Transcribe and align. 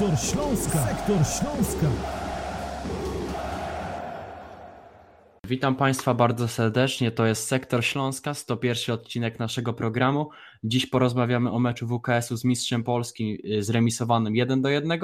Sektor 0.00 0.18
Śląska. 0.18 0.78
Sektor 0.86 1.16
Śląska. 1.16 1.86
Witam 5.44 5.76
Państwa 5.76 6.14
bardzo 6.14 6.48
serdecznie. 6.48 7.10
To 7.10 7.26
jest 7.26 7.48
Sektor 7.48 7.84
Śląska, 7.84 8.34
101 8.34 8.94
odcinek 8.94 9.38
naszego 9.38 9.72
programu. 9.72 10.30
Dziś 10.64 10.86
porozmawiamy 10.86 11.50
o 11.50 11.58
meczu 11.58 11.86
WKS-u 11.86 12.36
z 12.36 12.44
Mistrzem 12.44 12.84
Polski 12.84 13.56
y, 13.56 13.62
zremisowanym 13.62 14.36
1 14.36 14.62
do 14.62 14.68
1. 14.68 15.00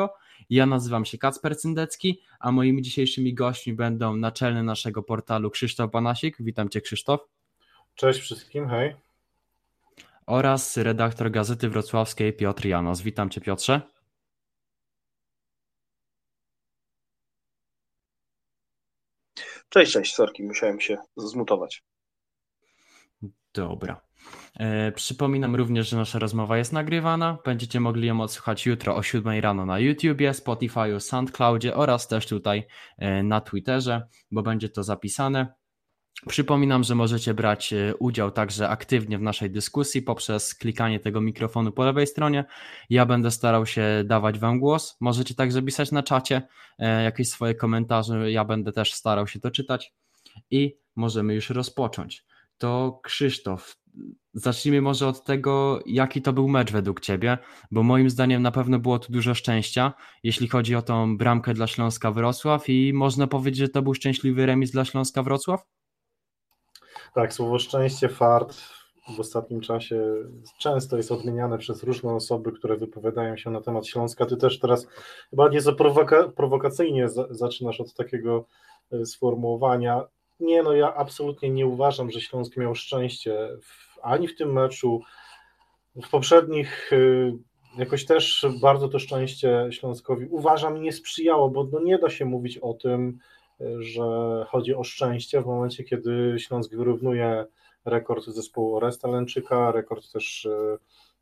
Ja 0.50 0.66
nazywam 0.66 1.04
się 1.04 1.18
Kacper 1.18 1.58
Cyndecki, 1.58 2.22
a 2.40 2.52
moimi 2.52 2.82
dzisiejszymi 2.82 3.34
gośćmi 3.34 3.72
będą 3.72 4.16
naczelny 4.16 4.62
naszego 4.62 5.02
portalu 5.02 5.50
Krzysztof 5.50 5.91
Banasik. 5.91 6.36
Witam 6.41 6.69
Cię 6.69 6.80
Krzysztof. 6.80 7.20
Cześć 7.94 8.20
wszystkim, 8.20 8.69
hej. 8.69 8.94
Oraz 10.27 10.77
redaktor 10.77 11.30
Gazety 11.30 11.69
Wrocławskiej 11.69 12.33
Piotr 12.33 12.66
Janos. 12.66 13.02
Witam 13.02 13.30
Cię 13.30 13.41
Piotrze. 13.41 13.95
Cześć, 19.69 19.93
cześć, 19.93 20.15
sorki, 20.15 20.43
musiałem 20.43 20.80
się 20.80 20.97
zmutować. 21.16 21.84
Dobra. 23.55 24.01
E, 24.61 24.92
przypominam 24.92 25.56
również, 25.56 25.89
że 25.89 25.97
nasza 25.97 26.19
rozmowa 26.19 26.59
jest 26.59 26.73
nagrywana. 26.73 27.39
Będziecie 27.45 27.80
mogli 27.80 28.06
ją 28.09 28.20
odsłuchać 28.20 28.66
jutro 28.66 28.97
o 28.97 29.02
7 29.02 29.41
rano 29.41 29.66
na 29.66 29.79
YouTubie, 29.79 30.34
Spotify, 30.34 31.01
SoundCloudzie 31.01 31.75
oraz 31.75 32.09
też 32.09 32.27
tutaj 32.27 32.66
e, 32.98 33.23
na 33.23 33.41
Twitterze, 33.41 34.09
bo 34.30 34.42
będzie 34.42 34.69
to 34.69 34.83
zapisane. 34.83 35.55
Przypominam, 36.28 36.84
że 36.84 36.95
możecie 36.95 37.34
brać 37.34 37.72
e, 37.72 37.95
udział 37.98 38.31
także 38.31 38.69
aktywnie 38.69 39.19
w 39.19 39.22
naszej 39.22 39.50
dyskusji 39.50 40.03
poprzez 40.03 40.55
klikanie 40.55 41.00
tego 41.00 41.20
mikrofonu 41.20 41.73
po 41.73 41.84
lewej 41.84 42.06
stronie. 42.06 42.45
Ja 42.91 43.06
będę 43.06 43.31
starał 43.31 43.67
się 43.67 44.05
dawać 44.05 44.39
Wam 44.39 44.61
głos. 44.61 44.97
Możecie 45.00 45.34
także 45.34 45.62
pisać 45.62 45.92
na 45.92 46.03
czacie 46.03 46.42
e, 46.78 47.03
jakieś 47.03 47.28
swoje 47.28 47.55
komentarze. 47.55 48.33
Ja 48.33 48.45
będę 48.45 48.73
też 48.73 48.92
starał 48.92 49.27
się 49.27 49.41
to 49.41 49.50
czytać 49.50 49.92
i 50.50 50.77
możemy 50.97 51.34
już 51.34 51.50
rozpocząć. 51.50 52.25
To 52.58 53.01
Krzysztof, 53.03 53.77
zacznijmy 54.34 54.83
może 54.83 55.08
od 55.08 55.25
tego, 55.25 55.80
jaki 55.86 56.23
to 56.23 56.33
był 56.33 56.48
mecz 56.48 56.73
według 56.73 57.01
Ciebie, 57.01 57.39
bo 57.70 57.83
moim 57.83 58.11
zdaniem 58.11 58.42
na 58.42 58.51
pewno 58.51 58.78
było 58.78 58.98
tu 58.98 59.12
dużo 59.12 59.34
szczęścia, 59.34 59.92
jeśli 60.23 60.48
chodzi 60.48 60.75
o 60.75 60.83
tą 60.83 61.17
bramkę 61.17 61.55
dla 61.55 61.67
Śląska 61.67 62.11
Wrocław 62.11 62.69
i 62.69 62.92
można 62.92 63.27
powiedzieć, 63.27 63.61
że 63.61 63.69
to 63.69 63.83
był 63.83 63.95
szczęśliwy 63.95 64.47
remis 64.47 64.70
dla 64.70 64.84
Śląska 64.84 65.23
Wrocław? 65.23 65.61
Tak, 67.17 67.33
słowo 67.33 67.59
szczęście, 67.59 68.09
fart 68.09 68.56
w 69.17 69.20
ostatnim 69.20 69.61
czasie 69.61 70.05
często 70.59 70.97
jest 70.97 71.12
odmieniane 71.12 71.58
przez 71.58 71.83
różne 71.83 72.14
osoby, 72.14 72.53
które 72.53 72.77
wypowiadają 72.77 73.36
się 73.36 73.50
na 73.50 73.61
temat 73.61 73.86
Śląska. 73.86 74.27
Ty 74.27 74.36
też 74.36 74.58
teraz 74.58 74.86
chyba 75.31 75.48
nieco 75.48 75.73
prowoka 75.73 76.28
prowokacyjnie 76.28 77.08
zaczynasz 77.31 77.81
od 77.81 77.95
takiego 77.95 78.47
e, 78.92 79.06
sformułowania. 79.06 80.05
Nie, 80.41 80.62
no 80.62 80.73
ja 80.73 80.95
absolutnie 80.95 81.50
nie 81.50 81.67
uważam, 81.67 82.11
że 82.11 82.20
Śląsk 82.20 82.56
miał 82.56 82.75
szczęście 82.75 83.48
w, 83.62 83.98
ani 84.03 84.28
w 84.28 84.36
tym 84.36 84.53
meczu, 84.53 85.01
w 86.03 86.11
poprzednich 86.11 86.91
e, 86.92 86.98
jakoś 87.78 88.05
też 88.05 88.47
bardzo 88.61 88.89
to 88.89 88.98
szczęście 88.98 89.69
Śląskowi 89.70 90.27
uważam 90.30 90.83
nie 90.83 90.92
sprzyjało, 90.92 91.51
bo 91.51 91.64
no 91.73 91.80
nie 91.80 91.98
da 91.98 92.11
się 92.11 92.25
mówić 92.25 92.58
o 92.58 92.75
tym, 92.75 93.19
że 93.78 94.02
chodzi 94.48 94.74
o 94.74 94.84
szczęście 94.84 95.42
w 95.42 95.46
momencie, 95.46 95.84
kiedy 95.84 96.34
Śląsk 96.38 96.74
wyrównuje 96.74 97.46
rekord 97.84 98.24
zespołu 98.24 98.76
Oresta 98.76 99.08
Lęczyka, 99.08 99.72
rekord 99.72 100.12
też 100.12 100.48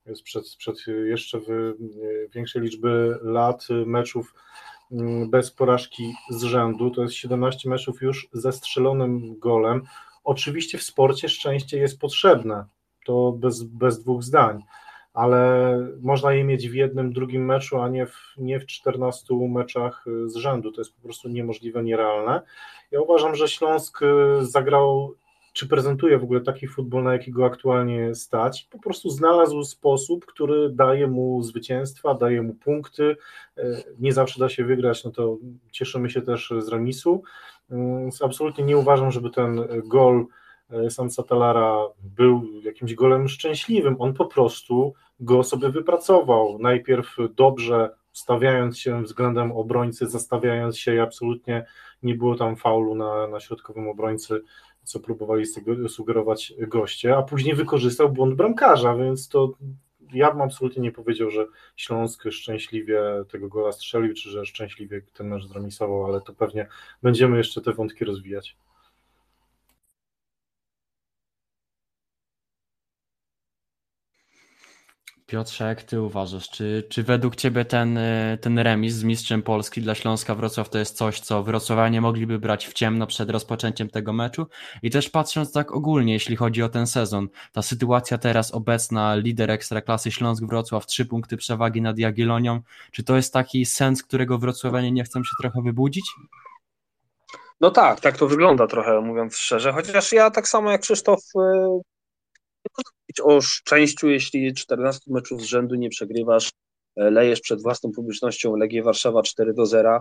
e, 0.06 0.16
sprzed, 0.16 0.48
sprzed 0.48 0.76
jeszcze 1.04 1.40
większej 2.34 2.62
liczby 2.62 3.18
lat 3.22 3.66
meczów 3.86 4.34
mm, 4.92 5.30
bez 5.30 5.50
porażki 5.50 6.14
z 6.30 6.42
rzędu. 6.42 6.90
To 6.90 7.02
jest 7.02 7.14
17 7.14 7.68
meczów 7.68 8.02
już 8.02 8.28
ze 8.32 8.52
strzelonym 8.52 9.38
golem. 9.38 9.82
Oczywiście 10.24 10.78
w 10.78 10.82
sporcie 10.82 11.28
szczęście 11.28 11.78
jest 11.78 12.00
potrzebne, 12.00 12.64
to 13.06 13.32
bez, 13.32 13.62
bez 13.62 14.02
dwóch 14.02 14.22
zdań 14.22 14.62
ale 15.14 15.78
można 16.00 16.32
je 16.32 16.44
mieć 16.44 16.68
w 16.68 16.74
jednym, 16.74 17.12
drugim 17.12 17.44
meczu, 17.44 17.80
a 17.80 17.88
nie 17.88 18.06
w, 18.06 18.34
nie 18.38 18.60
w 18.60 18.66
14 18.66 19.34
meczach 19.48 20.06
y, 20.06 20.28
z 20.30 20.36
rzędu. 20.36 20.72
To 20.72 20.80
jest 20.80 20.94
po 20.94 21.02
prostu 21.02 21.28
niemożliwe, 21.28 21.84
nierealne. 21.84 22.42
Ja 22.90 23.00
uważam, 23.00 23.34
że 23.34 23.48
Śląsk 23.48 24.02
y, 24.02 24.06
zagrał, 24.40 25.14
czy 25.52 25.68
prezentuje 25.68 26.18
w 26.18 26.22
ogóle 26.22 26.40
taki 26.40 26.68
futbol, 26.68 27.02
na 27.02 27.12
jakiego 27.12 27.44
aktualnie 27.44 28.14
stać. 28.14 28.68
Po 28.70 28.78
prostu 28.78 29.10
znalazł 29.10 29.62
sposób, 29.62 30.26
który 30.26 30.70
daje 30.70 31.06
mu 31.06 31.42
zwycięstwa, 31.42 32.14
daje 32.14 32.42
mu 32.42 32.54
punkty. 32.54 33.16
Y, 33.58 33.84
nie 33.98 34.12
zawsze 34.12 34.40
da 34.40 34.48
się 34.48 34.64
wygrać, 34.64 35.04
no 35.04 35.10
to 35.10 35.38
cieszymy 35.72 36.10
się 36.10 36.22
też 36.22 36.52
z 36.58 36.68
remisu. 36.68 37.22
Absolutnie 38.22 38.64
nie 38.64 38.76
uważam, 38.76 39.10
żeby 39.10 39.30
ten 39.30 39.64
gol 39.84 40.26
Sam 40.90 41.10
Satalara 41.10 41.78
był 42.02 42.60
jakimś 42.62 42.94
golem 42.94 43.28
szczęśliwym. 43.28 43.96
On 43.98 44.14
po 44.14 44.24
prostu 44.24 44.94
go 45.20 45.42
sobie 45.42 45.68
wypracował. 45.68 46.58
Najpierw 46.58 47.16
dobrze 47.34 47.90
stawiając 48.12 48.78
się 48.78 49.02
względem 49.02 49.52
obrońcy, 49.52 50.06
zastawiając 50.06 50.78
się 50.78 50.94
i 50.94 50.98
absolutnie 50.98 51.66
nie 52.02 52.14
było 52.14 52.36
tam 52.36 52.56
faulu 52.56 52.94
na, 52.94 53.28
na 53.28 53.40
środkowym 53.40 53.88
obrońcy, 53.88 54.42
co 54.82 55.00
próbowali 55.00 55.44
sugerować 55.88 56.54
goście, 56.58 57.16
a 57.16 57.22
później 57.22 57.54
wykorzystał 57.54 58.12
błąd 58.12 58.34
bramkarza, 58.34 58.96
więc 58.96 59.28
to 59.28 59.52
ja 60.12 60.30
bym 60.30 60.42
absolutnie 60.42 60.82
nie 60.82 60.92
powiedział, 60.92 61.30
że 61.30 61.46
Śląsk 61.76 62.24
szczęśliwie 62.30 63.00
tego 63.28 63.48
gola 63.48 63.72
strzelił, 63.72 64.14
czy 64.14 64.30
że 64.30 64.46
szczęśliwie 64.46 65.02
ten 65.14 65.28
mecz 65.28 65.46
zremisował, 65.46 66.04
ale 66.04 66.20
to 66.20 66.32
pewnie 66.32 66.66
będziemy 67.02 67.36
jeszcze 67.36 67.60
te 67.60 67.72
wątki 67.72 68.04
rozwijać. 68.04 68.56
Piotrze, 75.26 75.64
jak 75.64 75.82
ty 75.82 76.00
uważasz, 76.00 76.50
czy, 76.50 76.86
czy 76.88 77.02
według 77.02 77.36
ciebie 77.36 77.64
ten, 77.64 77.98
e, 77.98 78.38
ten 78.40 78.58
remis 78.58 78.94
z 78.94 79.04
mistrzem 79.04 79.42
Polski 79.42 79.82
dla 79.82 79.94
Śląska 79.94 80.34
Wrocław 80.34 80.68
to 80.70 80.78
jest 80.78 80.96
coś, 80.96 81.20
co 81.20 81.42
wrocławianie 81.42 82.00
mogliby 82.00 82.38
brać 82.38 82.66
w 82.66 82.72
ciemno 82.72 83.06
przed 83.06 83.30
rozpoczęciem 83.30 83.90
tego 83.90 84.12
meczu? 84.12 84.46
I 84.82 84.90
też 84.90 85.10
patrząc 85.10 85.52
tak 85.52 85.72
ogólnie, 85.72 86.12
jeśli 86.12 86.36
chodzi 86.36 86.62
o 86.62 86.68
ten 86.68 86.86
sezon, 86.86 87.28
ta 87.52 87.62
sytuacja 87.62 88.18
teraz 88.18 88.54
obecna, 88.54 89.14
lider 89.16 89.50
Ekstraklasy 89.50 90.10
Śląsk 90.10 90.44
Wrocław, 90.44 90.86
trzy 90.86 91.06
punkty 91.06 91.36
przewagi 91.36 91.82
nad 91.82 91.98
Jagiellonią, 91.98 92.60
czy 92.92 93.04
to 93.04 93.16
jest 93.16 93.32
taki 93.32 93.66
sens, 93.66 94.02
którego 94.02 94.38
wrocławianie 94.38 94.92
nie 94.92 95.04
chcą 95.04 95.24
się 95.24 95.32
trochę 95.40 95.62
wybudzić? 95.62 96.04
No 97.60 97.70
tak, 97.70 98.00
tak 98.00 98.18
to 98.18 98.28
wygląda 98.28 98.66
trochę, 98.66 99.00
mówiąc 99.00 99.36
szczerze, 99.36 99.72
chociaż 99.72 100.12
ja 100.12 100.30
tak 100.30 100.48
samo 100.48 100.70
jak 100.70 100.80
Krzysztof 100.80 101.20
e, 102.64 102.68
można 102.78 102.90
mówić 103.00 103.20
o 103.22 103.40
szczęściu, 103.40 104.08
jeśli 104.08 104.54
14 104.54 105.00
meczów 105.12 105.42
z 105.42 105.44
rzędu 105.44 105.74
nie 105.74 105.88
przegrywasz, 105.88 106.50
e, 106.96 107.10
lejesz 107.10 107.40
przed 107.40 107.62
własną 107.62 107.92
publicznością 107.92 108.56
Legię 108.56 108.82
Warszawa 108.82 109.22
4 109.22 109.54
do 109.54 109.66
0. 109.66 110.00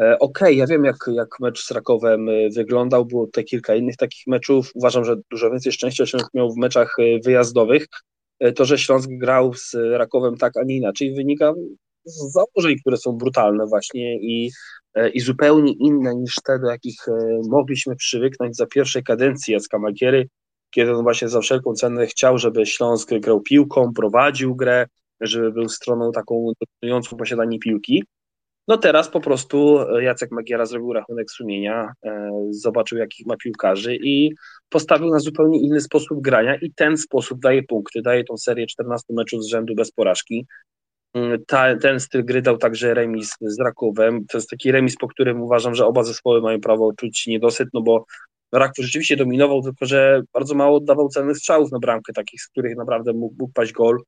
E, 0.00 0.18
okej, 0.18 0.18
okay, 0.20 0.54
ja 0.54 0.66
wiem, 0.66 0.84
jak, 0.84 0.96
jak 1.12 1.28
mecz 1.40 1.66
z 1.66 1.70
Rakowem 1.70 2.28
e, 2.28 2.50
wyglądał, 2.50 3.06
było 3.06 3.26
tutaj 3.26 3.44
kilka 3.44 3.74
innych 3.74 3.96
takich 3.96 4.26
meczów. 4.26 4.70
Uważam, 4.74 5.04
że 5.04 5.16
dużo 5.30 5.50
więcej 5.50 5.72
szczęścia 5.72 6.06
Śląsk 6.06 6.34
miał 6.34 6.52
w 6.52 6.56
meczach 6.56 6.96
wyjazdowych. 7.24 7.86
To, 8.56 8.64
że 8.64 8.78
Śląsk 8.78 9.08
grał 9.10 9.54
z 9.54 9.74
Rakowem 9.74 10.36
tak, 10.36 10.56
a 10.56 10.62
nie 10.64 10.76
inaczej, 10.76 11.14
wynika 11.14 11.52
z 12.04 12.32
założeń, 12.32 12.76
które 12.80 12.96
są 12.96 13.12
brutalne 13.12 13.66
właśnie 13.66 14.16
i, 14.20 14.50
i 15.14 15.20
zupełnie 15.20 15.72
inne 15.72 16.14
niż 16.14 16.34
te, 16.44 16.58
do 16.58 16.70
jakich 16.70 16.96
mogliśmy 17.48 17.96
przywyknąć 17.96 18.56
za 18.56 18.66
pierwszej 18.66 19.02
kadencji 19.02 19.54
Jacka 19.54 19.78
Magiery, 19.78 20.28
kiedy 20.70 20.96
on 20.96 21.02
właśnie 21.02 21.28
za 21.28 21.40
wszelką 21.40 21.74
cenę 21.74 22.06
chciał, 22.06 22.38
żeby 22.38 22.66
Śląsk 22.66 23.10
grał 23.14 23.40
piłką, 23.40 23.92
prowadził 23.92 24.56
grę, 24.56 24.86
żeby 25.20 25.52
był 25.52 25.68
stroną 25.68 26.12
taką 26.12 26.52
dominującą 26.82 27.16
posiadanie 27.16 27.58
piłki. 27.58 28.04
No 28.68 28.78
teraz 28.78 29.08
po 29.08 29.20
prostu 29.20 29.78
Jacek 30.00 30.30
Magiera 30.30 30.66
zrobił 30.66 30.92
rachunek 30.92 31.30
sumienia, 31.30 31.92
e, 32.04 32.30
zobaczył 32.50 32.98
jakich 32.98 33.26
ma 33.26 33.36
piłkarzy 33.36 33.96
i 33.96 34.34
postawił 34.68 35.10
na 35.10 35.18
zupełnie 35.18 35.60
inny 35.60 35.80
sposób 35.80 36.20
grania 36.20 36.54
i 36.54 36.72
ten 36.76 36.96
sposób 36.96 37.40
daje 37.40 37.62
punkty, 37.62 38.02
daje 38.02 38.24
tą 38.24 38.36
serię 38.36 38.66
14 38.66 39.14
meczów 39.14 39.44
z 39.44 39.48
rzędu 39.48 39.74
bez 39.74 39.92
porażki. 39.92 40.46
Mm, 41.14 41.44
ta, 41.46 41.76
ten 41.76 42.00
styl 42.00 42.24
gry 42.24 42.42
dał 42.42 42.58
także 42.58 42.94
remis 42.94 43.30
z 43.40 43.60
Rakowem. 43.60 44.24
To 44.26 44.38
jest 44.38 44.50
taki 44.50 44.72
remis, 44.72 44.96
po 44.96 45.08
którym 45.08 45.42
uważam, 45.42 45.74
że 45.74 45.86
oba 45.86 46.02
zespoły 46.02 46.40
mają 46.40 46.60
prawo 46.60 46.92
czuć 46.92 47.26
niedosyt, 47.26 47.68
no 47.74 47.82
bo 47.82 48.04
Raków 48.52 48.84
rzeczywiście 48.84 49.16
dominował, 49.16 49.62
tylko 49.62 49.86
że 49.86 50.22
bardzo 50.34 50.54
mało 50.54 50.76
oddawał 50.76 51.08
celnych 51.08 51.36
strzałów 51.36 51.72
na 51.72 51.78
bramkę, 51.78 52.12
takich, 52.12 52.42
z 52.42 52.48
których 52.48 52.76
naprawdę 52.76 53.12
mógł, 53.12 53.34
mógł 53.38 53.52
paść 53.52 53.72
gol. 53.72 53.98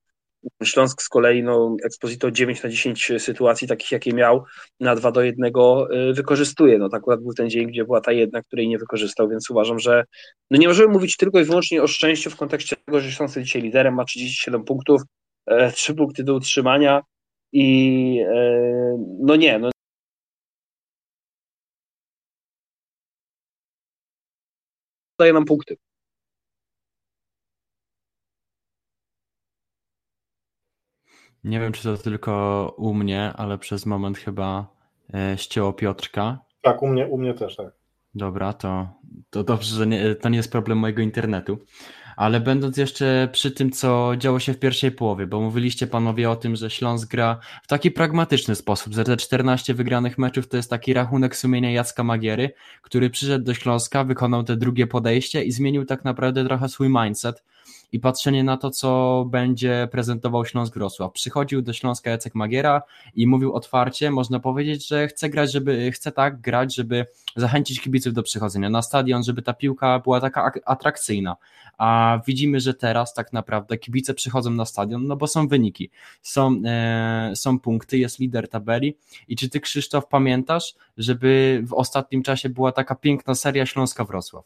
Śląsk 0.64 1.02
z 1.02 1.08
kolei, 1.08 1.42
no, 1.42 1.76
Exposito 1.84 2.30
9 2.30 2.62
na 2.62 2.70
10 2.70 3.12
sytuacji 3.18 3.68
takich, 3.68 3.92
jakie 3.92 4.12
miał, 4.12 4.44
na 4.80 4.94
2 4.94 5.12
do 5.12 5.22
1 5.22 5.44
y, 5.46 6.12
wykorzystuje. 6.12 6.78
No, 6.78 6.88
to 6.88 6.96
akurat 6.96 7.22
był 7.22 7.34
ten 7.34 7.50
dzień, 7.50 7.66
gdzie 7.66 7.84
była 7.84 8.00
ta 8.00 8.12
jedna, 8.12 8.42
której 8.42 8.68
nie 8.68 8.78
wykorzystał, 8.78 9.28
więc 9.28 9.50
uważam, 9.50 9.78
że 9.78 10.04
no, 10.50 10.58
nie 10.58 10.68
możemy 10.68 10.92
mówić 10.92 11.16
tylko 11.16 11.40
i 11.40 11.44
wyłącznie 11.44 11.82
o 11.82 11.86
szczęściu 11.86 12.30
w 12.30 12.36
kontekście 12.36 12.76
tego, 12.76 13.00
że 13.00 13.12
Śląsk 13.12 13.38
dzisiaj 13.38 13.62
liderem, 13.62 13.94
ma 13.94 14.04
37 14.04 14.64
punktów, 14.64 15.02
3 15.74 15.92
e, 15.92 15.96
punkty 15.96 16.24
do 16.24 16.34
utrzymania, 16.34 17.02
I 17.52 18.24
no 19.20 19.36
nie, 19.36 19.58
no 19.58 19.70
daje 25.22 25.32
nam 25.32 25.44
punkty. 25.44 25.76
Nie 31.44 31.60
wiem, 31.60 31.72
czy 31.72 31.82
to 31.82 31.96
tylko 31.96 32.74
u 32.78 32.94
mnie, 32.94 33.32
ale 33.36 33.58
przez 33.58 33.86
moment 33.86 34.18
chyba 34.18 34.66
e, 35.14 35.38
ścięło 35.38 35.72
Piotrka. 35.72 36.38
Tak, 36.60 36.82
u 36.82 36.88
mnie, 36.88 37.06
u 37.06 37.18
mnie 37.18 37.34
też, 37.34 37.56
tak. 37.56 37.74
Dobra, 38.14 38.52
to, 38.52 38.88
to 39.30 39.44
dobrze, 39.44 39.76
że 39.76 39.86
nie, 39.86 40.14
to 40.14 40.28
nie 40.28 40.36
jest 40.36 40.52
problem 40.52 40.78
mojego 40.78 41.02
internetu. 41.02 41.58
Ale 42.16 42.40
będąc 42.40 42.76
jeszcze 42.76 43.28
przy 43.32 43.50
tym, 43.50 43.70
co 43.70 44.12
działo 44.18 44.40
się 44.40 44.52
w 44.52 44.58
pierwszej 44.58 44.92
połowie, 44.92 45.26
bo 45.26 45.40
mówiliście 45.40 45.86
panowie 45.86 46.30
o 46.30 46.36
tym, 46.36 46.56
że 46.56 46.70
Śląsk 46.70 47.10
gra 47.10 47.38
w 47.62 47.66
taki 47.66 47.90
pragmatyczny 47.90 48.54
sposób, 48.54 48.92
że 48.92 49.04
te 49.04 49.16
14 49.16 49.74
wygranych 49.74 50.18
meczów 50.18 50.48
to 50.48 50.56
jest 50.56 50.70
taki 50.70 50.94
rachunek 50.94 51.36
sumienia 51.36 51.70
Jacka 51.70 52.04
Magiery, 52.04 52.52
który 52.82 53.10
przyszedł 53.10 53.44
do 53.44 53.54
Śląska, 53.54 54.04
wykonał 54.04 54.44
te 54.44 54.56
drugie 54.56 54.86
podejście 54.86 55.44
i 55.44 55.52
zmienił 55.52 55.84
tak 55.84 56.04
naprawdę 56.04 56.44
trochę 56.44 56.68
swój 56.68 56.88
mindset 56.88 57.42
i 57.92 58.00
patrzenie 58.00 58.44
na 58.44 58.56
to, 58.56 58.70
co 58.70 59.24
będzie 59.30 59.88
prezentował 59.90 60.44
Śląsk 60.44 60.74
Wrocław. 60.74 61.12
Przychodził 61.12 61.62
do 61.62 61.72
Śląska 61.72 62.10
Jacek 62.10 62.34
Magiera 62.34 62.82
i 63.14 63.26
mówił 63.26 63.54
otwarcie, 63.54 64.10
można 64.10 64.40
powiedzieć, 64.40 64.88
że 64.88 65.08
chce 65.08 65.28
grać, 65.28 65.52
żeby, 65.52 65.92
chce 65.92 66.12
tak 66.12 66.40
grać, 66.40 66.74
żeby 66.74 67.06
zachęcić 67.36 67.80
kibiców 67.80 68.12
do 68.12 68.22
przychodzenia 68.22 68.70
na 68.70 68.82
stadion, 68.82 69.24
żeby 69.24 69.42
ta 69.42 69.52
piłka 69.52 69.98
była 69.98 70.20
taka 70.20 70.52
atrakcyjna. 70.64 71.36
A 71.78 72.20
widzimy, 72.26 72.60
że 72.60 72.74
teraz 72.74 73.14
tak 73.14 73.32
naprawdę 73.32 73.78
kibice 73.78 74.14
przychodzą 74.14 74.50
na 74.50 74.64
stadion, 74.64 75.06
no 75.06 75.16
bo 75.16 75.26
są 75.26 75.48
wyniki, 75.48 75.90
są, 76.22 76.62
e, 76.64 77.32
są 77.34 77.58
punkty, 77.58 77.98
jest 77.98 78.18
lider 78.18 78.48
tabeli. 78.48 78.96
I 79.28 79.36
czy 79.36 79.48
ty, 79.48 79.60
Krzysztof, 79.60 80.06
pamiętasz, 80.06 80.74
żeby 80.96 81.62
w 81.66 81.74
ostatnim 81.74 82.22
czasie 82.22 82.48
była 82.48 82.72
taka 82.72 82.94
piękna 82.94 83.34
seria 83.34 83.66
Śląska 83.66 84.04
Wrocław? 84.04 84.44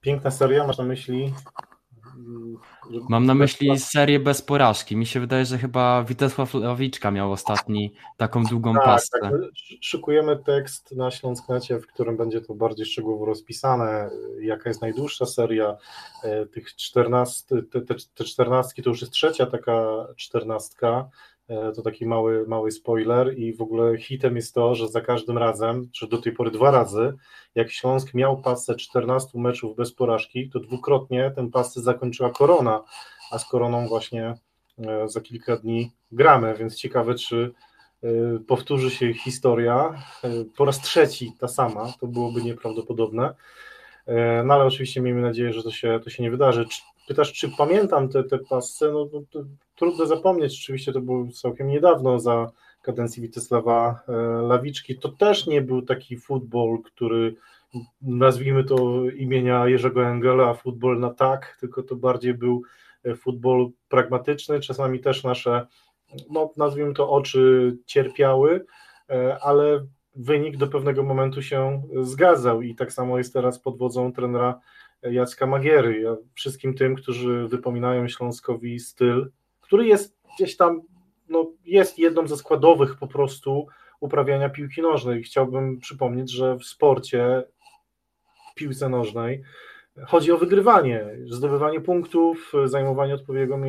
Piękna 0.00 0.30
seria, 0.30 0.66
masz 0.66 0.78
na 0.78 0.84
myśli 0.84 1.32
Mam 3.08 3.26
na 3.26 3.34
myśli 3.34 3.78
serię 3.78 4.20
bez 4.20 4.42
porażki. 4.42 4.96
Mi 4.96 5.06
się 5.06 5.20
wydaje, 5.20 5.44
że 5.44 5.58
chyba 5.58 6.04
Witesław 6.04 6.54
Lawiczka 6.54 7.10
miał 7.10 7.32
ostatni 7.32 7.92
taką 8.16 8.44
długą 8.44 8.74
tak, 8.74 8.84
pastę. 8.84 9.18
Tak. 9.20 9.32
Szykujemy 9.80 10.36
tekst 10.36 10.96
na 10.96 11.10
Śląsknecie, 11.10 11.78
w 11.78 11.86
którym 11.86 12.16
będzie 12.16 12.40
to 12.40 12.54
bardziej 12.54 12.86
szczegółowo 12.86 13.24
rozpisane, 13.24 14.10
jaka 14.40 14.70
jest 14.70 14.82
najdłuższa 14.82 15.26
seria 15.26 15.76
e, 16.24 16.46
tych 16.46 16.74
14, 16.74 17.62
te, 17.62 17.80
te, 17.80 17.94
te 18.14 18.24
14 18.24 18.82
to 18.82 18.90
już 18.90 19.00
jest 19.00 19.12
trzecia 19.12 19.46
taka 19.46 20.06
czternastka, 20.16 21.08
to 21.74 21.82
taki 21.82 22.06
mały, 22.06 22.46
mały 22.46 22.72
spoiler 22.72 23.38
i 23.38 23.54
w 23.54 23.62
ogóle 23.62 23.98
hitem 23.98 24.36
jest 24.36 24.54
to, 24.54 24.74
że 24.74 24.88
za 24.88 25.00
każdym 25.00 25.38
razem, 25.38 25.88
czy 25.92 26.08
do 26.08 26.18
tej 26.18 26.32
pory 26.32 26.50
dwa 26.50 26.70
razy, 26.70 27.12
jak 27.54 27.70
Śląsk 27.70 28.14
miał 28.14 28.42
pasę 28.42 28.74
14 28.74 29.38
meczów 29.38 29.76
bez 29.76 29.92
porażki, 29.92 30.50
to 30.50 30.60
dwukrotnie 30.60 31.32
ten 31.34 31.50
pasę 31.50 31.80
zakończyła 31.80 32.30
Korona, 32.30 32.84
a 33.30 33.38
z 33.38 33.48
Koroną 33.48 33.88
właśnie 33.88 34.34
e, 34.78 35.08
za 35.08 35.20
kilka 35.20 35.56
dni 35.56 35.92
gramy, 36.12 36.54
więc 36.58 36.76
ciekawe, 36.76 37.14
czy 37.14 37.52
e, 38.02 38.08
powtórzy 38.46 38.90
się 38.90 39.14
historia 39.14 40.02
po 40.56 40.64
raz 40.64 40.80
trzeci 40.80 41.32
ta 41.38 41.48
sama, 41.48 41.92
to 42.00 42.06
byłoby 42.06 42.42
nieprawdopodobne. 42.42 43.34
No 44.44 44.54
ale 44.54 44.64
oczywiście 44.64 45.00
miejmy 45.00 45.20
nadzieję, 45.20 45.52
że 45.52 45.62
to 45.62 45.70
się, 45.70 46.00
to 46.04 46.10
się 46.10 46.22
nie 46.22 46.30
wydarzy. 46.30 46.64
Pytasz, 47.10 47.32
czy 47.32 47.50
pamiętam 47.58 48.08
te, 48.08 48.24
te 48.24 48.38
pasce? 48.38 48.92
No, 48.92 49.08
no 49.12 49.42
trudno 49.74 50.06
zapomnieć, 50.06 50.60
oczywiście 50.62 50.92
to 50.92 51.00
było 51.00 51.26
całkiem 51.32 51.68
niedawno 51.68 52.20
za 52.20 52.50
kadencji 52.82 53.22
Witysława 53.22 54.00
e, 54.08 54.12
Lawiczki. 54.42 54.98
To 54.98 55.08
też 55.08 55.46
nie 55.46 55.62
był 55.62 55.82
taki 55.82 56.16
futbol, 56.16 56.82
który 56.82 57.34
nazwijmy 58.02 58.64
to 58.64 59.04
imienia 59.16 59.68
Jerzego 59.68 60.06
Engela, 60.06 60.54
futbol 60.54 61.00
na 61.00 61.10
tak, 61.10 61.56
tylko 61.60 61.82
to 61.82 61.96
bardziej 61.96 62.34
był 62.34 62.62
e, 63.04 63.14
futbol 63.14 63.70
pragmatyczny. 63.88 64.60
Czasami 64.60 65.00
też 65.00 65.24
nasze, 65.24 65.66
no, 66.30 66.52
nazwijmy 66.56 66.94
to, 66.94 67.10
oczy 67.10 67.76
cierpiały, 67.86 68.66
e, 69.08 69.38
ale 69.42 69.86
wynik 70.16 70.56
do 70.56 70.66
pewnego 70.66 71.02
momentu 71.02 71.42
się 71.42 71.82
zgadzał 72.02 72.62
i 72.62 72.74
tak 72.74 72.92
samo 72.92 73.18
jest 73.18 73.32
teraz 73.32 73.58
pod 73.58 73.78
wodzą 73.78 74.12
trenera 74.12 74.60
Jacka 75.02 75.46
Magiery. 75.46 76.00
Ja 76.00 76.16
wszystkim 76.34 76.74
tym, 76.74 76.96
którzy 76.96 77.48
wypominają 77.48 78.08
Śląskowi 78.08 78.80
styl, 78.80 79.30
który 79.60 79.86
jest 79.86 80.16
gdzieś 80.36 80.56
tam, 80.56 80.82
no, 81.28 81.52
jest 81.64 81.98
jedną 81.98 82.26
ze 82.26 82.36
składowych 82.36 82.96
po 82.96 83.06
prostu 83.06 83.66
uprawiania 84.00 84.48
piłki 84.48 84.82
nożnej. 84.82 85.22
Chciałbym 85.22 85.78
przypomnieć, 85.78 86.30
że 86.30 86.56
w 86.56 86.64
sporcie, 86.64 87.44
piłce 88.54 88.88
nożnej, 88.88 89.42
chodzi 90.06 90.32
o 90.32 90.38
wygrywanie, 90.38 91.06
zdobywanie 91.26 91.80
punktów, 91.80 92.52
zajmowanie 92.64 93.16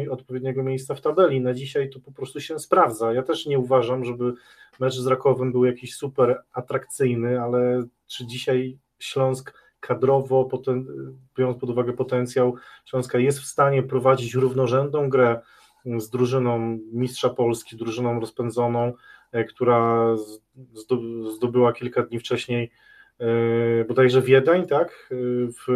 odpowiedniego 0.10 0.64
miejsca 0.64 0.96
w 0.96 1.02
tabeli. 1.02 1.42
Na 1.42 1.54
dzisiaj 1.54 1.90
to 1.90 2.00
po 2.00 2.12
prostu 2.12 2.42
się 2.42 2.60
sprawdza. 2.60 3.14
Ja 3.14 3.24
też 3.24 3.46
nie 3.46 3.60
uważam, 3.60 4.06
żeby 4.06 4.34
mecz 4.80 4.94
z 4.94 5.08
Rakowem 5.08 5.52
był 5.52 5.66
jakiś 5.66 5.96
super 5.96 6.44
atrakcyjny, 6.54 7.42
ale 7.42 7.84
czy 8.08 8.28
dzisiaj 8.28 8.78
Śląsk 9.00 9.54
kadrowo, 9.82 10.46
poten, 10.46 10.86
biorąc 11.38 11.58
pod 11.58 11.70
uwagę 11.70 11.94
potencjał 11.94 12.56
Śląska, 12.86 13.20
jest 13.20 13.40
w 13.40 13.46
stanie 13.46 13.84
prowadzić 13.84 14.34
równorzędną 14.34 15.10
grę 15.10 15.42
z 15.86 16.10
drużyną 16.10 16.80
mistrza 16.94 17.30
Polski, 17.30 17.78
drużyną 17.78 18.20
rozpędzoną, 18.20 18.94
e, 19.32 19.44
która 19.44 20.08
zdobyła 21.36 21.74
kilka 21.74 22.04
dni 22.04 22.20
wcześniej 22.20 22.72
e, 23.20 23.26
bodajże 23.86 24.22
Wiedeń, 24.22 24.68
tak, 24.68 25.10
e, 25.12 25.16
w 25.52 25.70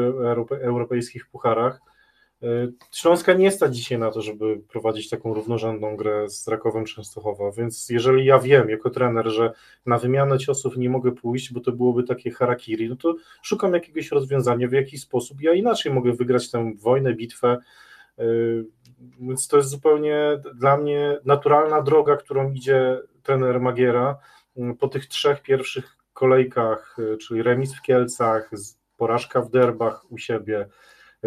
europejskich 0.61 1.27
pucharach. 1.27 1.81
Śląska 2.91 3.33
nie 3.33 3.51
stać 3.51 3.75
dzisiaj 3.75 3.99
na 3.99 4.11
to, 4.11 4.21
żeby 4.21 4.57
prowadzić 4.57 5.09
taką 5.09 5.33
równorzędną 5.33 5.95
grę 5.95 6.29
z 6.29 6.47
Rakowem 6.47 6.85
Częstochowa, 6.85 7.51
więc 7.51 7.89
jeżeli 7.89 8.25
ja 8.25 8.39
wiem 8.39 8.69
jako 8.69 8.89
trener, 8.89 9.27
że 9.27 9.51
na 9.85 9.97
wymianę 9.97 10.37
ciosów 10.37 10.77
nie 10.77 10.89
mogę 10.89 11.11
pójść, 11.11 11.53
bo 11.53 11.59
to 11.59 11.71
byłoby 11.71 12.03
takie 12.03 12.31
harakiri, 12.31 12.89
no 12.89 12.95
to 12.95 13.15
szukam 13.41 13.73
jakiegoś 13.73 14.11
rozwiązania, 14.11 14.67
w 14.67 14.71
jaki 14.71 14.97
sposób 14.97 15.41
ja 15.41 15.53
inaczej 15.53 15.93
mogę 15.93 16.13
wygrać 16.13 16.51
tę 16.51 16.73
wojnę, 16.75 17.13
bitwę, 17.13 17.57
więc 19.19 19.47
to 19.47 19.57
jest 19.57 19.69
zupełnie 19.69 20.41
dla 20.55 20.77
mnie 20.77 21.19
naturalna 21.25 21.81
droga, 21.81 22.17
którą 22.17 22.51
idzie 22.51 23.01
trener 23.23 23.61
Magiera. 23.61 24.17
Mm, 24.57 24.77
po 24.77 24.87
tych 24.87 25.05
trzech 25.05 25.41
pierwszych 25.41 25.97
kolejkach, 26.13 26.95
y, 26.99 27.17
czyli 27.17 27.43
remis 27.43 27.75
w 27.75 27.81
Kielcach, 27.81 28.51
porażka 28.97 29.41
w 29.41 29.49
Derbach 29.49 30.11
u 30.11 30.17
siebie, 30.17 30.67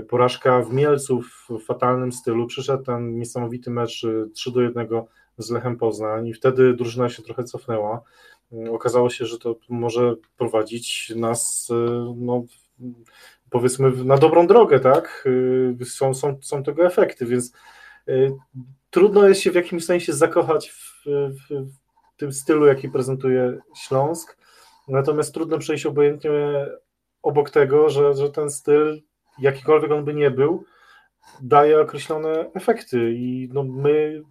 porażka 0.02 0.62
w 0.62 0.72
Mielcu 0.72 1.22
w 1.22 1.64
fatalnym 1.64 2.12
stylu. 2.12 2.46
Przyszedł 2.46 2.84
ten 2.84 3.18
niesamowity 3.18 3.70
mecz 3.70 4.06
3 4.34 4.50
y, 4.50 4.52
do 4.52 4.60
1 4.60 4.88
z 5.38 5.50
Lechem 5.50 5.76
Poznań 5.76 6.26
i 6.26 6.34
wtedy 6.34 6.74
drużyna 6.74 7.08
się 7.08 7.22
trochę 7.22 7.44
cofnęła. 7.44 8.02
Y, 8.52 8.70
okazało 8.72 9.10
się, 9.10 9.26
że 9.26 9.38
to 9.38 9.56
może 9.68 10.14
prowadzić 10.36 11.12
nas 11.16 11.68
no, 12.16 12.44
powiedzmy 13.50 14.04
na 14.04 14.18
dobrą 14.18 14.46
drogę, 14.46 14.80
tak? 14.80 15.24
Y, 15.80 15.84
są, 15.84 16.14
są, 16.14 16.38
są 16.42 16.62
tego 16.62 16.86
efekty, 16.86 17.26
więc 17.26 17.52
y, 18.08 18.32
trudno 18.90 19.28
jest 19.28 19.40
się 19.40 19.50
w 19.50 19.54
jakimś 19.54 19.84
sensie 19.84 20.12
zakochać 20.12 20.70
w, 20.70 21.04
w, 21.06 21.48
w 22.14 22.16
tym 22.16 22.32
stylu, 22.32 22.66
jaki 22.66 22.88
prezentuje 22.88 23.58
Śląsk, 23.76 24.38
natomiast 24.88 25.34
trudno 25.34 25.58
przejść 25.58 25.86
obojętnie 25.86 26.30
obok 27.22 27.50
tego, 27.50 27.90
że, 27.90 28.14
że 28.14 28.30
ten 28.30 28.50
styl, 28.50 29.02
jakikolwiek 29.40 29.92
on 29.92 30.04
by 30.04 30.14
nie 30.14 30.30
był, 30.30 30.64
daje 31.40 31.80
określone 31.80 32.50
efekty 32.54 33.12
i 33.14 33.48
no 33.52 33.62
my, 33.62 34.22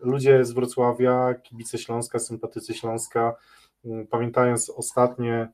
ludzie 0.00 0.44
z 0.44 0.52
Wrocławia, 0.52 1.34
kibice 1.34 1.78
Śląska, 1.78 2.18
sympatycy 2.18 2.74
Śląska, 2.74 3.34
y, 3.84 4.06
pamiętając 4.10 4.70
ostatnie 4.70 5.48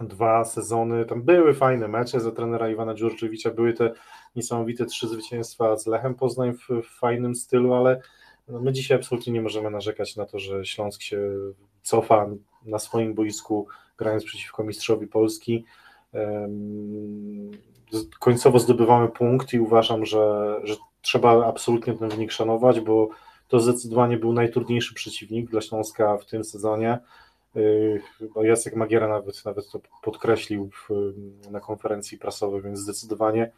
dwa 0.00 0.44
sezony. 0.44 1.04
Tam 1.04 1.22
były 1.22 1.54
fajne 1.54 1.88
mecze 1.88 2.20
za 2.20 2.32
trenera 2.32 2.70
Iwana 2.70 2.94
Dziurczewicza, 2.94 3.50
były 3.50 3.72
te 3.72 3.92
niesamowite 4.36 4.86
trzy 4.86 5.08
zwycięstwa 5.08 5.76
z 5.76 5.86
Lechem 5.86 6.14
Poznań 6.14 6.52
w, 6.52 6.68
w 6.82 6.98
fajnym 6.98 7.34
stylu, 7.34 7.74
ale 7.74 8.00
no 8.48 8.60
my 8.60 8.72
dzisiaj 8.72 8.98
absolutnie 8.98 9.32
nie 9.32 9.42
możemy 9.42 9.70
narzekać 9.70 10.16
na 10.16 10.26
to, 10.26 10.38
że 10.38 10.64
Śląsk 10.64 11.02
się 11.02 11.20
cofa 11.82 12.26
na 12.64 12.78
swoim 12.78 13.14
boisku, 13.14 13.66
grając 13.98 14.24
przeciwko 14.24 14.64
mistrzowi 14.64 15.06
Polski. 15.06 15.64
Końcowo 18.18 18.58
zdobywamy 18.58 19.08
punkt 19.08 19.52
i 19.52 19.60
uważam, 19.60 20.06
że, 20.06 20.54
że 20.64 20.76
trzeba 21.02 21.46
absolutnie 21.46 21.94
ten 21.94 22.08
wynik 22.08 22.32
szanować, 22.32 22.80
bo 22.80 23.08
to 23.48 23.60
zdecydowanie 23.60 24.16
był 24.16 24.32
najtrudniejszy 24.32 24.94
przeciwnik 24.94 25.50
dla 25.50 25.60
Śląska 25.60 26.16
w 26.16 26.26
tym 26.26 26.44
sezonie. 26.44 26.98
Chyba 28.18 28.46
Jacek 28.46 28.76
Magiera 28.76 29.08
nawet, 29.08 29.44
nawet 29.44 29.70
to 29.70 29.80
podkreślił 30.02 30.70
na 31.50 31.60
konferencji 31.60 32.18
prasowej, 32.18 32.62
więc 32.62 32.78
zdecydowanie 32.78 33.50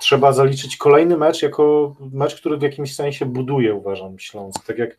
trzeba 0.00 0.32
zaliczyć 0.32 0.76
kolejny 0.76 1.16
mecz 1.16 1.42
jako 1.42 1.94
mecz, 2.12 2.40
który 2.40 2.56
w 2.56 2.62
jakimś 2.62 2.94
sensie 2.94 3.26
buduje, 3.26 3.74
uważam, 3.74 4.18
Śląsk. 4.18 4.66
Tak 4.66 4.78
jak 4.78 4.98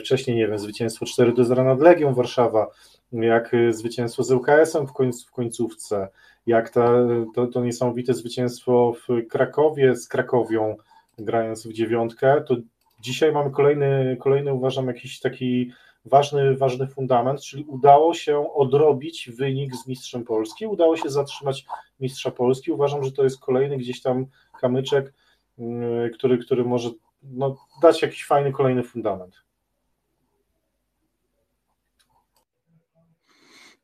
wcześniej, 0.00 0.36
nie 0.36 0.48
wiem, 0.48 0.58
zwycięstwo 0.58 1.06
4 1.06 1.32
do 1.32 1.44
0 1.44 1.64
nad 1.64 1.80
Legią 1.80 2.14
Warszawa, 2.14 2.66
jak 3.12 3.56
zwycięstwo 3.70 4.22
z 4.22 4.30
ŁKS-em 4.30 4.86
w, 4.86 4.92
w 5.26 5.30
końcówce, 5.30 6.08
jak 6.46 6.70
ta, 6.70 6.92
to, 7.34 7.46
to 7.46 7.64
niesamowite 7.64 8.14
zwycięstwo 8.14 8.94
w 9.08 9.28
Krakowie 9.28 9.96
z 9.96 10.08
Krakowią, 10.08 10.76
grając 11.18 11.66
w 11.66 11.72
dziewiątkę, 11.72 12.44
to 12.46 12.56
dzisiaj 13.00 13.32
mamy 13.32 13.50
kolejny, 13.50 14.16
kolejny 14.20 14.52
uważam, 14.52 14.86
jakiś 14.86 15.20
taki 15.20 15.72
ważny, 16.04 16.56
ważny 16.56 16.86
fundament, 16.86 17.40
czyli 17.40 17.64
udało 17.64 18.14
się 18.14 18.54
odrobić 18.54 19.30
wynik 19.30 19.74
z 19.74 19.86
mistrzem 19.86 20.24
Polski, 20.24 20.66
udało 20.66 20.96
się 20.96 21.10
zatrzymać 21.10 21.66
mistrza 22.00 22.30
Polski. 22.30 22.72
Uważam, 22.72 23.04
że 23.04 23.12
to 23.12 23.24
jest 23.24 23.40
kolejny 23.40 23.76
gdzieś 23.76 24.02
tam 24.02 24.26
kamyczek, 24.60 25.14
mm, 25.58 26.10
który, 26.10 26.38
który 26.38 26.64
może 26.64 26.90
no, 27.22 27.56
dać 27.82 28.02
jakiś 28.02 28.26
fajny 28.26 28.52
kolejny 28.52 28.82
fundament. 28.82 29.42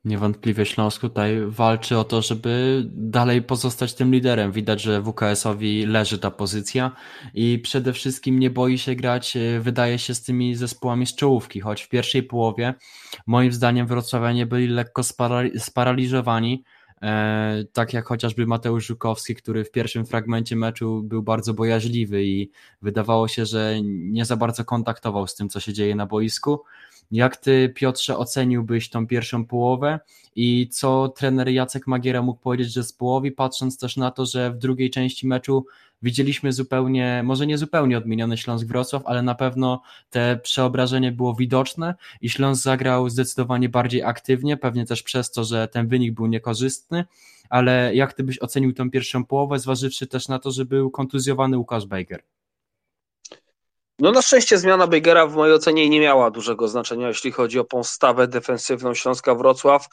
Niewątpliwie 0.08 0.66
Śląsk 0.66 1.00
tutaj 1.00 1.40
walczy 1.46 1.98
o 1.98 2.04
to, 2.04 2.22
żeby 2.22 2.82
dalej 2.86 3.42
pozostać 3.42 3.94
tym 3.94 4.12
liderem. 4.12 4.52
Widać, 4.52 4.82
że 4.82 5.02
WKS-owi 5.02 5.86
leży 5.86 6.18
ta 6.18 6.30
pozycja 6.30 6.90
i 7.34 7.58
przede 7.58 7.92
wszystkim 7.92 8.38
nie 8.38 8.50
boi 8.50 8.78
się 8.78 8.94
grać, 8.94 9.36
e, 9.36 9.60
wydaje 9.60 9.98
się, 9.98 10.14
z 10.14 10.22
tymi 10.22 10.54
zespołami 10.54 11.06
z 11.06 11.14
czołówki, 11.14 11.60
choć 11.60 11.82
w 11.82 11.88
pierwszej 11.88 12.22
połowie 12.22 12.74
moim 13.26 13.52
zdaniem 13.52 13.86
wrocławianie 13.86 14.46
byli 14.46 14.68
lekko 14.68 15.02
sparaliżowani, 15.58 16.64
tak 17.72 17.92
jak 17.92 18.06
chociażby 18.06 18.46
Mateusz 18.46 18.86
Żukowski, 18.86 19.34
który 19.34 19.64
w 19.64 19.70
pierwszym 19.70 20.06
fragmencie 20.06 20.56
meczu 20.56 21.02
był 21.02 21.22
bardzo 21.22 21.54
bojaźliwy 21.54 22.24
i 22.24 22.50
wydawało 22.82 23.28
się, 23.28 23.46
że 23.46 23.76
nie 23.84 24.24
za 24.24 24.36
bardzo 24.36 24.64
kontaktował 24.64 25.26
z 25.26 25.34
tym, 25.34 25.48
co 25.48 25.60
się 25.60 25.72
dzieje 25.72 25.94
na 25.94 26.06
boisku. 26.06 26.62
Jak 27.10 27.36
ty, 27.36 27.72
Piotrze, 27.74 28.16
oceniłbyś 28.16 28.90
tą 28.90 29.06
pierwszą 29.06 29.44
połowę 29.44 30.00
i 30.36 30.68
co 30.68 31.08
trener 31.08 31.48
Jacek 31.48 31.86
Magiera 31.86 32.22
mógł 32.22 32.40
powiedzieć, 32.40 32.72
że 32.72 32.84
z 32.84 32.92
połowy, 32.92 33.30
patrząc 33.30 33.78
też 33.78 33.96
na 33.96 34.10
to, 34.10 34.26
że 34.26 34.50
w 34.50 34.58
drugiej 34.58 34.90
części 34.90 35.26
meczu 35.26 35.66
widzieliśmy 36.02 36.52
zupełnie, 36.52 37.22
może 37.24 37.46
nie 37.46 37.58
zupełnie 37.58 37.98
odmieniony 37.98 38.36
Śląsk 38.36 38.66
Wrocław, 38.66 39.02
ale 39.06 39.22
na 39.22 39.34
pewno 39.34 39.82
te 40.10 40.40
przeobrażenie 40.42 41.12
było 41.12 41.34
widoczne 41.34 41.94
i 42.20 42.30
Śląsk 42.30 42.62
zagrał 42.62 43.08
zdecydowanie 43.08 43.68
bardziej 43.68 44.02
aktywnie, 44.02 44.56
pewnie 44.56 44.86
też 44.86 45.02
przez 45.02 45.30
to, 45.30 45.44
że 45.44 45.68
ten 45.68 45.88
wynik 45.88 46.14
był 46.14 46.26
niekorzystny, 46.26 47.04
ale 47.50 47.94
jak 47.94 48.12
ty 48.12 48.22
byś 48.22 48.42
ocenił 48.42 48.72
tą 48.72 48.90
pierwszą 48.90 49.24
połowę, 49.24 49.58
zważywszy 49.58 50.06
też 50.06 50.28
na 50.28 50.38
to, 50.38 50.50
że 50.50 50.64
był 50.64 50.90
kontuzjowany 50.90 51.58
Łukasz 51.58 51.86
Bejger? 51.86 52.22
No 53.98 54.12
na 54.12 54.22
szczęście 54.22 54.58
zmiana 54.58 54.86
Bejgera 54.86 55.26
w 55.26 55.34
mojej 55.34 55.54
ocenie 55.54 55.88
nie 55.88 56.00
miała 56.00 56.30
dużego 56.30 56.68
znaczenia, 56.68 57.08
jeśli 57.08 57.32
chodzi 57.32 57.58
o 57.58 57.64
postawę 57.64 58.28
defensywną 58.28 58.94
Śląska 58.94 59.34
Wrocław, 59.34 59.88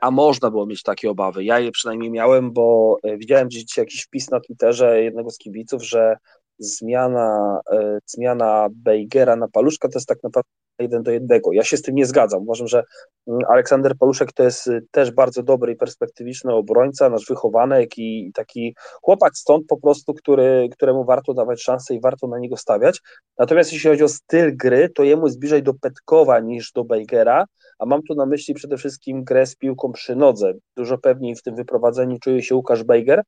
a 0.00 0.10
można 0.10 0.50
było 0.50 0.66
mieć 0.66 0.82
takie 0.82 1.10
obawy. 1.10 1.44
Ja 1.44 1.58
je 1.58 1.70
przynajmniej 1.70 2.10
miałem, 2.10 2.52
bo 2.52 2.96
e, 3.02 3.16
widziałem 3.16 3.48
gdzieś 3.48 3.76
jakiś 3.76 4.02
wpis 4.02 4.30
na 4.30 4.40
Twitterze 4.40 5.02
jednego 5.02 5.30
z 5.30 5.38
kibiców, 5.38 5.82
że 5.84 6.16
zmiana, 6.58 7.60
e, 7.72 7.98
zmiana 8.06 8.68
Bejgera 8.70 9.36
na 9.36 9.48
Paluszka 9.48 9.88
to 9.88 9.98
jest 9.98 10.08
tak 10.08 10.22
naprawdę 10.22 10.48
jeden 10.78 11.02
do 11.02 11.10
jednego. 11.10 11.52
Ja 11.52 11.64
się 11.64 11.76
z 11.76 11.82
tym 11.82 11.94
nie 11.94 12.06
zgadzam. 12.06 12.42
Uważam, 12.42 12.68
że 12.68 12.84
mm, 13.26 13.40
Aleksander 13.48 13.96
Paluszek 13.98 14.32
to 14.32 14.42
jest 14.42 14.66
y, 14.66 14.86
też 14.90 15.10
bardzo 15.10 15.42
dobry 15.42 15.72
i 15.72 15.76
perspektywiczny 15.76 16.54
obrońca, 16.54 17.10
nasz 17.10 17.26
wychowanek 17.26 17.98
i 17.98 18.30
taki 18.34 18.74
chłopak 19.02 19.36
stąd 19.36 19.66
po 19.66 19.76
prostu, 19.76 20.14
który, 20.14 20.68
któremu 20.72 21.04
warto 21.04 21.34
dawać 21.34 21.62
szansę 21.62 21.94
i 21.94 22.00
warto 22.00 22.26
na 22.26 22.38
niego 22.38 22.56
stawiać. 22.56 23.00
Natomiast 23.38 23.72
jeśli 23.72 23.90
chodzi 23.90 24.04
o 24.04 24.08
styl 24.08 24.56
gry, 24.56 24.88
to 24.88 25.02
jemu 25.02 25.26
jest 25.26 25.38
bliżej 25.38 25.62
do 25.62 25.74
Petkowa 25.74 26.40
niż 26.40 26.72
do 26.72 26.84
Bejgera, 26.84 27.44
a 27.78 27.86
mam 27.86 28.02
tu 28.02 28.14
na 28.14 28.26
myśli 28.26 28.54
przede 28.54 28.76
wszystkim 28.76 29.24
grę 29.24 29.46
z 29.46 29.56
piłką 29.56 29.92
przy 29.92 30.16
nodze. 30.16 30.52
Dużo 30.76 30.98
pewniej 30.98 31.36
w 31.36 31.42
tym 31.42 31.54
wyprowadzeniu 31.54 32.18
czuje 32.18 32.42
się 32.42 32.54
Łukasz 32.54 32.84
Bejger, 32.84 33.22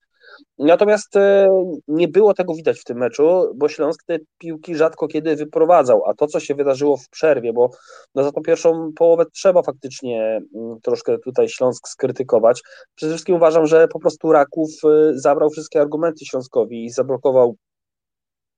Natomiast 0.59 1.17
e, 1.17 1.49
nie 1.89 2.09
było 2.09 2.35
tego 2.35 2.55
widać 2.55 2.81
w 2.81 2.85
tym 2.85 2.99
meczu, 2.99 3.53
bo 3.55 3.69
Śląsk 3.69 4.05
te 4.07 4.19
piłki 4.39 4.77
rzadko 4.77 5.09
kiedy 5.09 5.37
wyprowadzał, 5.37 6.05
a 6.07 6.15
to, 6.15 6.27
co 6.27 6.41
się 6.41 6.55
wydarzyło 6.55 6.97
w 6.97 7.09
przerwie, 7.09 7.53
bo 7.53 7.71
no 8.15 8.25
za 8.25 8.33
tą 8.33 8.43
pierwszą 8.43 8.93
połowę 8.97 9.25
trzeba 9.33 9.63
faktycznie 9.63 10.41
mm, 10.55 10.81
troszkę 10.83 11.19
tutaj 11.19 11.49
Śląsk 11.49 11.89
skrytykować. 11.89 12.63
Przede 12.95 13.13
wszystkim 13.13 13.37
uważam, 13.37 13.67
że 13.67 13.89
po 13.89 14.01
prostu 14.01 14.33
Raków 14.33 14.71
e, 14.85 15.19
zabrał 15.19 15.51
wszystkie 15.51 15.81
argumenty 15.81 16.25
Śląskowi 16.25 16.85
i 16.85 16.91
zablokował, 16.91 17.57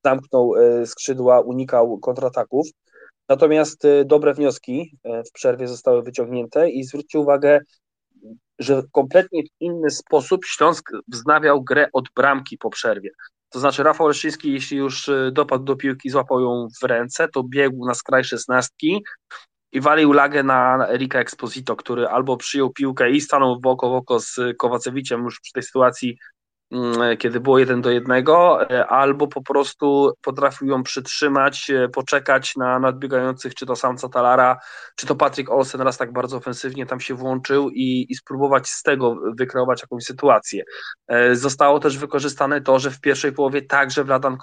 zamknął 0.04 0.56
e, 0.56 0.86
skrzydła, 0.86 1.40
unikał 1.40 1.98
kontrataków. 1.98 2.66
Natomiast 3.28 3.82
dobre 4.04 4.34
wnioski 4.34 4.98
w 5.04 5.32
przerwie 5.32 5.68
zostały 5.68 6.02
wyciągnięte 6.02 6.70
i 6.70 6.84
zwróćcie 6.84 7.18
uwagę, 7.18 7.60
że 8.58 8.82
kompletnie 8.92 9.42
inny 9.60 9.90
sposób 9.90 10.44
Śląsk 10.44 10.90
wznawiał 11.08 11.62
grę 11.62 11.88
od 11.92 12.04
bramki 12.16 12.58
po 12.58 12.70
przerwie. 12.70 13.10
To 13.50 13.60
znaczy 13.60 13.82
Rafał 13.82 14.08
Leszczyński, 14.08 14.52
jeśli 14.52 14.76
już 14.76 15.08
y, 15.08 15.30
dopadł 15.32 15.64
do 15.64 15.76
piłki, 15.76 16.10
złapał 16.10 16.40
ją 16.40 16.68
w 16.82 16.84
ręce, 16.84 17.28
to 17.28 17.42
biegł 17.42 17.86
na 17.86 17.94
skraj 17.94 18.24
szesnastki 18.24 19.04
i 19.72 19.80
walił 19.80 20.12
lagę 20.12 20.42
na 20.42 20.88
Erika 20.88 21.20
Exposito, 21.20 21.76
który 21.76 22.06
albo 22.06 22.36
przyjął 22.36 22.70
piłkę 22.70 23.10
i 23.10 23.20
stanął 23.20 23.60
w 23.60 23.66
oko 23.66 23.90
w 23.90 23.92
oko 23.92 24.20
z 24.20 24.36
Kowacewiczem 24.58 25.24
już 25.24 25.40
przy 25.40 25.52
tej 25.52 25.62
sytuacji 25.62 26.18
kiedy 27.18 27.40
było 27.40 27.58
jeden 27.58 27.82
do 27.82 27.90
jednego, 27.90 28.62
e, 28.70 28.86
albo 28.86 29.28
po 29.28 29.42
prostu 29.42 30.12
potrafił 30.22 30.68
ją 30.68 30.82
przytrzymać, 30.82 31.70
e, 31.70 31.88
poczekać 31.88 32.56
na 32.56 32.78
nadbiegających, 32.78 33.54
czy 33.54 33.66
to 33.66 33.76
samca 33.76 34.08
Talara, 34.08 34.58
czy 34.96 35.06
to 35.06 35.14
Patrick 35.14 35.50
Olsen 35.50 35.80
raz 35.80 35.98
tak 35.98 36.12
bardzo 36.12 36.36
ofensywnie 36.36 36.86
tam 36.86 37.00
się 37.00 37.14
włączył 37.14 37.70
i, 37.70 38.06
i 38.08 38.14
spróbować 38.14 38.68
z 38.68 38.82
tego 38.82 39.16
wykreować 39.38 39.82
jakąś 39.82 40.04
sytuację. 40.04 40.64
E, 41.08 41.36
zostało 41.36 41.80
też 41.80 41.98
wykorzystane 41.98 42.60
to, 42.60 42.78
że 42.78 42.90
w 42.90 43.00
pierwszej 43.00 43.32
połowie 43.32 43.62
także 43.62 44.04
Vladan 44.04 44.36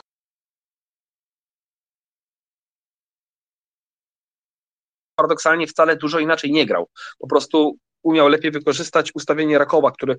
paradoksalnie 5.16 5.68
wcale 5.68 5.96
dużo 5.96 6.20
inaczej 6.20 6.52
nie 6.52 6.66
grał. 6.66 6.90
Po 7.20 7.28
prostu 7.28 7.78
umiał 8.04 8.28
lepiej 8.28 8.52
wykorzystać 8.52 9.12
ustawienie 9.16 9.58
Rakowa, 9.58 9.92
który 9.92 10.18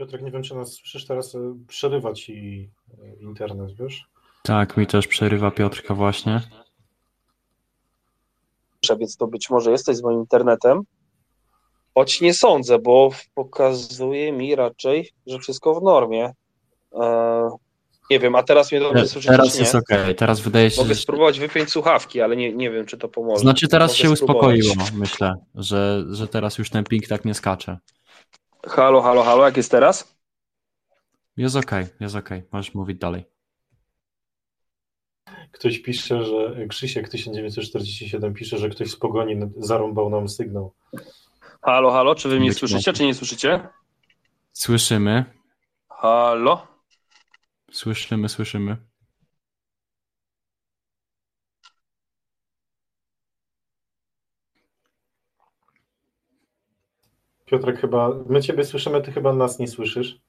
Piotrek, 0.00 0.22
nie 0.22 0.30
wiem, 0.30 0.42
czy 0.42 0.54
nas 0.54 0.72
słyszysz 0.72 1.06
teraz, 1.06 1.34
e, 1.34 1.38
przerywa 1.68 2.12
ci 2.12 2.68
e, 3.02 3.22
internet, 3.22 3.72
wiesz? 3.72 4.04
Tak, 4.42 4.76
mi 4.76 4.86
też 4.86 5.06
przerywa 5.06 5.50
Piotrka 5.50 5.94
właśnie. 5.94 6.40
Więc 8.98 9.16
to 9.16 9.26
być 9.26 9.50
może 9.50 9.70
jesteś 9.70 9.96
z 9.96 10.02
moim 10.02 10.18
internetem, 10.18 10.80
choć 11.94 12.20
nie 12.20 12.34
sądzę, 12.34 12.78
bo 12.78 13.10
pokazuje 13.34 14.32
mi 14.32 14.54
raczej, 14.54 15.10
że 15.26 15.38
wszystko 15.38 15.80
w 15.80 15.82
normie. 15.82 16.32
Eee, 16.92 17.50
nie 18.10 18.18
wiem, 18.18 18.34
a 18.34 18.42
teraz 18.42 18.72
mnie 18.72 18.80
dobrze 18.80 19.08
słyszysz? 19.08 19.30
Teraz 19.30 19.58
jest 19.58 19.74
ok, 19.74 19.88
teraz 20.16 20.40
wydaje 20.40 20.70
się, 20.70 20.82
Mogę 20.82 20.94
że... 20.94 21.00
spróbować 21.00 21.40
wypiąć 21.40 21.70
słuchawki, 21.70 22.20
ale 22.20 22.36
nie, 22.36 22.52
nie 22.52 22.70
wiem, 22.70 22.86
czy 22.86 22.98
to 22.98 23.08
pomoże. 23.08 23.40
Znaczy 23.40 23.68
teraz 23.68 23.90
Mogę 23.90 23.98
się 24.10 24.16
spróbować. 24.16 24.58
uspokoiło, 24.58 24.90
myślę, 24.94 25.34
że, 25.54 26.04
że 26.10 26.28
teraz 26.28 26.58
już 26.58 26.70
ten 26.70 26.84
ping 26.84 27.06
tak 27.06 27.24
nie 27.24 27.34
skacze. 27.34 27.78
Halo, 28.66 29.02
halo, 29.02 29.22
halo, 29.22 29.44
jak 29.44 29.56
jest 29.56 29.70
teraz? 29.70 30.16
Jest 31.36 31.56
ok, 31.56 31.70
jest 32.00 32.16
ok, 32.16 32.30
możesz 32.52 32.74
mówić 32.74 32.98
dalej. 32.98 33.24
Ktoś 35.52 35.78
pisze, 35.78 36.24
że 36.24 36.66
Krzysiek 36.68 37.08
1947 37.08 38.34
pisze, 38.34 38.58
że 38.58 38.68
ktoś 38.68 38.90
z 38.90 38.96
pogoni 38.96 39.36
zarąbał 39.56 40.10
nam 40.10 40.28
sygnał. 40.28 40.74
Halo, 41.62 41.90
halo, 41.90 42.14
czy 42.14 42.28
wy 42.28 42.40
mnie 42.40 42.52
słyszycie, 42.54 42.92
czy 42.92 43.04
nie 43.04 43.14
słyszycie? 43.14 43.68
Słyszymy. 44.52 45.24
Halo? 45.88 46.66
Słyszymy, 47.72 48.28
słyszymy. 48.28 48.76
Piotrek, 57.50 57.80
chyba 57.80 58.10
my 58.28 58.42
Ciebie 58.42 58.64
słyszymy, 58.64 59.02
Ty 59.02 59.12
chyba 59.12 59.32
nas 59.32 59.58
nie 59.58 59.68
słyszysz. 59.68 60.20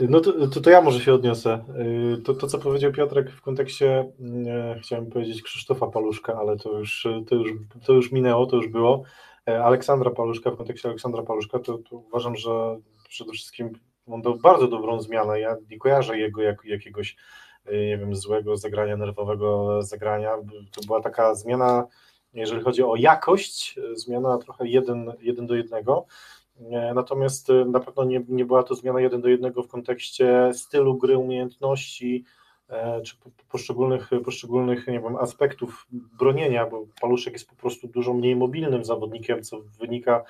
No 0.00 0.20
to, 0.20 0.48
to, 0.48 0.60
to, 0.60 0.70
ja 0.70 0.80
może 0.80 1.00
się 1.00 1.14
odniosę. 1.14 1.64
Y, 2.18 2.22
to, 2.22 2.34
to, 2.34 2.46
co 2.46 2.58
powiedział 2.58 2.92
Piotrek 2.92 3.30
w 3.30 3.40
kontekście, 3.40 4.12
nie, 4.18 4.80
chciałem 4.82 5.06
powiedzieć 5.06 5.42
Krzysztofa 5.42 5.86
Paluszka, 5.86 6.34
ale 6.34 6.56
to 6.56 6.78
już, 6.78 7.06
to, 7.28 7.34
już, 7.34 7.50
to 7.86 7.92
już 7.92 8.12
minęło, 8.12 8.46
to 8.46 8.56
już 8.56 8.68
było. 8.68 9.02
E, 9.48 9.64
Aleksandra 9.64 10.10
Paluszka, 10.10 10.50
w 10.50 10.56
kontekście 10.56 10.88
Aleksandra 10.88 11.22
Paluszka, 11.22 11.58
to, 11.58 11.78
to 11.78 11.96
uważam, 11.96 12.36
że 12.36 12.78
przede 13.08 13.32
wszystkim 13.32 13.72
on 14.06 14.22
dał 14.22 14.36
bardzo 14.36 14.68
dobrą 14.68 15.00
zmianę. 15.00 15.40
Ja 15.40 15.56
nie 15.70 15.78
kojarzę 15.78 16.18
jego 16.18 16.42
jak, 16.42 16.64
jakiegoś 16.64 17.16
nie 17.72 17.98
wiem, 17.98 18.16
złego 18.16 18.56
zagrania, 18.56 18.96
nerwowego 18.96 19.82
zagrania. 19.82 20.36
To 20.72 20.80
była 20.86 21.00
taka 21.00 21.34
zmiana, 21.34 21.86
jeżeli 22.34 22.62
chodzi 22.62 22.82
o 22.82 22.96
jakość, 22.96 23.78
zmiana 23.92 24.38
trochę 24.38 24.68
jeden, 24.68 25.12
jeden 25.20 25.46
do 25.46 25.54
jednego. 25.54 26.06
Natomiast 26.94 27.48
na 27.66 27.80
pewno 27.80 28.04
nie, 28.04 28.24
nie 28.28 28.44
była 28.44 28.62
to 28.62 28.74
zmiana 28.74 29.00
jeden 29.00 29.20
do 29.20 29.28
jednego 29.28 29.62
w 29.62 29.68
kontekście 29.68 30.50
stylu 30.54 30.94
gry, 30.98 31.18
umiejętności, 31.18 32.24
E, 32.72 33.00
czy 33.02 33.16
poszczególnych, 33.48 34.10
poszczególnych 34.24 34.86
nie 34.86 35.00
wiem, 35.00 35.16
aspektów 35.16 35.86
bronienia, 35.90 36.66
bo 36.66 36.86
Paluszek 37.00 37.32
jest 37.32 37.48
po 37.48 37.56
prostu 37.56 37.88
dużo 37.88 38.14
mniej 38.14 38.36
mobilnym 38.36 38.84
zawodnikiem, 38.84 39.42
co 39.42 39.60
wynika 39.80 40.24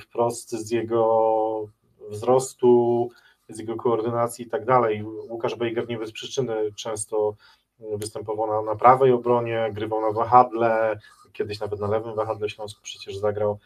wprost 0.00 0.50
z 0.50 0.70
jego 0.70 1.68
wzrostu, 2.10 3.08
z 3.48 3.58
jego 3.58 3.76
koordynacji 3.76 4.46
i 4.46 4.48
tak 4.48 4.64
dalej. 4.64 5.04
Łukasz 5.28 5.54
Bejger 5.54 5.88
nie 5.88 5.98
bez 5.98 6.12
przyczyny 6.12 6.72
często 6.76 7.34
występował 7.80 8.46
na, 8.46 8.62
na 8.62 8.78
prawej 8.78 9.12
obronie, 9.12 9.70
grywał 9.72 10.00
na 10.00 10.12
wahadle, 10.12 10.98
kiedyś 11.36 11.60
nawet 11.60 11.80
na 11.80 11.88
lewym 11.88 12.14
wahadle 12.14 12.48
Śląsku 12.48 12.80
przecież 12.82 13.16
zagrał 13.16 13.58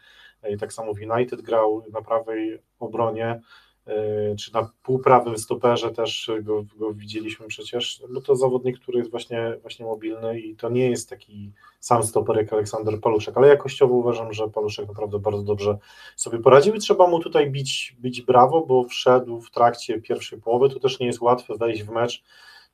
i 0.49 0.57
tak 0.57 0.73
samo 0.73 0.93
w 0.93 0.99
United 1.11 1.41
grał 1.41 1.83
na 1.93 2.01
prawej 2.01 2.61
obronie. 2.79 3.41
E, 3.87 4.35
czy 4.35 4.53
na 4.53 4.71
półprawym 4.83 5.37
stoperze 5.37 5.91
też 5.91 6.31
go, 6.41 6.63
go, 6.75 6.93
widzieliśmy 6.93 7.47
przecież, 7.47 8.03
bo 8.09 8.21
to 8.21 8.35
zawodnik, 8.35 8.79
który 8.79 8.97
jest 8.97 9.11
właśnie, 9.11 9.57
właśnie 9.61 9.85
mobilny 9.85 10.39
i 10.39 10.55
to 10.55 10.69
nie 10.69 10.89
jest 10.89 11.09
taki 11.09 11.51
sam 11.79 12.03
stoper 12.03 12.37
jak 12.37 12.53
Aleksander 12.53 12.99
Paluszek, 12.99 13.37
ale 13.37 13.47
jakościowo 13.47 13.93
uważam, 13.93 14.33
że 14.33 14.49
Paluszek 14.49 14.87
naprawdę 14.87 15.19
bardzo 15.19 15.43
dobrze 15.43 15.77
sobie 16.15 16.39
poradził 16.39 16.73
i 16.73 16.79
trzeba 16.79 17.07
mu 17.07 17.19
tutaj 17.19 17.51
bić, 17.51 17.95
bić 17.99 18.21
brawo, 18.21 18.65
bo 18.65 18.83
wszedł 18.83 19.41
w 19.41 19.51
trakcie 19.51 20.01
pierwszej 20.01 20.41
połowy, 20.41 20.69
to 20.69 20.79
też 20.79 20.99
nie 20.99 21.07
jest 21.07 21.21
łatwe 21.21 21.55
wejść 21.55 21.83
w 21.83 21.89
mecz 21.89 22.23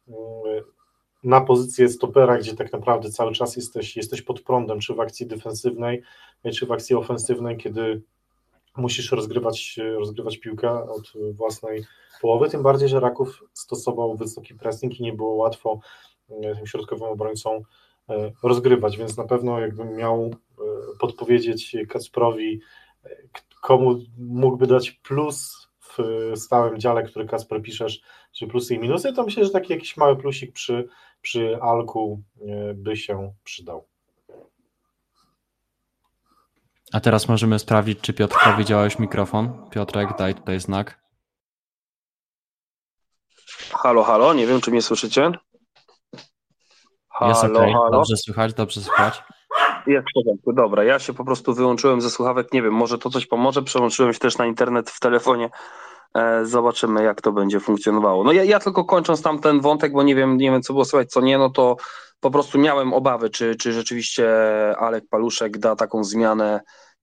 mm, 0.08 0.63
na 1.27 1.41
pozycję 1.41 1.89
stopera, 1.89 2.38
gdzie 2.38 2.55
tak 2.55 2.74
naprawdę 2.74 3.10
cały 3.10 3.31
czas 3.31 3.55
jesteś, 3.55 3.98
jesteś 3.98 4.22
pod 4.22 4.41
prądem, 4.41 4.79
czy 4.79 4.93
w 4.93 5.00
akcji 5.00 5.27
defensywnej, 5.27 6.01
czy 6.53 6.65
w 6.65 6.72
akcji 6.72 6.96
ofensywnej, 6.96 7.57
kiedy 7.57 8.01
musisz 8.77 9.12
rozgrywać, 9.12 9.79
rozgrywać 10.00 10.38
piłkę 10.38 10.89
od 10.89 11.13
własnej 11.31 11.86
połowy, 12.22 12.50
tym 12.50 12.63
bardziej, 12.63 12.89
że 12.89 13.00
Raków 13.00 13.43
stosował 13.53 14.15
wysoki 14.15 14.55
pressing 14.55 15.00
i 15.00 15.03
nie 15.03 15.13
było 15.13 15.34
łatwo 15.34 15.79
e, 16.29 16.55
tym 16.55 16.67
środkowym 16.67 17.07
obrońcom 17.07 17.62
e, 18.10 18.31
rozgrywać, 18.43 18.98
więc 18.98 19.17
na 19.17 19.24
pewno 19.24 19.60
jakbym 19.60 19.96
miał 19.96 20.24
e, 20.25 20.63
podpowiedzieć 21.00 21.75
Kacprowi, 21.89 22.60
komu 23.62 24.00
mógłby 24.17 24.67
dać 24.67 24.91
plus 24.91 25.67
w 25.79 26.31
stałym 26.36 26.79
dziale, 26.79 27.03
który 27.03 27.25
Kasper 27.25 27.62
piszesz, 27.62 28.01
czy 28.31 28.48
plusy 28.48 28.75
i 28.75 28.79
minusy, 28.79 29.13
to 29.13 29.24
myślę, 29.24 29.46
że 29.46 29.50
taki 29.50 29.74
jakiś 29.74 29.98
mały 29.98 30.15
plusik 30.15 30.51
przy, 30.51 30.88
przy 31.21 31.59
Alku 31.62 32.24
by 32.75 32.97
się 32.97 33.33
przydał. 33.43 33.88
A 36.93 37.00
teraz 37.00 37.27
możemy 37.27 37.59
sprawdzić, 37.59 38.01
czy 38.01 38.13
Piotrkowi 38.13 38.65
działałeś 38.65 39.00
mikrofon. 39.00 39.69
Piotrek, 39.69 40.17
daj 40.17 40.36
tutaj 40.36 40.59
znak. 40.59 41.00
Halo, 43.71 44.03
halo, 44.03 44.33
nie 44.33 44.47
wiem, 44.47 44.62
czy 44.62 44.71
mnie 44.71 44.81
słyszycie? 44.81 45.31
Halo, 47.09 47.31
Jest 47.31 47.43
okay. 47.43 47.74
halo. 47.74 47.91
Dobrze 47.91 48.17
słychać, 48.17 48.53
dobrze 48.53 48.81
słychać. 48.81 49.24
Jest 49.88 50.07
w 50.09 50.13
porządku, 50.13 50.53
dobra. 50.53 50.83
Ja 50.83 51.00
się 51.00 51.13
po 51.13 51.25
prostu 51.25 51.53
wyłączyłem 51.53 52.01
ze 52.01 52.09
słuchawek, 52.09 52.53
nie 52.53 52.62
wiem, 52.62 52.74
może 52.74 52.97
to 52.97 53.09
coś 53.09 53.25
pomoże. 53.25 53.62
Przełączyłem 53.62 54.13
się 54.13 54.19
też 54.19 54.38
na 54.38 54.45
internet 54.45 54.89
w 54.89 55.00
telefonie. 55.00 55.50
E, 56.16 56.46
zobaczymy, 56.46 57.04
jak 57.04 57.22
to 57.22 57.32
będzie 57.32 57.60
funkcjonowało. 57.60 58.24
No 58.24 58.32
ja, 58.32 58.44
ja 58.44 58.60
tylko 58.60 58.86
kończąc 58.86 59.22
tam 59.22 59.40
ten 59.40 59.62
wątek, 59.62 59.94
bo 59.94 60.04
nie 60.04 60.16
wiem, 60.16 60.38
nie 60.38 60.52
wiem, 60.52 60.62
co 60.62 60.74
było 60.74 60.86
słychać, 60.86 61.12
co 61.12 61.22
nie, 61.22 61.38
no 61.38 61.50
to 61.50 61.76
po 62.20 62.32
prostu 62.32 62.60
miałem 62.60 62.93
obawy, 62.93 63.30
czy, 63.30 63.56
czy 63.56 63.74
rzeczywiście 63.74 64.28
Alek 64.78 65.04
Paluszek 65.10 65.58
da 65.58 65.76
taką 65.76 66.04
zmianę, 66.04 66.62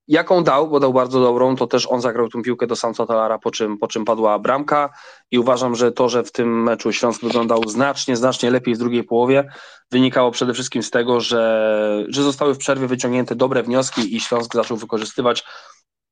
jaką 0.08 0.44
dał, 0.44 0.68
bo 0.68 0.80
dał 0.80 0.92
bardzo 0.92 1.20
dobrą, 1.20 1.56
to 1.56 1.66
też 1.66 1.86
on 1.86 2.00
zagrał 2.00 2.28
tę 2.28 2.42
piłkę 2.42 2.66
do 2.66 2.76
Samca 2.76 3.06
Talara, 3.06 3.38
po 3.38 3.50
czym, 3.50 3.78
po 3.78 3.88
czym 3.88 4.04
padła 4.04 4.38
bramka 4.38 4.90
i 5.30 5.38
uważam, 5.38 5.74
że 5.74 5.92
to, 5.92 6.08
że 6.08 6.24
w 6.24 6.32
tym 6.32 6.62
meczu 6.62 6.92
Śląsk 6.92 7.20
wyglądał 7.20 7.60
znacznie, 7.66 8.16
znacznie 8.16 8.50
lepiej 8.50 8.74
w 8.74 8.78
drugiej 8.78 9.04
połowie, 9.04 9.48
wynikało 9.90 10.30
przede 10.30 10.54
wszystkim 10.54 10.82
z 10.82 10.90
tego, 10.90 11.20
że, 11.20 12.04
że 12.08 12.22
zostały 12.22 12.54
w 12.54 12.58
przerwie 12.58 12.86
wyciągnięte 12.86 13.34
dobre 13.34 13.62
wnioski 13.62 14.16
i 14.16 14.20
Śląsk 14.20 14.54
zaczął 14.54 14.76
wykorzystywać 14.76 15.44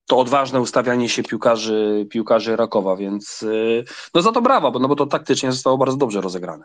to 0.06 0.18
odważne 0.18 0.60
ustawianie 0.60 1.08
się 1.08 1.22
piłkarzy, 1.22 2.06
piłkarzy 2.10 2.56
Rakowa, 2.56 2.96
więc 2.96 3.42
y, 3.42 3.84
no 4.14 4.22
za 4.22 4.32
to 4.32 4.42
brawa, 4.42 4.70
bo, 4.70 4.78
no 4.78 4.88
bo 4.88 4.96
to 4.96 5.06
taktycznie 5.06 5.52
zostało 5.52 5.78
bardzo 5.78 5.96
dobrze 5.96 6.20
rozegrane. 6.20 6.64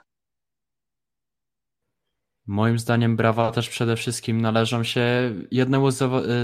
Moim 2.47 2.79
zdaniem 2.79 3.15
brawa 3.15 3.51
też 3.51 3.69
przede 3.69 3.95
wszystkim 3.95 4.41
należą 4.41 4.83
się 4.83 5.01
jednemu 5.51 5.91
z, 5.91 5.97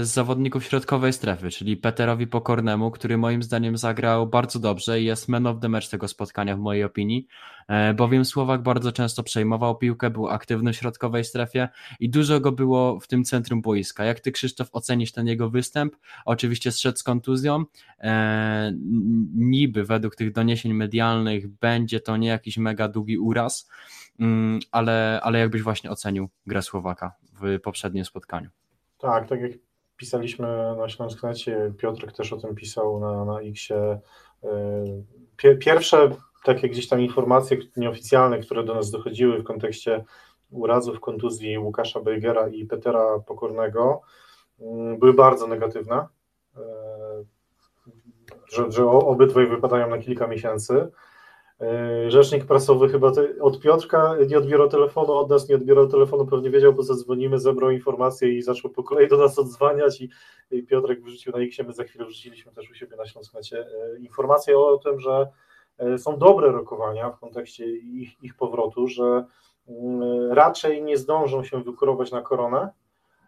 z 0.06 0.08
zawodników 0.08 0.64
środkowej 0.64 1.12
strefy, 1.12 1.50
czyli 1.50 1.76
Peterowi 1.76 2.26
Pokornemu, 2.26 2.90
który 2.90 3.18
moim 3.18 3.42
zdaniem 3.42 3.76
zagrał 3.76 4.26
bardzo 4.26 4.58
dobrze 4.58 5.00
i 5.00 5.04
jest 5.04 5.28
man 5.28 5.46
of 5.46 5.60
the 5.60 5.68
match 5.68 5.88
tego 5.88 6.08
spotkania 6.08 6.56
w 6.56 6.60
mojej 6.60 6.84
opinii, 6.84 7.26
e, 7.68 7.94
bowiem 7.94 8.24
Słowak 8.24 8.62
bardzo 8.62 8.92
często 8.92 9.22
przejmował 9.22 9.78
piłkę, 9.78 10.10
był 10.10 10.28
aktywny 10.28 10.72
w 10.72 10.76
środkowej 10.76 11.24
strefie 11.24 11.68
i 12.00 12.10
dużo 12.10 12.40
go 12.40 12.52
było 12.52 13.00
w 13.00 13.06
tym 13.06 13.24
centrum 13.24 13.62
boiska. 13.62 14.04
Jak 14.04 14.20
ty 14.20 14.32
Krzysztof 14.32 14.68
ocenisz 14.72 15.12
ten 15.12 15.26
jego 15.26 15.50
występ? 15.50 15.96
Oczywiście 16.24 16.72
zszedł 16.72 16.98
z 16.98 17.02
kontuzją, 17.02 17.64
e, 18.00 18.72
niby 19.34 19.84
według 19.84 20.16
tych 20.16 20.32
doniesień 20.32 20.74
medialnych 20.74 21.48
będzie 21.48 22.00
to 22.00 22.16
nie 22.16 22.28
jakiś 22.28 22.58
mega 22.58 22.88
długi 22.88 23.18
uraz, 23.18 23.68
ale, 24.72 25.20
ale 25.22 25.38
jakbyś 25.38 25.62
właśnie 25.62 25.90
ocenił 25.90 26.28
grę 26.46 26.62
Słowaka 26.62 27.12
w 27.40 27.60
poprzednim 27.60 28.04
spotkaniu? 28.04 28.50
Tak, 28.98 29.28
tak 29.28 29.40
jak 29.40 29.52
pisaliśmy 29.96 30.76
na 30.76 30.88
Śląsknecie, 30.88 31.72
Piotrek 31.78 32.12
też 32.12 32.32
o 32.32 32.36
tym 32.36 32.54
pisał 32.54 33.00
na, 33.00 33.24
na 33.24 33.40
X-ie. 33.40 33.98
Y, 35.44 35.56
pierwsze 35.56 36.10
takie 36.44 36.68
gdzieś 36.68 36.88
tam 36.88 37.00
informacje 37.00 37.58
nieoficjalne, 37.76 38.38
które 38.38 38.64
do 38.64 38.74
nas 38.74 38.90
dochodziły 38.90 39.38
w 39.38 39.44
kontekście 39.44 40.04
urazów, 40.50 41.00
kontuzji 41.00 41.58
Łukasza 41.58 42.00
Bejgera 42.00 42.48
i 42.48 42.64
Petera 42.64 43.18
Pokornego, 43.26 44.00
mm, 44.60 44.98
były 44.98 45.14
bardzo 45.14 45.46
negatywne, 45.46 46.06
y, 46.56 46.60
że, 48.52 48.72
że 48.72 48.86
obydwaj 48.86 49.46
wypadają 49.46 49.90
na 49.90 49.98
kilka 49.98 50.26
miesięcy. 50.26 50.90
E, 51.64 52.10
rzecznik 52.10 52.44
prasowy 52.44 52.88
chyba 52.88 53.12
od 53.40 53.60
Piotrka 53.60 54.16
nie 54.26 54.38
odbierał 54.38 54.68
telefonu, 54.68 55.12
od 55.12 55.30
nas 55.30 55.48
nie 55.48 55.56
odbierał 55.56 55.88
telefonu, 55.88 56.26
pewnie 56.26 56.50
wiedział, 56.50 56.72
bo 56.72 56.82
zadzwonimy, 56.82 57.38
zebrał 57.38 57.70
informacje 57.70 58.28
i 58.28 58.42
zaczął 58.42 58.70
po 58.70 58.82
kolei 58.82 59.08
do 59.08 59.16
nas 59.16 59.38
odzwaniać 59.38 60.00
i, 60.00 60.10
i 60.50 60.62
Piotrek 60.62 61.02
wrzucił 61.02 61.32
na 61.32 61.38
X, 61.38 61.58
my 61.66 61.72
za 61.72 61.84
chwilę 61.84 62.04
wrzuciliśmy 62.04 62.52
też 62.52 62.70
u 62.70 62.74
siebie 62.74 62.96
na 62.96 63.06
Śląsknecie 63.06 63.58
e, 63.58 63.98
informacje 63.98 64.58
o 64.58 64.78
tym, 64.78 65.00
że 65.00 65.28
e, 65.78 65.98
są 65.98 66.18
dobre 66.18 66.52
rokowania 66.52 67.10
w 67.10 67.20
kontekście 67.20 67.66
ich, 67.76 68.22
ich 68.22 68.36
powrotu, 68.36 68.88
że 68.88 69.24
mm, 69.68 70.32
raczej 70.32 70.82
nie 70.82 70.96
zdążą 70.96 71.44
się 71.44 71.62
wykurować 71.62 72.12
na 72.12 72.22
koronę, 72.22 72.68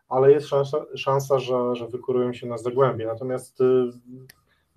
ale 0.08 0.32
jest 0.32 0.48
szansa, 0.48 0.78
szansa 0.94 1.38
że, 1.38 1.76
że 1.76 1.86
wykurują 1.86 2.32
się 2.32 2.46
na 2.46 2.58
Zagłębie. 2.58 3.06
Natomiast 3.06 3.62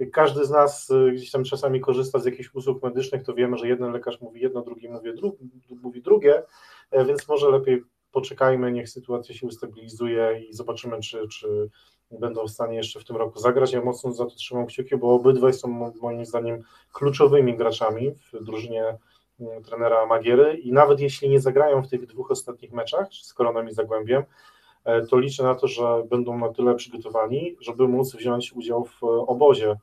każdy 0.08 0.46
z 0.46 0.50
nas 0.50 0.90
y, 0.90 1.12
gdzieś 1.12 1.32
tam 1.32 1.44
czasami 1.44 1.82
korzysta 1.82 2.20
z 2.20 2.26
jakichś 2.26 2.54
usług 2.54 2.84
medycznych, 2.84 3.24
to 3.24 3.34
wiemy, 3.34 3.58
że 3.58 3.68
jeden 3.68 3.92
lekarz 3.92 4.22
mówi 4.22 4.42
jedno, 4.42 4.62
drugi 4.62 4.90
mówi, 4.90 5.14
dru 5.14 5.38
mówi 5.84 6.02
drugie, 6.02 6.44
e, 6.92 7.06
więc 7.06 7.28
może 7.28 7.50
lepiej 7.50 7.84
poczekajmy, 8.12 8.72
niech 8.72 8.90
sytuacja 8.90 9.36
się 9.36 9.48
ustabilizuje 9.48 10.42
i 10.50 10.54
zobaczymy, 10.54 11.00
czy, 11.00 11.28
czy 11.28 11.70
będą 12.12 12.48
w 12.48 12.52
stanie 12.52 12.78
jeszcze 12.78 13.00
w 13.00 13.06
tym 13.06 13.16
roku 13.16 13.40
zagrać. 13.40 13.74
Ja 13.74 13.82
mocno 13.82 14.12
za 14.12 14.26
to 14.26 14.36
trzymam 14.36 14.66
kciuki, 14.66 14.98
bo 14.98 15.14
obydwaj 15.14 15.54
są 15.54 15.92
moim 16.02 16.26
zdaniem 16.26 16.64
kluczowymi 16.94 17.58
graczami 17.58 18.12
w 18.12 18.44
drużynie 18.44 18.98
mm, 19.40 19.64
trenera 19.64 20.06
Magiery 20.06 20.58
i 20.58 20.72
nawet 20.72 21.00
jeśli 21.00 21.30
nie 21.30 21.40
zagrają 21.40 21.82
w 21.82 21.90
tych 21.90 22.06
dwóch 22.06 22.32
ostatnich 22.32 22.72
meczach 22.72 23.08
z 23.14 23.34
Koroną 23.34 23.68
i 23.68 23.74
Zagłębiem, 23.74 24.24
to 25.10 25.20
liczę 25.20 25.44
na 25.44 25.56
to, 25.56 25.68
że 25.68 26.04
będą 26.10 26.38
na 26.38 26.50
tyle 26.50 26.76
przygotowani, 26.76 27.56
żeby 27.62 27.88
móc 27.88 28.15
wziąć 28.15 28.54
udział 28.54 28.86
w 28.86 29.04
obozie 29.04 29.76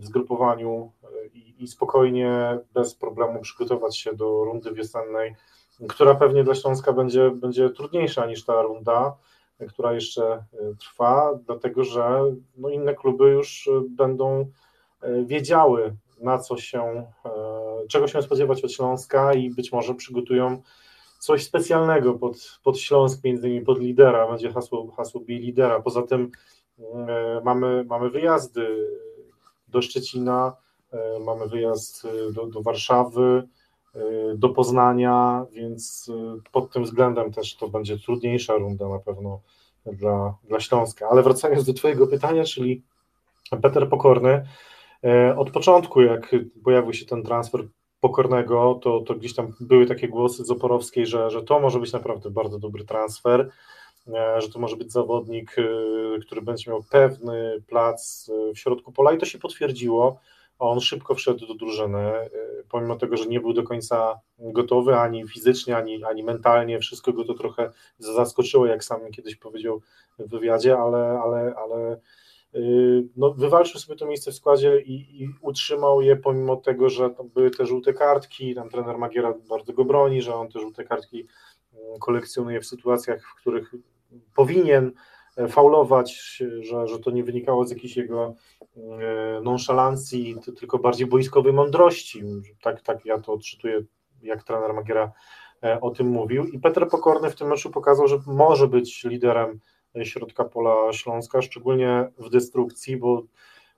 w 0.00 0.06
zgrupowaniu 0.06 0.92
e, 1.04 1.26
i, 1.26 1.62
i 1.62 1.68
spokojnie, 1.68 2.58
bez 2.74 2.94
problemu 2.94 3.40
przygotować 3.40 3.98
się 3.98 4.14
do 4.14 4.44
rundy 4.44 4.72
wiosennej, 4.72 5.34
która 5.88 6.14
pewnie 6.14 6.44
dla 6.44 6.54
Śląska 6.54 6.92
będzie, 6.92 7.30
będzie 7.30 7.70
trudniejsza 7.70 8.26
niż 8.26 8.44
ta 8.44 8.62
runda, 8.62 9.16
która 9.68 9.92
jeszcze 9.92 10.24
e, 10.26 10.44
trwa, 10.80 11.38
dlatego 11.46 11.84
że 11.84 12.20
no 12.56 12.68
inne 12.68 12.94
kluby 12.94 13.24
już 13.24 13.68
e, 13.68 13.82
będą 13.90 14.50
wiedziały, 15.24 15.96
na 16.20 16.38
co 16.38 16.56
się, 16.56 17.06
czego 17.88 18.08
się 18.08 18.22
spodziewać 18.22 18.64
od 18.64 18.72
Śląska 18.72 19.34
i 19.34 19.50
być 19.50 19.72
może 19.72 19.94
przygotują 19.94 20.62
coś 21.18 21.44
specjalnego 21.44 22.14
pod, 22.14 22.60
pod 22.62 22.78
Śląsk, 22.78 23.24
między 23.24 23.48
innymi 23.48 23.64
pod 23.64 23.78
lidera, 23.78 24.28
będzie 24.28 24.52
hasło, 24.52 24.92
hasło 24.96 25.20
bij 25.20 25.38
lidera. 25.38 25.80
Poza 25.80 26.02
tym 26.02 26.30
mamy, 27.44 27.84
mamy 27.84 28.10
wyjazdy 28.10 28.86
do 29.68 29.82
Szczecina, 29.82 30.56
e, 30.92 31.18
mamy 31.20 31.48
wyjazd 31.48 32.04
e, 32.04 32.32
do, 32.32 32.46
do 32.46 32.62
Warszawy, 32.62 33.48
do 34.34 34.48
Poznania, 34.48 35.46
więc 35.52 36.10
pod 36.52 36.72
tym 36.72 36.84
względem 36.84 37.32
też 37.32 37.56
to 37.56 37.68
będzie 37.68 37.98
trudniejsza 37.98 38.54
runda 38.54 38.88
na 38.88 38.98
pewno 38.98 39.40
dla, 39.86 40.34
dla 40.44 40.60
Śląska. 40.60 41.08
Ale 41.08 41.22
wracając 41.22 41.64
do 41.64 41.72
Twojego 41.72 42.06
pytania, 42.06 42.44
czyli 42.44 42.82
Peter 43.62 43.88
Pokorny, 43.88 44.46
od 45.36 45.50
początku, 45.50 46.02
jak 46.02 46.34
pojawił 46.64 46.92
się 46.92 47.06
ten 47.06 47.22
transfer 47.22 47.68
Pokornego, 48.06 48.80
to, 48.82 49.00
to 49.00 49.14
gdzieś 49.14 49.34
tam 49.34 49.52
były 49.60 49.86
takie 49.86 50.08
głosy 50.08 50.44
z 50.44 50.50
Oporowskiej, 50.50 51.06
że, 51.06 51.30
że 51.30 51.42
to 51.42 51.60
może 51.60 51.80
być 51.80 51.92
naprawdę 51.92 52.30
bardzo 52.30 52.58
dobry 52.58 52.84
transfer, 52.84 53.50
e, 54.08 54.40
że 54.40 54.48
to 54.48 54.58
może 54.58 54.76
być 54.76 54.92
zawodnik, 54.92 55.56
e, 55.58 55.62
który 56.20 56.42
będzie 56.42 56.70
miał 56.70 56.82
pewny 56.90 57.62
plac 57.68 58.30
e, 58.50 58.54
w 58.54 58.58
środku 58.58 58.92
pola 58.92 59.12
i 59.12 59.18
to 59.18 59.26
się 59.26 59.38
potwierdziło. 59.38 60.20
On 60.58 60.80
szybko 60.80 61.14
wszedł 61.14 61.46
do 61.46 61.54
drużyny, 61.54 62.12
pomimo 62.70 62.96
tego, 62.96 63.16
że 63.16 63.26
nie 63.26 63.40
był 63.40 63.52
do 63.52 63.62
końca 63.62 64.20
gotowy 64.38 64.96
ani 64.96 65.28
fizycznie, 65.28 65.76
ani, 65.76 66.04
ani 66.04 66.22
mentalnie, 66.22 66.78
wszystko 66.78 67.12
go 67.12 67.24
to 67.24 67.34
trochę 67.34 67.70
zaskoczyło, 67.98 68.66
jak 68.66 68.84
sam 68.84 69.00
kiedyś 69.10 69.36
powiedział 69.36 69.80
w 70.18 70.30
wywiadzie, 70.30 70.78
ale, 70.78 71.20
ale, 71.24 71.54
ale 71.56 72.00
no, 73.16 73.34
wywalczył 73.34 73.80
sobie 73.80 73.98
to 73.98 74.06
miejsce 74.06 74.30
w 74.30 74.34
składzie 74.34 74.80
i, 74.80 75.22
i, 75.22 75.28
utrzymał 75.40 76.02
je 76.02 76.16
pomimo 76.16 76.56
tego, 76.56 76.88
że 76.88 77.10
były 77.34 77.50
te 77.50 77.66
żółte 77.66 77.92
kartki, 77.92 78.54
tam 78.54 78.68
trener 78.68 78.98
Magiera 78.98 79.34
bardzo 79.48 79.72
go 79.72 79.84
broni, 79.84 80.22
że 80.22 80.34
on 80.34 80.48
te 80.48 80.60
żółte 80.60 80.84
kartki 80.84 81.26
mm, 81.74 81.98
kolekcjonuje 81.98 82.60
w 82.60 82.66
sytuacjach, 82.66 83.22
w 83.22 83.40
których 83.40 83.74
powinien 84.34 84.92
e, 85.36 85.48
faulować, 85.48 86.42
że, 86.60 86.86
że 86.86 86.98
to 86.98 87.10
nie 87.10 87.24
wynikało 87.24 87.66
z 87.66 87.70
jakiejś 87.70 87.96
jego 87.96 88.34
e, 88.76 89.40
nonszalancji, 89.42 90.36
tylko 90.58 90.78
bardziej 90.78 91.06
boiskowej 91.06 91.52
mądrości. 91.52 92.22
Tak, 92.62 92.82
tak 92.82 93.06
ja 93.06 93.18
to 93.18 93.32
odczytuję, 93.32 93.82
jak 94.22 94.42
trener 94.42 94.74
Magiera 94.74 95.12
e, 95.62 95.80
o 95.80 95.90
tym 95.90 96.06
mówił. 96.06 96.44
I 96.44 96.58
Petr 96.58 96.88
Pokorny 96.88 97.30
w 97.30 97.36
tym 97.36 97.48
meczu 97.48 97.70
pokazał, 97.70 98.08
że 98.08 98.18
może 98.26 98.68
być 98.68 99.04
liderem 99.04 99.60
środka 100.04 100.44
pola 100.44 100.92
Śląska, 100.92 101.42
szczególnie 101.42 102.08
w 102.18 102.30
destrukcji, 102.30 102.96
bo 102.96 103.22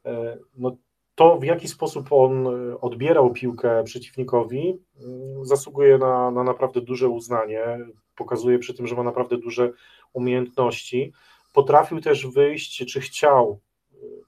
e, 0.04 0.38
no, 0.56 0.76
to 1.14 1.38
w 1.38 1.44
jaki 1.44 1.68
sposób 1.68 2.06
on 2.10 2.46
e, 2.46 2.80
odbierał 2.80 3.32
piłkę 3.32 3.84
przeciwnikowi 3.84 4.78
mm, 5.00 5.46
zasługuje 5.46 5.98
na, 5.98 6.30
na 6.30 6.44
naprawdę 6.44 6.80
duże 6.80 7.08
uznanie, 7.08 7.78
pokazuje 8.16 8.58
przy 8.58 8.74
tym, 8.74 8.86
że 8.86 8.94
ma 8.94 9.02
naprawdę 9.02 9.38
duże 9.38 9.72
umiejętności. 10.12 11.12
Potrafił 11.52 12.00
też 12.00 12.26
wyjść, 12.26 12.92
czy 12.92 13.00
chciał, 13.00 13.60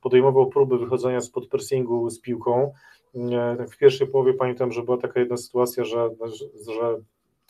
podejmował 0.00 0.46
próby 0.46 0.78
wychodzenia 0.78 1.20
spod 1.20 1.48
pressingu 1.48 2.10
z 2.10 2.20
piłką. 2.20 2.72
E, 3.14 3.66
w 3.70 3.76
pierwszej 3.76 4.06
połowie 4.06 4.34
pamiętam, 4.34 4.72
że 4.72 4.82
była 4.82 4.96
taka 4.96 5.20
jedna 5.20 5.36
sytuacja, 5.36 5.84
że, 5.84 6.08
że 6.74 7.00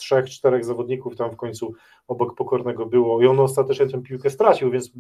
trzech, 0.01 0.31
czterech 0.31 0.65
zawodników 0.65 1.17
tam 1.17 1.31
w 1.31 1.37
końcu 1.37 1.75
obok 2.09 2.35
Pokornego 2.35 2.87
było 2.87 3.23
i 3.23 3.27
on 3.27 3.41
ostatecznie 3.41 3.87
tę 3.87 4.03
piłkę 4.03 4.31
stracił, 4.31 4.71
więc, 4.71 4.91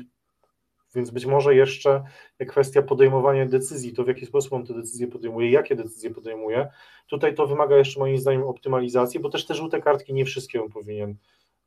więc 0.95 1.11
być 1.11 1.27
może 1.27 1.55
jeszcze 1.55 2.05
kwestia 2.49 2.83
podejmowania 2.83 3.47
decyzji, 3.47 3.93
to 3.93 4.05
w 4.05 4.09
jaki 4.09 4.27
sposób 4.27 4.53
on 4.53 4.67
te 4.67 4.75
decyzje 4.75 5.07
podejmuje, 5.07 5.51
jakie 5.51 5.77
decyzje 5.77 6.11
podejmuje, 6.11 6.69
tutaj 7.07 7.35
to 7.35 7.47
wymaga 7.47 7.77
jeszcze 7.77 8.01
moim 8.01 8.19
zdaniem 8.19 8.43
optymalizacji, 8.43 9.21
bo 9.21 9.31
też 9.31 9.47
te 9.47 9.55
żółte 9.55 9.81
kartki 9.81 10.15
nie 10.15 10.25
wszystkie 10.25 10.63
on 10.63 10.69
powinien 10.69 11.17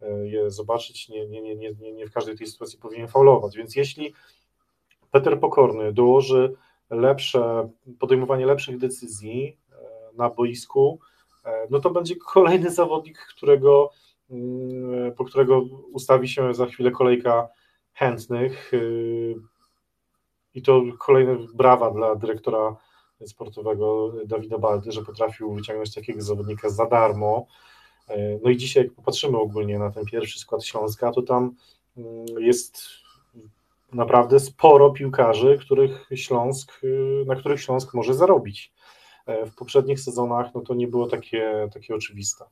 e, 0.01 0.27
je 0.27 0.51
zobaczyć, 0.51 1.09
nie, 1.09 1.27
nie, 1.27 1.41
nie, 1.41 1.55
nie, 1.55 1.93
nie 1.93 2.07
w 2.07 2.11
każdej 2.11 2.37
tej 2.37 2.47
sytuacji 2.47 2.79
powinien 2.79 3.07
faulować, 3.07 3.57
więc 3.57 3.75
jeśli 3.75 4.13
Peter 5.11 5.39
Pokorny 5.39 5.93
dołoży 5.93 6.55
lepsze, 6.89 7.69
podejmowanie 7.99 8.45
lepszych 8.45 8.77
decyzji 8.77 9.57
e, 9.71 9.75
na 10.17 10.29
boisku, 10.29 10.99
no 11.69 11.79
to 11.79 11.89
będzie 11.89 12.15
kolejny 12.15 12.69
zawodnik, 12.69 13.17
którego, 13.19 13.91
mm, 14.29 15.13
po 15.13 15.25
którego 15.25 15.61
ustawi 15.91 16.27
się 16.27 16.53
za 16.53 16.65
chwilę 16.65 16.91
kolejka 16.91 17.49
chętnych. 17.93 18.73
Y, 18.73 19.35
I 20.55 20.61
to 20.61 20.81
kolejne 20.99 21.37
brawa 21.53 21.91
dla 21.91 22.15
dyrektora 22.15 22.75
sportowego 23.25 24.13
Dawida 24.25 24.57
Baldy, 24.57 24.91
że 24.91 25.03
potrafił 25.03 25.53
wyciągnąć 25.53 25.93
takiego 25.93 26.21
zawodnika 26.21 26.69
za 26.69 26.85
darmo. 26.85 27.47
E, 28.07 28.39
no 28.43 28.49
i 28.49 28.57
dzisiaj, 28.57 28.83
jak 28.83 28.93
popatrzymy 28.93 29.37
ogólnie 29.37 29.79
na 29.79 29.91
ten 29.91 30.05
pierwszy 30.05 30.39
skład 30.39 30.65
Śląska, 30.65 31.11
to 31.11 31.21
tam 31.21 31.55
mm, 31.97 32.25
jest 32.37 32.83
naprawdę 33.93 34.39
sporo 34.39 34.89
piłkarzy, 34.89 35.57
których 35.61 36.07
Śląsk, 36.15 36.81
na 37.25 37.35
których 37.35 37.61
Śląsk 37.61 37.93
może 37.93 38.13
zarobić. 38.13 38.73
E, 39.25 39.45
w 39.45 39.55
poprzednich 39.55 39.99
sezonach 39.99 40.55
no 40.55 40.61
to 40.61 40.73
nie 40.73 40.87
było 40.87 41.07
takie, 41.07 41.69
takie 41.73 41.95
oczywiste. 41.95 42.45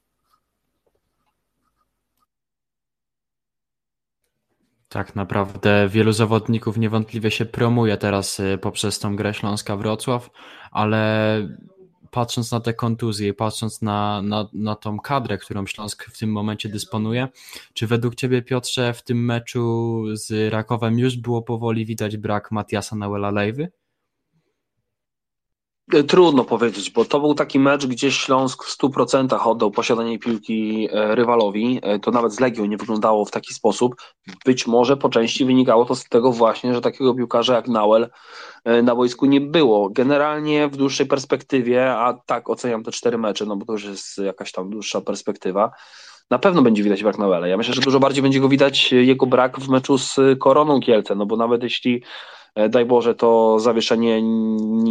Tak, 4.89 5.15
naprawdę 5.15 5.89
wielu 5.89 6.11
zawodników 6.11 6.77
niewątpliwie 6.77 7.31
się 7.31 7.45
promuje 7.45 7.97
teraz 7.97 8.39
e, 8.39 8.57
poprzez 8.57 8.99
tą 8.99 9.15
grę 9.15 9.33
Śląska 9.33 9.77
Wrocław, 9.77 10.29
ale 10.71 11.47
patrząc 12.11 12.51
na 12.51 12.59
te 12.59 12.73
kontuzje, 12.73 13.33
patrząc 13.33 13.81
na, 13.81 14.21
na, 14.21 14.49
na 14.53 14.75
tą 14.75 14.99
kadrę, 14.99 15.37
którą 15.37 15.65
Śląsk 15.65 16.05
w 16.05 16.19
tym 16.19 16.31
momencie 16.31 16.69
dysponuje, 16.69 17.27
czy 17.73 17.87
według 17.87 18.15
Ciebie 18.15 18.41
Piotrze 18.41 18.93
w 18.93 19.03
tym 19.03 19.25
meczu 19.25 20.03
z 20.13 20.53
Rakowem 20.53 20.99
już 20.99 21.17
było 21.17 21.41
powoli 21.41 21.85
widać 21.85 22.17
brak 22.17 22.51
Matiasa 22.51 22.95
Nauela 22.95 23.31
Lejwy? 23.31 23.71
Trudno 26.07 26.43
powiedzieć, 26.43 26.89
bo 26.89 27.05
to 27.05 27.19
był 27.19 27.33
taki 27.33 27.59
mecz, 27.59 27.85
gdzie 27.87 28.11
Śląsk 28.11 28.63
w 28.63 28.77
100% 28.77 29.47
oddał 29.47 29.71
posiadanie 29.71 30.19
piłki 30.19 30.87
e, 30.91 31.15
rywalowi. 31.15 31.79
E, 31.81 31.99
to 31.99 32.11
nawet 32.11 32.33
z 32.33 32.39
Legią 32.39 32.65
nie 32.65 32.77
wyglądało 32.77 33.25
w 33.25 33.31
taki 33.31 33.53
sposób. 33.53 33.95
Być 34.45 34.67
może 34.67 34.97
po 34.97 35.09
części 35.09 35.45
wynikało 35.45 35.85
to 35.85 35.95
z 35.95 36.03
tego 36.03 36.31
właśnie, 36.31 36.73
że 36.73 36.81
takiego 36.81 37.15
piłkarza 37.15 37.55
jak 37.55 37.67
Nauel 37.67 38.09
e, 38.63 38.81
na 38.81 38.95
boisku 38.95 39.25
nie 39.25 39.41
było. 39.41 39.89
Generalnie 39.89 40.67
w 40.67 40.77
dłuższej 40.77 41.05
perspektywie, 41.05 41.91
a 41.91 42.13
tak 42.25 42.49
oceniam 42.49 42.83
te 42.83 42.91
cztery 42.91 43.17
mecze, 43.17 43.45
no 43.45 43.55
bo 43.55 43.65
to 43.65 43.73
już 43.73 43.83
jest 43.83 44.17
jakaś 44.17 44.51
tam 44.51 44.69
dłuższa 44.69 45.01
perspektywa, 45.01 45.71
na 46.29 46.39
pewno 46.39 46.61
będzie 46.61 46.83
widać 46.83 47.03
brak 47.03 47.17
Nauela. 47.17 47.47
Ja 47.47 47.57
myślę, 47.57 47.73
że 47.73 47.81
dużo 47.81 47.99
bardziej 47.99 48.23
będzie 48.23 48.39
go 48.39 48.49
widać 48.49 48.91
jego 48.91 49.25
brak 49.25 49.59
w 49.59 49.69
meczu 49.69 49.97
z 49.97 50.19
Koroną 50.39 50.79
Kielce, 50.79 51.15
no 51.15 51.25
bo 51.25 51.37
nawet 51.37 51.63
jeśli 51.63 52.03
E, 52.03 52.03
daj 52.69 52.85
Boże, 52.85 53.15
to 53.15 53.59
zawieszenie 53.59 54.21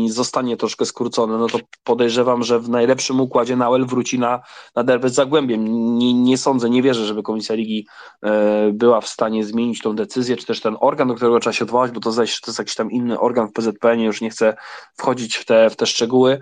zostanie 0.09 0.57
troszkę 0.57 0.87
skrócone, 0.87 1.39
no 1.39 1.47
to 1.47 1.59
podejrzewam, 1.85 2.43
że 2.43 2.61
w 2.61 2.69
najlepszym 2.69 3.21
układzie 3.21 3.57
Nauel 3.57 3.87
wróci 3.87 4.19
na, 4.19 4.41
na 4.77 4.85
derby 4.85 5.09
z 5.09 5.15
Zagłębiem. 5.15 5.65
Nie, 5.99 6.15
nie 6.15 6.39
sądzę, 6.39 6.71
nie 6.71 6.83
wierzę, 6.83 7.07
żeby 7.07 7.23
Komisja 7.23 7.55
Ligi 7.55 7.87
e, 8.23 8.71
była 8.73 9.01
w 9.01 9.09
stanie 9.09 9.45
zmienić 9.45 9.81
tą 9.81 9.97
decyzję, 9.97 10.37
czy 10.37 10.47
też 10.47 10.61
ten 10.61 10.77
organ, 10.81 11.09
do 11.09 11.15
którego 11.15 11.41
trzeba 11.41 11.55
się 11.55 11.65
odwołać, 11.65 11.91
bo 11.91 12.01
to, 12.01 12.13
to 12.13 12.23
jest 12.23 12.59
jakiś 12.59 12.75
tam 12.75 12.91
inny 12.91 13.21
organ 13.21 13.49
w 13.49 13.53
PZPN, 13.53 14.01
już 14.01 14.21
nie 14.21 14.31
chcę 14.31 14.57
wchodzić 14.97 15.37
w 15.37 15.45
te, 15.45 15.71
w 15.71 15.77
te 15.77 15.87
szczegóły. 15.87 16.41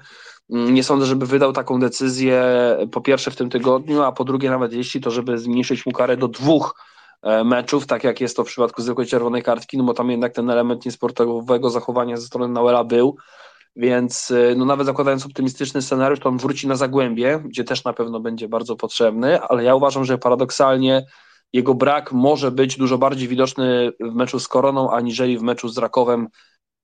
Mm, 0.51 0.75
nie 0.75 0.85
sądzę, 0.85 1.07
żeby 1.07 1.27
wydał 1.27 1.53
taką 1.53 1.81
decyzję 1.81 2.43
po 2.93 3.01
pierwsze 3.01 3.31
w 3.31 3.37
tym 3.37 3.51
tygodniu, 3.51 4.03
a 4.03 4.13
po 4.13 4.25
drugie 4.25 4.51
nawet 4.51 4.73
jeśli 4.73 5.01
to, 5.01 5.11
żeby 5.11 5.39
zmniejszyć 5.39 5.87
mu 5.87 5.93
karę 5.93 6.17
do 6.17 6.29
dwóch 6.29 6.75
E, 6.75 6.98
meczów, 7.45 7.87
tak 7.87 8.05
jak 8.05 8.21
jest 8.21 8.37
to 8.37 8.45
w 8.45 8.47
przypadku 8.47 8.83
zwykłej 8.83 9.07
czerwonej 9.07 9.43
kartki, 9.43 9.79
no 9.79 9.85
bo 9.85 9.95
tam 9.95 10.11
jednak 10.11 10.33
ten 10.33 10.51
element 10.51 10.85
niesportowego 10.85 11.71
zachowania 11.71 12.17
ze 12.17 12.27
strony 12.27 12.53
Nauela 12.53 12.85
był, 12.85 13.17
więc 13.77 14.31
e, 14.31 14.55
no 14.55 14.65
nawet 14.65 14.87
zakładając 14.87 15.27
optymistyczny 15.27 15.83
scenariusz, 15.83 16.21
to 16.21 16.29
on 16.29 16.39
wróci 16.39 16.69
na 16.69 16.77
Zagłębie, 16.77 17.43
gdzie 17.45 17.65
też 17.65 17.85
na 17.85 17.93
pewno 17.93 18.21
będzie 18.21 18.49
bardzo 18.49 18.77
potrzebny, 18.77 19.41
ale 19.41 19.65
ja 19.65 19.75
uważam, 19.75 20.05
że 20.05 20.19
paradoksalnie 20.19 21.07
jego 21.53 21.75
brak 21.75 22.13
może 22.13 22.51
być 22.51 22.77
dużo 22.77 22.99
bardziej 22.99 23.29
widoczny 23.29 23.93
w 24.01 24.15
meczu 24.15 24.41
z 24.41 24.49
Koroną, 24.49 24.91
aniżeli 24.91 25.39
w 25.39 25.43
meczu 25.43 25.69
z 25.69 25.79
Rakowem, 25.79 26.29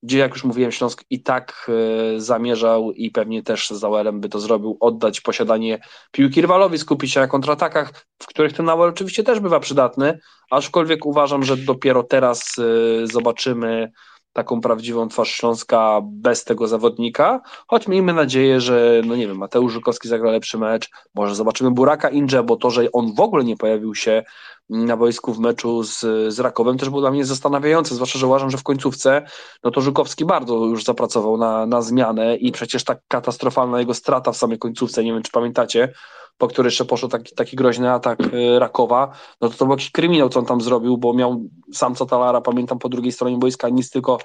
gdzie 0.04 0.18
jak 0.18 0.32
już 0.32 0.44
mówiłem, 0.44 0.72
Śląsk 0.72 1.04
i 1.10 1.22
tak 1.22 1.70
e, 2.16 2.20
zamierzał 2.20 2.92
i 2.92 3.10
pewnie 3.10 3.42
też 3.42 3.70
z 3.70 3.72
Zauerem 3.72 4.20
by 4.20 4.28
to 4.28 4.40
zrobił, 4.40 4.76
oddać 4.80 5.20
posiadanie 5.20 5.78
piłki 6.12 6.40
rywalowi, 6.40 6.78
skupić 6.78 7.12
się 7.12 7.20
na 7.20 7.26
kontratakach, 7.26 8.06
w 8.22 8.26
których 8.26 8.52
ten 8.52 8.66
Nauer 8.66 8.88
oczywiście 8.88 9.22
też 9.22 9.40
bywa 9.40 9.60
przydatny, 9.60 10.18
aczkolwiek 10.50 11.06
uważam, 11.06 11.44
że 11.44 11.56
dopiero 11.56 12.02
teraz 12.02 12.42
e, 12.58 13.06
zobaczymy 13.06 13.92
taką 14.32 14.60
prawdziwą 14.60 15.08
twarz 15.08 15.30
Śląska 15.30 16.00
bez 16.04 16.44
tego 16.44 16.68
zawodnika, 16.68 17.40
choć 17.66 17.88
miejmy 17.88 18.12
nadzieję, 18.12 18.60
że 18.60 19.02
no 19.06 19.16
nie 19.16 19.26
wiem, 19.26 19.38
Mateusz 19.38 19.72
Żukowski 19.72 20.08
zagra 20.08 20.30
lepszy 20.30 20.58
mecz, 20.58 20.90
może 21.14 21.34
zobaczymy 21.34 21.70
Buraka 21.70 22.08
Inże, 22.08 22.42
bo 22.42 22.56
to, 22.56 22.70
że 22.70 22.92
on 22.92 23.14
w 23.14 23.20
ogóle 23.20 23.44
nie 23.44 23.56
pojawił 23.56 23.94
się 23.94 24.22
na 24.70 24.96
boisku 24.96 25.32
w 25.32 25.38
meczu 25.38 25.82
z, 25.82 26.00
z 26.34 26.40
Rakowem 26.40 26.78
też 26.78 26.88
było 26.88 27.00
dla 27.00 27.10
mnie 27.10 27.24
zastanawiające, 27.24 27.94
zwłaszcza, 27.94 28.18
że 28.18 28.26
uważam, 28.26 28.50
że 28.50 28.58
w 28.58 28.62
końcówce 28.62 29.22
no 29.64 29.70
to 29.70 29.80
Żukowski 29.80 30.24
bardzo 30.24 30.54
już 30.54 30.84
zapracował 30.84 31.36
na, 31.36 31.66
na 31.66 31.82
zmianę 31.82 32.36
i 32.36 32.52
przecież 32.52 32.84
tak 32.84 32.98
katastrofalna 33.08 33.80
jego 33.80 33.94
strata 33.94 34.32
w 34.32 34.36
samej 34.36 34.58
końcówce, 34.58 35.04
nie 35.04 35.12
wiem 35.12 35.22
czy 35.22 35.32
pamiętacie, 35.32 35.92
po 36.38 36.48
który 36.48 36.66
jeszcze 36.66 36.84
poszedł 36.84 37.10
taki, 37.10 37.34
taki 37.34 37.56
groźny 37.56 37.90
atak 37.90 38.18
e, 38.20 38.58
Rakowa, 38.58 39.12
no 39.40 39.48
to 39.48 39.54
to 39.54 39.64
był 39.64 39.74
jakiś 39.74 39.90
kryminał, 39.90 40.28
co 40.28 40.40
on 40.40 40.46
tam 40.46 40.60
zrobił, 40.60 40.98
bo 40.98 41.14
miał 41.14 41.42
sam 41.72 41.94
co 41.94 42.06
Talara, 42.06 42.40
pamiętam, 42.40 42.78
po 42.78 42.88
drugiej 42.88 43.12
stronie 43.12 43.38
boiska 43.38 43.68
nic 43.68 43.90
tylko 43.90 44.18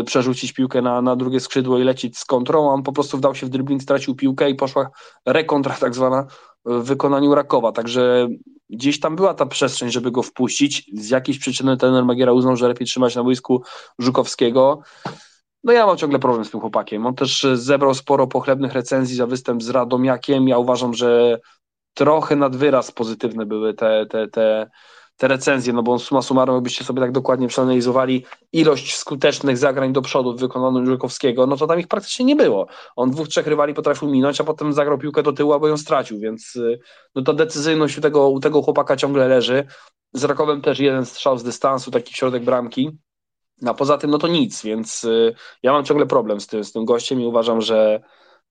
y, 0.00 0.04
przerzucić 0.04 0.52
piłkę 0.52 0.82
na, 0.82 1.02
na 1.02 1.16
drugie 1.16 1.40
skrzydło 1.40 1.78
i 1.78 1.84
lecieć 1.84 2.18
z 2.18 2.24
kontrą, 2.24 2.70
on 2.70 2.82
po 2.82 2.92
prostu 2.92 3.16
wdał 3.16 3.34
się 3.34 3.46
w 3.46 3.48
dribbling, 3.48 3.82
stracił 3.82 4.14
piłkę 4.14 4.50
i 4.50 4.54
poszła 4.54 4.90
rekontra 5.26 5.74
tak 5.80 5.94
zwana 5.94 6.26
w 6.64 6.82
wykonaniu 6.82 7.34
Rakowa, 7.34 7.72
także 7.72 8.28
gdzieś 8.70 9.00
tam 9.00 9.16
była 9.16 9.34
ta 9.34 9.46
przestrzeń, 9.46 9.90
żeby 9.90 10.10
go 10.10 10.22
wpuścić. 10.22 10.90
Z 10.94 11.10
jakiejś 11.10 11.38
przyczyny 11.38 11.76
ten 11.76 12.04
Magiera 12.04 12.32
uznał, 12.32 12.56
że 12.56 12.68
lepiej 12.68 12.86
trzymać 12.86 13.16
na 13.16 13.24
boisku 13.24 13.62
Żukowskiego. 13.98 14.82
No 15.64 15.72
ja 15.72 15.86
mam 15.86 15.96
ciągle 15.96 16.18
problem 16.18 16.44
z 16.44 16.50
tym 16.50 16.60
chłopakiem. 16.60 17.06
On 17.06 17.14
też 17.14 17.46
zebrał 17.54 17.94
sporo 17.94 18.26
pochlebnych 18.26 18.72
recenzji 18.72 19.16
za 19.16 19.26
występ 19.26 19.62
z 19.62 19.70
Radomiakiem. 19.70 20.48
Ja 20.48 20.58
uważam, 20.58 20.94
że 20.94 21.38
trochę 21.94 22.36
nad 22.36 22.56
wyraz 22.56 22.90
pozytywne 22.92 23.46
były 23.46 23.74
te, 23.74 24.06
te, 24.06 24.28
te, 24.28 24.70
te 25.16 25.28
recenzje, 25.28 25.72
no 25.72 25.82
bo 25.82 25.98
suma 25.98 26.22
summarum, 26.22 26.54
jakbyście 26.54 26.84
sobie 26.84 27.00
tak 27.00 27.12
dokładnie 27.12 27.48
przeanalizowali 27.48 28.24
ilość 28.52 28.96
skutecznych 28.96 29.56
zagrań 29.58 29.92
do 29.92 30.02
przodu 30.02 30.36
w 30.36 30.40
wykonaniu 30.40 30.86
Żukowskiego, 30.86 31.46
no 31.46 31.56
to 31.56 31.66
tam 31.66 31.80
ich 31.80 31.88
praktycznie 31.88 32.24
nie 32.24 32.36
było. 32.36 32.66
On 32.96 33.10
dwóch, 33.10 33.28
trzech 33.28 33.46
rywali 33.46 33.74
potrafił 33.74 34.08
minąć, 34.08 34.40
a 34.40 34.44
potem 34.44 34.72
zagrał 34.72 34.98
piłkę 34.98 35.22
do 35.22 35.32
tyłu, 35.32 35.52
albo 35.52 35.68
ją 35.68 35.76
stracił, 35.76 36.18
więc 36.18 36.56
y, 36.56 36.80
no 37.14 37.22
to 37.22 37.32
decyzyjność 37.32 37.98
u 37.98 38.00
tego, 38.00 38.28
u 38.28 38.40
tego 38.40 38.62
chłopaka 38.62 38.96
ciągle 38.96 39.28
leży. 39.28 39.66
Z 40.12 40.24
Rakowem 40.24 40.60
też 40.60 40.78
jeden 40.78 41.06
strzał 41.06 41.38
z 41.38 41.44
dystansu, 41.44 41.90
taki 41.90 42.14
środek 42.14 42.44
bramki, 42.44 42.90
a 43.66 43.74
poza 43.74 43.98
tym 43.98 44.10
no 44.10 44.18
to 44.18 44.28
nic, 44.28 44.62
więc 44.62 45.04
y, 45.04 45.34
ja 45.62 45.72
mam 45.72 45.84
ciągle 45.84 46.06
problem 46.06 46.40
z 46.40 46.46
tym, 46.46 46.64
z 46.64 46.72
tym 46.72 46.84
gościem 46.84 47.20
i 47.20 47.26
uważam, 47.26 47.60
że, 47.60 48.00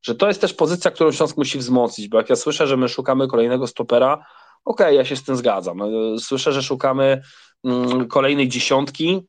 że 0.01 0.15
to 0.15 0.27
jest 0.27 0.41
też 0.41 0.53
pozycja, 0.53 0.91
którą 0.91 1.11
Śląsk 1.11 1.37
musi 1.37 1.57
wzmocnić, 1.57 2.07
bo 2.07 2.17
jak 2.17 2.29
ja 2.29 2.35
słyszę, 2.35 2.67
że 2.67 2.77
my 2.77 2.89
szukamy 2.89 3.27
kolejnego 3.27 3.67
stopera, 3.67 4.25
okej, 4.65 4.85
okay, 4.87 4.95
ja 4.95 5.05
się 5.05 5.15
z 5.15 5.23
tym 5.23 5.35
zgadzam. 5.35 5.81
Y, 5.81 6.19
słyszę, 6.19 6.53
że 6.53 6.63
szukamy 6.63 7.21
mm, 7.63 8.07
kolejnej 8.07 8.49
dziesiątki, 8.49 9.27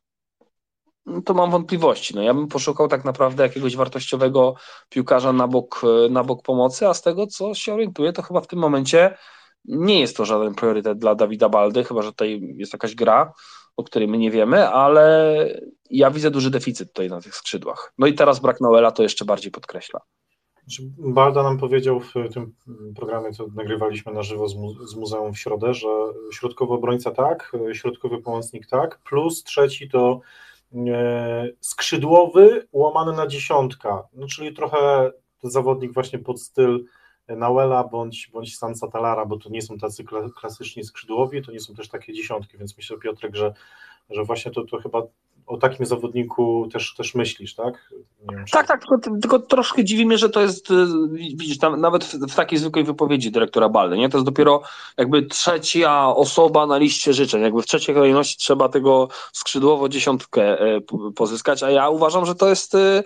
no 1.06 1.22
to 1.22 1.34
mam 1.34 1.50
wątpliwości. 1.50 2.14
No 2.14 2.22
ja 2.22 2.34
bym 2.34 2.48
poszukał 2.48 2.88
tak 2.88 3.04
naprawdę 3.04 3.42
jakiegoś 3.42 3.76
wartościowego 3.76 4.54
piłkarza 4.88 5.32
na 5.32 5.48
bok, 5.48 5.80
y, 6.06 6.10
na 6.10 6.24
bok 6.24 6.42
pomocy, 6.42 6.88
a 6.88 6.94
z 6.94 7.02
tego, 7.02 7.26
co 7.26 7.54
się 7.54 7.74
orientuję, 7.74 8.12
to 8.12 8.22
chyba 8.22 8.40
w 8.40 8.46
tym 8.46 8.58
momencie 8.58 9.16
nie 9.64 10.00
jest 10.00 10.16
to 10.16 10.24
żaden 10.24 10.54
priorytet 10.54 10.98
dla 10.98 11.14
Dawida 11.14 11.48
Baldy, 11.48 11.84
chyba 11.84 12.02
że 12.02 12.10
tutaj 12.10 12.54
jest 12.56 12.72
jakaś 12.72 12.94
gra, 12.94 13.32
o 13.76 13.84
której 13.84 14.08
my 14.08 14.18
nie 14.18 14.30
wiemy, 14.30 14.68
ale 14.68 15.34
ja 15.90 16.10
widzę 16.10 16.30
duży 16.30 16.50
deficyt 16.50 16.88
tutaj 16.88 17.08
na 17.08 17.20
tych 17.20 17.36
skrzydłach. 17.36 17.92
No 17.98 18.06
i 18.06 18.14
teraz 18.14 18.40
brak 18.40 18.60
Noela 18.60 18.90
to 18.90 19.02
jeszcze 19.02 19.24
bardziej 19.24 19.50
podkreśla. 19.50 20.00
Znaczy, 20.66 20.83
Balda 20.98 21.42
nam 21.42 21.59
powiedział 21.59 22.00
w 22.00 22.12
tym 22.33 22.55
programie, 22.96 23.33
co 23.33 23.46
nagrywaliśmy 23.55 24.12
na 24.12 24.22
żywo 24.22 24.48
z, 24.48 24.55
mu 24.55 24.87
z 24.87 24.96
muzeum 24.96 25.35
w 25.35 25.38
środę, 25.38 25.74
że 25.74 25.88
środkowy 26.33 26.74
obrońca 26.74 27.11
tak, 27.11 27.53
środkowy 27.72 28.22
pomocnik 28.22 28.66
tak, 28.66 28.98
plus 28.98 29.44
trzeci 29.44 29.88
to 29.88 30.20
e, 30.74 31.48
skrzydłowy 31.61 32.68
łamany 32.72 33.12
na 33.12 33.27
dziesiątka, 33.27 34.09
no, 34.12 34.27
czyli 34.27 34.55
trochę 34.55 35.12
zawodnik 35.42 35.92
właśnie 35.92 36.18
pod 36.18 36.40
styl 36.40 36.85
Nauela 37.29 37.85
bądź, 37.85 38.31
bądź 38.33 38.59
Sansa 38.59 38.88
Talara, 38.88 39.27
bo 39.27 39.37
to 39.37 39.48
nie 39.48 39.62
są 39.62 39.79
tacy 39.79 40.05
klasyczni 40.37 40.85
skrzydłowi, 40.85 41.42
to 41.42 41.53
nie 41.53 41.61
są 41.61 41.74
też 41.74 41.88
takie 41.88 42.12
dziesiątki, 42.12 42.59
więc 42.59 42.77
myślę 42.77 42.98
Piotrek, 42.98 43.37
że, 43.37 43.55
że 44.11 44.24
właśnie 44.24 44.53
to, 44.53 44.64
to 44.64 44.79
chyba 44.79 45.03
o 45.46 45.57
takim 45.57 45.87
zawodniku 45.87 46.68
też, 46.72 46.94
też 46.94 47.14
myślisz, 47.14 47.54
tak? 47.54 47.90
Wiem, 48.30 48.44
czy... 48.44 48.52
Tak, 48.52 48.66
tak, 48.66 48.80
tylko, 48.80 48.98
tylko, 49.20 49.38
troszkę 49.38 49.85
dziwi 49.85 50.07
mnie, 50.07 50.18
że 50.18 50.30
to 50.30 50.40
jest, 50.40 50.70
y, 50.70 50.87
widzisz, 51.12 51.59
tam, 51.59 51.80
nawet 51.80 52.04
w, 52.04 52.14
w, 52.14 52.35
takiej 52.35 52.59
zwykłej 52.59 52.85
wypowiedzi 52.85 53.30
dyrektora 53.30 53.68
Baldy, 53.68 53.96
nie? 53.96 54.09
To 54.09 54.18
jest 54.18 54.26
dopiero 54.26 54.62
jakby 54.96 55.22
trzecia 55.22 56.14
osoba 56.14 56.66
na 56.66 56.78
liście 56.78 57.12
życzeń, 57.12 57.42
jakby 57.42 57.62
w 57.62 57.66
trzeciej 57.66 57.94
kolejności 57.94 58.38
trzeba 58.38 58.68
tego 58.68 59.09
skrzydłowo 59.33 59.88
dziesiątkę 59.88 60.61
e, 60.61 60.80
pozyskać, 61.16 61.62
a 61.62 61.70
ja 61.70 61.88
uważam, 61.88 62.26
że 62.26 62.35
to 62.35 62.48
jest 62.48 62.74
y, 62.74 63.02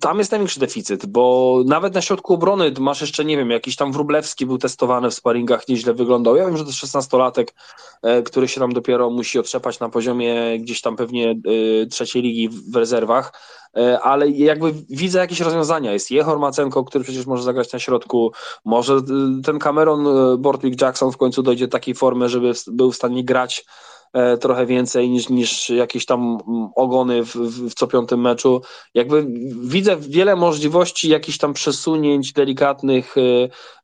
tam 0.00 0.18
jest 0.18 0.30
największy 0.30 0.60
deficyt, 0.60 1.06
bo 1.06 1.62
nawet 1.66 1.94
na 1.94 2.02
środku 2.02 2.34
obrony 2.34 2.72
masz 2.80 3.00
jeszcze, 3.00 3.24
nie 3.24 3.36
wiem, 3.36 3.50
jakiś 3.50 3.76
tam 3.76 3.92
Wrublewski 3.92 4.46
był 4.46 4.58
testowany 4.58 5.10
w 5.10 5.14
sparingach, 5.14 5.68
nieźle 5.68 5.94
wyglądał. 5.94 6.36
Ja 6.36 6.46
wiem, 6.46 6.56
że 6.56 6.64
to 6.64 6.70
jest 6.70 6.84
16-latek, 6.84 7.46
e, 8.02 8.22
który 8.22 8.48
się 8.48 8.60
tam 8.60 8.72
dopiero 8.72 9.10
musi 9.10 9.38
otrzepać 9.38 9.80
na 9.80 9.88
poziomie 9.88 10.58
gdzieś 10.60 10.80
tam 10.80 10.96
pewnie 10.96 11.30
e, 11.30 11.86
trzeciej 11.86 12.22
ligi 12.22 12.48
w 12.48 12.76
rezerwach, 12.76 13.32
e, 13.76 14.00
ale 14.00 14.30
jakby 14.30 14.72
widzę 14.90 15.18
jakieś 15.18 15.40
rozwiązania. 15.40 15.92
Jest 15.92 16.10
Jehor 16.10 16.38
Macenko, 16.38 16.84
który 16.84 17.04
przecież 17.04 17.26
może 17.26 17.42
zagrać 17.42 17.72
na 17.72 17.78
środku, 17.78 18.32
może 18.64 19.00
ten 19.44 19.58
Cameron 19.58 20.06
Bortwick 20.38 20.82
Jackson 20.82 21.12
w 21.12 21.16
końcu 21.16 21.42
dojdzie 21.42 21.66
do 21.66 21.72
takiej 21.72 21.94
formy, 21.94 22.28
żeby 22.28 22.52
był 22.66 22.92
w 22.92 22.96
stanie 22.96 23.24
grać 23.24 23.64
trochę 24.40 24.66
więcej 24.66 25.10
niż, 25.10 25.28
niż 25.28 25.70
jakieś 25.70 26.06
tam 26.06 26.38
ogony 26.74 27.24
w, 27.24 27.36
w, 27.36 27.70
w 27.70 27.74
co 27.74 27.86
piątym 27.86 28.20
meczu. 28.20 28.62
Jakby 28.94 29.26
widzę 29.62 29.96
wiele 29.96 30.36
możliwości 30.36 31.08
jakichś 31.08 31.38
tam 31.38 31.52
przesunięć 31.52 32.32
delikatnych 32.32 33.14
e, 33.18 33.20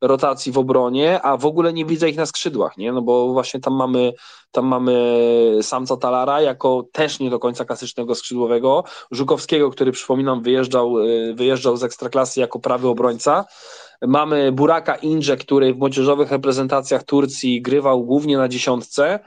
rotacji 0.01 0.53
w 0.53 0.59
obronie, 0.59 1.23
a 1.23 1.37
w 1.37 1.47
ogóle 1.47 1.73
nie 1.73 1.85
widzę 1.85 2.11
ich 2.11 2.17
na 2.17 2.27
skrzydłach, 2.27 2.77
nie? 2.77 2.93
No 2.93 3.03
bo 3.03 3.33
właśnie 3.33 3.61
tam 3.61 3.75
mamy 3.75 4.13
tam 4.53 4.67
mamy 4.67 5.19
Samca 5.63 5.97
Talara 5.97 6.41
jako 6.41 6.85
też 6.93 7.21
nie 7.21 7.31
do 7.31 7.39
końca 7.39 7.65
klasycznego 7.65 8.15
skrzydłowego, 8.15 8.85
Żukowskiego, 9.11 9.71
który 9.71 9.93
przypominam 9.93 10.43
wyjeżdżał, 10.43 11.01
e, 11.01 11.35
wyjeżdżał 11.35 11.77
z 11.77 11.85
ekstraklasy 11.85 12.41
jako 12.41 12.59
prawy 12.59 12.89
obrońca. 12.89 13.45
Mamy 14.07 14.53
Buraka 14.53 14.95
Inże, 14.95 15.37
który 15.37 15.75
w 15.75 15.79
młodzieżowych 15.79 16.31
reprezentacjach 16.31 17.03
Turcji 17.03 17.63
grywał 17.63 18.05
głównie 18.05 18.37
na 18.37 18.49
dziesiątce. 18.49 19.21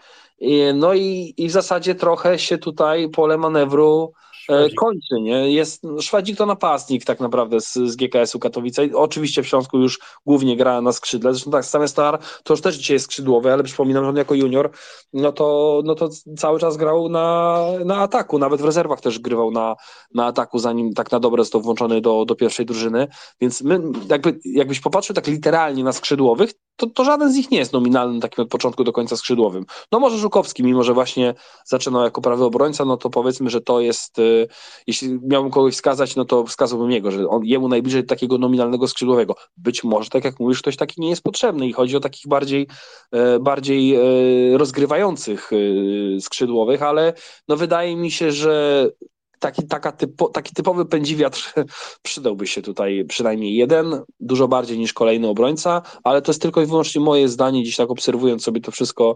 No 0.73 0.93
i, 0.93 1.33
i 1.37 1.47
w 1.47 1.51
zasadzie 1.51 1.95
trochę 1.95 2.39
się 2.39 2.57
tutaj 2.57 3.09
pole 3.09 3.37
manewru 3.37 4.13
E, 4.49 4.69
kończy, 4.69 5.21
nie? 5.21 5.51
Jest, 5.51 5.83
no, 5.83 6.01
Szwadzik 6.01 6.37
to 6.37 6.45
napastnik 6.45 7.05
tak 7.05 7.19
naprawdę 7.19 7.61
z, 7.61 7.73
z 7.73 7.95
GKS-u 7.95 8.39
Katowice. 8.39 8.89
Oczywiście 8.93 9.43
w 9.43 9.47
Śląsku 9.47 9.79
już 9.79 9.99
głównie 10.25 10.57
gra 10.57 10.81
na 10.81 10.91
skrzydle, 10.91 11.33
zresztą 11.33 11.51
tak, 11.51 11.65
Same 11.65 11.87
Star 11.87 12.19
to 12.43 12.53
już 12.53 12.61
też 12.61 12.75
dzisiaj 12.75 12.95
jest 12.95 13.05
skrzydłowy, 13.05 13.53
ale 13.53 13.63
przypominam, 13.63 14.03
że 14.03 14.09
on 14.09 14.15
jako 14.15 14.35
junior, 14.35 14.71
no 15.13 15.31
to, 15.31 15.81
no 15.85 15.95
to 15.95 16.09
cały 16.37 16.59
czas 16.59 16.77
grał 16.77 17.09
na, 17.09 17.59
na 17.85 17.97
ataku, 17.97 18.39
nawet 18.39 18.61
w 18.61 18.65
rezerwach 18.65 19.01
też 19.01 19.19
grywał 19.19 19.51
na, 19.51 19.75
na 20.13 20.25
ataku, 20.25 20.59
zanim 20.59 20.93
tak 20.93 21.11
na 21.11 21.19
dobre 21.19 21.43
został 21.43 21.61
włączony 21.61 22.01
do, 22.01 22.25
do 22.25 22.35
pierwszej 22.35 22.65
drużyny, 22.65 23.07
więc 23.41 23.61
my, 23.61 23.81
jakby, 24.09 24.39
jakbyś 24.45 24.79
popatrzył 24.79 25.13
tak 25.13 25.27
literalnie 25.27 25.83
na 25.83 25.93
skrzydłowych, 25.93 26.51
to, 26.75 26.87
to 26.87 27.03
żaden 27.03 27.31
z 27.31 27.35
nich 27.35 27.51
nie 27.51 27.57
jest 27.57 27.73
nominalnym 27.73 28.21
takim 28.21 28.43
od 28.43 28.49
początku 28.49 28.83
do 28.83 28.91
końca 28.91 29.17
skrzydłowym. 29.17 29.65
No 29.91 29.99
może 29.99 30.17
Żukowski, 30.17 30.63
mimo 30.63 30.83
że 30.83 30.93
właśnie 30.93 31.33
zaczynał 31.65 32.03
jako 32.03 32.21
prawy 32.21 32.43
obrońca, 32.43 32.85
no 32.85 32.97
to 32.97 33.09
powiedzmy, 33.09 33.49
że 33.49 33.61
to 33.61 33.81
jest 33.81 34.19
y, 34.19 34.47
jeśli 34.87 35.19
miałbym 35.23 35.51
kogoś 35.51 35.73
wskazać, 35.73 36.15
no 36.15 36.25
to 36.25 36.45
wskazałbym 36.45 36.91
jego, 36.91 37.11
że 37.11 37.29
on 37.29 37.45
jemu 37.45 37.67
najbliżej 37.67 38.05
takiego 38.05 38.37
nominalnego 38.37 38.87
skrzydłowego. 38.87 39.35
Być 39.57 39.83
może, 39.83 40.09
tak 40.09 40.25
jak 40.25 40.39
mówisz, 40.39 40.61
ktoś 40.61 40.75
taki 40.75 41.01
nie 41.01 41.09
jest 41.09 41.23
potrzebny 41.23 41.67
i 41.67 41.73
chodzi 41.73 41.97
o 41.97 41.99
takich 41.99 42.27
bardziej, 42.27 42.67
e, 43.11 43.39
bardziej 43.39 43.95
e, 43.95 44.57
rozgrywających 44.57 45.51
e, 45.53 46.21
skrzydłowych, 46.21 46.81
ale 46.81 47.13
no 47.47 47.55
wydaje 47.55 47.95
mi 47.95 48.11
się, 48.11 48.31
że 48.31 48.89
taki, 49.39 49.67
taka 49.67 49.91
typo, 49.91 50.29
taki 50.29 50.53
typowy 50.53 50.85
pędziwiatr 50.85 51.53
przydałby 52.03 52.47
się 52.47 52.61
tutaj 52.61 53.05
przynajmniej 53.07 53.55
jeden, 53.55 54.01
dużo 54.19 54.47
bardziej 54.47 54.79
niż 54.79 54.93
kolejny 54.93 55.27
obrońca, 55.27 55.81
ale 56.03 56.21
to 56.21 56.31
jest 56.31 56.41
tylko 56.41 56.61
i 56.61 56.65
wyłącznie 56.65 57.01
moje 57.01 57.29
zdanie, 57.29 57.63
dziś 57.63 57.75
tak 57.75 57.91
obserwując 57.91 58.43
sobie 58.43 58.61
to 58.61 58.71
wszystko 58.71 59.15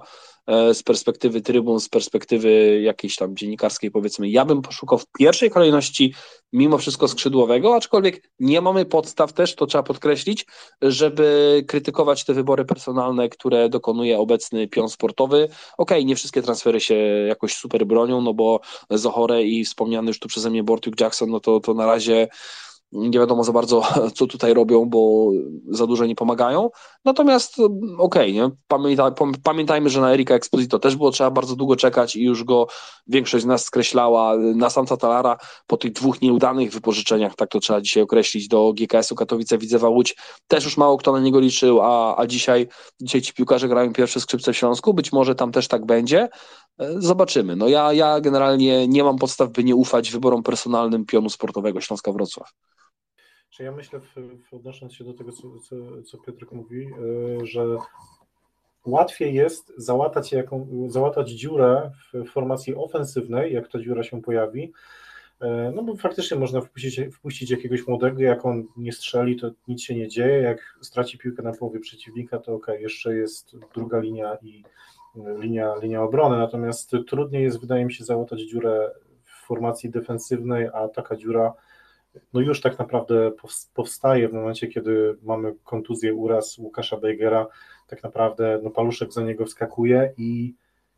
z 0.74 0.84
perspektywy 0.84 1.42
trybun, 1.42 1.80
z 1.80 1.90
perspektywy 1.90 2.82
jakiejś 2.82 3.16
tam 3.16 3.36
dziennikarskiej, 3.36 3.92
powiedzmy, 3.92 4.30
ja 4.30 4.46
bym 4.46 4.62
poszukał 4.62 4.98
w 4.98 5.06
pierwszej 5.20 5.50
kolejności 5.50 6.14
mimo 6.54 6.78
wszystko 6.78 7.08
skrzydłowego, 7.08 7.76
aczkolwiek 7.76 8.30
nie 8.40 8.62
mamy 8.62 8.86
podstaw 8.86 9.34
też, 9.34 9.56
to 9.56 9.66
trzeba 9.66 9.84
podkreślić, 9.84 10.46
żeby 10.82 11.64
krytykować 11.68 12.26
te 12.26 12.34
wybory 12.34 12.66
personalne, 12.66 13.30
które 13.30 13.70
dokonuje 13.70 14.20
obecny 14.20 14.68
pion 14.68 14.90
sportowy. 14.90 15.44
Okej, 15.44 15.54
okay, 15.78 16.06
nie 16.06 16.16
wszystkie 16.16 16.42
transfery 16.42 16.80
się 16.80 16.96
jakoś 17.28 17.54
super 17.54 17.86
bronią, 17.86 18.22
no 18.22 18.34
bo 18.34 18.60
Zohore 18.90 19.44
i 19.44 19.66
wspomniany 19.66 20.08
już 20.08 20.20
tu 20.20 20.28
przeze 20.28 20.50
mnie 20.50 20.64
Bortuk 20.64 21.00
Jackson, 21.00 21.30
no 21.30 21.40
to, 21.40 21.60
to 21.60 21.74
na 21.74 21.86
razie 21.86 22.28
nie 22.92 23.20
wiadomo 23.20 23.44
za 23.44 23.52
bardzo, 23.52 23.82
co 24.16 24.28
tutaj 24.28 24.54
robią, 24.54 24.86
bo 24.86 25.32
za 25.70 25.88
dużo 25.88 26.06
nie 26.06 26.16
pomagają. 26.16 26.70
Natomiast 27.06 27.56
okej, 27.98 28.42
okay, 28.42 28.58
Pamiętaj, 28.68 29.12
pamiętajmy, 29.44 29.90
że 29.90 30.02
na 30.02 30.14
Erika 30.14 30.36
Exposito 30.36 30.80
też 30.80 30.96
było 30.96 31.12
trzeba 31.12 31.32
bardzo 31.32 31.56
długo 31.56 31.76
czekać 31.76 32.16
i 32.16 32.24
już 32.24 32.44
go 32.44 32.68
większość 33.08 33.44
z 33.44 33.48
nas 33.48 33.66
skreślała. 33.66 34.38
Na 34.38 34.70
Samca 34.70 34.98
Talara 34.98 35.38
po 35.68 35.78
tych 35.78 35.92
dwóch 35.92 36.22
nieudanych 36.22 36.72
wypożyczeniach, 36.72 37.36
tak 37.36 37.50
to 37.50 37.60
trzeba 37.60 37.82
dzisiaj 37.82 38.04
określić, 38.04 38.48
do 38.48 38.74
GKS-u 38.74 39.16
Katowice 39.16 39.58
Widzewa 39.58 39.90
Łódź, 39.90 40.16
też 40.48 40.66
już 40.66 40.78
mało 40.78 40.98
kto 40.98 41.12
na 41.12 41.20
niego 41.20 41.40
liczył, 41.40 41.82
a, 41.82 42.18
a 42.18 42.28
dzisiaj, 42.28 42.68
dzisiaj 43.02 43.22
ci 43.22 43.34
piłkarze 43.34 43.68
grają 43.68 43.94
pierwsze 43.94 44.20
skrzypce 44.20 44.54
w 44.54 44.58
Śląsku. 44.58 44.94
Być 44.94 45.12
może 45.12 45.36
tam 45.36 45.52
też 45.52 45.68
tak 45.68 45.86
będzie. 45.86 46.30
E, 46.80 47.02
zobaczymy. 47.02 47.56
No 47.56 47.68
ja, 47.68 47.94
ja 47.94 48.22
generalnie 48.22 48.88
nie 48.88 49.04
mam 49.04 49.18
podstaw, 49.18 49.50
by 49.50 49.64
nie 49.64 49.76
ufać 49.76 50.12
wyborom 50.12 50.44
personalnym 50.44 51.06
pionu 51.06 51.30
sportowego 51.30 51.82
Śląska 51.82 52.12
Wrocław. 52.12 52.50
Czy 53.50 53.64
ja 53.64 53.72
myślę, 53.72 54.00
w, 54.00 54.16
w 54.50 54.54
odnosząc 54.54 54.94
się 54.94 55.04
do 55.04 55.14
tego, 55.14 55.32
co, 55.32 55.60
co, 55.60 55.76
co 56.04 56.18
Piotrek 56.18 56.52
mówi, 56.52 56.86
yy, 57.40 57.46
że 57.46 57.78
łatwiej 58.86 59.34
jest 59.34 59.74
załatać, 59.78 60.32
jaką, 60.32 60.88
załatać 60.88 61.30
dziurę 61.30 61.92
w 62.14 62.30
formacji 62.30 62.76
ofensywnej, 62.76 63.54
jak 63.54 63.68
ta 63.68 63.80
dziura 63.80 64.04
się 64.04 64.22
pojawi, 64.22 64.74
E, 65.42 65.72
no 65.76 65.84
bo 65.84 65.96
faktycznie 65.96 66.38
można 66.38 66.62
wpuścić, 66.62 67.02
wpuścić 67.14 67.52
jakiegoś 67.52 67.88
młodego, 67.88 68.22
jak 68.22 68.46
on 68.46 68.68
nie 68.78 68.94
strzeli, 68.94 69.36
to 69.36 69.52
nic 69.68 69.82
się 69.82 69.96
nie 69.96 70.08
dzieje, 70.08 70.42
jak 70.42 70.78
straci 70.82 71.18
piłkę 71.18 71.44
na 71.44 71.52
połowie 71.52 71.80
przeciwnika, 71.80 72.40
to 72.40 72.54
ok, 72.54 72.68
jeszcze 72.80 73.16
jest 73.16 73.56
druga 73.76 74.00
linia 74.00 74.38
i 74.42 74.64
e, 75.16 75.38
linia, 75.40 75.76
linia 75.82 76.04
obrony, 76.04 76.38
natomiast 76.38 76.92
trudniej 77.08 77.44
jest, 77.44 77.62
wydaje 77.62 77.86
mi 77.86 77.94
się, 77.94 78.04
załatać 78.04 78.40
dziurę 78.42 78.92
w 79.26 79.46
formacji 79.48 79.90
defensywnej, 79.90 80.70
a 80.74 80.88
taka 80.88 81.16
dziura 81.16 81.54
no 82.34 82.42
już 82.42 82.62
tak 82.62 82.80
naprawdę 82.80 83.32
powstaje 83.74 84.30
w 84.30 84.34
momencie, 84.34 84.68
kiedy 84.68 85.18
mamy 85.24 85.56
kontuzję, 85.64 86.14
uraz 86.14 86.58
Łukasza 86.58 86.98
Bejgera, 86.98 87.48
tak 87.88 88.04
naprawdę 88.04 88.60
no 88.64 88.70
paluszek 88.70 89.14
za 89.14 89.22
niego 89.22 89.46
wskakuje 89.46 90.14
i, 90.18 90.56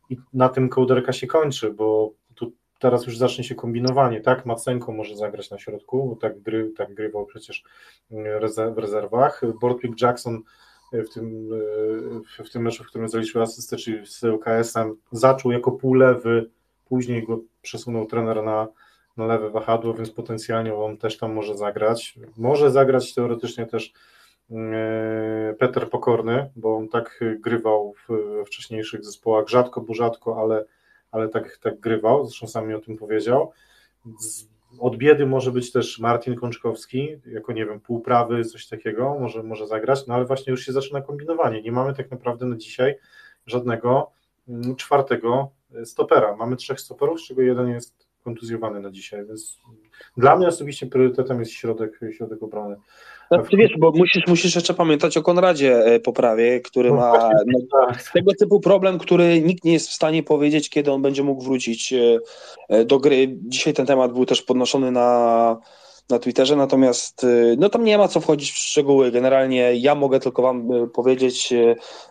i 0.10 0.18
na 0.34 0.50
tym 0.50 0.70
kołderka 0.70 1.14
się 1.14 1.28
kończy, 1.28 1.74
bo 1.74 2.14
tu 2.36 2.52
teraz 2.80 3.06
już 3.06 3.18
zacznie 3.18 3.44
się 3.44 3.56
kombinowanie, 3.56 4.22
tak? 4.22 4.46
Macenko 4.46 4.92
może 4.92 5.16
zagrać 5.16 5.52
na 5.52 5.60
środku, 5.60 6.10
bo 6.10 6.16
tak, 6.16 6.42
gry, 6.42 6.72
tak 6.78 6.94
grywał 6.94 7.26
przecież 7.26 7.64
w 8.76 8.78
rezerwach. 8.78 9.42
Bortwick 9.62 10.02
Jackson 10.02 10.42
w 10.94 11.14
tym, 11.14 11.50
w 12.46 12.50
tym 12.50 12.62
meczu, 12.62 12.84
w 12.84 12.88
którym 12.88 13.10
zaliczył 13.10 13.42
asystę, 13.42 13.78
czyli 13.78 14.06
z 14.06 14.24
UKS-em, 14.24 14.96
zaczął 15.12 15.52
jako 15.52 15.72
półlewy, 15.72 16.50
później 16.86 17.24
go 17.24 17.40
przesunął 17.62 18.06
trener 18.06 18.44
na, 18.44 18.68
na 19.22 19.28
lewe 19.28 19.50
wahadło, 19.50 19.94
więc 19.94 20.12
potencjalnie 20.12 20.76
on 20.76 20.98
też 20.98 21.18
tam 21.18 21.34
może 21.34 21.58
zagrać. 21.58 22.20
Może 22.38 22.72
zagrać 22.72 23.14
teoretycznie 23.14 23.66
też 23.66 23.94
e, 24.52 25.56
Peter 25.60 25.90
Pokorny, 25.90 26.50
bo 26.56 26.78
on 26.78 26.88
tak 26.88 27.20
grywał 27.40 27.94
w 28.10 28.44
wcześniejszych 28.46 29.06
zespołach, 29.06 29.48
rzadko, 29.48 29.82
bo 29.82 29.94
rzadko, 29.94 30.42
ale 30.42 30.66
ale 31.12 31.30
tak, 31.30 31.58
tak 31.58 31.80
grywał, 31.80 32.26
zresztą 32.26 32.48
sam 32.48 32.68
mi 32.68 32.74
o 32.74 32.80
tym 32.80 32.98
powiedział. 32.98 33.52
Od 34.80 34.98
biedy 34.98 35.26
może 35.26 35.52
być 35.52 35.72
też 35.72 36.00
Martin 36.00 36.36
Kączkowski, 36.36 37.22
jako 37.26 37.54
nie 37.54 37.66
wiem, 37.66 37.80
półprawy, 37.80 38.46
coś 38.46 38.68
takiego, 38.68 39.18
może, 39.20 39.44
może 39.44 39.68
zagrać, 39.68 40.08
no 40.08 40.14
ale 40.14 40.26
właśnie 40.26 40.52
już 40.52 40.66
się 40.66 40.72
zaczyna 40.72 41.02
kombinowanie. 41.02 41.62
Nie 41.62 41.72
mamy 41.72 41.94
tak 41.94 42.12
naprawdę 42.12 42.46
na 42.46 42.56
dzisiaj 42.56 42.96
żadnego 43.46 44.12
mm, 44.48 44.76
czwartego 44.76 45.52
stopera. 45.84 46.36
Mamy 46.36 46.56
trzech 46.56 46.80
stoperów, 46.80 47.22
z 47.22 47.28
czego 47.28 47.42
jeden 47.42 47.70
jest 47.70 48.08
kontuzjowany 48.24 48.80
na 48.80 48.92
dzisiaj, 48.92 49.26
więc 49.26 49.60
dla 50.18 50.36
mnie 50.36 50.48
osobiście 50.48 50.88
priorytetem 50.88 51.40
jest 51.40 51.52
środek, 51.52 52.00
środek 52.12 52.44
obrony. 52.44 52.76
No, 53.32 53.38
ty 53.38 53.58
wiesz, 53.58 53.72
bo 53.80 53.92
musisz, 53.92 54.28
musisz 54.28 54.56
jeszcze 54.56 54.74
pamiętać 54.74 55.18
o 55.18 55.22
Konradzie 55.22 55.86
e, 55.86 56.00
Poprawie, 56.00 56.60
który 56.60 56.90
no, 56.90 56.96
ma 56.96 57.30
no, 57.48 57.60
tak. 57.88 58.12
tego 58.14 58.32
typu 58.40 58.60
problem, 58.60 59.00
który 59.00 59.42
nikt 59.42 59.64
nie 59.64 59.74
jest 59.74 59.90
w 59.90 59.94
stanie 59.94 60.24
powiedzieć, 60.24 60.70
kiedy 60.70 60.92
on 60.92 61.02
będzie 61.02 61.24
mógł 61.24 61.44
wrócić 61.44 61.94
e, 62.70 62.86
do 62.86 63.00
gry. 63.00 63.38
Dzisiaj 63.44 63.74
ten 63.74 63.86
temat 63.86 64.14
był 64.14 64.26
też 64.26 64.42
podnoszony 64.42 64.92
na, 64.92 65.58
na 66.12 66.20
Twitterze, 66.20 66.56
natomiast 66.56 67.26
no 67.58 67.70
tam 67.70 67.84
nie 67.84 67.98
ma 67.98 68.08
co 68.08 68.20
wchodzić 68.20 68.52
w 68.52 68.58
szczegóły. 68.58 69.12
Generalnie 69.12 69.76
ja 69.76 69.96
mogę 69.96 70.20
tylko 70.20 70.42
wam 70.42 70.70
powiedzieć, 70.94 71.54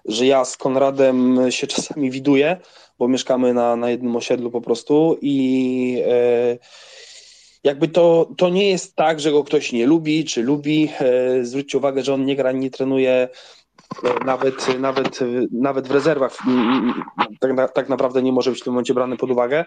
że 0.05 0.27
ja 0.27 0.45
z 0.45 0.57
Konradem 0.57 1.39
się 1.51 1.67
czasami 1.77 2.11
widuję, 2.11 2.57
bo 2.99 3.09
mieszkamy 3.09 3.55
na, 3.55 3.77
na 3.77 3.91
jednym 3.91 4.17
osiedlu 4.17 4.51
po 4.51 4.61
prostu 4.61 5.19
i 5.23 6.03
jakby 7.65 7.89
to, 7.89 8.31
to 8.37 8.49
nie 8.49 8.71
jest 8.71 8.97
tak, 8.97 9.21
że 9.21 9.33
go 9.33 9.45
ktoś 9.45 9.73
nie 9.73 9.87
lubi, 9.87 10.25
czy 10.25 10.43
lubi. 10.43 10.89
E, 11.01 11.45
zwróćcie 11.45 11.79
uwagę, 11.79 12.03
że 12.03 12.15
on 12.15 12.25
nie 12.25 12.37
gra, 12.37 12.53
nie 12.53 12.71
trenuje 12.71 13.29
e, 14.05 14.25
nawet, 14.25 14.79
nawet, 14.79 15.19
nawet 15.53 15.89
w 15.89 15.91
rezerwach 15.91 16.39
tak, 17.41 17.73
tak, 17.73 17.89
naprawdę 17.89 18.23
nie 18.23 18.33
może 18.33 18.51
być 18.51 18.61
w 18.61 18.65
tym 18.65 18.73
momencie 18.73 18.95
brany 18.95 19.17
pod 19.17 19.31
uwagę, 19.31 19.65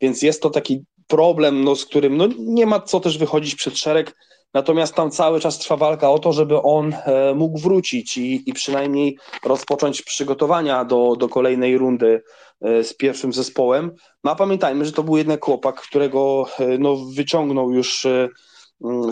więc 0.00 0.22
jest 0.22 0.42
to 0.42 0.50
taki 0.50 0.84
problem, 1.06 1.64
no, 1.64 1.76
z 1.76 1.84
którym 1.84 2.16
no, 2.16 2.28
nie 2.38 2.66
ma 2.66 2.80
co 2.80 3.00
też 3.00 3.18
wychodzić 3.18 3.54
przed 3.54 3.78
szereg, 3.78 4.16
natomiast 4.54 4.94
tam 4.94 5.10
cały 5.10 5.40
czas 5.40 5.58
trwa 5.58 5.76
walka 5.76 6.10
o 6.10 6.18
to, 6.18 6.32
żeby 6.32 6.62
on 6.62 6.94
e, 6.94 7.34
mógł 7.34 7.58
wrócić 7.58 8.16
i, 8.16 8.50
i 8.50 8.52
przynajmniej 8.52 9.18
rozpocząć 9.44 10.02
przygotowania 10.02 10.84
do, 10.84 11.16
do 11.16 11.28
kolejnej 11.28 11.78
rundy 11.78 12.22
E, 12.64 12.84
z 12.84 12.94
pierwszym 12.94 13.32
zespołem. 13.32 13.92
No 14.24 14.30
a 14.30 14.34
pamiętajmy, 14.34 14.84
że 14.84 14.92
to 14.92 15.02
był 15.02 15.16
jednak 15.16 15.44
chłopak, 15.44 15.80
którego 15.80 16.46
e, 16.58 16.78
no, 16.78 16.96
wyciągnął 16.96 17.72
już 17.72 18.06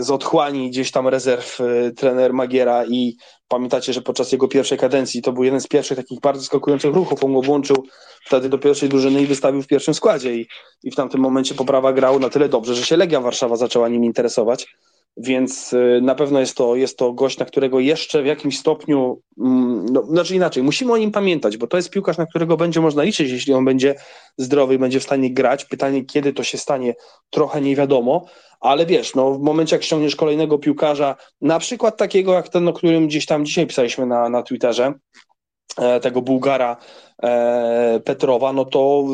z 0.01 0.11
otchłani 0.11 0.71
gdzieś 0.71 0.91
tam 0.91 1.09
rezerw 1.09 1.59
trener 1.97 2.33
Magiera 2.33 2.85
i 2.85 3.17
pamiętacie, 3.49 3.93
że 3.93 4.03
podczas 4.03 4.33
jego 4.33 4.49
pierwszej 4.49 4.79
kadencji 4.79 5.23
to 5.23 5.33
był 5.33 5.45
jeden 5.45 5.61
z 5.61 5.67
pierwszych 5.67 5.97
takich 5.97 6.21
bardzo 6.21 6.43
skakujących 6.45 6.95
ruchów, 6.95 7.25
on 7.25 7.33
go 7.35 7.43
włączył 7.43 7.77
wtedy 8.27 8.49
do 8.49 8.59
pierwszej 8.59 8.89
drużyny 8.89 9.23
i 9.23 9.27
wystawił 9.27 9.63
w 9.63 9.67
pierwszym 9.67 9.95
składzie 9.95 10.35
i, 10.35 10.47
i 10.83 10.91
w 10.91 10.95
tamtym 10.95 11.21
momencie 11.21 11.55
poprawa 11.55 11.93
grał 11.93 12.19
na 12.19 12.29
tyle 12.29 12.49
dobrze, 12.49 12.75
że 12.75 12.85
się 12.85 12.97
Legia 12.97 13.21
Warszawa 13.21 13.57
zaczęła 13.57 13.89
nim 13.89 14.05
interesować. 14.05 14.67
Więc 15.16 15.72
y, 15.72 16.01
na 16.03 16.14
pewno 16.14 16.40
jest 16.40 16.57
to, 16.57 16.77
jest 16.77 16.98
to 16.98 17.12
gość, 17.12 17.38
na 17.38 17.44
którego 17.44 17.81
jeszcze 17.81 18.22
w 18.22 18.27
jakimś 18.27 18.59
stopniu, 18.59 19.20
mm, 19.38 19.87
no, 19.87 20.03
znaczy 20.03 20.37
inaczej, 20.37 20.62
musimy 20.62 20.92
o 20.92 20.96
nim 20.96 21.11
pamiętać, 21.11 21.57
bo 21.57 21.66
to 21.66 21.77
jest 21.77 21.90
piłkarz, 21.90 22.18
na 22.18 22.27
którego 22.27 22.57
będzie 22.57 22.81
można 22.81 23.03
liczyć, 23.03 23.31
jeśli 23.31 23.55
on 23.55 23.64
będzie 23.64 23.94
zdrowy 24.37 24.75
i 24.75 24.79
będzie 24.79 25.01
w 25.01 25.03
stanie 25.03 25.35
grać. 25.35 25.64
Pytanie, 25.64 26.05
kiedy 26.05 26.33
to 26.33 26.44
się 26.44 26.59
stanie, 26.59 26.94
trochę 27.31 27.61
nie 27.61 27.77
wiadomo, 27.77 28.25
ale 28.61 28.87
wiesz, 28.87 29.14
no, 29.14 29.33
w 29.33 29.40
momencie 29.40 29.77
jak 29.77 29.83
ściągniesz 29.83 30.16
kolejnego 30.16 30.59
piłkarza, 30.59 31.16
na 31.40 31.59
przykład 31.59 31.96
takiego 31.96 32.33
jak 32.33 32.48
ten, 32.48 32.68
o 32.68 32.72
którym 32.72 33.07
gdzieś 33.07 33.27
tam 33.27 33.46
dzisiaj 33.46 33.66
pisaliśmy 33.66 34.07
na, 34.07 34.29
na 34.29 34.42
Twitterze, 34.42 34.92
tego 36.03 36.23
Bułgara 36.23 36.77
e, 37.23 38.01
Petrowa, 38.05 38.53
no 38.53 38.65
to 38.65 39.05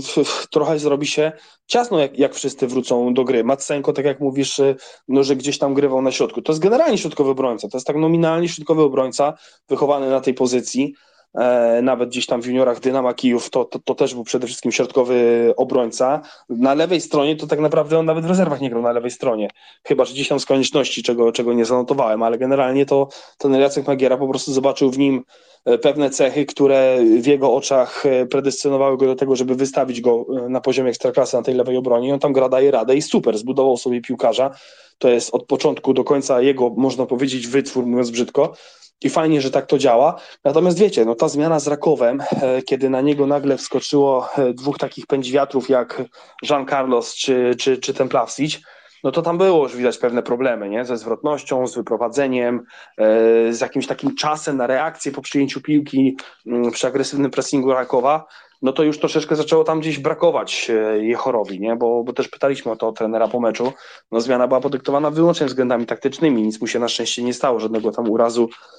trochę 0.50 0.78
zrobi 0.78 1.06
się 1.06 1.32
ciasno, 1.66 1.98
jak, 1.98 2.18
jak 2.18 2.34
wszyscy 2.34 2.66
wrócą 2.66 3.14
do 3.14 3.24
gry. 3.24 3.44
Matsenko, 3.44 3.92
tak 3.92 4.04
jak 4.04 4.20
mówisz, 4.20 4.58
y, 4.58 4.76
no, 5.08 5.24
że 5.24 5.36
gdzieś 5.36 5.58
tam 5.58 5.74
grywał 5.74 6.02
na 6.02 6.12
środku. 6.12 6.42
To 6.42 6.52
jest 6.52 6.62
generalnie 6.62 6.98
środkowy 6.98 7.30
obrońca, 7.30 7.68
to 7.68 7.76
jest 7.76 7.86
tak 7.86 7.96
nominalnie 7.96 8.48
środkowy 8.48 8.82
obrońca, 8.82 9.34
wychowany 9.68 10.10
na 10.10 10.20
tej 10.20 10.34
pozycji. 10.34 10.94
E, 11.34 11.82
nawet 11.82 12.08
gdzieś 12.08 12.26
tam 12.26 12.42
w 12.42 12.46
juniorach 12.46 12.80
Dynama 12.80 13.14
Kijów 13.14 13.50
to, 13.50 13.64
to, 13.64 13.78
to, 13.78 13.94
też 13.94 14.14
był 14.14 14.24
przede 14.24 14.46
wszystkim 14.46 14.72
środkowy 14.72 15.52
obrońca. 15.56 16.20
Na 16.48 16.74
lewej 16.74 17.00
stronie 17.00 17.36
to 17.36 17.46
tak 17.46 17.60
naprawdę 17.60 17.98
on 17.98 18.06
nawet 18.06 18.24
w 18.24 18.28
rezerwach 18.28 18.60
nie 18.60 18.70
grał 18.70 18.82
na 18.82 18.92
lewej 18.92 19.10
stronie. 19.10 19.50
Chyba, 19.84 20.04
że 20.04 20.14
gdzieś 20.14 20.28
tam 20.28 20.40
z 20.40 20.46
konieczności, 20.46 21.02
czego, 21.02 21.32
czego 21.32 21.52
nie 21.52 21.64
zanotowałem, 21.64 22.22
ale 22.22 22.38
generalnie 22.38 22.86
to 22.86 23.08
ten 23.38 23.54
Jacek 23.54 23.86
Magiera 23.86 24.16
po 24.16 24.28
prostu 24.28 24.52
zobaczył 24.52 24.90
w 24.90 24.98
nim 24.98 25.24
E, 25.68 25.78
pewne 25.78 26.10
cechy, 26.10 26.46
które 26.46 26.98
w 27.20 27.26
jego 27.26 27.54
oczach 27.54 28.06
e, 28.06 28.26
predestynowały 28.26 28.96
go 28.96 29.06
do 29.06 29.14
tego, 29.14 29.36
żeby 29.36 29.54
wystawić 29.54 30.00
go 30.00 30.26
na 30.48 30.60
poziomie 30.60 30.90
ekstraklasy 30.90 31.36
na 31.36 31.42
tej 31.42 31.54
lewej 31.54 31.76
obronie. 31.76 32.14
On 32.14 32.20
tam 32.20 32.32
gra, 32.32 32.48
daje 32.48 32.70
radę 32.70 32.96
i 32.96 33.02
super, 33.02 33.38
zbudował 33.38 33.76
sobie 33.76 34.00
piłkarza. 34.00 34.50
To 34.98 35.08
jest 35.08 35.34
od 35.34 35.46
początku 35.46 35.94
do 35.94 36.04
końca 36.04 36.40
jego, 36.40 36.70
można 36.70 37.06
powiedzieć, 37.06 37.46
wytwór, 37.46 37.86
mówiąc 37.86 38.10
brzydko. 38.10 38.52
I 39.02 39.10
fajnie, 39.10 39.40
że 39.40 39.50
tak 39.50 39.66
to 39.66 39.78
działa. 39.78 40.20
Natomiast 40.44 40.78
wiecie, 40.78 41.04
no 41.04 41.14
ta 41.14 41.28
zmiana 41.28 41.60
z 41.60 41.66
Rakowem, 41.66 42.22
kiedy 42.66 42.90
na 42.90 43.00
niego 43.00 43.26
nagle 43.26 43.56
wskoczyło 43.56 44.28
dwóch 44.54 44.78
takich 44.78 45.06
pędźwiatrów 45.06 45.68
jak 45.68 46.02
Jean 46.50 46.66
Carlos 46.66 47.14
czy, 47.14 47.54
czy, 47.58 47.78
czy 47.78 47.94
ten 47.94 48.08
Plavsic, 48.08 48.60
no 49.04 49.12
to 49.12 49.22
tam 49.22 49.38
było 49.38 49.62
już 49.62 49.76
widać 49.76 49.98
pewne 49.98 50.22
problemy, 50.22 50.68
nie? 50.68 50.84
Ze 50.84 50.96
zwrotnością, 50.96 51.66
z 51.66 51.74
wyprowadzeniem, 51.74 52.64
e, 52.98 53.52
z 53.52 53.60
jakimś 53.60 53.86
takim 53.86 54.16
czasem 54.16 54.56
na 54.56 54.66
reakcję 54.66 55.12
po 55.12 55.22
przyjęciu 55.22 55.60
piłki 55.60 56.16
mm, 56.46 56.70
przy 56.70 56.86
agresywnym 56.86 57.30
pressingu 57.30 57.72
Rakowa, 57.72 58.26
no 58.62 58.72
to 58.72 58.82
już 58.82 58.98
troszeczkę 58.98 59.36
zaczęło 59.36 59.64
tam 59.64 59.80
gdzieś 59.80 59.98
brakować 59.98 60.70
e, 60.70 61.04
Jechorowi, 61.04 61.60
nie? 61.60 61.76
Bo, 61.76 62.04
bo 62.04 62.12
też 62.12 62.28
pytaliśmy 62.28 62.72
o 62.72 62.76
to 62.76 62.92
trenera 62.92 63.28
po 63.28 63.40
meczu. 63.40 63.72
No 64.12 64.20
zmiana 64.20 64.48
była 64.48 64.60
podyktowana 64.60 65.10
wyłącznie 65.10 65.46
względami 65.46 65.86
taktycznymi, 65.86 66.42
nic 66.42 66.60
mu 66.60 66.66
się 66.66 66.78
na 66.78 66.88
szczęście 66.88 67.22
nie 67.22 67.34
stało, 67.34 67.60
żadnego 67.60 67.92
tam 67.92 68.10
urazu, 68.10 68.48
e, 68.52 68.77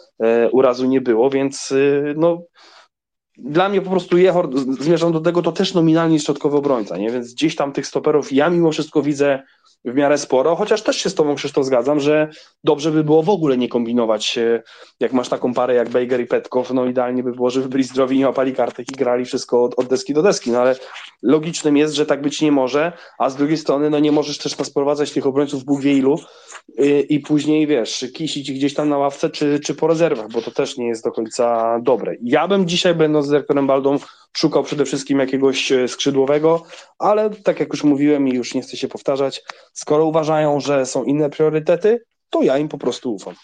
urazu 0.51 0.85
nie 0.85 1.01
było, 1.01 1.29
więc 1.29 1.73
no 2.15 2.41
dla 3.37 3.69
mnie 3.69 3.81
po 3.81 3.89
prostu 3.89 4.17
Jechor, 4.17 4.49
zmierzam 4.79 5.11
do 5.11 5.19
tego, 5.19 5.41
to 5.41 5.51
też 5.51 5.73
nominalnie 5.73 6.19
środkowy 6.19 6.57
obrońca, 6.57 6.97
nie? 6.97 7.11
Więc 7.11 7.33
gdzieś 7.33 7.55
tam 7.55 7.71
tych 7.71 7.87
stoperów 7.87 8.33
ja 8.33 8.49
mimo 8.49 8.71
wszystko 8.71 9.01
widzę 9.01 9.43
w 9.85 9.95
miarę 9.95 10.17
sporo, 10.17 10.55
chociaż 10.55 10.81
też 10.81 10.97
się 10.97 11.09
z 11.09 11.15
Tobą, 11.15 11.35
Krzysztof, 11.35 11.65
zgadzam, 11.65 11.99
że 11.99 12.29
dobrze 12.63 12.91
by 12.91 13.03
było 13.03 13.23
w 13.23 13.29
ogóle 13.29 13.57
nie 13.57 13.69
kombinować, 13.69 14.39
jak 14.99 15.13
masz 15.13 15.29
taką 15.29 15.53
parę 15.53 15.73
jak 15.73 15.89
Bejger 15.89 16.21
i 16.21 16.25
Petkow, 16.25 16.71
no 16.71 16.85
idealnie 16.85 17.23
by 17.23 17.31
było, 17.31 17.49
żeby 17.49 17.69
byli 17.69 17.83
zdrowi, 17.83 18.17
nie 18.17 18.25
łapali 18.25 18.53
kartek 18.53 18.91
i 18.91 18.95
grali 18.95 19.25
wszystko 19.25 19.63
od, 19.63 19.79
od, 19.79 19.87
deski 19.87 20.13
do 20.13 20.21
deski, 20.21 20.51
no 20.51 20.59
ale 20.59 20.75
logicznym 21.23 21.77
jest, 21.77 21.93
że 21.93 22.05
tak 22.05 22.21
być 22.21 22.41
nie 22.41 22.51
może, 22.51 22.91
a 23.19 23.29
z 23.29 23.35
drugiej 23.35 23.57
strony, 23.57 23.89
no 23.89 23.99
nie 23.99 24.11
możesz 24.11 24.37
też 24.37 24.53
sprowadzać 24.53 25.11
tych 25.11 25.27
obrońców 25.27 25.63
Bóg 25.63 25.81
wie 25.81 25.93
ilu 25.93 26.19
yy, 26.77 27.01
i 27.01 27.19
później, 27.19 27.67
wiesz, 27.67 28.05
kisić 28.13 28.51
gdzieś 28.51 28.73
tam 28.73 28.89
na 28.89 28.97
ławce 28.97 29.29
czy, 29.29 29.59
czy 29.59 29.75
po 29.75 29.87
rezerwach, 29.87 30.29
bo 30.29 30.41
to 30.41 30.51
też 30.51 30.77
nie 30.77 30.87
jest 30.87 31.03
do 31.03 31.11
końca 31.11 31.79
dobre. 31.83 32.15
Ja 32.21 32.47
bym 32.47 32.67
dzisiaj, 32.67 32.95
będąc 32.95 33.25
z 33.25 33.29
dyrektorem 33.29 33.67
Baldą, 33.67 33.97
szukał 34.37 34.63
przede 34.63 34.85
wszystkim 34.85 35.19
jakiegoś 35.19 35.71
e, 35.71 35.87
skrzydłowego, 35.87 36.63
ale 36.99 37.29
tak 37.29 37.59
jak 37.59 37.73
już 37.73 37.83
mówiłem 37.83 38.27
i 38.27 38.33
już 38.33 38.53
nie 38.53 38.61
chcę 38.61 38.77
się 38.77 38.87
powtarzać, 38.87 39.43
skoro 39.73 40.05
uważają, 40.05 40.59
że 40.59 40.85
są 40.85 41.03
inne 41.03 41.29
priorytety, 41.29 42.01
to 42.29 42.41
ja 42.41 42.57
im 42.57 42.67
po 42.67 42.77
prostu 42.77 43.13
ufam. 43.13 43.35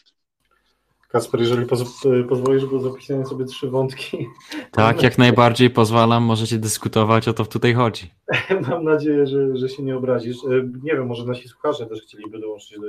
Kasper, 1.15 1.41
jeżeli 1.41 1.65
poz 1.65 2.03
pozwolisz, 2.29 2.65
bo 2.65 2.79
zapisałem 2.79 3.25
sobie 3.25 3.45
trzy 3.45 3.69
wątki. 3.69 4.27
Tak, 4.71 5.03
jak 5.03 5.17
najbardziej 5.17 5.69
pozwalam, 5.69 6.23
możecie 6.23 6.57
dyskutować, 6.57 7.27
o 7.27 7.33
to 7.33 7.43
w 7.43 7.49
tutaj 7.49 7.73
chodzi. 7.73 8.11
Mam 8.69 8.83
nadzieję, 8.83 9.27
że, 9.27 9.57
że 9.57 9.69
się 9.69 9.83
nie 9.83 9.97
obrazisz. 9.97 10.37
E, 10.37 10.49
nie 10.83 10.93
wiem, 10.93 11.07
może 11.07 11.25
nasi 11.25 11.47
słuchacze 11.47 11.85
też 11.85 12.01
chcieliby 12.01 12.39
dołączyć 12.39 12.79
do, 12.79 12.87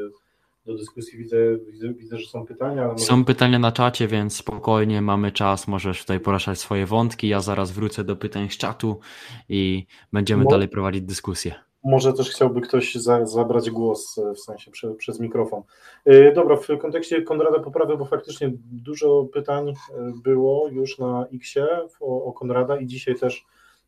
do 0.67 0.77
dyskusji. 0.77 1.19
Widzę, 1.19 1.37
widzę, 1.73 1.95
widzę, 1.95 2.19
że 2.19 2.27
są 2.27 2.47
pytania. 2.47 2.89
Może... 2.89 3.05
Są 3.05 3.25
pytania 3.25 3.59
na 3.59 3.73
czacie, 3.73 4.09
więc 4.09 4.37
spokojnie, 4.37 5.03
mamy 5.03 5.33
czas, 5.33 5.69
możesz 5.69 6.01
tutaj 6.01 6.21
poruszać 6.21 6.59
swoje 6.59 6.87
wątki. 6.87 7.29
Ja 7.29 7.41
zaraz 7.41 7.71
wrócę 7.71 8.05
do 8.05 8.17
pytań 8.17 8.51
z 8.51 8.57
czatu 8.57 9.01
i 9.49 9.87
będziemy 10.13 10.45
Mo 10.45 10.51
dalej 10.51 10.69
prowadzić 10.69 11.03
dyskusję 11.03 11.55
może 11.87 12.13
też 12.13 12.31
chciałby 12.31 12.61
ktoś 12.61 12.95
za, 12.95 13.27
zabrać 13.27 13.71
głos, 13.71 14.19
e, 14.19 14.35
w 14.35 14.41
sensie 14.41 14.71
prze, 14.71 14.95
przez 14.95 15.21
mikrofon. 15.21 15.63
Yy, 16.07 16.33
dobra, 16.35 16.57
w 16.57 16.67
kontekście 16.81 17.23
Konrada 17.23 17.59
Poprawy, 17.59 17.97
bo 17.97 18.05
faktycznie 18.05 18.53
dużo 18.73 19.25
pytań 19.25 19.69
e, 19.69 19.75
było 20.23 20.69
już 20.69 20.99
na 20.99 21.27
Xie 21.35 21.67
o, 22.01 22.25
o 22.25 22.33
Konrada 22.33 22.77
i 22.77 22.87
dzisiaj 22.87 23.15
też, 23.15 23.47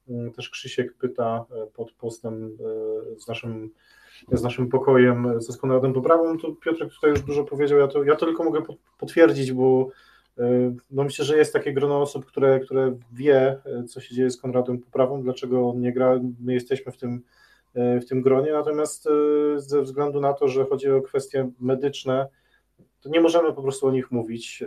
yy, 0.09 0.31
też 0.31 0.51
Krzysiek 0.51 0.95
pyta 0.95 1.45
pod 1.75 1.93
postem 1.93 2.59
z 3.17 3.29
naszym 3.29 3.71
z 4.33 4.43
naszym 4.43 4.69
pokojem, 4.69 5.41
ze 5.41 5.59
Konradem 5.59 5.93
Poprawą, 5.93 6.39
to 6.39 6.53
Piotrek 6.53 6.91
tutaj 6.91 7.11
już 7.11 7.23
dużo 7.23 7.45
powiedział, 7.45 7.79
ja 7.79 7.89
to, 7.89 8.05
ja 8.05 8.17
to 8.17 8.27
tylko 8.27 8.45
mogę 8.45 8.63
potwierdzić, 8.99 9.53
bo 9.53 9.89
no 10.91 11.05
myślę, 11.05 11.25
że 11.25 11.37
jest 11.37 11.53
takie 11.53 11.73
grono 11.73 12.01
osób, 12.01 12.27
które, 12.27 12.61
które 12.61 12.99
wie, 13.13 13.59
co 13.89 14.01
się 14.01 14.15
dzieje 14.15 14.31
z 14.31 14.41
Konradem 14.41 14.79
Poprawą, 14.79 15.23
dlaczego 15.23 15.69
on 15.69 15.81
nie 15.81 15.93
gra, 15.93 16.21
my 16.41 16.55
jesteśmy 16.55 16.93
w 16.93 16.97
tym 16.97 17.23
E, 17.75 18.01
w 18.01 18.07
tym 18.07 18.23
gronie, 18.23 18.53
natomiast 18.53 19.09
ze 19.57 19.83
względu 19.83 20.21
na 20.21 20.33
to, 20.33 20.49
że 20.49 20.65
chodzi 20.65 20.91
o 20.91 21.03
kwestie 21.03 21.51
medyczne, 21.61 22.29
to 23.01 23.09
nie 23.09 23.21
możemy 23.21 23.53
po 23.53 23.63
prostu 23.63 23.87
o 23.87 23.93
nich 23.93 24.11
mówić. 24.11 24.65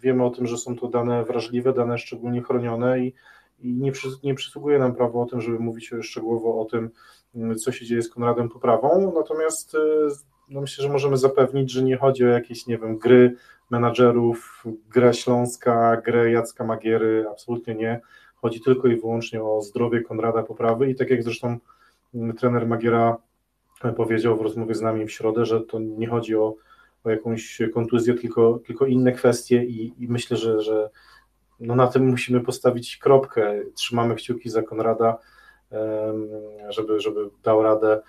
Wiemy 0.00 0.24
o 0.24 0.30
tym, 0.30 0.46
że 0.46 0.58
są 0.58 0.76
to 0.76 0.88
dane 0.88 1.24
wrażliwe, 1.24 1.72
dane 1.72 1.98
szczególnie 1.98 2.42
chronione 2.42 3.00
i, 3.00 3.14
i 3.58 3.72
nie, 3.72 3.92
przy, 3.92 4.08
nie 4.22 4.34
przysługuje 4.34 4.78
nam 4.78 4.94
prawo 4.94 5.22
o 5.22 5.26
tym, 5.26 5.40
żeby 5.40 5.58
mówić 5.58 5.90
szczegółowo 6.02 6.60
o 6.60 6.64
tym, 6.64 6.90
co 7.56 7.72
się 7.72 7.86
dzieje 7.86 8.02
z 8.02 8.10
Konradem 8.10 8.48
Poprawą, 8.48 9.12
natomiast 9.14 9.76
no 10.48 10.60
myślę, 10.60 10.82
że 10.82 10.88
możemy 10.88 11.16
zapewnić, 11.16 11.70
że 11.70 11.82
nie 11.82 11.96
chodzi 11.96 12.24
o 12.24 12.28
jakieś, 12.28 12.66
nie 12.66 12.78
wiem, 12.78 12.98
gry 12.98 13.36
menadżerów, 13.70 14.64
grę 14.90 15.14
Śląska, 15.14 15.96
grę 16.04 16.30
Jacka 16.30 16.64
Magiery, 16.64 17.26
absolutnie 17.30 17.74
nie. 17.74 18.00
Chodzi 18.36 18.60
tylko 18.60 18.88
i 18.88 19.00
wyłącznie 19.00 19.42
o 19.42 19.62
zdrowie 19.62 20.02
Konrada 20.02 20.42
Poprawy. 20.42 20.90
I 20.90 20.94
tak 20.94 21.10
jak 21.10 21.22
zresztą 21.22 21.58
trener 22.38 22.66
Magiera 22.66 23.16
powiedział 23.96 24.36
w 24.36 24.40
rozmowie 24.40 24.74
z 24.74 24.80
nami 24.80 25.06
w 25.06 25.12
środę, 25.12 25.46
że 25.46 25.60
to 25.60 25.78
nie 25.78 26.06
chodzi 26.06 26.36
o, 26.36 26.54
o 27.04 27.10
jakąś 27.10 27.62
kontuzję, 27.74 28.14
tylko, 28.14 28.60
tylko 28.66 28.86
inne 28.86 29.12
kwestie. 29.12 29.64
I, 29.64 29.94
i 29.98 30.08
myślę, 30.08 30.36
że, 30.36 30.60
że 30.60 30.90
no 31.60 31.74
na 31.74 31.86
tym 31.86 32.08
musimy 32.08 32.40
postawić 32.40 32.96
kropkę. 32.96 33.60
Trzymamy 33.74 34.14
kciuki 34.14 34.50
za 34.50 34.62
Konrada, 34.62 35.18
żeby, 36.68 37.00
żeby 37.00 37.30
dał 37.42 37.62
radę 37.62 38.02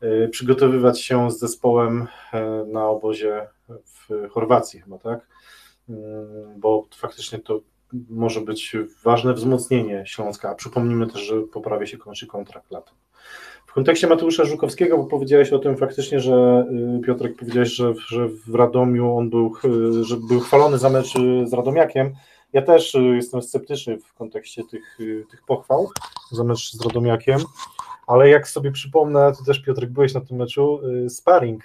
e, 0.00 0.28
przygotowywać 0.28 1.00
się 1.00 1.30
z 1.30 1.38
zespołem 1.38 2.06
e, 2.32 2.64
na 2.66 2.88
obozie 2.88 3.46
w 3.68 4.28
Chorwacji 4.30 4.80
chyba, 4.80 4.98
tak? 4.98 5.26
Mm, 5.88 6.60
bo 6.60 6.86
faktycznie 6.96 7.38
to 7.38 7.60
może 8.10 8.40
być 8.40 8.76
ważne 9.04 9.34
wzmocnienie 9.34 10.02
Śląska, 10.06 10.50
a 10.50 10.54
przypomnijmy 10.54 11.06
też, 11.06 11.20
że 11.22 11.40
poprawia 11.40 11.86
się 11.86 11.98
kończy 11.98 12.26
kontrakt 12.26 12.70
latem. 12.70 12.94
W 13.66 13.72
kontekście 13.72 14.06
Mateusza 14.06 14.44
Żukowskiego, 14.44 14.98
bo 14.98 15.04
powiedziałeś 15.04 15.52
o 15.52 15.58
tym 15.58 15.76
faktycznie, 15.76 16.20
że 16.20 16.66
y, 16.98 17.00
Piotrek 17.06 17.36
powiedziałeś, 17.36 17.68
że, 17.68 17.94
że 18.08 18.28
w 18.28 18.54
Radomiu 18.54 19.16
on 19.16 19.30
był, 19.30 19.52
y, 19.64 20.04
że 20.04 20.16
był 20.28 20.40
chwalony 20.40 20.78
za 20.78 20.90
mecz 20.90 21.16
y, 21.16 21.46
z 21.46 21.52
Radomiakiem. 21.52 22.14
Ja 22.52 22.62
też 22.62 22.96
jestem 23.14 23.42
sceptyczny 23.42 23.98
w 23.98 24.14
kontekście 24.14 24.64
tych, 24.64 24.98
tych 25.30 25.42
pochwał 25.46 25.90
za 26.30 26.44
mecz 26.44 26.72
z 26.72 26.86
Radomiakiem, 26.86 27.40
ale 28.06 28.28
jak 28.28 28.48
sobie 28.48 28.72
przypomnę, 28.72 29.32
ty 29.38 29.44
też 29.44 29.62
Piotrek 29.62 29.90
byłeś 29.90 30.14
na 30.14 30.20
tym 30.20 30.36
meczu, 30.36 30.80
sparring 31.08 31.64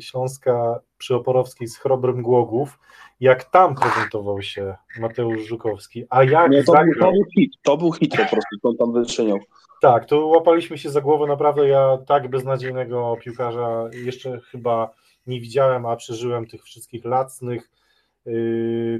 Śląska 0.00 0.80
przy 0.98 1.14
Oporowskiej 1.14 1.68
z 1.68 1.78
Chrobrem 1.78 2.22
Głogów, 2.22 2.78
jak 3.20 3.44
tam 3.44 3.74
prezentował 3.74 4.42
się 4.42 4.76
Mateusz 5.00 5.42
Żukowski, 5.46 6.04
a 6.10 6.24
jak 6.24 6.50
Nie, 6.50 6.64
to, 6.64 6.72
był, 6.72 6.94
to 7.00 7.12
był 7.12 7.24
hit, 7.34 7.52
to 7.62 7.76
był 7.76 7.92
hit 7.92 8.10
po 8.10 8.16
prostu, 8.16 8.56
on 8.62 8.76
tam 8.76 8.92
wyczyniał. 8.92 9.38
Tak, 9.80 10.04
to 10.04 10.26
łapaliśmy 10.26 10.78
się 10.78 10.90
za 10.90 11.00
głowę, 11.00 11.26
naprawdę 11.26 11.68
ja 11.68 11.98
tak 12.06 12.28
beznadziejnego 12.28 13.16
piłkarza 13.24 13.88
jeszcze 13.92 14.40
chyba 14.40 14.90
nie 15.26 15.40
widziałem, 15.40 15.86
a 15.86 15.96
przeżyłem 15.96 16.46
tych 16.46 16.62
wszystkich 16.62 17.04
lacnych, 17.04 17.70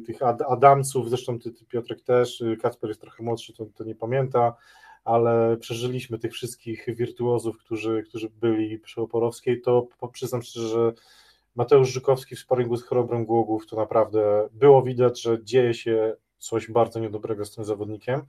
tych 0.06 0.22
Ad 0.22 0.42
Adamców, 0.42 1.08
zresztą 1.08 1.38
ty, 1.38 1.52
ty, 1.52 1.64
Piotrek 1.64 2.02
też, 2.02 2.40
y, 2.40 2.56
Kacper 2.62 2.90
jest 2.90 3.00
trochę 3.00 3.22
młodszy, 3.22 3.52
to, 3.52 3.66
to 3.74 3.84
nie 3.84 3.94
pamięta, 3.94 4.56
ale 5.04 5.56
przeżyliśmy 5.56 6.18
tych 6.18 6.32
wszystkich 6.32 6.86
wirtuozów, 6.88 7.58
którzy, 7.58 8.02
którzy 8.08 8.30
byli 8.30 8.78
przy 8.78 9.00
Oporowskiej, 9.00 9.60
to 9.60 9.88
przyznam 10.12 10.42
szczerze, 10.42 10.68
że 10.68 10.92
Mateusz 11.54 11.88
Żykowski 11.88 12.36
w 12.36 12.38
sparingu 12.38 12.76
z 12.76 12.82
Chorobrem 12.82 13.24
Głogów 13.24 13.66
to 13.66 13.76
naprawdę 13.76 14.48
było 14.52 14.82
widać, 14.82 15.22
że 15.22 15.44
dzieje 15.44 15.74
się 15.74 16.16
coś 16.38 16.70
bardzo 16.70 17.00
niedobrego 17.00 17.44
z 17.44 17.54
tym 17.54 17.64
zawodnikiem 17.64 18.22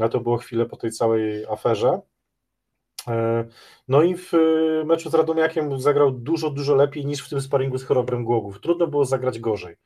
a 0.00 0.08
to 0.08 0.20
było 0.20 0.36
chwilę 0.36 0.66
po 0.66 0.76
tej 0.76 0.92
całej 0.92 1.46
aferze. 1.46 2.00
E, 3.08 3.44
no 3.88 4.02
i 4.02 4.16
w 4.16 4.32
meczu 4.84 5.10
z 5.10 5.14
Radomiakiem 5.14 5.80
zagrał 5.80 6.10
dużo, 6.10 6.50
dużo 6.50 6.74
lepiej 6.74 7.06
niż 7.06 7.26
w 7.26 7.28
tym 7.28 7.40
sparingu 7.40 7.78
z 7.78 7.84
Chorobrem 7.84 8.24
Głogów. 8.24 8.60
Trudno 8.60 8.86
było 8.86 9.04
zagrać 9.04 9.38
gorzej. 9.38 9.76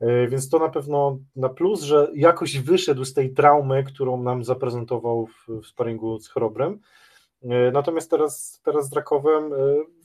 E, 0.00 0.28
więc 0.28 0.48
to 0.48 0.58
na 0.58 0.68
pewno 0.68 1.18
na 1.36 1.48
plus, 1.48 1.82
że 1.82 2.10
jakoś 2.14 2.58
wyszedł 2.58 3.04
z 3.04 3.14
tej 3.14 3.32
traumy, 3.32 3.84
którą 3.84 4.22
nam 4.22 4.44
zaprezentował 4.44 5.26
w, 5.26 5.48
w 5.62 5.66
sparingu 5.66 6.18
z 6.18 6.28
Chorobrem. 6.28 6.80
Natomiast 7.72 8.10
teraz, 8.10 8.60
teraz 8.64 8.88
z 8.88 8.92
Rakowem 8.92 9.50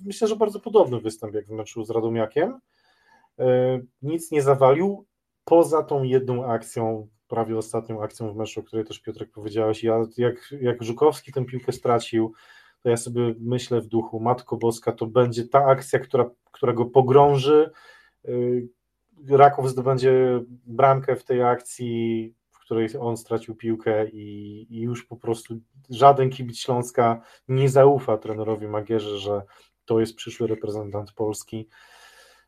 myślę, 0.06 0.28
że 0.28 0.36
bardzo 0.36 0.60
podobny 0.60 1.00
występ 1.00 1.34
jak 1.34 1.46
w 1.46 1.52
meczu 1.52 1.84
z 1.84 1.90
Radomiakiem. 1.90 2.60
Nic 4.02 4.32
nie 4.32 4.42
zawalił, 4.42 5.06
poza 5.46 5.84
tą 5.84 6.04
jedną 6.04 6.46
akcją 6.46 7.08
prawie 7.28 7.58
ostatnią 7.58 8.02
akcją 8.02 8.34
w 8.34 8.36
meczu, 8.36 8.60
o 8.60 8.64
której 8.64 8.86
też 8.86 9.00
Piotrek 9.00 9.32
powiedziałeś. 9.32 9.84
Ja, 9.84 10.06
jak, 10.18 10.54
jak 10.62 10.84
Żukowski 10.84 11.32
tę 11.32 11.46
piłkę 11.46 11.72
stracił, 11.72 12.34
to 12.82 12.90
ja 12.90 12.98
sobie 12.98 13.36
myślę 13.40 13.82
w 13.82 13.88
duchu, 13.88 14.20
Matko 14.20 14.58
Boska, 14.58 14.92
to 14.92 15.06
będzie 15.06 15.48
ta 15.48 15.66
akcja, 15.66 16.00
która, 16.00 16.30
która 16.52 16.74
go 16.74 16.86
pogrąży. 16.86 17.72
Raków 19.30 19.70
zdobędzie 19.70 20.42
bramkę 20.66 21.16
w 21.16 21.24
tej 21.24 21.44
akcji, 21.44 22.34
w 22.52 22.60
której 22.60 22.90
on 23.00 23.18
stracił 23.18 23.56
piłkę 23.56 24.10
i, 24.10 24.68
i 24.70 24.82
już 24.82 25.06
po 25.06 25.16
prostu 25.16 25.56
żaden 25.90 26.30
kibic 26.30 26.58
Śląska 26.58 27.22
nie 27.48 27.70
zaufa 27.70 28.18
trenerowi 28.18 28.68
Magierze, 28.68 29.20
że 29.20 29.42
to 29.86 30.00
jest 30.00 30.16
przyszły 30.16 30.48
reprezentant 30.48 31.12
Polski. 31.12 31.70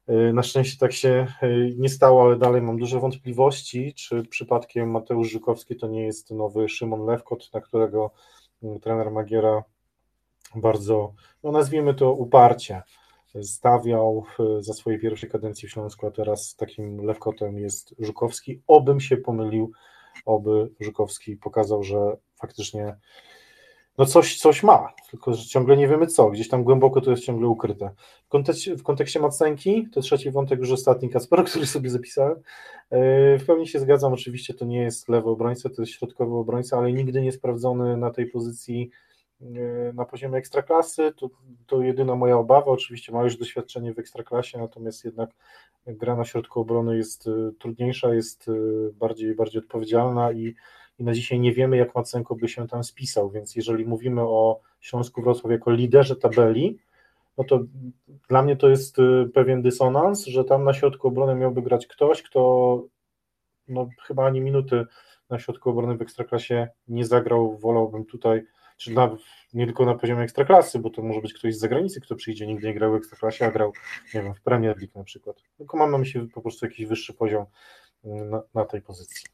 Y, 0.09 0.33
na 0.33 0.43
szczęście 0.43 0.77
tak 0.79 0.93
się 0.93 1.27
y, 1.43 1.75
nie 1.77 1.89
stało, 1.89 2.23
ale 2.23 2.37
dalej 2.37 2.61
mam 2.61 2.77
duże 2.77 2.99
wątpliwości, 2.99 3.93
czy 3.93 4.23
przypadkiem 4.23 4.91
Mateusz 4.91 5.29
Żukowski 5.29 5.75
to 5.75 5.87
nie 5.87 6.05
jest 6.05 6.31
nowy 6.31 6.69
Szymon 6.69 7.05
Lewkot, 7.05 7.53
na 7.53 7.61
którego 7.61 8.11
mm, 8.63 8.79
trener 8.79 9.11
Magiera 9.11 9.63
bardzo, 10.55 11.13
no 11.43 11.51
nazwijmy 11.51 11.93
to 11.93 12.13
uparcie, 12.13 12.81
stawiał 13.41 14.23
za 14.59 14.73
swojej 14.73 14.99
pierwszej 14.99 15.29
kadencji 15.29 15.67
w 15.67 15.71
Śląsku, 15.71 16.07
a 16.07 16.11
teraz 16.11 16.55
takim 16.55 17.05
Lewkotem 17.05 17.59
jest 17.59 17.95
Żukowski. 17.99 18.61
Obym 18.67 18.99
się 18.99 19.17
pomylił, 19.17 19.71
oby 20.25 20.69
Żukowski 20.79 21.35
pokazał, 21.35 21.83
że 21.83 22.17
faktycznie 22.35 22.95
no 23.97 24.05
coś, 24.05 24.37
coś 24.37 24.63
ma, 24.63 24.93
tylko 25.09 25.33
że 25.33 25.45
ciągle 25.45 25.77
nie 25.77 25.87
wiemy 25.87 26.07
co, 26.07 26.29
gdzieś 26.29 26.49
tam 26.49 26.63
głęboko 26.63 27.01
to 27.01 27.11
jest 27.11 27.23
ciągle 27.23 27.47
ukryte. 27.47 27.89
W 28.25 28.29
kontekście, 28.29 28.75
w 28.75 28.83
kontekście 28.83 29.19
Macenki, 29.19 29.87
to 29.91 30.01
trzeci 30.01 30.31
wątek 30.31 30.59
już 30.59 30.71
ostatni 30.71 31.09
Kasper, 31.09 31.43
który 31.49 31.65
sobie 31.65 31.89
zapisałem, 31.89 32.35
e, 32.89 33.37
w 33.37 33.45
pełni 33.45 33.67
się 33.67 33.79
zgadzam, 33.79 34.13
oczywiście 34.13 34.53
to 34.53 34.65
nie 34.65 34.81
jest 34.81 35.09
lewy 35.09 35.29
obrońca, 35.29 35.69
to 35.69 35.81
jest 35.81 35.91
środkowy 35.91 36.35
obrońca, 36.35 36.77
ale 36.77 36.93
nigdy 36.93 37.21
nie 37.21 37.31
sprawdzony 37.31 37.97
na 37.97 38.11
tej 38.11 38.25
pozycji 38.25 38.89
e, 38.91 39.06
na 39.93 40.05
poziomie 40.05 40.37
ekstraklasy, 40.37 41.13
to, 41.17 41.29
to 41.67 41.81
jedyna 41.81 42.15
moja 42.15 42.37
obawa, 42.37 42.65
oczywiście 42.65 43.11
ma 43.11 43.23
już 43.23 43.37
doświadczenie 43.37 43.93
w 43.93 43.99
ekstraklasie, 43.99 44.57
natomiast 44.57 45.05
jednak 45.05 45.29
gra 45.87 46.15
na 46.15 46.25
środku 46.25 46.59
obrony 46.59 46.97
jest 46.97 47.27
e, 47.27 47.31
trudniejsza, 47.59 48.13
jest 48.13 48.51
bardziej, 48.93 49.35
bardziej 49.35 49.61
odpowiedzialna 49.61 50.31
i 50.31 50.55
i 50.99 51.03
na 51.03 51.13
dzisiaj 51.13 51.39
nie 51.39 51.53
wiemy, 51.53 51.77
jak 51.77 51.95
Macenko 51.95 52.35
by 52.35 52.47
się 52.47 52.67
tam 52.67 52.83
spisał, 52.83 53.29
więc 53.29 53.55
jeżeli 53.55 53.85
mówimy 53.85 54.21
o 54.21 54.59
Śląsku 54.79 55.21
Wrocław 55.21 55.51
jako 55.51 55.71
liderze 55.71 56.15
tabeli, 56.15 56.77
no 57.37 57.43
to 57.43 57.59
dla 58.29 58.41
mnie 58.41 58.55
to 58.55 58.69
jest 58.69 58.99
y, 58.99 59.29
pewien 59.33 59.61
dysonans, 59.61 60.25
że 60.25 60.43
tam 60.43 60.63
na 60.63 60.73
środku 60.73 61.07
obrony 61.07 61.35
miałby 61.35 61.61
grać 61.61 61.87
ktoś, 61.87 62.23
kto 62.23 62.83
no, 63.67 63.89
chyba 64.01 64.25
ani 64.25 64.41
minuty 64.41 64.85
na 65.29 65.39
środku 65.39 65.69
obrony 65.69 65.97
w 65.97 66.01
Ekstraklasie 66.01 66.67
nie 66.87 67.05
zagrał, 67.05 67.57
wolałbym 67.57 68.05
tutaj 68.05 68.45
czy 68.77 68.93
na, 68.93 69.17
nie 69.53 69.65
tylko 69.65 69.85
na 69.85 69.95
poziomie 69.95 70.23
ekstraklasy, 70.23 70.79
bo 70.79 70.89
to 70.89 71.01
może 71.01 71.21
być 71.21 71.33
ktoś 71.33 71.55
z 71.55 71.59
zagranicy, 71.59 72.01
kto 72.01 72.15
przyjdzie, 72.15 72.47
nigdy 72.47 72.67
nie 72.67 72.73
grał 72.73 72.91
w 72.91 72.95
ekstraklasie, 72.95 73.45
a 73.45 73.51
grał, 73.51 73.73
nie 74.13 74.23
wiem, 74.23 74.33
w 74.33 74.41
Premier 74.41 74.77
League 74.77 74.93
na 74.95 75.03
przykład. 75.03 75.43
Tylko 75.57 75.77
mam 75.77 75.91
na 75.91 75.97
myśli 75.97 76.27
po 76.27 76.41
prostu 76.41 76.65
jakiś 76.65 76.85
wyższy 76.85 77.13
poziom 77.13 77.45
na, 78.03 78.41
na 78.53 78.65
tej 78.65 78.81
pozycji. 78.81 79.25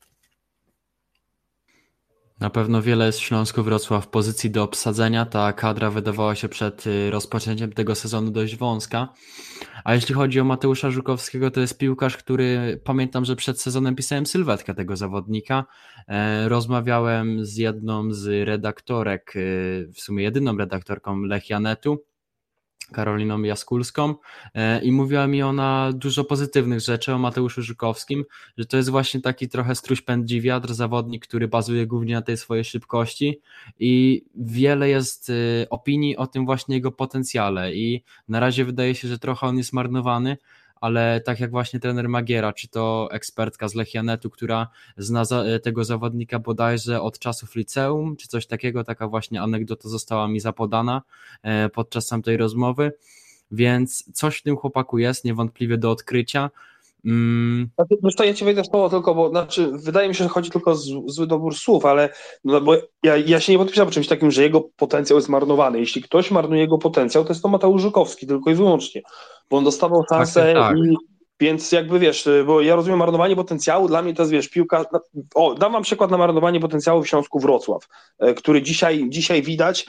Na 2.43 2.49
pewno 2.49 2.81
wiele 2.81 3.05
jest 3.05 3.19
w 3.19 3.23
Śląsku 3.23 3.63
Wrocław 3.63 4.05
w 4.05 4.07
pozycji 4.07 4.51
do 4.51 4.63
obsadzenia. 4.63 5.25
Ta 5.25 5.53
kadra 5.53 5.89
wydawała 5.89 6.35
się 6.35 6.49
przed 6.49 6.87
y, 6.87 7.11
rozpoczęciem 7.11 7.73
tego 7.73 7.95
sezonu 7.95 8.31
dość 8.31 8.55
wąska. 8.55 9.13
A 9.83 9.95
jeśli 9.95 10.15
chodzi 10.15 10.39
o 10.39 10.43
Mateusza 10.43 10.91
Żukowskiego, 10.91 11.51
to 11.51 11.59
jest 11.59 11.77
piłkarz, 11.77 12.17
który 12.17 12.79
pamiętam, 12.83 13.25
że 13.25 13.35
przed 13.35 13.61
sezonem 13.61 13.95
pisałem 13.95 14.25
sylwetkę 14.25 14.73
tego 14.73 14.95
zawodnika. 14.95 15.65
E, 16.07 16.49
rozmawiałem 16.49 17.45
z 17.45 17.57
jedną 17.57 18.13
z 18.13 18.47
redaktorek, 18.47 19.35
y, 19.35 19.89
w 19.95 19.99
sumie 20.01 20.23
jedyną 20.23 20.57
redaktorką 20.57 21.21
Lechianetu 21.21 22.03
Karoliną 22.91 23.41
Jaskulską 23.41 24.15
e, 24.53 24.83
i 24.83 24.91
mówiła 24.91 25.27
mi 25.27 25.43
ona 25.43 25.91
dużo 25.93 26.23
pozytywnych 26.23 26.79
rzeczy 26.79 27.13
o 27.13 27.17
Mateuszu 27.17 27.61
Żukowskim, 27.61 28.25
że 28.57 28.65
to 28.65 28.77
jest 28.77 28.89
właśnie 28.89 29.21
taki 29.21 29.49
trochę 29.49 29.75
struś 29.75 30.01
pędzi 30.01 30.41
wiatr, 30.41 30.73
zawodnik, 30.73 31.27
który 31.27 31.47
bazuje 31.47 31.87
głównie 31.87 32.13
na 32.15 32.21
tej 32.21 32.37
swojej 32.37 32.63
szybkości 32.63 33.41
i 33.79 34.23
wiele 34.35 34.89
jest 34.89 35.29
y, 35.29 35.67
opinii 35.69 36.17
o 36.17 36.27
tym 36.27 36.45
właśnie 36.45 36.75
jego 36.75 36.91
potencjale. 36.91 37.73
I 37.73 38.03
na 38.27 38.39
razie 38.39 38.65
wydaje 38.65 38.95
się, 38.95 39.07
że 39.07 39.19
trochę 39.19 39.47
on 39.47 39.57
jest 39.57 39.73
marnowany, 39.73 40.37
ale 40.83 41.21
tak 41.21 41.39
jak 41.39 41.51
właśnie 41.51 41.79
trener 41.79 42.09
Magiera, 42.09 42.53
czy 42.53 42.67
to 42.67 43.09
ekspertka 43.11 43.67
z 43.67 43.75
Lechianetu, 43.75 44.29
która 44.29 44.67
zna 44.97 45.25
za, 45.25 45.43
tego 45.63 45.83
zawodnika 45.83 46.39
bodajże 46.39 47.01
od 47.01 47.19
czasów 47.19 47.55
liceum, 47.55 48.15
czy 48.15 48.27
coś 48.27 48.47
takiego, 48.47 48.83
taka 48.83 49.07
właśnie 49.07 49.41
anegdota 49.41 49.89
została 49.89 50.27
mi 50.27 50.39
zapodana 50.39 51.01
e, 51.43 51.69
podczas 51.69 52.07
tamtej 52.07 52.37
rozmowy, 52.37 52.91
więc 53.51 54.11
coś 54.13 54.37
w 54.37 54.43
tym 54.43 54.55
chłopaku 54.55 54.97
jest 54.97 55.25
niewątpliwie 55.25 55.77
do 55.77 55.91
odkrycia, 55.91 56.49
Mm. 57.05 57.69
Znaczy, 58.01 58.25
ja 58.25 58.33
ci 58.33 58.45
wejdę 58.45 58.63
w 58.63 58.67
słowo 58.67 58.89
tylko, 58.89 59.15
bo 59.15 59.29
znaczy, 59.29 59.71
wydaje 59.73 60.09
mi 60.09 60.15
się, 60.15 60.23
że 60.23 60.29
chodzi 60.29 60.51
tylko 60.51 60.71
o 60.71 60.75
zły 61.05 61.27
dobór 61.27 61.55
słów, 61.55 61.85
ale 61.85 62.09
no, 62.43 62.61
bo 62.61 62.75
ja, 63.03 63.17
ja 63.17 63.39
się 63.39 63.51
nie 63.51 63.57
podpisałem 63.57 63.91
czymś 63.91 64.07
takim, 64.07 64.31
że 64.31 64.43
jego 64.43 64.61
potencjał 64.61 65.17
jest 65.17 65.29
marnowany. 65.29 65.79
Jeśli 65.79 66.01
ktoś 66.01 66.31
marnuje 66.31 66.61
jego 66.61 66.77
potencjał, 66.77 67.23
to 67.23 67.29
jest 67.29 67.41
to 67.41 67.47
Mateusz 67.47 67.81
Żukowski, 67.81 68.27
tylko 68.27 68.51
i 68.51 68.55
wyłącznie, 68.55 69.01
bo 69.49 69.57
on 69.57 69.63
dostawał 69.63 70.03
tak, 70.09 70.19
szansę 70.19 70.53
tak, 70.53 70.55
tak. 70.55 70.77
i 70.77 70.97
więc 71.39 71.71
jakby 71.71 71.99
wiesz, 71.99 72.29
bo 72.45 72.61
ja 72.61 72.75
rozumiem 72.75 72.99
marnowanie 72.99 73.35
potencjału, 73.35 73.87
dla 73.87 74.01
mnie 74.01 74.13
to 74.13 74.21
jest 74.21 74.31
wiesz, 74.31 74.49
piłka. 74.49 74.85
O, 75.35 75.55
dam 75.55 75.71
wam 75.71 75.83
przykład 75.83 76.11
na 76.11 76.17
marnowanie 76.17 76.59
potencjału 76.59 77.03
w 77.03 77.07
Śląsku 77.07 77.39
Wrocław, 77.39 77.87
e, 78.19 78.33
który 78.33 78.61
dzisiaj, 78.61 79.05
dzisiaj 79.09 79.41
widać, 79.41 79.85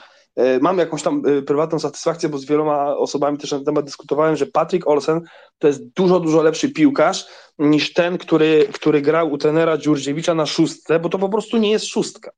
mam 0.61 0.77
jakąś 0.77 1.03
tam 1.03 1.21
e, 1.25 1.41
prywatną 1.41 1.79
satysfakcję, 1.79 2.29
bo 2.29 2.37
z 2.37 2.45
wieloma 2.45 2.97
osobami 2.97 3.37
też 3.37 3.51
na 3.51 3.57
ten 3.57 3.65
temat 3.65 3.85
dyskutowałem, 3.85 4.35
że 4.35 4.45
Patrick 4.45 4.87
Olsen 4.87 5.21
to 5.57 5.67
jest 5.67 5.87
dużo, 5.87 6.19
dużo 6.19 6.41
lepszy 6.41 6.69
piłkarz 6.69 7.27
niż 7.59 7.93
ten, 7.93 8.17
który, 8.17 8.67
który 8.73 9.01
grał 9.01 9.31
u 9.31 9.37
trenera 9.37 9.77
Dziurdziewicza 9.77 10.35
na 10.35 10.45
szóstce, 10.45 10.99
bo 10.99 11.09
to 11.09 11.19
po 11.19 11.29
prostu 11.29 11.57
nie 11.57 11.71
jest 11.71 11.85
szóstka. 11.85 12.31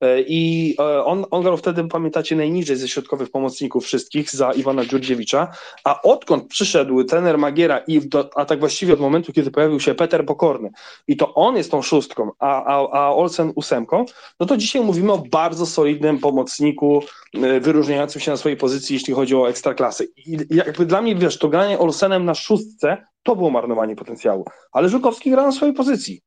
E, 0.00 0.20
I 0.20 0.74
e, 0.78 1.04
on, 1.04 1.24
on 1.30 1.42
grał 1.42 1.56
wtedy, 1.56 1.88
pamiętacie, 1.88 2.36
najniżej 2.36 2.76
ze 2.76 2.88
środkowych 2.88 3.30
pomocników 3.30 3.84
wszystkich 3.84 4.30
za 4.30 4.52
Iwana 4.52 4.84
Dziurdziewicza, 4.84 5.48
a 5.84 6.02
odkąd 6.02 6.48
przyszedł 6.48 7.04
trener 7.04 7.38
Magiera 7.38 7.78
i 7.78 8.08
do, 8.08 8.30
a 8.36 8.44
tak 8.44 8.60
właściwie 8.60 8.94
od 8.94 9.00
momentu, 9.00 9.32
kiedy 9.32 9.50
pojawił 9.50 9.80
się 9.80 9.94
Peter 9.94 10.26
Pokorny 10.26 10.70
i 11.08 11.16
to 11.16 11.34
on 11.34 11.56
jest 11.56 11.70
tą 11.70 11.82
szóstką, 11.82 12.30
a, 12.38 12.64
a, 12.64 12.88
a 12.90 13.14
Olsen 13.14 13.52
ósemką, 13.54 14.04
no 14.40 14.46
to 14.46 14.56
dzisiaj 14.56 14.82
mówimy 14.82 15.12
o 15.12 15.18
bardzo 15.18 15.66
solidnym 15.66 16.18
pomocniku 16.18 17.02
e, 17.34 17.60
wyróżniającym 17.60 18.20
się 18.20 18.30
na 18.30 18.36
swojej 18.36 18.58
pozycji, 18.58 18.94
jeśli 18.94 19.14
chodzi 19.14 19.36
o 19.36 19.48
ekstraklasy. 19.48 20.08
I 20.16 20.38
jakby 20.50 20.86
dla 20.86 21.02
mnie, 21.02 21.16
wiesz, 21.16 21.38
to 21.38 21.48
granie 21.48 21.78
Olsenem 21.78 22.24
na 22.24 22.34
szóstce 22.34 23.06
to 23.22 23.36
było 23.36 23.50
marnowanie 23.50 23.96
potencjału, 23.96 24.44
ale 24.72 24.88
Żukowski 24.88 25.30
gra 25.30 25.42
na 25.42 25.52
swojej 25.52 25.74
pozycji. 25.74 26.22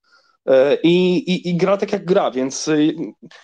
E, 0.47 0.77
i, 0.83 1.17
i, 1.17 1.49
i 1.49 1.57
gra 1.57 1.77
tak 1.77 1.91
jak 1.93 2.05
gra, 2.05 2.31
więc 2.31 2.67
y, 2.67 2.95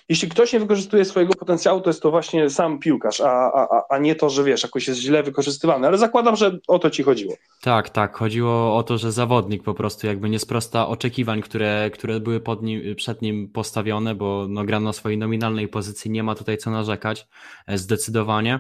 jeśli 0.10 0.30
ktoś 0.30 0.54
nie 0.54 0.60
wykorzystuje 0.60 1.06
swojego 1.06 1.34
potencjału, 1.34 1.82
to 1.82 1.90
jest 1.90 2.02
to 2.02 2.12
właśnie 2.12 2.50
sam 2.50 2.80
piłkarz, 2.80 3.22
a, 3.22 3.52
a, 3.54 3.84
a 3.90 3.98
nie 3.98 4.16
to, 4.16 4.30
że 4.30 4.44
wiesz, 4.44 4.64
jakoś 4.64 4.88
jest 4.88 5.00
źle 5.00 5.24
wykorzystywany, 5.24 5.88
ale 5.88 5.98
zakładam, 5.98 6.36
że 6.36 6.60
o 6.68 6.80
to 6.80 6.90
ci 6.90 7.04
chodziło. 7.04 7.34
Tak, 7.62 7.90
tak, 7.90 8.18
chodziło 8.18 8.78
o 8.78 8.84
to, 8.84 8.98
że 8.98 9.12
zawodnik 9.12 9.64
po 9.64 9.74
prostu 9.74 10.08
jakby 10.08 10.30
nie 10.30 10.40
sprosta 10.40 10.88
oczekiwań, 10.88 11.42
które, 11.42 11.90
które 11.94 12.20
były 12.20 12.40
pod 12.40 12.64
nim, 12.64 12.96
przed 12.96 13.22
nim 13.22 13.48
postawione, 13.48 14.16
bo 14.16 14.46
no, 14.50 14.64
gra 14.64 14.80
na 14.80 14.94
swojej 14.94 15.18
nominalnej 15.18 15.68
pozycji, 15.68 16.12
nie 16.12 16.24
ma 16.24 16.36
tutaj 16.36 16.58
co 16.58 16.72
narzekać, 16.72 17.28
e, 17.68 17.78
zdecydowanie 17.78 18.60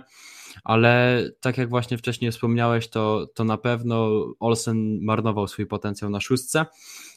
ale 0.64 1.24
tak 1.40 1.58
jak 1.58 1.70
właśnie 1.70 1.98
wcześniej 1.98 2.32
wspomniałeś, 2.32 2.88
to, 2.88 3.28
to 3.34 3.44
na 3.44 3.58
pewno 3.58 4.26
Olsen 4.40 5.00
marnował 5.02 5.48
swój 5.48 5.66
potencjał 5.66 6.10
na 6.10 6.22
szóstce, 6.22 6.66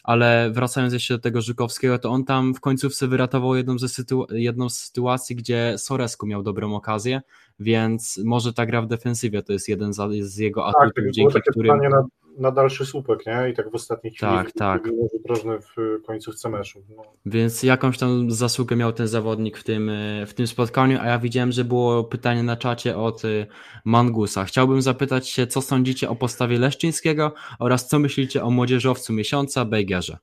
ale 0.05 0.51
wracając 0.51 0.93
jeszcze 0.93 1.15
do 1.15 1.21
tego 1.21 1.43
Żukowskiego, 1.43 1.99
to 1.99 2.11
on 2.11 2.25
tam 2.25 2.55
w 2.55 2.61
końcówce 2.61 3.09
wyratował 3.09 3.55
jedną, 3.55 3.79
ze 3.79 3.87
sytu- 3.87 4.27
jedną 4.31 4.69
z 4.69 4.79
sytuacji, 4.79 5.37
gdzie 5.37 5.75
Soresku 5.79 6.27
miał 6.27 6.43
dobrą 6.43 6.75
okazję, 6.75 7.23
więc 7.59 8.21
może 8.25 8.53
ta 8.53 8.67
gra 8.67 8.83
w 8.83 8.87
defensywie 8.87 9.43
to 9.43 9.53
jest 9.53 9.69
jeden 9.69 9.93
z 10.21 10.37
jego 10.37 10.65
tak, 10.67 10.75
atutów, 10.77 11.05
tak, 11.05 11.13
dzięki 11.13 11.41
którym... 11.51 11.79
Na, 11.91 12.05
na 12.39 12.51
dalszy 12.51 12.87
słupek, 12.87 13.27
nie? 13.27 13.51
I 13.51 13.55
tak 13.55 13.71
w 13.71 13.75
ostatniej 13.75 14.13
chwili 14.13 14.33
tak, 14.33 14.53
tak. 14.53 14.89
drożny 15.25 15.59
w 15.59 16.03
końcówce 16.07 16.49
meczu. 16.49 16.83
No. 16.97 17.03
Więc 17.27 17.63
jakąś 17.63 17.99
tam 17.99 18.31
zasługę 18.31 18.77
miał 18.77 18.93
ten 18.93 19.09
zawodnik 19.09 19.59
w 19.59 19.65
tym, 19.65 19.91
w 20.27 20.35
tym 20.35 20.47
spotkaniu, 20.47 20.99
a 21.01 21.07
ja 21.07 21.19
widziałem, 21.19 21.53
że 21.53 21.65
było 21.65 22.05
pytanie 22.05 22.43
na 22.43 22.57
czacie 22.57 22.97
od 22.97 23.25
y, 23.25 23.47
Mangusa. 23.85 24.45
Chciałbym 24.45 24.83
zapytać 24.83 25.29
się, 25.29 25.47
co 25.47 25.63
sądzicie 25.63 26.11
o 26.11 26.17
postawie 26.17 26.59
Leszczyńskiego 26.59 27.35
oraz 27.59 27.89
co 27.89 27.99
myślicie 27.99 28.45
o 28.45 28.51
młodzieżowcu 28.51 29.13
miesiąca 29.13 29.65
Bejgerze? 29.65 30.19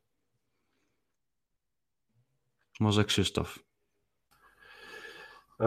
Może 2.80 3.04
Krzysztof. 3.04 3.60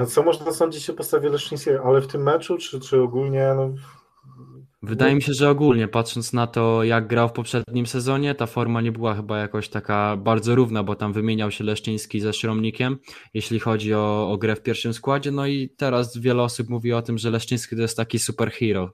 Co 0.09 0.23
można 0.23 0.53
sądzić 0.53 0.91
o 0.91 0.95
postawie 0.95 1.29
Leszczyńskiego, 1.29 1.83
ale 1.85 2.01
w 2.01 2.07
tym 2.07 2.23
meczu, 2.23 2.59
czy, 2.59 2.81
czy 2.81 3.01
ogólnie? 3.03 3.53
No, 3.57 3.71
Wydaje 4.87 5.15
mi 5.15 5.23
się, 5.23 5.33
że 5.33 5.51
ogólnie 5.51 5.89
patrząc 5.89 6.33
na 6.33 6.47
to, 6.47 6.85
jak 6.85 7.07
grał 7.07 7.29
w 7.29 7.33
poprzednim 7.33 7.87
sezonie, 7.87 8.35
ta 8.35 8.47
forma 8.47 8.81
nie 8.81 8.93
była 8.93 9.15
chyba 9.15 9.39
jakoś 9.39 9.69
taka 9.69 10.17
bardzo 10.17 10.55
równa, 10.55 10.83
bo 10.83 10.95
tam 10.95 11.13
wymieniał 11.13 11.51
się 11.51 11.65
Leszczyński 11.65 12.21
ze 12.21 12.33
Śromnikiem, 12.33 12.99
jeśli 13.35 13.61
chodzi 13.61 13.95
o, 13.95 14.31
o 14.31 14.39
grę 14.39 14.57
w 14.57 14.63
pierwszym 14.63 14.95
składzie. 14.95 15.31
No 15.31 15.47
i 15.47 15.69
teraz 15.69 16.17
wiele 16.17 16.43
osób 16.43 16.69
mówi 16.69 16.93
o 16.93 17.03
tym, 17.03 17.19
że 17.19 17.31
Leszczyński 17.31 17.77
to 17.77 17.83
jest 17.83 17.97
taki 17.97 18.19
superhero 18.19 18.91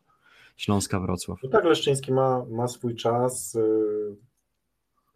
Śląska 0.56 1.00
Wrocław. 1.00 1.38
No 1.42 1.50
tak, 1.50 1.64
Leszczyński 1.64 2.12
ma, 2.12 2.44
ma 2.50 2.68
swój 2.68 2.94
czas. 2.94 3.54
Y, 3.54 4.16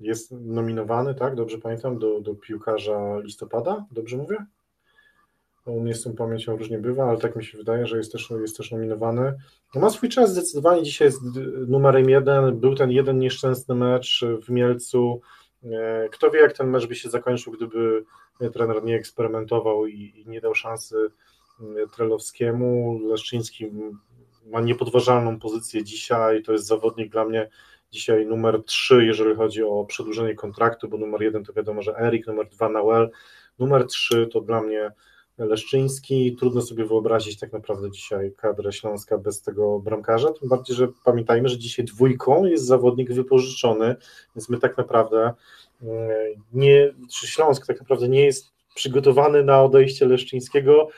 jest 0.00 0.32
nominowany, 0.32 1.14
tak? 1.14 1.34
Dobrze 1.34 1.58
pamiętam, 1.58 1.98
do, 1.98 2.20
do 2.20 2.34
piłkarza 2.34 3.18
listopada, 3.18 3.86
dobrze 3.90 4.16
mówię? 4.16 4.36
No, 5.66 5.94
z 5.94 6.02
tą 6.02 6.12
pamięcią 6.12 6.56
różnie 6.56 6.78
bywa, 6.78 7.04
ale 7.04 7.18
tak 7.18 7.36
mi 7.36 7.44
się 7.44 7.58
wydaje, 7.58 7.86
że 7.86 7.96
jest 7.96 8.12
też, 8.12 8.30
jest 8.40 8.56
też 8.56 8.70
nominowany. 8.70 9.34
No 9.74 9.80
ma 9.80 9.90
swój 9.90 10.08
czas, 10.08 10.32
zdecydowanie 10.32 10.82
dzisiaj 10.82 11.08
jest 11.08 11.20
numerem 11.68 12.10
jeden. 12.10 12.60
Był 12.60 12.74
ten 12.74 12.90
jeden 12.90 13.18
nieszczęsny 13.18 13.74
mecz 13.74 14.24
w 14.42 14.50
Mielcu. 14.50 15.20
E, 15.64 16.08
kto 16.08 16.30
wie, 16.30 16.40
jak 16.40 16.52
ten 16.52 16.70
mecz 16.70 16.86
by 16.86 16.94
się 16.94 17.10
zakończył, 17.10 17.52
gdyby 17.52 18.04
trener 18.52 18.84
nie 18.84 18.96
eksperymentował 18.96 19.86
i, 19.86 20.12
i 20.16 20.28
nie 20.28 20.40
dał 20.40 20.54
szansy 20.54 21.10
e, 21.60 21.64
Trelowskiemu. 21.96 23.00
Leszczyński 23.08 23.70
ma 24.46 24.60
niepodważalną 24.60 25.38
pozycję 25.38 25.84
dzisiaj. 25.84 26.42
To 26.42 26.52
jest 26.52 26.66
zawodnik 26.66 27.12
dla 27.12 27.24
mnie 27.24 27.48
dzisiaj 27.92 28.26
numer 28.26 28.64
3, 28.64 29.04
jeżeli 29.04 29.36
chodzi 29.36 29.62
o 29.62 29.84
przedłużenie 29.84 30.34
kontraktu, 30.34 30.88
bo 30.88 30.98
numer 30.98 31.22
1 31.22 31.44
to 31.44 31.52
wiadomo, 31.52 31.82
że 31.82 31.98
Erik, 31.98 32.26
numer 32.26 32.48
2 32.48 32.68
Nawel, 32.68 33.10
numer 33.58 33.86
3 33.86 34.26
to 34.26 34.40
dla 34.40 34.62
mnie 34.62 34.92
Leszczyński. 35.38 36.36
Trudno 36.36 36.62
sobie 36.62 36.84
wyobrazić 36.84 37.38
tak 37.38 37.52
naprawdę 37.52 37.90
dzisiaj 37.90 38.32
kadrę 38.36 38.72
Śląska 38.72 39.18
bez 39.18 39.42
tego 39.42 39.78
bramkarza, 39.78 40.32
tym 40.32 40.48
bardziej, 40.48 40.76
że 40.76 40.88
pamiętajmy, 41.04 41.48
że 41.48 41.58
dzisiaj 41.58 41.84
dwójką 41.84 42.44
jest 42.44 42.64
zawodnik 42.64 43.12
wypożyczony, 43.12 43.96
więc 44.36 44.48
my 44.48 44.58
tak 44.58 44.78
naprawdę 44.78 45.32
mm, 45.82 46.08
nie, 46.52 46.94
czy 47.10 47.26
Śląsk 47.26 47.66
tak 47.66 47.80
naprawdę 47.80 48.08
nie 48.08 48.24
jest 48.24 48.52
przygotowany 48.74 49.44
na 49.44 49.62
odejście 49.62 50.06
Leszczyńskiego, 50.06 50.88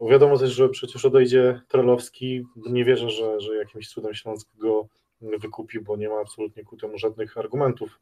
bo 0.00 0.08
wiadomo 0.08 0.38
też, 0.38 0.50
że 0.52 0.68
przecież 0.68 1.04
odejdzie 1.04 1.60
Trelowski, 1.68 2.46
nie 2.56 2.84
wierzę, 2.84 3.10
że, 3.10 3.40
że 3.40 3.56
jakimś 3.56 3.88
cudem 3.88 4.14
Śląsk 4.14 4.48
go 4.58 4.86
wykupił, 5.20 5.82
bo 5.82 5.96
nie 5.96 6.08
ma 6.08 6.20
absolutnie 6.20 6.64
ku 6.64 6.76
temu 6.76 6.98
żadnych 6.98 7.38
argumentów 7.38 8.00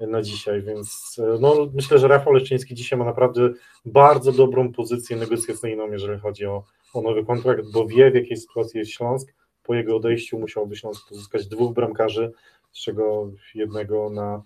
na 0.00 0.22
dzisiaj, 0.22 0.62
więc 0.62 1.20
no, 1.40 1.70
myślę, 1.74 1.98
że 1.98 2.08
Rafał 2.08 2.32
Leszczyński 2.32 2.74
dzisiaj 2.74 2.98
ma 2.98 3.04
naprawdę 3.04 3.50
bardzo 3.84 4.32
dobrą 4.32 4.72
pozycję 4.72 5.16
negocjacyjną, 5.16 5.92
jeżeli 5.92 6.20
chodzi 6.20 6.46
o, 6.46 6.64
o 6.94 7.02
nowy 7.02 7.24
kontrakt, 7.24 7.72
bo 7.72 7.86
wie 7.86 8.10
w 8.10 8.14
jakiej 8.14 8.36
sytuacji 8.36 8.78
jest 8.78 8.90
Śląsk. 8.90 9.34
Po 9.62 9.74
jego 9.74 9.96
odejściu 9.96 10.38
musiałby 10.38 10.76
Śląsk 10.76 11.08
pozyskać 11.08 11.46
dwóch 11.46 11.74
bramkarzy, 11.74 12.32
z 12.72 12.82
czego 12.82 13.30
jednego 13.54 14.10
na 14.10 14.42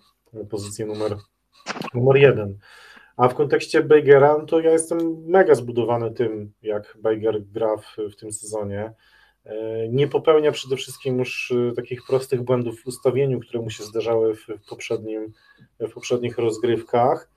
pozycję 0.49 0.85
numer, 0.85 1.17
numer 1.93 2.17
jeden. 2.17 2.57
A 3.17 3.27
w 3.27 3.35
kontekście 3.35 3.83
Bejgera, 3.83 4.37
no 4.37 4.45
to 4.45 4.59
ja 4.59 4.71
jestem 4.71 5.23
mega 5.25 5.55
zbudowany 5.55 6.11
tym, 6.11 6.53
jak 6.61 6.97
Bejger 7.01 7.43
gra 7.43 7.77
w, 7.77 8.11
w 8.11 8.15
tym 8.15 8.31
sezonie. 8.31 8.93
E, 9.45 9.87
nie 9.89 10.07
popełnia 10.07 10.51
przede 10.51 10.75
wszystkim 10.75 11.19
już 11.19 11.51
e, 11.51 11.71
takich 11.71 12.05
prostych 12.07 12.41
błędów 12.41 12.81
w 12.81 12.87
ustawieniu, 12.87 13.39
które 13.39 13.61
mu 13.61 13.69
się 13.69 13.83
zdarzały 13.83 14.35
w, 14.35 14.47
poprzednim, 14.69 15.33
w 15.79 15.93
poprzednich 15.93 16.37
rozgrywkach. 16.37 17.29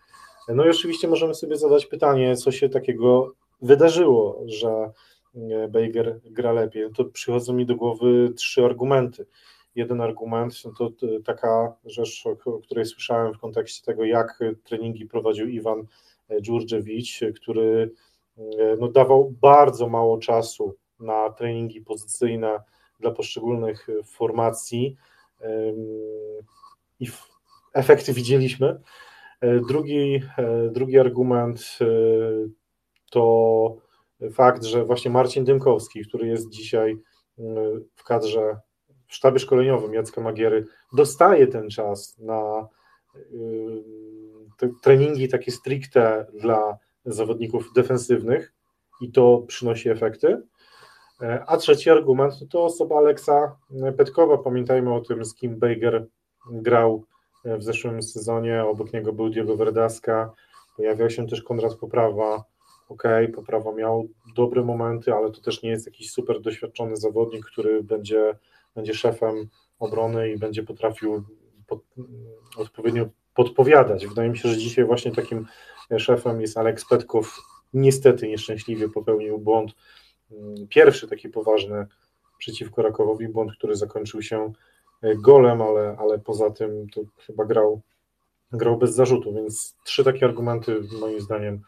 No 0.48 0.66
i 0.66 0.70
oczywiście 0.70 1.08
możemy 1.08 1.34
sobie 1.34 1.56
zadać 1.56 1.86
pytanie, 1.86 2.36
co 2.36 2.52
się 2.52 2.68
takiego 2.68 3.32
wydarzyło, 3.62 4.42
że 4.46 4.90
e, 5.34 5.68
Bejger 5.68 6.20
gra 6.24 6.52
lepiej. 6.52 6.82
No 6.82 6.90
to 6.96 7.04
przychodzą 7.04 7.52
mi 7.52 7.66
do 7.66 7.76
głowy 7.76 8.32
trzy 8.36 8.64
argumenty. 8.64 9.26
Jeden 9.74 10.00
argument 10.00 10.54
no 10.64 10.72
to 10.78 10.90
taka 11.24 11.76
rzecz, 11.84 12.24
o 12.44 12.58
której 12.58 12.86
słyszałem 12.86 13.34
w 13.34 13.38
kontekście 13.38 13.84
tego, 13.84 14.04
jak 14.04 14.38
treningi 14.64 15.06
prowadził 15.06 15.48
Iwan 15.48 15.86
Dżurdziewicz, 16.40 17.20
który 17.36 17.90
no, 18.78 18.88
dawał 18.88 19.34
bardzo 19.40 19.88
mało 19.88 20.18
czasu 20.18 20.74
na 21.02 21.30
treningi 21.30 21.80
pozycyjne 21.80 22.60
dla 23.00 23.10
poszczególnych 23.10 23.88
e, 23.88 24.02
formacji 24.02 24.96
i 27.00 27.06
efekty 27.74 28.12
widzieliśmy. 28.12 28.80
E, 29.40 29.60
drugi, 29.60 30.22
e, 30.38 30.68
drugi 30.70 30.98
argument 30.98 31.78
to 33.10 33.76
fakt, 34.32 34.64
że 34.64 34.84
właśnie 34.84 35.10
Marcin 35.10 35.44
Dymkowski, 35.44 36.04
który 36.04 36.26
jest 36.26 36.48
dzisiaj 36.48 36.98
w 37.94 38.04
kadrze 38.04 38.60
w 39.06 39.14
sztabie 39.14 39.38
szkoleniowym 39.38 39.94
Jacka 39.94 40.20
Magiery, 40.20 40.66
dostaje 40.92 41.46
ten 41.46 41.70
czas 41.70 42.18
na 42.18 42.68
treningi 44.82 45.28
takie 45.28 45.52
stricte 45.52 46.26
dla 46.40 46.78
zawodników 47.04 47.72
defensywnych 47.74 48.54
i 49.00 49.12
to 49.12 49.38
przynosi 49.38 49.88
efekty. 49.88 50.42
E, 51.20 51.44
a 51.46 51.56
trzeci 51.56 51.90
argument 51.90 52.34
to 52.50 52.64
osoba 52.64 52.96
Aleksa 52.96 53.56
Petkowa. 53.96 54.38
Pamiętajmy 54.38 54.94
o 54.94 55.00
tym, 55.00 55.24
z 55.24 55.34
kim 55.34 55.58
Bejger 55.58 56.06
grał 56.50 57.04
e, 57.44 57.58
w 57.58 57.62
zeszłym 57.62 58.02
sezonie. 58.02 58.64
Obok 58.64 58.92
niego 58.92 59.12
był 59.12 59.28
Diego 59.28 59.56
Verdaska. 59.56 60.32
Pojawiał 60.76 61.10
się 61.10 61.26
też 61.26 61.42
Konrad 61.42 61.74
Poprawa. 61.74 62.44
Ok, 62.88 63.02
Poprawa 63.34 63.72
miał 63.72 64.08
dobre 64.34 64.62
momenty, 64.64 65.12
ale 65.14 65.30
to 65.30 65.40
też 65.40 65.62
nie 65.62 65.70
jest 65.70 65.86
jakiś 65.86 66.10
super 66.10 66.40
doświadczony 66.40 66.96
zawodnik, 66.96 67.46
który 67.46 67.82
będzie, 67.82 68.38
będzie 68.74 68.94
szefem 68.94 69.48
obrony 69.78 70.30
i 70.30 70.38
będzie 70.38 70.62
potrafił 70.62 71.24
pod, 71.66 71.80
odpowiednio 72.56 73.06
podpowiadać. 73.34 74.06
Wydaje 74.06 74.30
mi 74.30 74.38
się, 74.38 74.48
że 74.48 74.56
dzisiaj 74.56 74.84
właśnie 74.84 75.12
takim 75.12 75.46
szefem 75.98 76.40
jest 76.40 76.58
Aleks 76.58 76.88
Petkow. 76.88 77.38
Niestety 77.74 78.28
nieszczęśliwie 78.28 78.88
popełnił 78.88 79.38
błąd 79.38 79.74
pierwszy 80.68 81.08
taki 81.08 81.28
poważny 81.28 81.86
przeciwko 82.38 82.82
Rakowowi, 82.82 83.28
błąd, 83.28 83.52
który 83.52 83.76
zakończył 83.76 84.22
się 84.22 84.52
e, 85.02 85.14
golem, 85.16 85.62
ale, 85.62 85.96
ale 85.98 86.18
poza 86.18 86.50
tym 86.50 86.86
to 86.90 87.00
chyba 87.26 87.44
grał, 87.44 87.80
grał 88.52 88.78
bez 88.78 88.94
zarzutu, 88.94 89.34
więc 89.34 89.76
trzy 89.84 90.04
takie 90.04 90.26
argumenty 90.26 90.80
moim 91.00 91.20
zdaniem, 91.20 91.62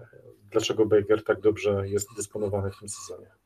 e, 0.00 0.06
dlaczego 0.50 0.86
Baker 0.86 1.24
tak 1.24 1.40
dobrze 1.40 1.88
jest 1.88 2.08
dysponowany 2.16 2.70
w 2.70 2.78
tym 2.78 2.88
sezonie. 2.88 3.39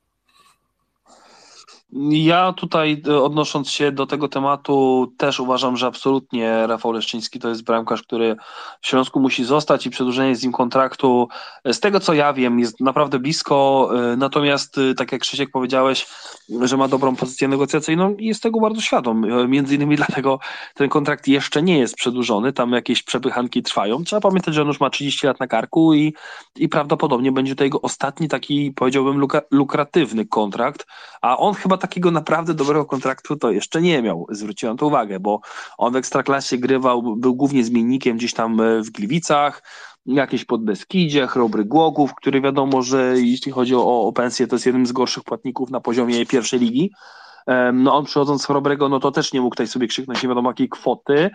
Ja 2.10 2.52
tutaj 2.52 3.02
e, 3.08 3.22
odnosząc 3.22 3.70
się 3.70 3.92
do 3.92 4.06
tego 4.06 4.28
tematu 4.28 5.06
też 5.16 5.40
uważam, 5.40 5.76
że 5.76 5.86
absolutnie 5.86 6.66
Rafał 6.66 6.92
Leszczyński 6.92 7.38
to 7.38 7.48
jest 7.48 7.64
bramkarz, 7.64 8.02
który 8.02 8.36
w 8.80 8.86
Śląsku 8.86 9.20
musi 9.20 9.44
zostać 9.44 9.86
i 9.86 9.90
przedłużenie 9.90 10.36
z 10.36 10.42
nim 10.42 10.52
kontraktu 10.52 11.28
e, 11.64 11.74
z 11.74 11.80
tego 11.80 12.00
co 12.00 12.14
ja 12.14 12.32
wiem 12.32 12.58
jest 12.58 12.80
naprawdę 12.80 13.18
blisko, 13.18 13.90
e, 14.12 14.16
natomiast 14.16 14.80
tak 14.96 15.12
jak 15.12 15.20
Krzysiek 15.20 15.50
powiedziałeś, 15.50 16.06
że 16.60 16.76
ma 16.76 16.88
dobrą 16.88 17.16
pozycję 17.16 17.48
negocjacyjną 17.48 18.14
i 18.14 18.26
jest 18.26 18.42
tego 18.42 18.60
bardzo 18.60 18.80
świadom, 18.80 19.48
między 19.48 19.74
innymi 19.74 19.96
dlatego 20.06 20.38
ten 20.74 20.88
kontrakt 20.88 21.28
jeszcze 21.28 21.62
nie 21.62 21.78
jest 21.78 21.94
przedłużony, 21.94 22.52
tam 22.52 22.72
jakieś 22.72 23.02
przepychanki 23.02 23.62
trwają, 23.62 24.04
trzeba 24.04 24.20
pamiętać, 24.20 24.54
że 24.54 24.62
on 24.62 24.68
już 24.68 24.80
ma 24.80 24.90
30 24.90 25.26
lat 25.26 25.40
na 25.40 25.46
karku 25.46 25.94
i, 25.94 26.14
i 26.56 26.68
prawdopodobnie 26.68 27.32
będzie 27.32 27.56
to 27.56 27.64
jego 27.64 27.80
ostatni 27.80 28.28
taki 28.28 28.72
powiedziałbym 28.72 29.26
lukratywny 29.50 30.26
kontrakt, 30.26 30.86
a 31.22 31.38
on 31.38 31.54
chyba 31.54 31.76
takiego 31.84 32.10
naprawdę 32.10 32.54
dobrego 32.54 32.84
kontraktu 32.84 33.36
to 33.36 33.50
jeszcze 33.50 33.82
nie 33.82 34.02
miał. 34.02 34.26
Zwróciłem 34.30 34.76
to 34.76 34.86
uwagę, 34.86 35.20
bo 35.20 35.40
on 35.78 35.92
w 35.92 35.96
Ekstraklasie 35.96 36.58
grywał, 36.58 37.16
był 37.16 37.34
głównie 37.34 37.64
zmiennikiem 37.64 38.16
gdzieś 38.16 38.34
tam 38.34 38.60
e, 38.60 38.82
w 38.82 38.90
Gliwicach, 38.90 39.62
jakieś 40.06 40.44
pod 40.44 40.64
Beskidzie, 40.64 41.26
Chrobry 41.26 41.64
Głogów, 41.64 42.14
który 42.14 42.40
wiadomo, 42.40 42.82
że 42.82 43.14
jeśli 43.16 43.52
chodzi 43.52 43.74
o, 43.74 44.02
o 44.02 44.12
pensję, 44.12 44.46
to 44.46 44.56
jest 44.56 44.66
jednym 44.66 44.86
z 44.86 44.92
gorszych 44.92 45.24
płatników 45.24 45.70
na 45.70 45.80
poziomie 45.80 46.26
pierwszej 46.26 46.60
ligi. 46.60 46.90
No 47.72 47.94
on 47.94 48.04
przychodząc 48.04 48.42
z 48.42 48.46
Chrobrego, 48.46 48.88
no 48.88 49.00
to 49.00 49.10
też 49.10 49.32
nie 49.32 49.40
mógł 49.40 49.54
tutaj 49.54 49.66
sobie 49.66 49.86
krzyknąć 49.86 50.22
nie 50.22 50.28
wiadomo 50.28 50.50
jakiej 50.50 50.68
kwoty, 50.68 51.30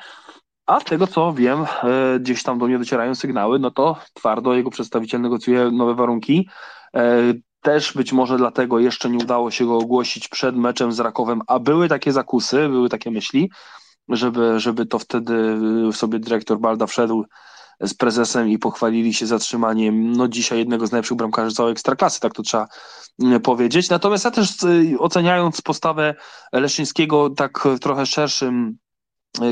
a 0.66 0.80
z 0.80 0.84
tego 0.84 1.08
co 1.08 1.34
wiem, 1.34 1.66
e, 1.84 2.20
gdzieś 2.20 2.44
tam 2.44 2.60
do 2.60 2.68
mnie 2.68 2.80
docierają 2.80 3.16
sygnały, 3.16 3.60
no 3.60 3.72
to 3.72 3.98
twardo 4.14 4.54
jego 4.54 4.70
przedstawiciel 4.70 5.22
negocjuje 5.22 5.72
nowe 5.72 5.96
warunki. 5.96 6.50
Też 7.62 7.94
być 7.94 8.14
może 8.14 8.38
dlatego 8.38 8.80
jeszcze 8.80 9.10
nie 9.10 9.18
udało 9.18 9.52
się 9.52 9.66
go 9.66 9.78
ogłosić 9.78 10.28
przed 10.28 10.56
meczem 10.56 10.92
z 10.92 11.00
Rakowem, 11.00 11.42
a 11.48 11.60
były 11.60 11.88
takie 11.88 12.12
zakusy, 12.12 12.70
były 12.70 12.90
takie 12.90 13.12
myśli, 13.12 13.52
żeby, 14.10 14.60
żeby 14.60 14.86
to 14.86 15.00
wtedy 15.00 15.58
sobie 15.92 16.20
dyrektor 16.20 16.60
Balda 16.60 16.88
wszedł 16.88 17.26
z 17.82 17.94
prezesem 17.94 18.50
i 18.50 18.60
pochwalili 18.60 19.14
się 19.14 19.26
zatrzymaniem 19.26 20.12
no 20.12 20.28
dzisiaj 20.28 20.60
jednego 20.60 20.88
z 20.88 20.92
najlepszych 20.92 21.18
bramkarzy 21.18 21.56
całej 21.56 21.72
ekstraklasy, 21.72 22.20
tak 22.20 22.34
to 22.34 22.44
trzeba 22.44 22.68
mm, 23.24 23.42
powiedzieć. 23.42 23.90
Natomiast 23.90 24.26
ja 24.26 24.32
też 24.32 24.64
y, 24.64 25.00
oceniając 25.00 25.62
postawę 25.62 26.16
Leszyńskiego 26.54 27.30
tak 27.30 27.60
w 27.66 27.80
trochę 27.80 28.06
szerszym 28.06 28.78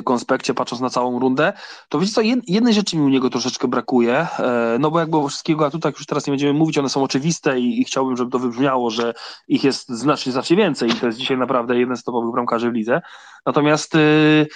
konspekcie, 0.03 0.53
patrząc 0.53 0.81
na 0.81 0.89
całą 0.89 1.19
rundę, 1.19 1.53
to 1.89 1.99
wiecie 1.99 2.13
co, 2.13 2.21
jednej 2.47 2.73
rzeczy 2.73 2.97
mi 2.97 3.03
u 3.03 3.09
niego 3.09 3.29
troszeczkę 3.29 3.67
brakuje, 3.67 4.27
e, 4.39 4.77
no 4.79 4.91
bo 4.91 4.99
jakby 4.99 5.29
wszystkiego 5.29 5.65
atutach 5.65 5.93
już 5.93 6.05
teraz 6.05 6.27
nie 6.27 6.31
będziemy 6.31 6.53
mówić, 6.53 6.77
one 6.77 6.89
są 6.89 7.03
oczywiste 7.03 7.59
i, 7.59 7.81
i 7.81 7.85
chciałbym, 7.85 8.17
żeby 8.17 8.31
to 8.31 8.39
wybrzmiało, 8.39 8.89
że 8.89 9.13
ich 9.47 9.63
jest 9.63 9.89
znacznie, 9.89 10.31
znacznie 10.31 10.57
więcej 10.57 10.89
i 10.89 10.93
to 10.93 11.05
jest 11.05 11.17
dzisiaj 11.17 11.37
naprawdę 11.37 11.79
jeden 11.79 11.97
z 11.97 12.03
topowych 12.03 12.31
bramkarzy 12.31 12.71
w 12.71 12.73
lidze. 12.73 13.01
Natomiast 13.45 13.93
yy, 13.93 14.47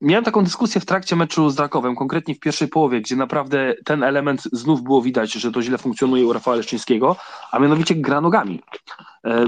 miałem 0.00 0.24
taką 0.24 0.44
dyskusję 0.44 0.80
w 0.80 0.86
trakcie 0.86 1.16
meczu 1.16 1.50
z 1.50 1.58
Rakowem, 1.58 1.96
konkretnie 1.96 2.34
w 2.34 2.40
pierwszej 2.40 2.68
połowie, 2.68 3.00
gdzie 3.00 3.16
naprawdę 3.16 3.74
ten 3.84 4.02
element 4.02 4.42
znów 4.52 4.82
było 4.82 5.02
widać, 5.02 5.32
że 5.32 5.52
to 5.52 5.62
źle 5.62 5.78
funkcjonuje 5.78 6.26
u 6.26 6.32
Rafała 6.32 6.56
Leszczyńskiego, 6.56 7.16
a 7.52 7.58
mianowicie 7.58 7.94
gra 7.94 8.20
nogami. 8.20 8.62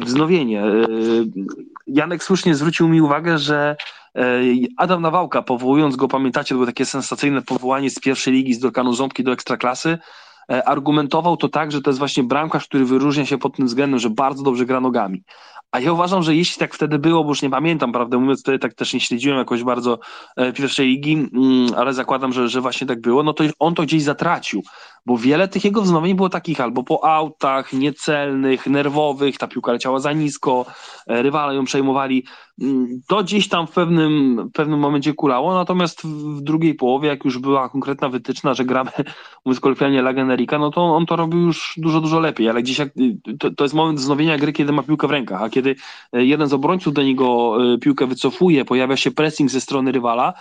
Wznowienie. 0.03 0.65
Janek 1.87 2.25
słusznie 2.25 2.55
zwrócił 2.55 2.89
mi 2.89 3.01
uwagę, 3.01 3.39
że 3.39 3.77
E, 3.77 4.04
Adam 4.77 5.03
Nawałka, 5.03 5.43
powołując 5.43 5.97
go, 5.97 6.09
pamiętacie, 6.09 6.49
to 6.49 6.55
było 6.55 6.67
takie 6.67 6.85
sensacyjne 6.85 7.43
powołanie 7.43 7.91
z 7.91 8.01
pierwszej 8.01 8.35
ligi 8.35 8.55
z 8.55 8.59
Dorkanu 8.59 8.93
Ząbki 8.93 9.25
do 9.25 9.33
Ekstraklasy, 9.33 9.99
e, 10.53 10.69
argumentował 10.69 11.37
to 11.37 11.49
tak, 11.49 11.73
że 11.73 11.83
to 11.83 11.91
jest 11.91 11.99
właśnie 11.99 12.23
bramkarz, 12.23 12.67
który 12.67 12.85
wyróżnia 12.85 13.27
się 13.27 13.39
pod 13.39 13.57
tym 13.57 13.67
względem, 13.67 14.01
że 14.01 14.11
bardzo 14.11 14.43
dobrze 14.43 14.67
gra 14.67 14.81
nogami. 14.81 15.23
A 15.73 15.81
ja 15.81 15.93
uważam, 15.93 16.23
że 16.23 16.35
jeśli 16.35 16.59
tak 16.59 16.75
wtedy 16.75 16.99
było, 16.99 17.25
bo 17.25 17.31
już 17.31 17.43
nie 17.43 17.51
pamiętam, 17.51 17.93
prawdę 17.93 18.19
mówiąc, 18.19 18.41
wtedy 18.41 18.59
tak 18.59 18.75
też 18.75 18.95
nie 18.95 19.01
śledziłem 19.01 19.39
jakoś 19.39 19.63
bardzo 19.63 19.99
e, 20.37 20.53
pierwszej 20.53 20.87
ligi, 20.87 21.13
mm, 21.13 21.75
ale 21.77 21.95
zakładam, 21.95 22.33
że, 22.33 22.49
że 22.49 22.61
właśnie 22.61 22.87
tak 22.87 23.01
było, 23.01 23.23
no 23.23 23.33
to 23.33 23.45
on 23.59 23.75
to 23.75 23.83
gdzieś 23.83 24.03
zatracił, 24.03 24.63
bo 25.07 25.19
wiele 25.19 25.49
tych 25.49 25.65
jego 25.65 25.83
wznowień 25.83 26.15
było 26.15 26.29
takich 26.29 26.61
albo 26.61 26.83
po 26.83 27.05
autach, 27.05 27.73
niecelnych, 27.73 28.67
nerwowych, 28.67 29.39
ta 29.39 29.49
piłka 29.49 29.73
leciała 29.73 30.01
za 30.01 30.13
nisko, 30.13 30.67
rywale 31.07 31.55
ją 31.55 31.65
przejmowali. 31.65 32.25
Mm, 32.61 33.01
to 33.09 33.23
gdzieś 33.23 33.49
tam 33.49 33.67
w 33.67 33.71
pewnym, 33.71 34.51
pewnym 34.53 34.81
momencie 34.81 35.15
kulało, 35.15 35.55
natomiast 35.55 36.03
w 36.07 36.41
drugiej 36.41 36.75
połowie, 36.75 37.09
jak 37.09 37.25
już 37.25 37.39
była 37.39 37.69
konkretna 37.69 38.09
wytyczna, 38.09 38.55
że 38.55 38.65
gramy, 38.65 38.91
mówiąc 39.45 39.61
kolokwialnie, 39.61 39.99
La 39.99 40.13
Generika, 40.13 40.59
no 40.59 40.71
to 40.71 40.81
on 40.83 41.07
to 41.07 41.17
robił 41.17 41.41
już 41.41 41.75
dużo, 41.77 42.01
dużo 42.01 42.21
lepiej, 42.21 42.49
ale 42.49 42.63
gdzieś 42.63 42.79
jak, 42.79 42.89
to, 43.39 43.51
to 43.51 43.65
jest 43.65 43.75
moment 43.75 43.99
wznowienia 43.99 44.39
gry, 44.39 44.53
kiedy 44.53 44.73
ma 44.73 44.83
piłkę 44.83 45.09
w 45.09 45.11
rękach, 45.11 45.43
a 45.43 45.51
kiedy 45.51 45.77
e, 46.13 46.25
jeden 46.25 46.49
z 46.49 46.53
obrońców 46.53 46.95
do 46.95 47.03
niego 47.03 47.57
e, 47.75 47.79
piłkę 47.79 48.07
wycofuje, 48.07 48.65
pojawia 48.65 48.97
się 48.97 49.11
pressing 49.11 49.51
ze 49.51 49.61
strony 49.61 49.93
rywala, 49.93 50.35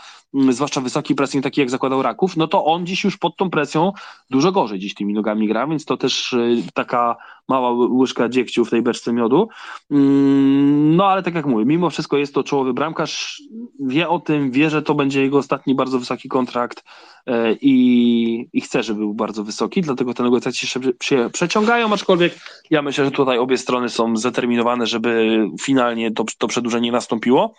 zwłaszcza 0.50 0.82
wysoki 0.82 1.16
pressing, 1.16 1.44
taki 1.44 1.62
jak 1.62 1.70
zakładał 1.70 2.02
Raków, 2.02 2.38
no 2.38 2.48
to 2.48 2.66
on 2.66 2.86
dziś 2.86 3.04
już 3.04 3.18
pod 3.18 3.38
tą 3.38 3.50
presją 3.50 3.92
dużo 4.30 4.52
gorzej 4.52 4.80
dziś 4.80 4.94
tymi 4.94 5.14
nogami 5.14 5.48
gra, 5.48 5.68
więc 5.68 5.86
to 5.86 5.98
też 5.98 6.34
e, 6.34 6.38
taka 6.74 7.16
mała 7.48 7.72
łyżka 7.72 8.30
dziegciu 8.30 8.66
w 8.66 8.70
tej 8.70 8.82
beczce 8.82 9.14
miodu. 9.14 9.50
Mm, 9.92 10.96
no 10.96 11.06
ale 11.06 11.24
tak 11.24 11.36
jak 11.36 11.46
mówię, 11.46 11.66
mimo 11.66 11.90
wszystko 11.90 12.18
jest 12.18 12.34
to 12.34 12.44
czołowy 12.44 12.74
bramkarz, 12.74 13.42
wie 13.80 14.10
o 14.10 14.20
tym, 14.20 14.52
wie, 14.52 14.70
że 14.70 14.82
to 14.82 14.96
będzie 14.96 15.22
jego 15.22 15.38
ostatni 15.38 15.76
bardzo 15.76 16.00
wysoki 16.00 16.30
kontrakt 16.30 16.84
e, 17.26 17.54
i, 17.54 18.50
i 18.54 18.62
chce, 18.62 18.84
żeby 18.84 19.00
był 19.00 19.14
bardzo 19.14 19.44
wysoki, 19.44 19.82
dlatego 19.82 20.14
te 20.14 20.24
negocjacje 20.24 20.68
się 21.04 21.30
przeciągają, 21.30 21.94
aczkolwiek 21.94 22.34
ja 22.70 22.82
myślę, 22.82 23.06
że 23.06 23.12
tutaj 23.12 23.38
obie 23.38 23.58
strony 23.58 23.90
są 23.90 24.18
zdeterminowane, 24.18 24.88
żeby 24.88 25.40
finalnie 25.62 26.12
to, 26.12 26.26
to 26.38 26.48
przedłużenie 26.48 26.92
nastąpiło. 26.92 27.54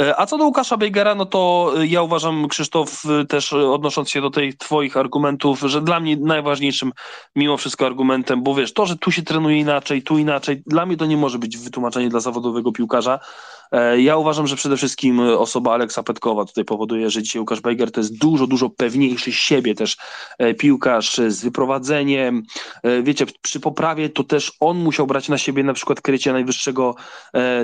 E, 0.00 0.20
a 0.20 0.26
co 0.26 0.38
do 0.38 0.44
Łukasza 0.44 0.76
Bejgera, 0.76 1.14
no 1.14 1.26
to 1.26 1.72
e, 1.76 1.86
ja 1.86 2.02
uważam, 2.02 2.48
Krzysztof, 2.48 3.02
e, 3.04 3.24
też 3.24 3.52
odnosząc 3.52 4.10
się 4.10 4.20
do 4.20 4.30
tych 4.30 4.56
twoich 4.56 4.96
argumentów, 4.96 5.60
że 5.60 5.82
dla 5.82 6.00
mnie 6.00 6.16
najważniejszym 6.16 6.92
mimo 7.36 7.56
wszystko 7.56 7.86
argumentem, 7.86 8.42
bo 8.42 8.54
wiesz, 8.54 8.72
to, 8.72 8.86
że 8.86 8.96
tu 8.96 9.10
się 9.10 9.22
trenuje 9.22 9.58
inaczej, 9.58 10.02
tu 10.02 10.18
inaczej, 10.18 10.62
dla 10.66 10.86
mnie 10.86 10.96
to 10.96 11.06
nie 11.06 11.16
może 11.16 11.38
być 11.38 11.56
wytłumaczenie 11.58 12.08
dla 12.08 12.20
zawodowego 12.20 12.72
piłkarza. 12.72 13.18
Ja 13.96 14.16
uważam, 14.16 14.46
że 14.46 14.56
przede 14.56 14.76
wszystkim 14.76 15.20
osoba 15.20 15.74
Aleksa 15.74 16.02
Petkowa 16.02 16.44
tutaj 16.44 16.64
powoduje, 16.64 17.10
że 17.10 17.22
dzisiaj 17.22 17.40
Łukasz 17.40 17.60
Bejger 17.60 17.90
to 17.90 18.00
jest 18.00 18.18
dużo, 18.18 18.46
dużo 18.46 18.70
pewniejszy 18.70 19.32
siebie 19.32 19.74
też 19.74 19.96
piłkarz 20.58 21.20
z 21.28 21.42
wyprowadzeniem. 21.42 22.42
Wiecie, 23.02 23.26
przy 23.42 23.60
poprawie 23.60 24.08
to 24.08 24.24
też 24.24 24.52
on 24.60 24.78
musiał 24.78 25.06
brać 25.06 25.28
na 25.28 25.38
siebie 25.38 25.64
na 25.64 25.72
przykład 25.72 26.00
krycie 26.00 26.32
najwyższego, 26.32 26.94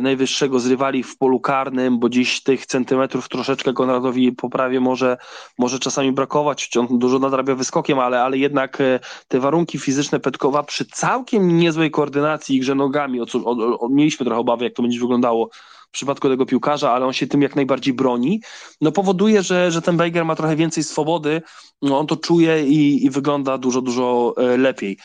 najwyższego 0.02 0.60
z 0.60 0.66
rywali 0.66 1.02
w 1.02 1.18
polu 1.18 1.40
karnym, 1.40 1.98
bo 1.98 2.08
dziś 2.08 2.42
tych 2.42 2.66
centymetrów 2.66 3.28
troszeczkę 3.28 3.72
Konradowi 3.72 4.32
poprawie 4.32 4.80
może, 4.80 5.16
może 5.58 5.78
czasami 5.78 6.12
brakować, 6.12 6.70
on 6.76 6.98
dużo 6.98 7.18
nadrabia 7.18 7.54
wyskokiem, 7.54 7.98
ale, 7.98 8.22
ale 8.22 8.38
jednak 8.38 8.80
e, 8.80 9.00
te 9.28 9.40
warunki 9.40 9.78
fizyczne 9.78 10.20
Petkowa 10.20 10.62
przy 10.62 10.84
całkiem 10.84 11.58
niezłej 11.58 11.90
koordynacji 11.90 12.56
i 12.56 12.60
grze 12.60 12.74
nogami, 12.74 13.20
o 13.20 13.26
co, 13.26 13.38
o, 13.38 13.80
o, 13.80 13.88
mieliśmy 13.88 14.26
trochę 14.26 14.40
obawy, 14.40 14.64
jak 14.64 14.74
to 14.74 14.82
będzie 14.82 15.00
wyglądało 15.00 15.50
przypadku 15.98 16.28
tego 16.28 16.46
piłkarza, 16.46 16.92
ale 16.92 17.06
on 17.06 17.12
się 17.12 17.26
tym 17.26 17.42
jak 17.42 17.56
najbardziej 17.56 17.94
broni, 17.94 18.40
no 18.80 18.92
powoduje, 18.92 19.42
że, 19.42 19.70
że 19.70 19.82
ten 19.82 19.96
Bejger 19.96 20.24
ma 20.24 20.36
trochę 20.36 20.56
więcej 20.56 20.84
swobody, 20.84 21.42
no 21.82 21.98
on 21.98 22.06
to 22.06 22.16
czuje 22.16 22.66
i, 22.66 23.04
i 23.04 23.10
wygląda 23.10 23.58
dużo, 23.58 23.82
dużo 23.82 24.34
e, 24.36 24.56
lepiej. 24.56 24.98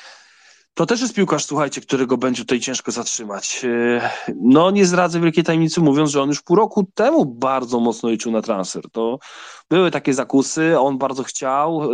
To 0.73 0.85
też 0.85 1.01
jest 1.01 1.13
piłkarz, 1.13 1.45
słuchajcie, 1.45 1.81
którego 1.81 2.17
będzie 2.17 2.41
tutaj 2.41 2.59
ciężko 2.59 2.91
zatrzymać. 2.91 3.65
E, 3.65 4.09
no, 4.41 4.71
nie 4.71 4.85
zdradzę 4.85 5.19
wielkiej 5.19 5.43
tajemnicy, 5.43 5.81
mówiąc, 5.81 6.09
że 6.09 6.21
on 6.21 6.29
już 6.29 6.41
pół 6.41 6.55
roku 6.55 6.87
temu 6.93 7.25
bardzo 7.25 7.79
mocno 7.79 8.09
liczył 8.09 8.31
na 8.31 8.41
transfer. 8.41 8.83
To 8.91 9.19
były 9.69 9.91
takie 9.91 10.13
zakusy, 10.13 10.79
on 10.79 10.97
bardzo 10.97 11.23
chciał. 11.23 11.89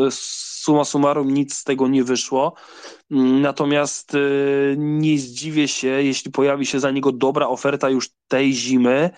Suma 0.60 0.86
summarum 0.86 1.34
nic 1.34 1.54
z 1.54 1.64
tego 1.64 1.88
nie 1.88 2.04
wyszło. 2.04 2.54
Mm, 3.12 3.42
natomiast 3.42 4.16
e, 4.16 4.20
nie 4.78 5.18
zdziwię 5.18 5.68
się, 5.68 5.88
jeśli 5.88 6.32
pojawi 6.32 6.66
się 6.66 6.80
za 6.80 6.92
niego 6.92 7.12
dobra 7.12 7.48
oferta 7.48 7.90
już 7.90 8.10
tej 8.28 8.54
zimy 8.54 9.10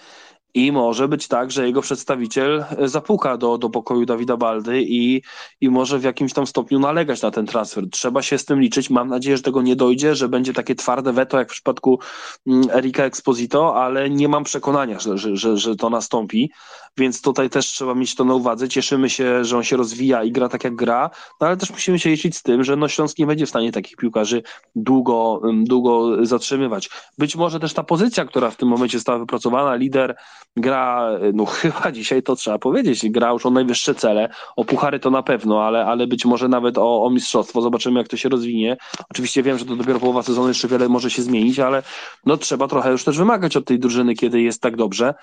i 0.53 0.71
może 0.71 1.07
być 1.07 1.27
tak, 1.27 1.51
że 1.51 1.67
jego 1.67 1.81
przedstawiciel 1.81 2.65
zapuka 2.85 3.37
do, 3.37 3.57
do 3.57 3.69
pokoju 3.69 4.05
Dawida 4.05 4.37
Baldy 4.37 4.81
i, 4.81 5.21
i 5.61 5.69
może 5.69 5.99
w 5.99 6.03
jakimś 6.03 6.33
tam 6.33 6.47
stopniu 6.47 6.79
nalegać 6.79 7.21
na 7.21 7.31
ten 7.31 7.45
transfer. 7.45 7.89
Trzeba 7.89 8.21
się 8.21 8.37
z 8.37 8.45
tym 8.45 8.61
liczyć. 8.61 8.89
Mam 8.89 9.07
nadzieję, 9.07 9.37
że 9.37 9.43
tego 9.43 9.61
nie 9.61 9.75
dojdzie, 9.75 10.15
że 10.15 10.29
będzie 10.29 10.53
takie 10.53 10.75
twarde 10.75 11.13
weto 11.13 11.39
jak 11.39 11.49
w 11.49 11.51
przypadku 11.51 11.99
mm, 12.47 12.69
Erika 12.69 13.03
Exposito, 13.03 13.75
ale 13.75 14.09
nie 14.09 14.27
mam 14.27 14.43
przekonania, 14.43 14.99
że, 14.99 15.17
że, 15.17 15.35
że, 15.35 15.57
że 15.57 15.75
to 15.75 15.89
nastąpi. 15.89 16.51
Więc 16.97 17.21
tutaj 17.21 17.49
też 17.49 17.65
trzeba 17.65 17.95
mieć 17.95 18.15
to 18.15 18.23
na 18.23 18.33
uwadze. 18.33 18.69
Cieszymy 18.69 19.09
się, 19.09 19.45
że 19.45 19.57
on 19.57 19.63
się 19.63 19.77
rozwija 19.77 20.23
i 20.23 20.31
gra 20.31 20.49
tak 20.49 20.63
jak 20.63 20.75
gra, 20.75 21.09
no 21.41 21.47
ale 21.47 21.57
też 21.57 21.71
musimy 21.71 21.99
się 21.99 22.09
liczyć 22.09 22.37
z 22.37 22.43
tym, 22.43 22.63
że 22.63 22.75
no 22.75 22.87
Śląsk 22.87 23.17
nie 23.19 23.25
będzie 23.25 23.45
w 23.45 23.49
stanie 23.49 23.71
takich 23.71 23.97
piłkarzy 23.97 24.43
długo, 24.75 25.41
długo 25.63 26.25
zatrzymywać. 26.25 26.89
Być 27.17 27.35
może 27.35 27.59
też 27.59 27.73
ta 27.73 27.83
pozycja, 27.83 28.25
która 28.25 28.51
w 28.51 28.55
tym 28.55 28.69
momencie 28.69 28.97
została 28.97 29.19
wypracowana, 29.19 29.75
lider 29.75 30.15
gra, 30.55 31.09
no 31.33 31.45
chyba 31.61 31.91
dzisiaj 31.91 32.23
to 32.23 32.35
trzeba 32.35 32.59
powiedzieć, 32.59 33.09
gra 33.09 33.31
już 33.31 33.45
o 33.45 33.51
najwyższe 33.51 33.95
cele, 33.95 34.29
o 34.55 34.65
puchary 34.65 34.99
to 34.99 35.09
na 35.09 35.23
pewno, 35.23 35.63
ale, 35.63 35.85
ale 35.85 36.07
być 36.07 36.25
może 36.25 36.47
nawet 36.47 36.77
o, 36.77 37.03
o 37.03 37.09
mistrzostwo, 37.09 37.61
zobaczymy 37.61 37.99
jak 37.99 38.07
to 38.07 38.17
się 38.17 38.29
rozwinie. 38.29 38.77
Oczywiście 39.09 39.43
wiem, 39.43 39.57
że 39.57 39.65
to 39.65 39.75
dopiero 39.75 39.99
połowa 39.99 40.23
sezonu, 40.23 40.47
jeszcze 40.47 40.67
wiele 40.67 40.89
może 40.89 41.09
się 41.09 41.21
zmienić, 41.21 41.59
ale 41.59 41.83
no 42.25 42.37
trzeba 42.37 42.67
trochę 42.67 42.91
już 42.91 43.03
też 43.03 43.17
wymagać 43.17 43.57
od 43.57 43.65
tej 43.65 43.79
drużyny, 43.79 44.15
kiedy 44.15 44.41
jest 44.41 44.61
tak 44.61 44.75
dobrze. 44.75 45.13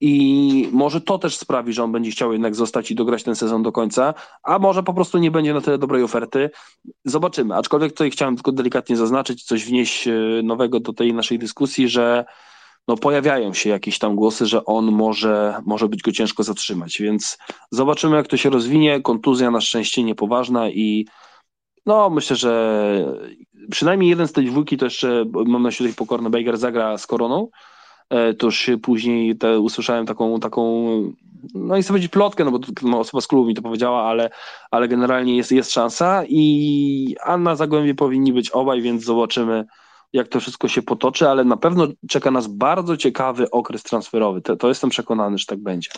I 0.00 0.68
może 0.72 1.00
to 1.00 1.18
też 1.18 1.36
sprawi, 1.36 1.72
że 1.72 1.84
on 1.84 1.92
będzie 1.92 2.10
chciał 2.10 2.32
jednak 2.32 2.54
zostać 2.54 2.90
i 2.90 2.94
dograć 2.94 3.22
ten 3.22 3.36
sezon 3.36 3.62
do 3.62 3.72
końca, 3.72 4.14
a 4.42 4.58
może 4.58 4.82
po 4.82 4.94
prostu 4.94 5.18
nie 5.18 5.30
będzie 5.30 5.54
na 5.54 5.60
tyle 5.60 5.78
dobrej 5.78 6.02
oferty. 6.02 6.50
Zobaczymy. 7.04 7.54
Aczkolwiek 7.54 7.92
tutaj 7.92 8.10
chciałem 8.10 8.34
tylko 8.34 8.52
delikatnie 8.52 8.96
zaznaczyć, 8.96 9.44
coś 9.44 9.64
wnieść 9.64 10.08
e, 10.08 10.12
nowego 10.42 10.80
do 10.80 10.92
tej 10.92 11.14
naszej 11.14 11.38
dyskusji, 11.38 11.88
że 11.88 12.24
no 12.88 12.96
pojawiają 12.96 13.54
się 13.54 13.70
jakieś 13.70 13.98
tam 13.98 14.16
głosy, 14.16 14.46
że 14.46 14.64
on 14.64 14.92
może, 14.92 15.54
może 15.66 15.88
być 15.88 16.02
go 16.02 16.12
ciężko 16.12 16.42
zatrzymać, 16.42 16.98
więc 17.00 17.38
zobaczymy 17.70 18.16
jak 18.16 18.26
to 18.26 18.36
się 18.36 18.50
rozwinie, 18.50 19.00
kontuzja 19.00 19.50
na 19.50 19.60
szczęście 19.60 20.02
niepoważna 20.02 20.68
i 20.68 21.06
no 21.86 22.10
myślę, 22.10 22.36
że 22.36 23.16
przynajmniej 23.70 24.10
jeden 24.10 24.28
z 24.28 24.32
tej 24.32 24.46
dwójki 24.46 24.76
to 24.76 24.84
jeszcze, 24.84 25.24
mam 25.32 25.52
na 25.52 25.58
myśli 25.58 25.86
tutaj 25.86 25.96
pokorny 25.96 26.30
Bejger 26.30 26.56
zagra 26.56 26.98
z 26.98 27.06
Koroną, 27.06 27.48
e, 28.10 28.34
to 28.34 28.46
już 28.46 28.70
później 28.82 29.36
te, 29.36 29.60
usłyszałem 29.60 30.06
taką, 30.06 30.40
taką 30.40 30.86
no 31.54 31.76
i 31.76 31.82
chcę 31.82 31.88
powiedzieć 31.88 32.10
plotkę, 32.10 32.44
no 32.44 32.50
bo 32.50 32.58
to, 32.58 32.98
osoba 32.98 33.20
z 33.20 33.26
klubu 33.26 33.48
mi 33.48 33.54
to 33.54 33.62
powiedziała, 33.62 34.02
ale, 34.02 34.30
ale 34.70 34.88
generalnie 34.88 35.36
jest, 35.36 35.52
jest 35.52 35.72
szansa 35.72 36.22
i 36.28 37.16
Anna 37.24 37.56
Zagłębie 37.56 37.94
powinni 37.94 38.32
być 38.32 38.50
obaj, 38.50 38.82
więc 38.82 39.04
zobaczymy, 39.04 39.64
jak 40.12 40.28
to 40.28 40.40
wszystko 40.40 40.68
się 40.68 40.82
potoczy, 40.82 41.28
ale 41.28 41.44
na 41.44 41.56
pewno 41.56 41.86
czeka 42.08 42.30
nas 42.30 42.46
bardzo 42.46 42.96
ciekawy 42.96 43.50
okres 43.50 43.82
transferowy. 43.82 44.42
To, 44.42 44.56
to 44.56 44.68
jestem 44.68 44.90
przekonany, 44.90 45.38
że 45.38 45.46
tak 45.46 45.58
będzie. 45.58 45.90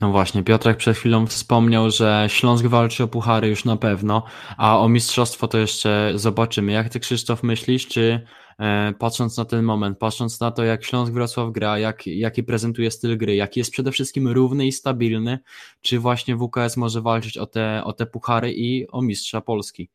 No 0.00 0.10
właśnie, 0.10 0.42
Piotrek 0.42 0.76
przed 0.76 0.96
chwilą 0.96 1.26
wspomniał, 1.26 1.90
że 1.90 2.26
Śląsk 2.28 2.66
walczy 2.66 3.04
o 3.04 3.08
puchary 3.08 3.48
już 3.48 3.64
na 3.64 3.76
pewno, 3.76 4.22
a 4.56 4.78
o 4.78 4.88
mistrzostwo 4.88 5.48
to 5.48 5.58
jeszcze 5.58 6.12
zobaczymy. 6.14 6.72
Jak 6.72 6.88
ty 6.88 7.00
Krzysztof 7.00 7.42
myślisz, 7.42 7.86
czy 7.86 8.26
E, 8.58 8.92
patrząc 8.98 9.36
na 9.36 9.44
ten 9.44 9.64
moment, 9.64 9.98
patrząc 9.98 10.40
na 10.40 10.50
to, 10.50 10.64
jak 10.64 10.84
Śląsk 10.84 11.12
Wrocław 11.12 11.52
gra, 11.52 11.78
jak, 11.78 12.06
jaki 12.06 12.42
prezentuje 12.42 12.90
styl 12.90 13.18
gry, 13.18 13.36
jaki 13.36 13.60
jest 13.60 13.72
przede 13.72 13.92
wszystkim 13.92 14.28
równy 14.28 14.66
i 14.66 14.72
stabilny, 14.72 15.38
czy 15.80 15.98
właśnie 15.98 16.36
WKS 16.36 16.76
może 16.76 17.00
walczyć 17.00 17.38
o 17.38 17.46
te, 17.46 17.84
o 17.84 17.92
te 17.92 18.06
puchary 18.06 18.52
i 18.52 18.88
o 18.88 19.02
mistrza 19.02 19.40
Polski? 19.40 19.88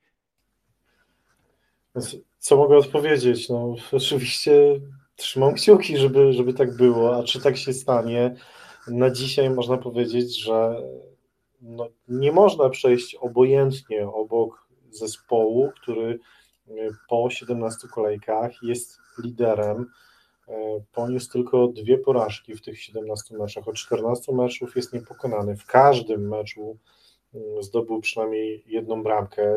Co 2.39 2.57
mogę 2.57 2.77
odpowiedzieć? 2.77 3.49
No, 3.49 3.75
oczywiście 3.91 4.51
trzymam 5.15 5.53
kciuki, 5.53 5.97
żeby, 5.97 6.33
żeby 6.33 6.53
tak 6.53 6.75
było, 6.75 7.17
a 7.17 7.23
czy 7.23 7.41
tak 7.41 7.57
się 7.57 7.73
stanie? 7.73 8.35
Na 8.87 9.09
dzisiaj 9.09 9.49
można 9.49 9.77
powiedzieć, 9.77 10.43
że 10.43 10.81
no, 11.61 11.87
nie 12.07 12.31
można 12.31 12.69
przejść 12.69 13.15
obojętnie 13.15 14.07
obok 14.07 14.67
zespołu, 14.91 15.71
który 15.81 16.19
po 17.09 17.29
17 17.29 17.87
kolejkach, 17.87 18.51
jest 18.63 18.99
liderem. 19.23 19.85
E, 20.47 20.83
poniósł 20.93 21.31
tylko 21.31 21.67
dwie 21.67 21.97
porażki 21.97 22.55
w 22.55 22.61
tych 22.61 22.81
17 22.81 23.37
meczach. 23.37 23.67
Od 23.67 23.75
14 23.75 24.33
meczów 24.33 24.75
jest 24.75 24.93
niepokonany. 24.93 25.55
W 25.55 25.65
każdym 25.65 26.27
meczu 26.29 26.77
mm, 27.33 27.63
zdobył 27.63 28.01
przynajmniej 28.01 28.63
jedną 28.67 29.03
bramkę. 29.03 29.55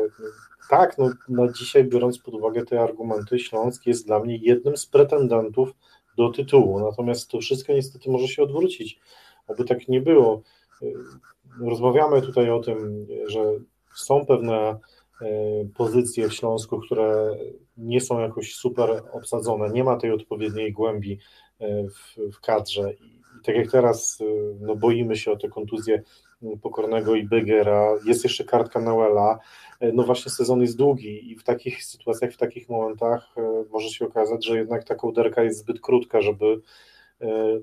Tak, 0.69 0.97
no, 0.97 1.09
na 1.29 1.51
dzisiaj, 1.51 1.83
biorąc 1.83 2.19
pod 2.19 2.33
uwagę 2.33 2.65
te 2.65 2.81
argumenty, 2.81 3.39
Śląsk 3.39 3.85
jest 3.85 4.05
dla 4.05 4.19
mnie 4.19 4.37
jednym 4.37 4.77
z 4.77 4.85
pretendentów 4.85 5.71
do 6.17 6.29
tytułu. 6.29 6.79
Natomiast 6.79 7.31
to 7.31 7.39
wszystko 7.39 7.73
niestety 7.73 8.09
może 8.09 8.27
się 8.27 8.43
odwrócić. 8.43 8.99
Oby 9.47 9.65
tak 9.65 9.87
nie 9.87 10.01
było. 10.01 10.41
E, 10.81 10.85
rozmawiamy 11.61 12.21
tutaj 12.21 12.49
o 12.49 12.59
tym, 12.59 13.07
że 13.27 13.43
są 13.95 14.25
pewne 14.25 14.79
E, 15.21 15.27
pozycje 15.75 16.29
w 16.29 16.33
Śląsku, 16.33 16.79
które 16.79 17.37
nie 17.77 18.01
są 18.01 18.19
jakoś 18.19 18.55
super 18.55 19.03
obsadzone, 19.11 19.69
nie 19.69 19.83
ma 19.83 19.97
tej 19.97 20.11
odpowiedniej 20.11 20.73
głębi 20.73 21.19
e, 21.59 21.83
w, 21.87 22.17
w 22.35 22.39
kadrze. 22.39 22.93
I 22.93 23.21
tak 23.45 23.55
jak 23.55 23.71
teraz 23.71 24.19
no 24.59 24.75
boimy 24.75 25.15
się 25.15 25.31
o 25.31 25.35
tę 25.35 25.49
kontuzję 25.49 26.01
Pokornego 26.61 27.15
i 27.15 27.23
Bygera, 27.23 27.93
jest 28.05 28.23
jeszcze 28.23 28.43
kartka 28.43 28.79
Nauela, 28.81 29.39
no 29.93 30.03
właśnie 30.03 30.31
sezon 30.31 30.61
jest 30.61 30.77
długi 30.77 31.31
i 31.31 31.35
w 31.35 31.43
takich 31.43 31.83
sytuacjach, 31.83 32.31
w 32.31 32.37
takich 32.37 32.69
momentach 32.69 33.35
może 33.71 33.89
się 33.89 34.05
okazać, 34.05 34.45
że 34.45 34.57
jednak 34.57 34.83
ta 34.83 34.95
kołderka 34.95 35.43
jest 35.43 35.59
zbyt 35.59 35.81
krótka, 35.81 36.21
żeby 36.21 36.61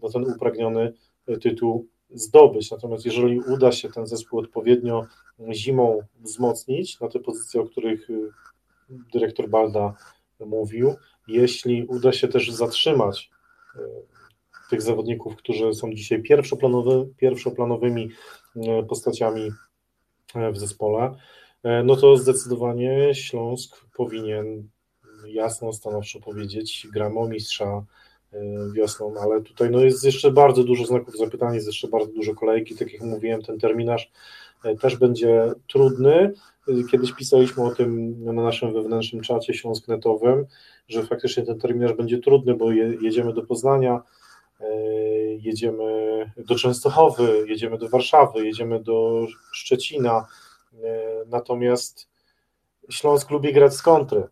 no, 0.02 0.08
ten 0.12 0.24
upragniony 0.24 0.92
tytuł 1.42 1.86
zdobyć. 2.10 2.70
Natomiast 2.70 3.04
jeżeli 3.04 3.40
uda 3.40 3.72
się 3.72 3.88
ten 3.88 4.06
zespół 4.06 4.38
odpowiednio 4.38 5.06
zimą 5.52 6.00
wzmocnić 6.20 7.00
na 7.00 7.08
te 7.08 7.18
pozycje, 7.20 7.60
o 7.60 7.64
których 7.64 8.08
dyrektor 8.88 9.48
Balda 9.48 9.94
mówił, 10.40 10.94
jeśli 11.28 11.86
uda 11.86 12.12
się 12.12 12.28
też 12.28 12.50
zatrzymać 12.50 13.30
tych 14.72 14.82
zawodników, 14.82 15.36
którzy 15.36 15.74
są 15.74 15.94
dzisiaj 15.94 16.22
pierwszoplanowy, 16.22 17.08
pierwszoplanowymi 17.16 18.08
y, 18.56 18.60
postaciami 18.88 19.50
w 20.52 20.58
zespole, 20.58 21.14
no 21.84 21.96
to 21.96 22.16
zdecydowanie 22.16 23.14
Śląsk 23.14 23.76
powinien 23.96 24.68
jasno, 25.26 25.72
stanowczo 25.72 26.20
powiedzieć, 26.20 26.86
gramy 26.92 27.18
o 27.18 27.28
mistrza 27.28 27.84
wiosną, 28.74 29.14
ale 29.20 29.42
tutaj 29.42 29.70
no, 29.70 29.80
jest 29.80 30.04
jeszcze 30.04 30.30
bardzo 30.30 30.64
dużo 30.64 30.86
znaków 30.86 31.18
zapytania, 31.18 31.54
jest 31.54 31.66
jeszcze 31.66 31.88
bardzo 31.88 32.12
dużo 32.12 32.34
kolejki, 32.34 32.76
tak 32.76 32.92
jak 32.92 33.02
mówiłem, 33.02 33.42
ten 33.42 33.58
terminarz 33.58 34.12
też 34.80 34.96
będzie 34.96 35.52
trudny. 35.68 36.32
Kiedyś 36.90 37.12
pisaliśmy 37.12 37.64
o 37.64 37.70
tym 37.70 38.16
na 38.24 38.32
naszym 38.32 38.72
wewnętrznym 38.72 39.22
czacie 39.22 39.54
śląsknetowym, 39.54 40.46
że 40.88 41.06
faktycznie 41.06 41.42
ten 41.42 41.58
terminarz 41.58 41.92
będzie 41.92 42.18
trudny, 42.18 42.54
bo 42.54 42.72
jedziemy 42.72 43.32
do 43.32 43.42
Poznania, 43.42 44.02
jedziemy 45.38 46.30
do 46.36 46.54
Częstochowy, 46.54 47.44
jedziemy 47.48 47.78
do 47.78 47.88
Warszawy, 47.88 48.46
jedziemy 48.46 48.82
do 48.82 49.26
Szczecina, 49.52 50.26
natomiast 51.26 52.12
Śląsk 52.90 53.30
lubi 53.30 53.52
grać 53.52 53.74
z 53.74 53.82
kontry, 53.82 54.18
e, 54.18 54.28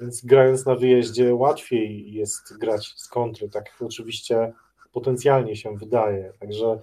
więc 0.00 0.24
grając 0.24 0.66
na 0.66 0.74
wyjeździe 0.74 1.34
łatwiej 1.34 2.12
jest 2.12 2.58
grać 2.58 2.94
z 2.96 3.08
kontry, 3.08 3.48
tak 3.48 3.64
oczywiście 3.80 4.52
potencjalnie 4.92 5.56
się 5.56 5.76
wydaje, 5.76 6.32
także 6.40 6.80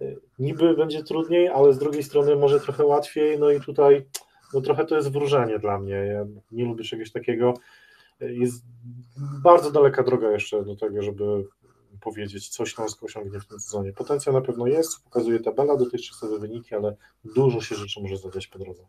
e, 0.00 0.04
niby 0.38 0.74
będzie 0.74 1.02
trudniej, 1.02 1.48
ale 1.48 1.72
z 1.72 1.78
drugiej 1.78 2.02
strony 2.02 2.36
może 2.36 2.60
trochę 2.60 2.86
łatwiej, 2.86 3.38
no 3.38 3.50
i 3.50 3.60
tutaj 3.60 4.06
no 4.54 4.60
trochę 4.60 4.84
to 4.84 4.96
jest 4.96 5.12
wróżenie 5.12 5.58
dla 5.58 5.78
mnie, 5.78 5.94
ja 5.94 6.26
nie 6.52 6.64
lubię 6.64 6.84
czegoś 6.84 7.12
takiego, 7.12 7.54
e, 8.20 8.32
jest 8.32 8.64
bardzo 9.42 9.70
daleka 9.70 10.02
droga 10.02 10.30
jeszcze 10.30 10.64
do 10.64 10.76
tego, 10.76 11.02
żeby 11.02 11.44
powiedzieć, 12.00 12.48
co 12.48 12.66
Śląsk 12.66 13.02
osiągnie 13.02 13.40
w 13.40 13.46
tym 13.46 13.60
sezonie. 13.60 13.92
Potencjał 13.92 14.34
na 14.34 14.40
pewno 14.40 14.66
jest, 14.66 15.04
pokazuje 15.04 15.40
tabela, 15.40 15.76
dotychczasowe 15.76 16.38
wyniki, 16.38 16.74
ale 16.74 16.96
dużo 17.24 17.60
się 17.60 17.74
rzeczy 17.74 18.02
może 18.02 18.16
zadać 18.16 18.46
po 18.46 18.58
drodze. 18.58 18.82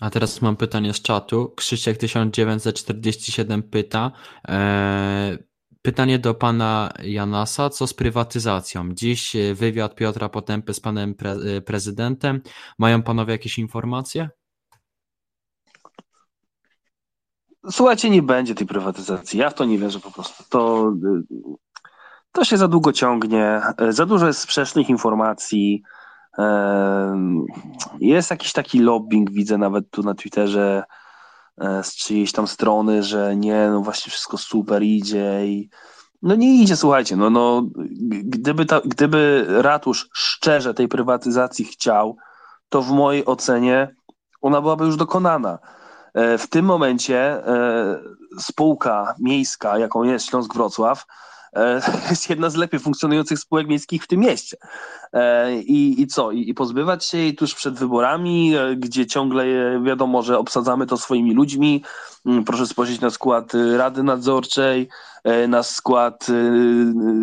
A 0.00 0.10
teraz 0.10 0.42
mam 0.42 0.56
pytanie 0.56 0.94
z 0.94 1.02
czatu. 1.02 1.52
Krzysiek 1.56 1.96
1947 1.96 3.62
pyta. 3.62 4.12
E, 4.48 5.38
pytanie 5.82 6.18
do 6.18 6.34
pana 6.34 6.92
Janasa. 7.02 7.70
Co 7.70 7.86
z 7.86 7.94
prywatyzacją? 7.94 8.94
Dziś 8.94 9.36
e, 9.36 9.54
wywiad 9.54 9.94
Piotra 9.94 10.28
Potępy 10.28 10.74
z 10.74 10.80
panem 10.80 11.14
pre 11.14 11.32
e, 11.32 11.60
prezydentem. 11.60 12.40
Mają 12.78 13.02
panowie 13.02 13.32
jakieś 13.32 13.58
informacje? 13.58 14.28
Słuchajcie, 17.70 18.10
nie 18.10 18.22
będzie 18.22 18.54
tej 18.54 18.66
prywatyzacji. 18.66 19.38
Ja 19.38 19.50
w 19.50 19.54
to 19.54 19.64
nie 19.64 19.78
wierzę 19.78 20.00
po 20.00 20.10
prostu. 20.10 20.44
To, 20.48 20.92
to 22.32 22.44
się 22.44 22.56
za 22.56 22.68
długo 22.68 22.92
ciągnie. 22.92 23.60
Za 23.88 24.06
dużo 24.06 24.26
jest 24.26 24.40
sprzecznych 24.40 24.88
informacji. 24.88 25.82
Jest 28.00 28.30
jakiś 28.30 28.52
taki 28.52 28.78
lobbying, 28.78 29.30
widzę 29.30 29.58
nawet 29.58 29.90
tu 29.90 30.02
na 30.02 30.14
Twitterze 30.14 30.84
e, 31.58 31.82
z 31.82 31.96
czyjejś 31.96 32.32
tam 32.32 32.46
strony, 32.46 33.02
że 33.02 33.36
nie, 33.36 33.68
no 33.70 33.80
właśnie 33.80 34.10
wszystko 34.10 34.38
super 34.38 34.82
idzie 34.82 35.46
i 35.46 35.70
no 36.22 36.34
nie 36.34 36.62
idzie, 36.62 36.76
słuchajcie, 36.76 37.16
no, 37.16 37.30
no 37.30 37.62
gdyby, 38.22 38.66
ta, 38.66 38.80
gdyby 38.84 39.46
ratusz 39.48 40.08
szczerze 40.12 40.74
tej 40.74 40.88
prywatyzacji 40.88 41.64
chciał, 41.64 42.16
to 42.68 42.82
w 42.82 42.90
mojej 42.90 43.26
ocenie 43.26 43.94
ona 44.40 44.60
byłaby 44.60 44.84
już 44.84 44.96
dokonana. 44.96 45.58
E, 46.14 46.38
w 46.38 46.46
tym 46.46 46.64
momencie 46.64 47.18
e, 47.18 47.98
spółka 48.38 49.14
miejska, 49.18 49.78
jaką 49.78 50.02
jest 50.02 50.26
Śląsk 50.26 50.54
Wrocław, 50.54 51.06
E, 51.56 51.80
jest 52.10 52.30
jedna 52.30 52.50
z 52.50 52.54
lepiej 52.54 52.80
funkcjonujących 52.80 53.38
spółek 53.38 53.68
miejskich 53.68 54.04
w 54.04 54.06
tym 54.06 54.20
mieście. 54.20 54.56
I, 55.64 56.00
i 56.02 56.06
co? 56.06 56.30
I, 56.30 56.48
I 56.48 56.54
pozbywać 56.54 57.04
się 57.04 57.18
jej 57.18 57.34
tuż 57.34 57.54
przed 57.54 57.74
wyborami, 57.74 58.54
gdzie 58.76 59.06
ciągle 59.06 59.44
wiadomo, 59.82 60.22
że 60.22 60.38
obsadzamy 60.38 60.86
to 60.86 60.96
swoimi 60.96 61.34
ludźmi. 61.34 61.84
Mm, 62.26 62.44
proszę 62.44 62.66
spojrzeć 62.66 63.00
na 63.00 63.10
skład 63.10 63.52
Rady 63.76 64.02
Nadzorczej, 64.02 64.88
na 65.48 65.62
skład 65.62 66.26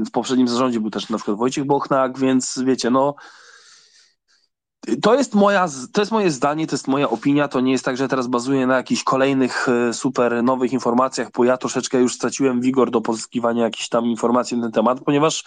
w 0.07 0.11
poprzednim 0.11 0.47
zarządzie 0.47 0.79
był 0.79 0.89
też 0.89 1.09
na 1.09 1.17
przykład 1.17 1.37
Wojciech 1.37 1.65
Bochnak, 1.65 2.19
więc 2.19 2.59
wiecie, 2.65 2.89
no 2.89 3.15
to 5.01 5.15
jest, 5.15 5.35
moja, 5.35 5.67
to 5.93 6.01
jest 6.01 6.11
moje 6.11 6.31
zdanie, 6.31 6.67
to 6.67 6.75
jest 6.75 6.87
moja 6.87 7.09
opinia. 7.09 7.47
To 7.47 7.59
nie 7.59 7.71
jest 7.71 7.85
tak, 7.85 7.97
że 7.97 8.07
teraz 8.07 8.27
bazuję 8.27 8.67
na 8.67 8.77
jakichś 8.77 9.03
kolejnych 9.03 9.69
e, 9.69 9.93
super 9.93 10.43
nowych 10.43 10.73
informacjach, 10.73 11.31
bo 11.31 11.43
ja 11.43 11.57
troszeczkę 11.57 11.97
już 11.97 12.15
straciłem 12.15 12.61
wigor 12.61 12.91
do 12.91 13.01
pozyskiwania 13.01 13.63
jakichś 13.63 13.89
tam 13.89 14.05
informacji 14.05 14.57
na 14.57 14.63
ten 14.63 14.71
temat, 14.71 14.99
ponieważ 14.99 15.43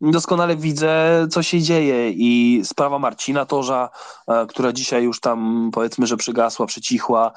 doskonale 0.00 0.56
widzę, 0.56 1.26
co 1.30 1.42
się 1.42 1.60
dzieje 1.60 2.10
i 2.10 2.60
sprawa 2.64 2.98
Marcina 2.98 3.46
Torza, 3.46 3.90
e, 4.28 4.46
która 4.46 4.72
dzisiaj 4.72 5.04
już 5.04 5.20
tam 5.20 5.70
powiedzmy, 5.72 6.06
że 6.06 6.16
przygasła, 6.16 6.66
przycichła, 6.66 7.32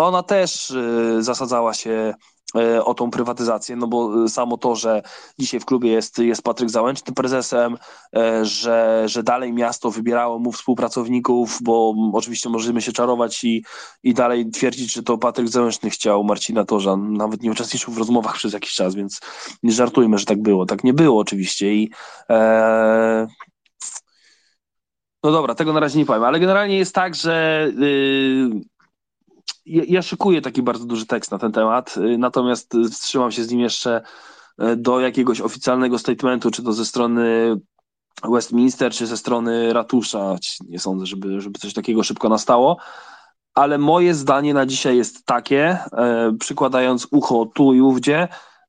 ona 0.00 0.22
też 0.22 0.70
e, 0.70 1.22
zasadzała 1.22 1.74
się 1.74 2.14
o 2.84 2.94
tą 2.94 3.10
prywatyzację, 3.10 3.76
no 3.76 3.86
bo 3.86 4.24
e, 4.24 4.28
samo 4.28 4.56
to, 4.56 4.74
że 4.74 5.02
dzisiaj 5.38 5.60
w 5.60 5.64
klubie 5.64 5.90
jest, 5.90 6.18
jest 6.18 6.42
Patryk 6.42 6.70
Załęczny 6.70 7.14
prezesem, 7.14 7.76
e, 8.16 8.44
że, 8.44 9.02
że 9.06 9.22
dalej 9.22 9.52
miasto 9.52 9.90
wybierało 9.90 10.38
mu 10.38 10.52
współpracowników, 10.52 11.58
bo 11.62 11.94
oczywiście 12.12 12.48
możemy 12.48 12.82
się 12.82 12.92
czarować 12.92 13.44
i, 13.44 13.64
i 14.02 14.14
dalej 14.14 14.50
twierdzić, 14.50 14.92
że 14.92 15.02
to 15.02 15.18
Patryk 15.18 15.48
Załęczny 15.48 15.90
chciał 15.90 16.24
Marcina 16.24 16.64
Torza, 16.64 16.96
nawet 16.96 17.42
nie 17.42 17.50
uczestniczył 17.50 17.94
w 17.94 17.98
rozmowach 17.98 18.34
przez 18.34 18.52
jakiś 18.52 18.74
czas, 18.74 18.94
więc 18.94 19.20
nie 19.62 19.72
żartujmy, 19.72 20.18
że 20.18 20.24
tak 20.24 20.42
było. 20.42 20.66
Tak 20.66 20.84
nie 20.84 20.92
było 20.92 21.20
oczywiście 21.20 21.74
i 21.74 21.90
e... 22.30 23.26
no 25.24 25.32
dobra, 25.32 25.54
tego 25.54 25.72
na 25.72 25.80
razie 25.80 25.98
nie 25.98 26.06
powiem, 26.06 26.24
ale 26.24 26.40
generalnie 26.40 26.78
jest 26.78 26.94
tak, 26.94 27.14
że 27.14 27.66
yy 27.78 28.75
ja, 29.66 29.82
ja 29.88 30.02
szykuję 30.02 30.42
taki 30.42 30.62
bardzo 30.62 30.84
duży 30.84 31.06
tekst 31.06 31.30
na 31.30 31.38
ten 31.38 31.52
temat, 31.52 31.96
y, 31.96 32.18
natomiast 32.18 32.74
wstrzymam 32.90 33.32
się 33.32 33.44
z 33.44 33.50
nim 33.50 33.60
jeszcze 33.60 34.02
y, 34.62 34.76
do 34.76 35.00
jakiegoś 35.00 35.40
oficjalnego 35.40 35.98
statementu, 35.98 36.50
czy 36.50 36.62
to 36.62 36.72
ze 36.72 36.84
strony 36.84 37.56
Westminster, 38.24 38.92
czy 38.92 39.06
ze 39.06 39.16
strony 39.16 39.72
ratusza. 39.72 40.36
Nie 40.68 40.78
sądzę, 40.78 41.06
żeby, 41.06 41.40
żeby 41.40 41.58
coś 41.58 41.74
takiego 41.74 42.02
szybko 42.02 42.28
nastało. 42.28 42.76
Ale 43.54 43.78
moje 43.78 44.14
zdanie 44.14 44.54
na 44.54 44.66
dzisiaj 44.66 44.96
jest 44.96 45.26
takie, 45.26 45.78
przykładając 46.40 47.08
ucho 47.10 47.46
tu 47.54 47.74
i 47.74 47.80
ówdzie, 47.80 48.28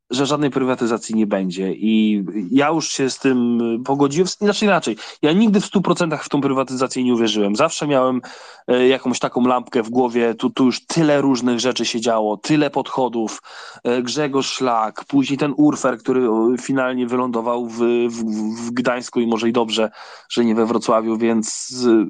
że 0.09 0.25
żadnej 0.25 0.49
prywatyzacji 0.49 1.15
nie 1.15 1.27
będzie. 1.27 1.73
I 1.73 2.25
ja 2.51 2.69
już 2.69 2.87
się 2.87 3.09
z 3.09 3.19
tym 3.19 3.59
pogodziłem. 3.85 4.27
Znaczy 4.27 4.65
inaczej, 4.65 4.97
ja 5.21 5.31
nigdy 5.31 5.61
w 5.61 5.65
100% 5.65 6.17
w 6.17 6.29
tą 6.29 6.41
prywatyzację 6.41 7.03
nie 7.03 7.13
uwierzyłem. 7.13 7.55
Zawsze 7.55 7.87
miałem 7.87 8.21
e, 8.67 8.87
jakąś 8.87 9.19
taką 9.19 9.47
lampkę 9.47 9.83
w 9.83 9.89
głowie. 9.89 10.35
Tu, 10.35 10.49
tu 10.49 10.65
już 10.65 10.85
tyle 10.85 11.21
różnych 11.21 11.59
rzeczy 11.59 11.85
się 11.85 12.01
działo, 12.01 12.37
tyle 12.37 12.69
podchodów. 12.69 13.41
E, 13.83 14.01
Grzegorz 14.01 14.53
Szlak, 14.53 15.05
później 15.05 15.37
ten 15.37 15.53
Urfer, 15.57 15.97
który 15.97 16.27
finalnie 16.61 17.07
wylądował 17.07 17.67
w, 17.67 17.77
w, 18.09 18.23
w 18.65 18.71
Gdańsku 18.71 19.19
i 19.19 19.27
może 19.27 19.49
i 19.49 19.53
dobrze, 19.53 19.91
że 20.29 20.45
nie 20.45 20.55
we 20.55 20.65
Wrocławiu, 20.65 21.17
więc 21.17 21.75
e, 21.87 22.05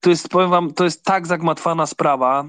to 0.00 0.10
jest, 0.10 0.28
powiem 0.28 0.50
wam, 0.50 0.72
to 0.72 0.84
jest 0.84 1.04
tak 1.04 1.26
zagmatwana 1.26 1.86
sprawa, 1.86 2.44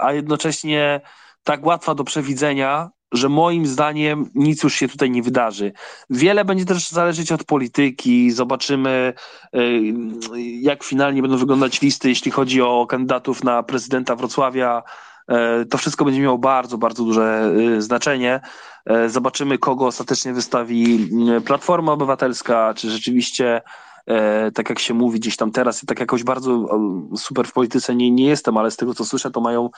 a 0.00 0.12
jednocześnie 0.12 1.00
tak 1.44 1.66
łatwa 1.66 1.94
do 1.94 2.04
przewidzenia, 2.04 2.90
że 3.14 3.28
moim 3.28 3.66
zdaniem 3.66 4.30
nic 4.34 4.62
już 4.62 4.74
się 4.74 4.88
tutaj 4.88 5.10
nie 5.10 5.22
wydarzy. 5.22 5.72
Wiele 6.10 6.44
będzie 6.44 6.64
też 6.64 6.90
zależeć 6.90 7.32
od 7.32 7.44
polityki. 7.44 8.30
Zobaczymy, 8.30 9.12
e, 9.52 9.58
jak 10.60 10.84
finalnie 10.84 11.22
będą 11.22 11.36
wyglądać 11.36 11.80
listy, 11.80 12.08
jeśli 12.08 12.30
chodzi 12.30 12.62
o 12.62 12.86
kandydatów 12.86 13.44
na 13.44 13.62
prezydenta 13.62 14.16
Wrocławia. 14.16 14.82
E, 15.28 15.64
to 15.64 15.78
wszystko 15.78 16.04
będzie 16.04 16.20
miało 16.20 16.38
bardzo, 16.38 16.78
bardzo 16.78 17.04
duże 17.04 17.52
e, 17.76 17.82
znaczenie. 17.82 18.40
Zobaczymy, 19.06 19.58
kogo 19.58 19.86
ostatecznie 19.86 20.32
wystawi 20.32 21.10
Platforma 21.46 21.92
Obywatelska, 21.92 22.74
czy 22.76 22.90
rzeczywiście 22.90 23.62
tak 24.54 24.68
jak 24.70 24.78
się 24.78 24.94
mówi 24.94 25.20
gdzieś 25.20 25.36
tam 25.36 25.50
teraz, 25.50 25.84
tak 25.86 26.00
jakoś 26.00 26.24
bardzo 26.24 26.66
super 27.16 27.46
w 27.46 27.52
polityce 27.52 27.94
nie, 27.94 28.10
nie 28.10 28.26
jestem, 28.26 28.56
ale 28.56 28.70
z 28.70 28.76
tego 28.76 28.94
co 28.94 29.04
słyszę, 29.04 29.30
to 29.30 29.40
mają, 29.40 29.70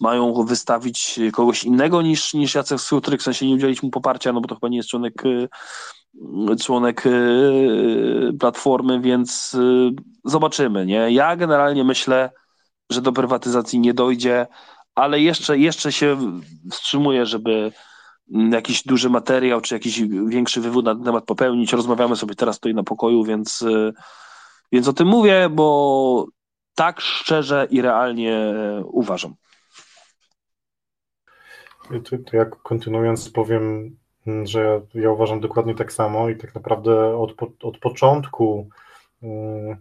mają 0.00 0.44
wystawić 0.44 1.20
kogoś 1.32 1.64
innego 1.64 2.02
niż, 2.02 2.34
niż 2.34 2.54
Jacek 2.54 2.80
Sutryk, 2.80 3.20
w 3.20 3.24
sensie 3.24 3.46
nie 3.46 3.54
udzielić 3.54 3.82
mu 3.82 3.90
poparcia, 3.90 4.32
no 4.32 4.40
bo 4.40 4.48
to 4.48 4.54
chyba 4.54 4.68
nie 4.68 4.76
jest 4.76 4.88
członek 4.88 5.22
e, 5.26 5.48
członek 6.56 7.06
e, 7.06 7.10
Platformy, 8.40 9.00
więc 9.00 9.54
e, 9.54 9.90
zobaczymy, 10.24 10.86
nie? 10.86 11.10
Ja 11.10 11.36
generalnie 11.36 11.84
myślę, 11.84 12.30
że 12.90 13.02
do 13.02 13.12
prywatyzacji 13.12 13.78
nie 13.78 13.94
dojdzie, 13.94 14.46
ale 14.94 15.20
jeszcze, 15.20 15.58
jeszcze 15.58 15.92
się 15.92 16.18
wstrzymuję, 16.70 17.26
żeby 17.26 17.72
jakiś 18.32 18.82
duży 18.82 19.10
materiał, 19.10 19.60
czy 19.60 19.74
jakiś 19.74 20.02
większy 20.28 20.60
wywód 20.60 20.84
na 20.84 20.94
ten 20.94 21.04
temat 21.04 21.24
popełnić. 21.24 21.72
Rozmawiamy 21.72 22.16
sobie 22.16 22.34
teraz 22.34 22.60
tutaj 22.60 22.74
na 22.74 22.82
pokoju, 22.82 23.24
więc, 23.24 23.62
y, 23.62 23.92
więc 24.72 24.88
o 24.88 24.92
tym 24.92 25.08
mówię, 25.08 25.48
bo 25.50 26.26
tak 26.74 27.00
szczerze 27.00 27.66
i 27.70 27.82
realnie 27.82 28.54
uważam. 28.84 29.34
To, 32.04 32.18
to 32.30 32.36
jak 32.36 32.62
kontynuując 32.62 33.30
powiem, 33.30 33.96
mm, 34.26 34.46
że 34.46 34.80
ja, 34.94 35.10
uważam 35.10 35.40
dokładnie 35.40 35.74
tak 35.74 35.92
samo 35.92 36.28
i 36.28 36.36
tak 36.36 36.54
naprawdę 36.54 37.16
od, 37.16 37.34
od 37.62 37.78
początku 37.78 38.68
mm, 39.22 39.76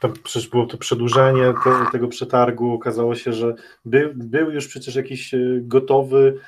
tam 0.00 0.12
przecież 0.24 0.48
było 0.48 0.66
to 0.66 0.78
przedłużenie 0.78 1.54
te, 1.64 1.70
tego 1.92 2.08
przetargu, 2.08 2.74
okazało 2.74 3.14
się, 3.14 3.32
że 3.32 3.54
by, 3.84 4.12
był 4.14 4.50
już 4.50 4.68
przecież 4.68 4.94
jakiś 4.94 5.34
e, 5.34 5.38
gotowy 5.60 6.40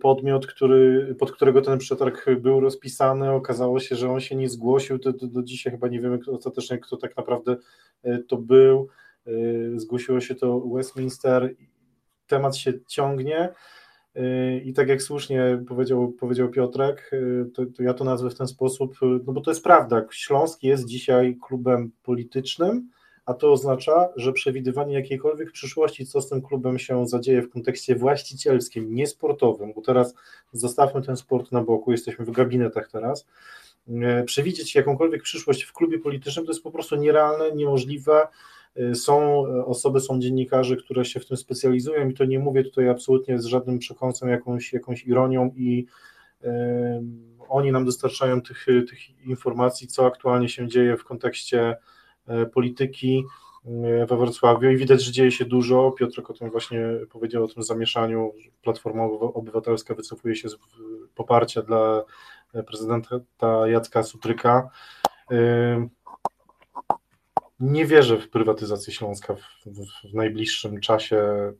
podmiot, 0.00 0.46
który, 0.46 1.14
pod 1.18 1.32
którego 1.32 1.62
ten 1.62 1.78
przetarg 1.78 2.26
był 2.40 2.60
rozpisany. 2.60 3.30
Okazało 3.32 3.80
się, 3.80 3.96
że 3.96 4.10
on 4.10 4.20
się 4.20 4.36
nie 4.36 4.48
zgłosił. 4.48 4.98
Do, 4.98 5.12
do, 5.12 5.26
do 5.26 5.42
dzisiaj 5.42 5.72
chyba 5.72 5.88
nie 5.88 6.00
wiemy 6.00 6.18
ostatecznie, 6.26 6.78
kto 6.78 6.96
tak 6.96 7.16
naprawdę 7.16 7.56
to 8.28 8.36
był. 8.36 8.88
Zgłosiło 9.76 10.20
się 10.20 10.34
to 10.34 10.60
Westminster. 10.60 11.54
Temat 12.26 12.56
się 12.56 12.72
ciągnie. 12.86 13.48
I 14.64 14.72
tak 14.72 14.88
jak 14.88 15.02
słusznie 15.02 15.64
powiedział, 15.68 16.12
powiedział 16.12 16.48
Piotrek, 16.48 17.10
to, 17.54 17.66
to, 17.66 17.82
ja 17.82 17.94
to 17.94 18.04
nazwę 18.04 18.30
w 18.30 18.34
ten 18.34 18.46
sposób, 18.46 18.94
no 19.02 19.32
bo 19.32 19.40
to 19.40 19.50
jest 19.50 19.64
prawda. 19.64 20.06
Śląsk 20.10 20.62
jest 20.62 20.86
dzisiaj 20.86 21.38
klubem 21.42 21.92
politycznym, 22.02 22.88
a 23.30 23.34
to 23.34 23.52
oznacza, 23.52 24.08
że 24.16 24.32
przewidywanie 24.32 24.94
jakiejkolwiek 24.94 25.52
przyszłości, 25.52 26.06
co 26.06 26.20
z 26.20 26.28
tym 26.28 26.42
klubem 26.42 26.78
się 26.78 27.06
zadzieje 27.06 27.42
w 27.42 27.50
kontekście 27.50 27.94
właścicielskim, 27.94 28.94
nie 28.94 29.06
sportowym, 29.06 29.72
bo 29.72 29.80
teraz 29.80 30.14
zostawmy 30.52 31.02
ten 31.02 31.16
sport 31.16 31.52
na 31.52 31.62
boku, 31.62 31.92
jesteśmy 31.92 32.24
w 32.24 32.30
gabinetach 32.30 32.88
teraz, 32.92 33.26
e, 33.88 34.24
przewidzieć 34.24 34.74
jakąkolwiek 34.74 35.22
przyszłość 35.22 35.62
w 35.62 35.72
klubie 35.72 35.98
politycznym 35.98 36.44
to 36.44 36.50
jest 36.52 36.62
po 36.62 36.70
prostu 36.70 36.96
nierealne, 36.96 37.52
niemożliwe. 37.52 38.28
E, 38.76 38.94
są 38.94 39.44
osoby, 39.66 40.00
są 40.00 40.20
dziennikarze, 40.20 40.76
które 40.76 41.04
się 41.04 41.20
w 41.20 41.26
tym 41.26 41.36
specjalizują 41.36 42.08
i 42.08 42.14
to 42.14 42.24
nie 42.24 42.38
mówię 42.38 42.64
tutaj 42.64 42.88
absolutnie 42.88 43.38
z 43.38 43.44
żadnym 43.44 43.78
przekąsem, 43.78 44.28
jakąś, 44.28 44.72
jakąś 44.72 45.04
ironią 45.06 45.52
i 45.56 45.86
e, 46.44 47.02
oni 47.48 47.72
nam 47.72 47.84
dostarczają 47.84 48.42
tych, 48.42 48.66
tych 48.88 49.26
informacji, 49.26 49.88
co 49.88 50.06
aktualnie 50.06 50.48
się 50.48 50.68
dzieje 50.68 50.96
w 50.96 51.04
kontekście 51.04 51.76
E, 51.76 51.76
polityki 52.54 53.24
e, 53.66 54.06
we 54.06 54.16
Wrocławiu 54.16 54.70
i 54.70 54.76
widać, 54.76 55.02
że 55.02 55.12
dzieje 55.12 55.32
się 55.32 55.44
dużo. 55.44 55.92
Piotrek 55.98 56.30
o 56.30 56.34
tym 56.34 56.50
właśnie 56.50 56.80
powiedział, 57.10 57.44
o 57.44 57.48
tym 57.48 57.62
zamieszaniu. 57.62 58.32
Platforma 58.62 59.04
Obywatelska 59.34 59.94
wycofuje 59.94 60.36
się 60.36 60.48
z 60.48 60.56
poparcia 61.14 61.62
dla 61.62 62.04
prezydenta 62.66 63.20
Jacka 63.66 64.02
Sutryka. 64.02 64.70
E, 65.30 65.88
nie 67.60 67.86
wierzę 67.86 68.18
w 68.18 68.30
prywatyzację 68.30 68.92
Śląska 68.92 69.34
w, 69.34 69.66
w, 69.66 70.10
w, 70.10 70.14
najbliższym 70.14 70.80
czasie, 70.80 71.52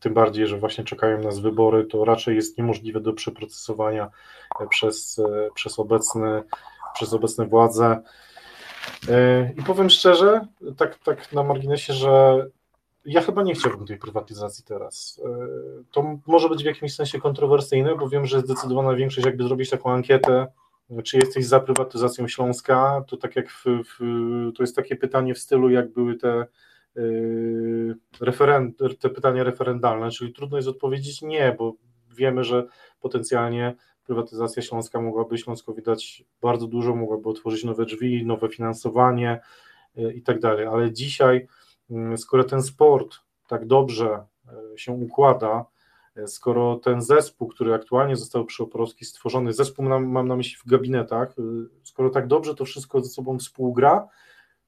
tym 0.00 0.14
bardziej, 0.14 0.46
że 0.46 0.58
właśnie 0.58 0.84
czekają 0.84 1.22
nas 1.22 1.38
wybory, 1.38 1.84
to 1.84 2.04
raczej 2.04 2.36
jest 2.36 2.58
niemożliwe 2.58 3.00
do 3.00 3.12
przeprocesowania 3.12 4.10
przez, 4.68 5.20
przez, 5.54 5.78
obecne, 5.78 6.42
przez 6.94 7.12
obecne 7.12 7.46
władze. 7.46 8.02
E, 9.08 9.52
I 9.58 9.62
powiem 9.62 9.90
szczerze, 9.90 10.46
tak, 10.76 10.98
tak 10.98 11.32
na 11.32 11.42
marginesie, 11.42 11.92
że 11.92 12.46
ja 13.04 13.20
chyba 13.20 13.42
nie 13.42 13.54
chciałbym 13.54 13.86
tej 13.86 13.98
prywatyzacji 13.98 14.64
teraz. 14.64 15.20
E, 15.24 15.28
to 15.92 16.18
może 16.26 16.48
być 16.48 16.62
w 16.62 16.66
jakimś 16.66 16.94
sensie 16.94 17.20
kontrowersyjne, 17.20 17.96
bo 17.96 18.08
wiem, 18.08 18.26
że 18.26 18.40
zdecydowana 18.40 18.94
większość, 18.94 19.26
jakby 19.26 19.44
zrobić 19.44 19.70
taką 19.70 19.92
ankietę, 19.92 20.46
czy 21.04 21.16
jesteś 21.16 21.46
za 21.46 21.60
prywatyzacją 21.60 22.28
Śląska, 22.28 23.04
to 23.08 23.16
tak 23.16 23.36
jak 23.36 23.50
w, 23.50 23.64
w, 23.64 23.98
to 24.56 24.62
jest 24.62 24.76
takie 24.76 24.96
pytanie 24.96 25.34
w 25.34 25.38
stylu, 25.38 25.70
jak 25.70 25.92
były 25.92 26.16
te, 26.16 26.46
te 29.00 29.10
pytania 29.10 29.44
referendalne, 29.44 30.10
czyli 30.10 30.32
trudno 30.32 30.56
jest 30.56 30.68
odpowiedzieć 30.68 31.22
nie, 31.22 31.56
bo 31.58 31.74
wiemy, 32.10 32.44
że 32.44 32.66
potencjalnie 33.00 33.74
prywatyzacja 34.04 34.62
Śląska 34.62 35.00
mogłaby 35.00 35.38
Śląskowi 35.38 35.82
dać 35.82 36.24
bardzo 36.42 36.66
dużo, 36.66 36.94
mogłaby 36.94 37.28
otworzyć 37.28 37.64
nowe 37.64 37.84
drzwi, 37.84 38.26
nowe 38.26 38.48
finansowanie 38.48 39.40
y, 39.98 40.12
i 40.12 40.22
tak 40.22 40.40
dalej, 40.40 40.66
ale 40.66 40.92
dzisiaj, 40.92 41.46
y, 42.14 42.18
skoro 42.18 42.44
ten 42.44 42.62
sport 42.62 43.16
tak 43.48 43.66
dobrze 43.66 44.26
y, 44.74 44.78
się 44.78 44.92
układa, 44.92 45.64
skoro 46.26 46.76
ten 46.76 47.02
zespół, 47.02 47.48
który 47.48 47.74
aktualnie 47.74 48.16
został 48.16 48.44
przy 48.44 48.62
Oporowski 48.62 49.04
stworzony, 49.04 49.52
zespół 49.52 49.84
mam, 49.84 50.06
mam 50.06 50.28
na 50.28 50.36
myśli 50.36 50.56
w 50.56 50.70
gabinetach, 50.70 51.34
skoro 51.82 52.10
tak 52.10 52.26
dobrze 52.26 52.54
to 52.54 52.64
wszystko 52.64 53.00
ze 53.00 53.10
sobą 53.10 53.38
współgra, 53.38 54.08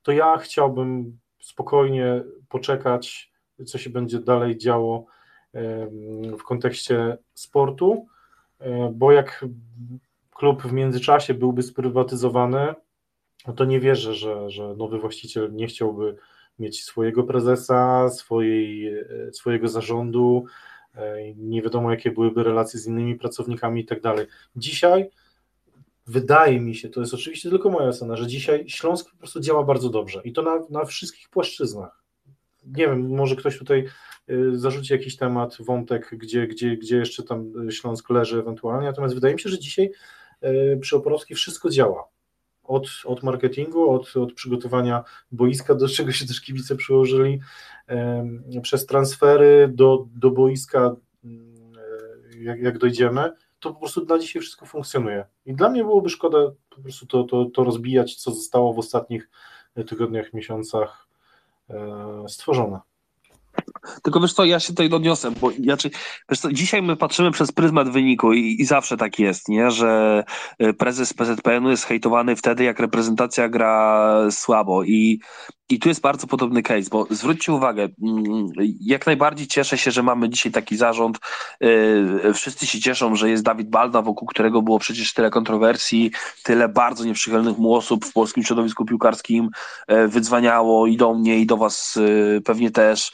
to 0.03 0.12
ja 0.12 0.37
chciałbym 0.37 1.18
spokojnie 1.41 2.24
poczekać, 2.49 3.32
co 3.66 3.78
się 3.78 3.91
będzie 3.91 4.18
dalej 4.18 4.59
działo 4.59 5.07
w 6.39 6.43
kontekście 6.43 7.18
sportu, 7.35 8.07
bo 8.92 9.12
jak 9.12 9.44
klub 10.30 10.62
w 10.62 10.72
międzyczasie 10.72 11.34
byłby 11.34 11.62
sprywatyzowany, 11.62 12.74
no 13.46 13.52
to 13.52 13.64
nie 13.64 13.80
wierzę, 13.80 14.14
że, 14.14 14.50
że 14.50 14.74
nowy 14.76 14.98
właściciel 14.98 15.52
nie 15.52 15.66
chciałby 15.66 16.16
mieć 16.59 16.84
swojego 16.84 17.24
prezesa, 17.24 18.09
swojej, 18.11 18.88
e, 18.88 19.32
swojego 19.32 19.68
zarządu, 19.68 20.44
e, 20.94 21.34
nie 21.34 21.62
wiadomo 21.62 21.90
jakie 21.90 22.11
byłyby 22.11 22.42
relacje 22.42 22.80
z 22.80 22.86
innymi 22.86 23.14
pracownikami 23.14 23.80
i 23.80 23.84
tak 23.84 24.00
dalej. 24.00 24.26
Dzisiaj 24.57 25.11
wydaje 26.07 26.61
mi 26.61 26.74
się, 26.74 26.88
to 26.88 27.00
jest 27.00 27.14
oczywiście 27.14 27.50
tylko 27.50 27.70
moja 27.70 27.88
ocena, 27.88 28.16
że 28.16 28.26
dzisiaj 28.26 28.64
Śląsk 28.68 29.11
po 29.11 29.16
prostu 29.16 29.40
działa 29.40 29.62
bardzo 29.62 29.90
dobrze 29.90 30.20
i 30.24 30.32
to 30.32 30.42
na, 30.42 30.61
na 30.70 30.84
wszystkich 30.84 31.28
płaszczyznach. 31.28 32.02
Nie 32.66 32.88
wiem, 32.88 33.16
może 33.16 33.36
ktoś 33.36 33.59
tutaj 33.59 33.88
zarzuci 34.53 34.93
jakiś 34.93 35.16
temat, 35.16 35.57
wątek, 35.61 36.11
gdzie, 36.12 36.47
gdzie, 36.47 36.77
gdzie 36.77 36.97
jeszcze 36.97 37.22
tam 37.22 37.53
Śląsk 37.70 38.11
leży 38.11 38.39
ewentualnie, 38.39 38.87
natomiast 38.87 39.14
wydaje 39.14 39.35
mi 39.35 39.41
się, 39.41 39.49
że 39.49 39.59
dzisiaj 39.59 39.91
y, 40.45 40.79
przy 40.81 40.97
Oporowskiej 40.97 41.37
wszystko 41.37 41.70
działa. 41.70 42.09
Od, 42.62 42.87
od 43.05 43.22
marketingu, 43.22 43.91
od, 43.91 44.16
od 44.16 44.33
przygotowania 44.33 45.05
boiska, 45.33 45.75
do 45.75 45.89
czego 45.89 46.12
się 46.12 46.27
też 46.27 46.41
kibice 46.41 46.77
przyłożyli, 46.77 47.41
przez 48.62 48.87
transfery 48.87 49.70
do, 49.75 50.07
do 50.14 50.31
boiska, 50.31 50.97
y, 51.25 52.39
jak, 52.39 52.61
jak 52.61 52.79
dojdziemy, 52.79 53.33
to 53.61 53.72
po 53.72 53.81
prostu 53.81 54.05
dla 54.05 54.18
dzisiaj 54.18 54.43
wszystko 54.43 54.66
funkcjonuje. 54.66 55.25
I 55.47 55.55
dla 55.55 55.70
mnie 55.70 55.85
byłoby 55.85 56.11
szkoda 56.11 56.39
po 56.70 56.83
prostu 56.83 57.07
to, 57.07 57.25
to, 57.25 57.45
to 57.45 57.64
rozbijać, 57.64 58.14
co 58.14 58.31
zostało 58.31 58.72
w 58.72 58.79
ostatnich 58.79 59.31
tygodniach, 59.87 60.33
miesiącach 60.33 61.09
stworzone. 62.29 62.81
Tylko 64.03 64.20
wiesz 64.20 64.32
co, 64.32 64.45
ja 64.45 64.61
się 64.61 64.68
tutaj 64.68 64.92
odniosę, 64.92 65.30
bo 65.30 65.51
ja, 65.59 65.76
czy, 65.76 65.90
wiesz 66.30 66.40
co, 66.40 66.53
dzisiaj 66.53 66.82
my 66.82 66.97
patrzymy 66.97 67.30
przez 67.30 67.53
pryzmat 67.53 67.88
wyniku 67.88 68.32
i, 68.32 68.57
i 68.61 68.64
zawsze 68.64 68.97
tak 68.97 69.18
jest, 69.18 69.49
nie, 69.49 69.70
że 69.70 70.24
e, 70.59 70.72
prezes 70.72 71.14
PZPN-u 71.14 71.70
jest 71.70 71.84
hejtowany 71.84 72.36
wtedy, 72.36 72.64
jak 72.64 72.80
reprezentacja 72.80 73.49
gra 73.49 74.14
słabo. 74.30 74.82
I, 74.82 75.20
i 75.68 75.78
tu 75.78 75.88
jest 75.88 76.01
bardzo 76.01 76.26
podobny 76.26 76.62
case, 76.62 76.90
bo 76.90 77.07
zwróćcie 77.11 77.53
uwagę, 77.53 77.88
mm, 78.03 78.47
jak 78.80 79.07
najbardziej 79.07 79.47
cieszę 79.47 79.78
się, 79.78 79.90
że 79.90 80.03
mamy 80.03 80.28
dzisiaj 80.28 80.53
taki 80.53 80.76
zarząd, 80.76 81.18
e, 81.61 82.32
wszyscy 82.32 82.66
się 82.66 82.80
cieszą, 82.80 83.16
że 83.16 83.30
jest 83.30 83.42
Dawid 83.42 83.70
Balda, 83.70 84.03
wokół 84.03 84.28
którego 84.28 84.62
było 84.62 84.78
przecież 84.78 85.12
tyle 85.14 85.30
kontrowersji, 85.30 86.11
tyle 86.42 86.68
bardzo 86.68 87.05
nieprzychylnych 87.05 87.59
mu 87.59 87.74
osób 87.74 88.05
w 88.05 88.12
polskim 88.12 88.45
środowisku 88.45 88.84
piłkarskim 88.84 89.51
e, 89.86 90.09
wydzwaniało 90.09 90.86
i 90.86 90.97
do 90.97 91.14
mnie 91.14 91.38
i 91.38 91.47
do 91.47 91.57
was 91.57 91.99
pewnie 92.45 92.70
też, 92.70 93.12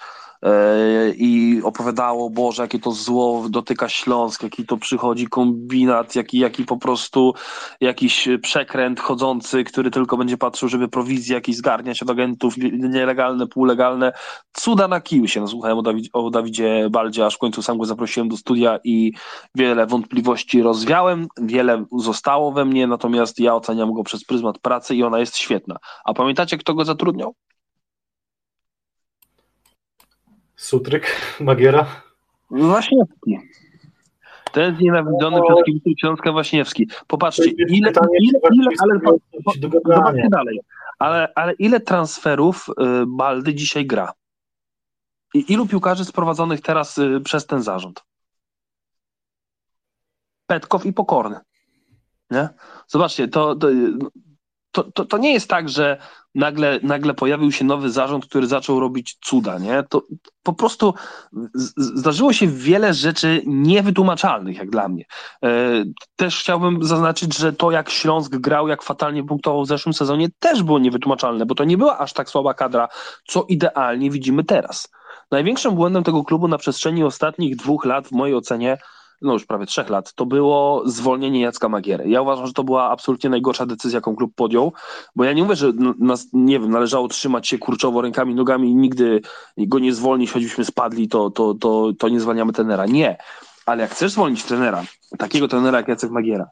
i 1.16 1.60
opowiadało, 1.64 2.30
Boże, 2.30 2.62
jakie 2.62 2.78
to 2.78 2.92
zło 2.92 3.46
dotyka 3.50 3.88
Śląsk, 3.88 4.42
jaki 4.42 4.66
to 4.66 4.76
przychodzi 4.76 5.26
kombinat, 5.26 6.16
jaki, 6.16 6.38
jaki 6.38 6.64
po 6.64 6.76
prostu 6.76 7.34
jakiś 7.80 8.28
przekręt 8.42 9.00
chodzący, 9.00 9.64
który 9.64 9.90
tylko 9.90 10.16
będzie 10.16 10.36
patrzył, 10.36 10.68
żeby 10.68 10.88
prowizje 10.88 11.34
jakieś 11.34 11.56
zgarniać 11.56 12.02
od 12.02 12.10
agentów, 12.10 12.54
nielegalne, 12.72 13.46
półlegalne. 13.46 14.12
Cuda 14.52 14.88
na 14.88 15.00
kiju 15.00 15.28
się 15.28 15.40
nasłuchałem 15.40 15.78
o, 15.78 15.82
Dawid, 15.82 16.08
o 16.12 16.30
Dawidzie 16.30 16.88
Baldzie, 16.90 17.26
aż 17.26 17.34
w 17.34 17.38
końcu 17.38 17.62
sam 17.62 17.78
go 17.78 17.84
zaprosiłem 17.84 18.28
do 18.28 18.36
studia 18.36 18.78
i 18.84 19.12
wiele 19.54 19.86
wątpliwości 19.86 20.62
rozwiałem, 20.62 21.26
wiele 21.42 21.84
zostało 21.98 22.52
we 22.52 22.64
mnie, 22.64 22.86
natomiast 22.86 23.40
ja 23.40 23.54
oceniam 23.54 23.92
go 23.92 24.04
przez 24.04 24.24
pryzmat 24.24 24.58
pracy 24.58 24.94
i 24.94 25.02
ona 25.02 25.18
jest 25.18 25.36
świetna. 25.36 25.76
A 26.04 26.14
pamiętacie, 26.14 26.58
kto 26.58 26.74
go 26.74 26.84
zatrudniał? 26.84 27.34
Sutryk, 30.60 31.06
Magiera? 31.40 31.86
Waśniewski. 32.50 33.38
Ten 34.52 34.78
nienawidzony 34.80 35.40
przez 35.42 35.64
kibiców 35.66 35.92
Śląska 36.00 36.32
Waśniewski. 36.32 36.88
Popatrzcie, 37.06 37.50
ile, 37.50 37.66
ile, 37.68 37.92
ile, 38.20 38.40
ile 38.52 38.66
ale, 38.80 39.00
zobaczcie 39.84 40.28
dalej, 40.30 40.60
ale, 40.98 41.32
ale 41.34 41.52
ile 41.52 41.80
transferów 41.80 42.68
y, 42.68 42.72
Baldy 43.06 43.54
dzisiaj 43.54 43.86
gra? 43.86 44.12
I 45.34 45.52
ilu 45.52 45.66
piłkarzy 45.66 46.04
sprowadzonych 46.04 46.60
teraz 46.60 46.98
y, 46.98 47.20
przez 47.20 47.46
ten 47.46 47.62
zarząd? 47.62 48.04
Petkow 50.46 50.86
i 50.86 50.92
Pokorny. 50.92 51.40
Nie? 52.30 52.48
Zobaczcie, 52.86 53.28
to, 53.28 53.54
to, 53.54 53.68
to, 54.72 54.92
to, 54.94 55.04
to 55.04 55.18
nie 55.18 55.32
jest 55.32 55.48
tak, 55.48 55.68
że 55.68 55.96
nagle, 56.34 56.80
nagle 56.82 57.14
pojawił 57.14 57.52
się 57.52 57.64
nowy 57.64 57.90
zarząd, 57.90 58.26
który 58.26 58.46
zaczął 58.46 58.80
robić 58.80 59.18
cuda, 59.20 59.58
nie? 59.58 59.82
To 59.88 60.02
po 60.42 60.52
prostu 60.52 60.94
zdarzyło 61.76 62.32
się 62.32 62.46
wiele 62.46 62.94
rzeczy 62.94 63.42
niewytłumaczalnych, 63.46 64.56
jak 64.56 64.70
dla 64.70 64.88
mnie. 64.88 65.04
E, 65.44 65.84
też 66.16 66.40
chciałbym 66.40 66.84
zaznaczyć, 66.84 67.38
że 67.38 67.52
to 67.52 67.70
jak 67.70 67.90
Śląsk 67.90 68.36
grał, 68.36 68.68
jak 68.68 68.82
fatalnie 68.82 69.24
punktował 69.24 69.64
w 69.64 69.68
zeszłym 69.68 69.92
sezonie, 69.92 70.28
też 70.38 70.62
było 70.62 70.78
niewytłumaczalne, 70.78 71.46
bo 71.46 71.54
to 71.54 71.64
nie 71.64 71.78
była 71.78 71.98
aż 71.98 72.12
tak 72.12 72.30
słaba 72.30 72.54
kadra, 72.54 72.88
co 73.26 73.44
idealnie 73.48 74.10
widzimy 74.10 74.44
teraz. 74.44 74.88
Największym 75.30 75.74
błędem 75.74 76.04
tego 76.04 76.24
klubu 76.24 76.48
na 76.48 76.58
przestrzeni 76.58 77.04
ostatnich 77.04 77.56
dwóch 77.56 77.84
lat, 77.84 78.08
w 78.08 78.12
mojej 78.12 78.34
ocenie, 78.34 78.78
no 79.22 79.32
już 79.32 79.46
prawie 79.46 79.66
trzech 79.66 79.90
lat, 79.90 80.12
to 80.14 80.26
było 80.26 80.82
zwolnienie 80.86 81.40
Jacka 81.40 81.68
Magiery. 81.68 82.08
Ja 82.08 82.22
uważam, 82.22 82.46
że 82.46 82.52
to 82.52 82.64
była 82.64 82.90
absolutnie 82.90 83.30
najgorsza 83.30 83.66
decyzja, 83.66 83.96
jaką 83.96 84.16
klub 84.16 84.34
podjął, 84.34 84.72
bo 85.16 85.24
ja 85.24 85.32
nie 85.32 85.42
mówię, 85.42 85.56
że 85.56 85.72
nas, 85.98 86.28
nie 86.32 86.60
wiem, 86.60 86.70
należało 86.70 87.08
trzymać 87.08 87.48
się 87.48 87.58
kurczowo 87.58 88.00
rękami, 88.00 88.34
nogami 88.34 88.70
i 88.70 88.74
nigdy 88.74 89.20
go 89.58 89.78
nie 89.78 89.94
zwolnić, 89.94 90.32
choćbyśmy 90.32 90.64
spadli, 90.64 91.08
to, 91.08 91.30
to, 91.30 91.54
to, 91.54 91.92
to 91.98 92.08
nie 92.08 92.20
zwalniamy 92.20 92.52
trenera. 92.52 92.86
Nie, 92.86 93.16
ale 93.66 93.82
jak 93.82 93.90
chcesz 93.90 94.12
zwolnić 94.12 94.44
trenera, 94.44 94.84
takiego 95.18 95.48
trenera 95.48 95.78
jak 95.78 95.88
Jacek 95.88 96.10
Magiera, 96.10 96.50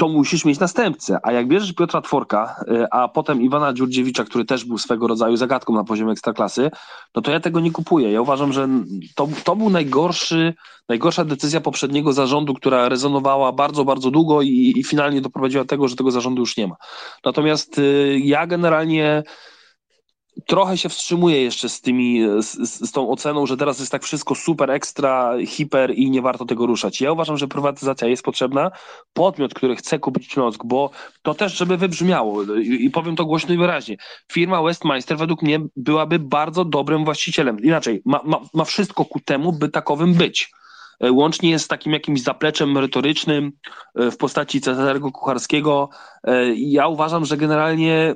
to 0.00 0.08
musisz 0.08 0.44
mieć 0.44 0.58
następcę. 0.58 1.18
A 1.22 1.32
jak 1.32 1.48
bierzesz 1.48 1.72
Piotra 1.72 2.00
Tworka, 2.00 2.64
y, 2.68 2.86
a 2.90 3.08
potem 3.08 3.42
Iwana 3.42 3.72
Dziurdziewicza, 3.72 4.24
który 4.24 4.44
też 4.44 4.64
był 4.64 4.78
swego 4.78 5.06
rodzaju 5.06 5.36
zagadką 5.36 5.74
na 5.74 5.84
poziomie 5.84 6.12
ekstraklasy, 6.12 6.70
no 7.14 7.22
to 7.22 7.30
ja 7.30 7.40
tego 7.40 7.60
nie 7.60 7.72
kupuję. 7.72 8.12
Ja 8.12 8.20
uważam, 8.20 8.52
że 8.52 8.68
to, 9.14 9.28
to 9.44 9.56
był 9.56 9.70
najgorszy, 9.70 10.54
najgorsza 10.88 11.24
decyzja 11.24 11.60
poprzedniego 11.60 12.12
zarządu, 12.12 12.54
która 12.54 12.88
rezonowała 12.88 13.52
bardzo, 13.52 13.84
bardzo 13.84 14.10
długo 14.10 14.42
i, 14.42 14.72
i 14.76 14.84
finalnie 14.84 15.20
doprowadziła 15.20 15.64
do 15.64 15.68
tego, 15.68 15.88
że 15.88 15.96
tego 15.96 16.10
zarządu 16.10 16.42
już 16.42 16.56
nie 16.56 16.66
ma. 16.66 16.76
Natomiast 17.24 17.78
y, 17.78 18.20
ja 18.24 18.46
generalnie 18.46 19.22
trochę 20.46 20.78
się 20.78 20.88
wstrzymuję 20.88 21.42
jeszcze 21.42 21.68
z 21.68 21.80
tymi, 21.80 22.20
z, 22.38 22.70
z, 22.88 22.92
tą 22.92 23.10
oceną, 23.10 23.46
że 23.46 23.56
teraz 23.56 23.78
jest 23.80 23.92
tak 23.92 24.02
wszystko 24.02 24.34
super, 24.34 24.70
ekstra, 24.70 25.34
hiper 25.46 25.92
i 25.94 26.10
nie 26.10 26.22
warto 26.22 26.44
tego 26.44 26.66
ruszać. 26.66 27.00
Ja 27.00 27.12
uważam, 27.12 27.36
że 27.36 27.48
prywatyzacja 27.48 28.08
jest 28.08 28.22
potrzebna. 28.22 28.70
Podmiot, 29.12 29.54
który 29.54 29.76
chce 29.76 29.98
kupić 29.98 30.32
Śląsk, 30.32 30.64
bo 30.64 30.90
to 31.22 31.34
też, 31.34 31.56
żeby 31.56 31.76
wybrzmiało 31.76 32.42
i, 32.42 32.84
i 32.84 32.90
powiem 32.90 33.16
to 33.16 33.24
głośno 33.24 33.54
i 33.54 33.58
wyraźnie, 33.58 33.96
firma 34.32 34.62
Westmeister 34.62 35.18
według 35.18 35.42
mnie 35.42 35.60
byłaby 35.76 36.18
bardzo 36.18 36.64
dobrym 36.64 37.04
właścicielem. 37.04 37.60
Inaczej, 37.60 38.02
ma, 38.04 38.20
ma, 38.24 38.40
ma 38.54 38.64
wszystko 38.64 39.04
ku 39.04 39.20
temu, 39.20 39.52
by 39.52 39.68
takowym 39.68 40.14
być 40.14 40.50
łącznie 41.10 41.58
z 41.58 41.68
takim 41.68 41.92
jakimś 41.92 42.22
zapleczem 42.22 42.72
merytorycznym 42.72 43.52
e, 43.94 44.10
w 44.10 44.16
postaci 44.16 44.60
Cezarego 44.60 45.12
Kucharskiego. 45.12 45.88
E, 46.24 46.54
ja 46.54 46.88
uważam, 46.88 47.24
że 47.24 47.36
generalnie 47.36 48.14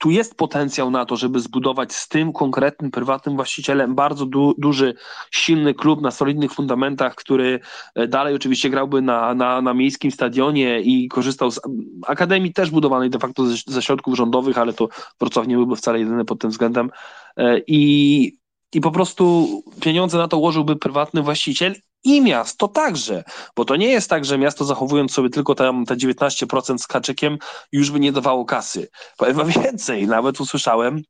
tu 0.00 0.10
jest 0.10 0.34
potencjał 0.34 0.90
na 0.90 1.06
to, 1.06 1.16
żeby 1.16 1.40
zbudować 1.40 1.92
z 1.92 2.08
tym 2.08 2.32
konkretnym, 2.32 2.90
prywatnym 2.90 3.36
właścicielem 3.36 3.94
bardzo 3.94 4.26
du 4.26 4.54
duży, 4.58 4.94
silny 5.30 5.74
klub 5.74 6.00
na 6.00 6.10
solidnych 6.10 6.52
fundamentach, 6.52 7.14
który 7.14 7.60
e, 7.94 8.08
dalej 8.08 8.34
oczywiście 8.34 8.70
grałby 8.70 9.02
na, 9.02 9.34
na, 9.34 9.62
na 9.62 9.74
miejskim 9.74 10.10
stadionie 10.10 10.80
i 10.80 11.08
korzystał 11.08 11.50
z 11.50 11.60
akademii 12.06 12.52
też 12.52 12.70
budowanej 12.70 13.10
de 13.10 13.18
facto 13.18 13.46
ze, 13.46 13.56
ze 13.66 13.82
środków 13.82 14.16
rządowych, 14.16 14.58
ale 14.58 14.72
to 14.72 14.88
Wrocław 15.20 15.46
nie 15.46 15.56
byłby 15.56 15.76
wcale 15.76 15.98
jedyny 15.98 16.24
pod 16.24 16.40
tym 16.40 16.50
względem. 16.50 16.90
E, 17.36 17.60
I 17.66 18.40
i 18.72 18.80
po 18.80 18.90
prostu 18.90 19.46
pieniądze 19.80 20.18
na 20.18 20.28
to 20.28 20.38
łożyłby 20.38 20.76
prywatny 20.76 21.22
właściciel 21.22 21.74
i 22.04 22.20
miasto 22.20 22.68
także, 22.68 23.24
bo 23.56 23.64
to 23.64 23.76
nie 23.76 23.88
jest 23.88 24.10
tak, 24.10 24.24
że 24.24 24.38
miasto 24.38 24.64
zachowując 24.64 25.12
sobie 25.12 25.30
tylko 25.30 25.54
tam 25.54 25.86
te 25.86 25.96
19% 25.96 26.78
z 26.78 26.86
kaczykiem 26.86 27.38
już 27.72 27.90
by 27.90 28.00
nie 28.00 28.12
dawało 28.12 28.44
kasy. 28.44 28.88
Powiem 29.16 29.36
wam 29.36 29.48
więcej, 29.62 30.06
nawet 30.06 30.40
usłyszałem, 30.40 31.02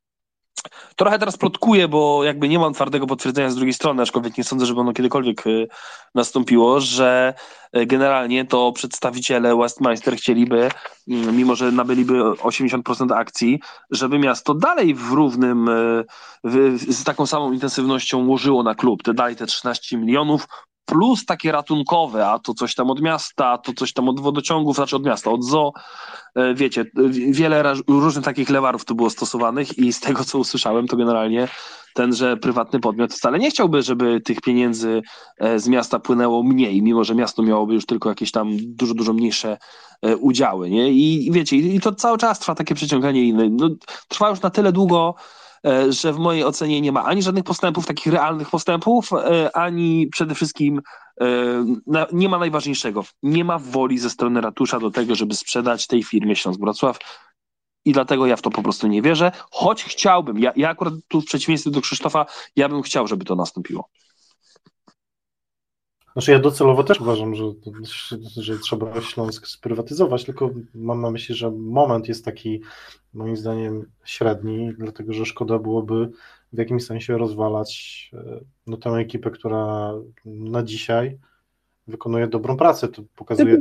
Trochę 0.96 1.18
teraz 1.18 1.36
plotkuję, 1.36 1.88
bo 1.88 2.24
jakby 2.24 2.48
nie 2.48 2.58
mam 2.58 2.74
twardego 2.74 3.06
potwierdzenia 3.06 3.50
z 3.50 3.54
drugiej 3.54 3.72
strony, 3.72 4.02
aczkolwiek 4.02 4.38
nie 4.38 4.44
sądzę, 4.44 4.66
żeby 4.66 4.80
ono 4.80 4.92
kiedykolwiek 4.92 5.46
y, 5.46 5.68
nastąpiło, 6.14 6.80
że 6.80 7.34
y, 7.76 7.86
generalnie 7.86 8.44
to 8.44 8.72
przedstawiciele 8.72 9.56
Westminster 9.56 10.16
chcieliby, 10.16 10.70
mm, 11.08 11.36
mimo 11.36 11.54
że 11.54 11.72
nabyliby 11.72 12.22
80% 12.22 13.12
akcji, 13.12 13.60
żeby 13.90 14.18
miasto 14.18 14.54
dalej 14.54 14.94
w 14.94 15.10
równym, 15.12 15.68
y, 15.68 16.04
w, 16.44 16.78
z 16.78 17.04
taką 17.04 17.26
samą 17.26 17.52
intensywnością 17.52 18.26
łożyło 18.26 18.62
na 18.62 18.74
klub, 18.74 19.02
te 19.02 19.14
dalej 19.14 19.36
te 19.36 19.46
13 19.46 19.96
milionów, 19.96 20.46
plus 20.90 21.24
takie 21.24 21.52
ratunkowe, 21.52 22.26
a 22.26 22.38
to 22.38 22.54
coś 22.54 22.74
tam 22.74 22.90
od 22.90 23.00
miasta, 23.00 23.46
a 23.46 23.58
to 23.58 23.72
coś 23.72 23.92
tam 23.92 24.08
od 24.08 24.20
wodociągów, 24.20 24.76
znaczy 24.76 24.96
od 24.96 25.04
miasta, 25.04 25.30
od 25.30 25.44
zoo. 25.44 25.72
E, 26.34 26.54
wiecie, 26.54 26.84
wiele 27.30 27.74
różnych 27.88 28.24
takich 28.24 28.50
lewarów 28.50 28.84
tu 28.84 28.94
było 28.94 29.10
stosowanych 29.10 29.78
i 29.78 29.92
z 29.92 30.00
tego, 30.00 30.24
co 30.24 30.38
usłyszałem, 30.38 30.86
to 30.86 30.96
generalnie 30.96 31.48
tenże 31.94 32.36
prywatny 32.36 32.80
podmiot 32.80 33.14
wcale 33.14 33.38
nie 33.38 33.50
chciałby, 33.50 33.82
żeby 33.82 34.20
tych 34.20 34.40
pieniędzy 34.40 35.02
e, 35.38 35.58
z 35.58 35.68
miasta 35.68 35.98
płynęło 35.98 36.42
mniej, 36.42 36.82
mimo 36.82 37.04
że 37.04 37.14
miasto 37.14 37.42
miałoby 37.42 37.74
już 37.74 37.86
tylko 37.86 38.08
jakieś 38.08 38.32
tam 38.32 38.48
dużo, 38.60 38.94
dużo 38.94 39.12
mniejsze 39.12 39.58
e, 40.02 40.16
udziały, 40.16 40.70
nie? 40.70 40.90
I 40.90 41.30
wiecie, 41.32 41.56
i 41.56 41.80
to 41.80 41.94
cały 41.94 42.18
czas 42.18 42.38
trwa 42.38 42.54
takie 42.54 42.74
przeciąganie 42.74 43.24
inne. 43.24 43.48
No, 43.50 43.70
trwa 44.08 44.30
już 44.30 44.40
na 44.40 44.50
tyle 44.50 44.72
długo, 44.72 45.14
E, 45.14 45.39
że 45.88 46.12
w 46.12 46.18
mojej 46.18 46.44
ocenie 46.44 46.80
nie 46.80 46.92
ma 46.92 47.04
ani 47.04 47.22
żadnych 47.22 47.44
postępów, 47.44 47.86
takich 47.86 48.12
realnych 48.12 48.50
postępów, 48.50 49.12
e, 49.12 49.56
ani 49.56 50.08
przede 50.12 50.34
wszystkim 50.34 50.80
e, 51.20 51.26
nie 52.12 52.28
ma 52.28 52.38
najważniejszego. 52.38 53.04
Nie 53.22 53.44
ma 53.44 53.58
woli 53.58 53.98
ze 53.98 54.10
strony 54.10 54.40
ratusza 54.40 54.80
do 54.80 54.90
tego, 54.90 55.14
żeby 55.14 55.34
sprzedać 55.34 55.86
tej 55.86 56.02
firmie 56.02 56.36
Śląsk 56.36 56.60
Wrocław. 56.60 56.98
I 57.84 57.92
dlatego 57.92 58.26
ja 58.26 58.36
w 58.36 58.42
to 58.42 58.50
po 58.50 58.62
prostu 58.62 58.86
nie 58.86 59.02
wierzę, 59.02 59.32
choć 59.50 59.84
chciałbym, 59.84 60.38
ja, 60.38 60.52
ja 60.56 60.68
akurat 60.68 60.94
tu 61.08 61.20
w 61.20 61.24
przeciwieństwie 61.24 61.70
do 61.70 61.80
Krzysztofa, 61.80 62.26
ja 62.56 62.68
bym 62.68 62.82
chciał, 62.82 63.06
żeby 63.06 63.24
to 63.24 63.34
nastąpiło. 63.34 63.88
Znaczy 66.12 66.32
ja 66.32 66.38
docelowo 66.38 66.84
też 66.84 67.00
uważam, 67.00 67.34
że, 67.34 67.44
że 68.36 68.58
trzeba 68.58 69.00
Śląsk 69.00 69.46
sprywatyzować, 69.46 70.24
tylko 70.24 70.50
mam 70.74 71.00
na 71.00 71.10
myśli, 71.10 71.34
że 71.34 71.50
moment 71.50 72.08
jest 72.08 72.24
taki 72.24 72.60
moim 73.14 73.36
zdaniem 73.36 73.86
średni, 74.04 74.72
dlatego 74.78 75.12
że 75.12 75.26
szkoda 75.26 75.58
byłoby 75.58 76.10
w 76.52 76.58
jakimś 76.58 76.84
sensie 76.84 77.18
rozwalać 77.18 78.10
e, 78.14 78.40
no, 78.66 78.76
tę 78.76 78.90
ekipę, 78.90 79.30
która 79.30 79.92
na 80.24 80.62
dzisiaj 80.62 81.18
wykonuje 81.86 82.26
dobrą 82.26 82.56
pracę. 82.56 82.88
To 82.88 83.02
pokazuje. 83.16 83.60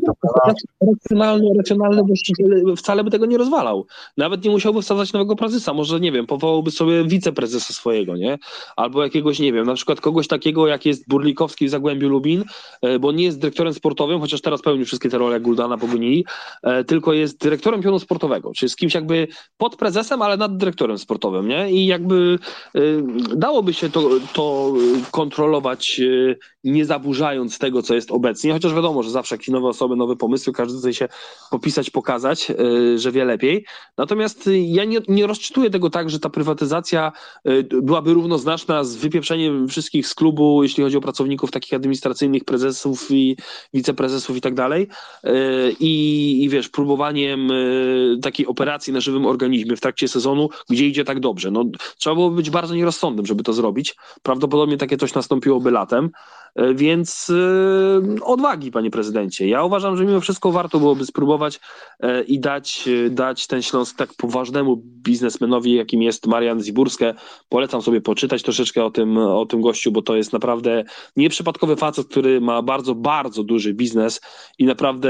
Racjonalny, 0.82 1.50
racjonalny 1.58 2.04
właściciel 2.04 2.76
wcale 2.78 3.04
by 3.04 3.12
tego 3.12 3.26
nie 3.26 3.38
rozwalał. 3.38 3.86
Nawet 4.18 4.44
nie 4.44 4.50
musiałby 4.50 4.82
wsadzać 4.82 5.14
nowego 5.14 5.36
prezesa. 5.36 5.74
Może 5.74 6.00
nie 6.00 6.12
wiem, 6.12 6.28
powołałby 6.28 6.72
sobie 6.72 7.04
wiceprezesa 7.04 7.74
swojego, 7.74 8.18
nie? 8.18 8.38
Albo 8.76 9.04
jakiegoś, 9.04 9.40
nie 9.40 9.54
wiem, 9.54 9.66
na 9.66 9.74
przykład 9.74 10.02
kogoś 10.02 10.28
takiego, 10.28 10.68
jak 10.68 10.86
jest 10.86 11.08
Burlikowski 11.08 11.68
w 11.68 11.70
Zagłębiu 11.70 12.10
Lubin, 12.10 12.44
e, 12.82 13.00
bo 13.00 13.12
nie 13.12 13.24
jest 13.24 13.40
dyrektorem 13.40 13.74
sportowym, 13.74 14.20
chociaż 14.20 14.42
teraz 14.42 14.62
pełni 14.62 14.86
wszystkie 14.86 15.10
te 15.10 15.18
role 15.18 15.34
jak 15.34 15.44
Guldana 15.44 15.78
pogonili, 15.78 16.26
e, 16.64 16.84
tylko 16.84 17.14
jest 17.14 17.42
dyrektorem 17.42 17.82
pionu 17.82 18.00
sportowego, 18.00 18.52
czyli 18.54 18.70
z 18.70 18.76
kimś 18.76 18.94
jakby 18.94 19.28
pod 19.58 19.76
prezesem, 19.76 20.22
ale 20.22 20.38
nad 20.38 20.58
dyrektorem 20.58 20.98
sportowym, 20.98 21.48
nie? 21.48 21.72
I 21.72 21.86
jakby 21.86 22.40
e, 22.76 22.80
dałoby 23.36 23.74
się 23.74 23.90
to, 23.90 24.10
to 24.34 24.74
kontrolować, 25.12 26.02
nie 26.64 26.86
zaburzając 26.86 27.60
tego, 27.60 27.82
co 27.82 27.96
jest 27.96 28.09
obecnie, 28.12 28.54
chociaż 28.54 28.74
wiadomo, 28.74 29.04
że 29.04 29.12
zawsze 29.12 29.36
jakieś 29.36 29.48
nowe 29.48 29.68
osoby, 29.68 29.96
nowe 29.96 30.16
pomysły, 30.16 30.54
każdy 30.54 30.80
chce 30.80 30.94
się 30.94 31.08
popisać, 31.52 31.90
pokazać, 31.90 32.52
e, 32.52 32.56
że 32.98 33.12
wie 33.12 33.26
lepiej. 33.26 33.66
Natomiast 33.98 34.48
e, 34.48 34.60
ja 34.60 34.86
nie, 34.86 35.00
nie 35.08 35.28
rozczytuję 35.28 35.70
tego 35.70 35.90
tak, 35.90 36.10
że 36.10 36.20
ta 36.20 36.30
prywatyzacja 36.30 37.12
e, 37.46 37.64
byłaby 37.64 38.14
równoznaczna 38.14 38.84
z 38.84 38.96
wypieprzeniem 38.96 39.68
wszystkich 39.68 40.08
z 40.08 40.16
klubu, 40.16 40.64
jeśli 40.64 40.84
chodzi 40.84 40.98
o 40.98 41.02
pracowników 41.02 41.52
takich 41.52 41.74
administracyjnych, 41.74 42.46
prezesów 42.46 43.12
i 43.12 43.38
wiceprezesów 43.74 44.38
i 44.38 44.42
tak 44.42 44.54
dalej. 44.54 44.88
I, 45.80 46.44
I 46.44 46.50
wiesz, 46.50 46.70
próbowaniem 46.70 47.50
takiej 48.22 48.48
operacji 48.48 48.94
na 48.94 49.00
żywym 49.00 49.26
organizmie 49.26 49.76
w 49.76 49.82
trakcie 49.82 50.08
sezonu, 50.08 50.50
gdzie 50.70 50.88
idzie 50.88 51.04
tak 51.04 51.20
dobrze. 51.20 51.52
No, 51.52 51.66
trzeba 51.98 52.16
byłoby 52.16 52.36
być 52.36 52.50
bardzo 52.50 52.76
nierozsądnym, 52.76 53.26
żeby 53.26 53.44
to 53.44 53.54
zrobić. 53.54 53.96
Prawdopodobnie 54.24 54.78
takie 54.78 54.98
coś 54.98 55.14
nastąpiłoby 55.14 55.72
latem. 55.72 56.10
E, 56.56 56.74
więc 56.74 57.30
e, 57.30 58.24
odwagi, 58.24 58.72
panie 58.72 58.92
prezydencie. 58.92 59.48
Ja 59.48 59.64
uważam, 59.64 59.98
że 59.98 60.06
mimo 60.06 60.20
wszystko 60.20 60.52
warto 60.52 60.80
byłoby 60.80 61.06
spróbować 61.06 61.60
e, 62.00 62.24
i 62.24 62.40
dać, 62.40 62.90
dać 63.10 63.48
ten 63.48 63.62
Śląsk 63.62 63.98
tak 63.98 64.10
poważnemu 64.18 64.84
biznesmenowi, 64.86 65.74
jakim 65.74 66.02
jest 66.02 66.28
Marian 66.28 66.62
Ziburskę. 66.62 67.14
Polecam 67.50 67.82
sobie 67.82 68.02
poczytać 68.02 68.44
troszeczkę 68.44 68.86
o 68.86 68.92
tym, 68.92 69.18
o 69.18 69.46
tym 69.46 69.62
gościu, 69.62 69.92
bo 69.92 70.02
to 70.02 70.16
jest 70.16 70.34
naprawdę 70.34 70.84
nieprzypadkowy 71.16 71.76
facet, 71.76 72.08
który 72.08 72.42
ma 72.42 72.62
bardzo, 72.62 72.96
bardzo 72.96 73.44
duży 73.44 73.74
biznes 73.74 74.22
i 74.60 74.66
naprawdę 74.66 75.10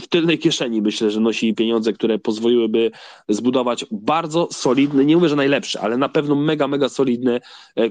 w 0.00 0.08
tylnej 0.08 0.38
kieszeni 0.38 0.82
myślę, 0.82 1.10
że 1.10 1.20
nosi 1.20 1.54
pieniądze, 1.54 1.92
które 1.92 2.18
pozwoliłyby 2.18 2.90
zbudować 3.28 3.84
bardzo 3.90 4.48
solidny, 4.52 5.04
nie 5.04 5.16
mówię, 5.16 5.28
że 5.28 5.36
najlepszy, 5.36 5.80
ale 5.80 5.96
na 5.96 6.08
pewno 6.08 6.34
mega, 6.34 6.68
mega 6.68 6.88
solidny 6.88 7.40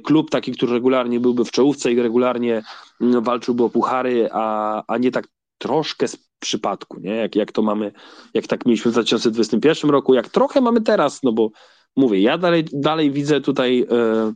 klub, 0.04 0.30
taki, 0.30 0.52
który 0.52 0.74
regularnie 0.74 1.20
byłby 1.20 1.46
w 1.46 1.52
czołówce 1.52 1.92
i 1.92 2.02
regularnie 2.02 2.43
regularnie 2.52 2.64
mm, 3.02 3.24
walczyłby 3.24 3.64
o 3.64 3.70
puchary, 3.70 4.30
a, 4.32 4.84
a 4.88 4.98
nie 4.98 5.12
tak 5.12 5.28
troszkę 5.58 6.08
z 6.08 6.18
przypadku, 6.40 7.00
nie? 7.00 7.16
Jak, 7.16 7.36
jak 7.36 7.52
to 7.52 7.62
mamy, 7.62 7.92
jak 8.34 8.48
tak 8.48 8.66
mieliśmy 8.66 8.92
w 8.92 8.94
2021 8.94 9.92
roku, 9.92 10.14
jak 10.14 10.30
trochę 10.30 10.62
mamy 10.62 10.82
teraz, 10.82 11.24
no 11.24 11.32
bo 11.32 11.50
mówię, 11.96 12.22
ja 12.22 12.38
dalej, 12.38 12.66
dalej 12.74 13.12
widzę 13.12 13.42
tutaj 13.42 13.86
e, 13.92 14.34